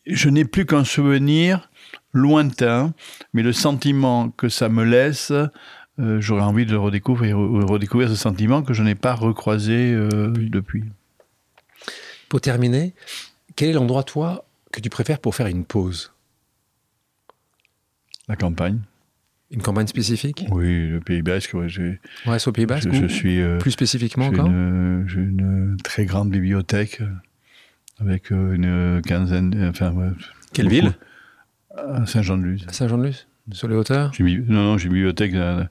je 0.06 0.28
n'ai 0.28 0.44
plus 0.44 0.66
qu'un 0.66 0.84
souvenir 0.84 1.70
lointain, 2.12 2.94
mais 3.32 3.42
le 3.42 3.52
sentiment 3.52 4.30
que 4.30 4.48
ça 4.48 4.68
me 4.68 4.84
laisse, 4.84 5.32
euh, 5.98 6.20
j'aurais 6.20 6.42
envie 6.42 6.66
de 6.66 6.72
le 6.72 6.78
redécouvrir, 6.78 7.38
ou 7.38 7.64
redécouvrir 7.66 8.08
ce 8.08 8.14
sentiment 8.16 8.62
que 8.62 8.72
je 8.74 8.82
n'ai 8.82 8.94
pas 8.94 9.14
recroisé 9.14 9.92
euh, 9.92 10.32
depuis. 10.36 10.84
Pour 12.28 12.40
terminer, 12.40 12.94
quel 13.56 13.68
est 13.70 13.72
l'endroit, 13.72 14.02
toi, 14.04 14.44
que 14.72 14.80
tu 14.80 14.90
préfères 14.90 15.18
pour 15.20 15.34
faire 15.34 15.46
une 15.46 15.64
pause? 15.64 16.12
La 18.28 18.36
campagne. 18.36 18.80
Une 19.50 19.62
campagne 19.62 19.86
spécifique? 19.86 20.46
Oui, 20.50 20.88
le 20.88 21.00
Pays 21.00 21.22
Basque. 21.22 21.54
ouais, 21.54 21.66
Ouais, 22.26 22.38
c'est 22.38 22.48
au 22.48 22.52
Pays 22.52 22.66
Basque 22.66 22.90
je, 22.92 23.00
je 23.00 23.04
ou 23.04 23.08
suis. 23.08 23.40
euh, 23.40 23.58
Plus 23.58 23.70
spécifiquement 23.72 24.26
encore? 24.26 24.48
j'ai 24.48 25.20
une 25.20 25.76
très 25.84 26.06
grande 26.06 26.30
bibliothèque 26.30 27.00
euh, 27.02 27.08
avec 28.00 28.32
euh, 28.32 28.54
une 28.54 29.02
quinzaine. 29.02 29.54
euh, 29.54 29.70
Enfin, 29.70 29.92
ouais, 29.92 30.08
Quelle 30.52 30.66
beaucoup. 30.66 30.74
ville 30.76 30.92
À 31.76 32.06
Saint-Jean-de-Luz. 32.06 32.64
À 32.68 32.72
Saint-Jean-de-Luz 32.72 33.26
Sur 33.52 33.68
les 33.68 33.76
hauteurs? 33.76 34.12
Non, 34.20 34.44
non, 34.48 34.78
j'ai 34.78 34.86
une 34.86 34.94
bibliothèque 34.94 35.32
dans, 35.34 35.68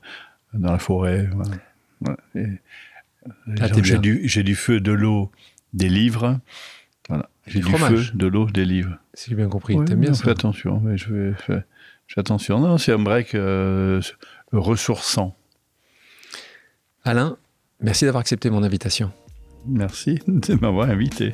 dans 0.54 0.72
la 0.72 0.80
forêt. 0.80 1.30
voilà. 1.34 1.56
Ouais, 2.02 2.60
Ah, 3.60 3.68
j'ai, 3.68 3.98
du, 4.44 4.56
feu, 4.56 4.80
de 4.82 4.92
l'eau, 4.92 5.32
des 5.74 5.88
livres, 5.90 6.40
Voilà. 7.08 7.30
J'ai 7.48 7.60
Du 7.60 7.66
du, 7.66 7.72
fromage. 7.72 8.12
feu, 8.12 8.18
de 8.18 8.28
l'eau, 8.28 8.50
des 8.50 8.66
livres. 8.66 8.98
Si 9.14 9.30
j'ai 9.30 9.36
bien 9.36 9.48
compris, 9.50 9.76
Oui, 9.76 9.86
t'aimes 9.86 10.00
bien 10.02 10.14
ça 10.14 10.24
Fais 10.26 10.32
attention, 10.32 10.80
mais 10.82 10.98
je 10.98 11.14
vais 11.14 11.34
faire- 11.34 11.64
Fais 12.08 12.20
attention. 12.20 12.60
Non, 12.60 12.78
c'est 12.78 12.92
un 12.92 13.00
break 13.00 13.34
euh, 13.36 14.02
ressourçant. 14.52 15.36
Alain, 17.06 17.38
merci 17.80 18.06
d'avoir 18.06 18.20
accepté 18.22 18.50
mon 18.50 18.64
invitation. 18.64 19.12
Merci 19.66 20.20
de 20.28 20.56
m'avoir 20.56 20.90
invité. 20.90 21.34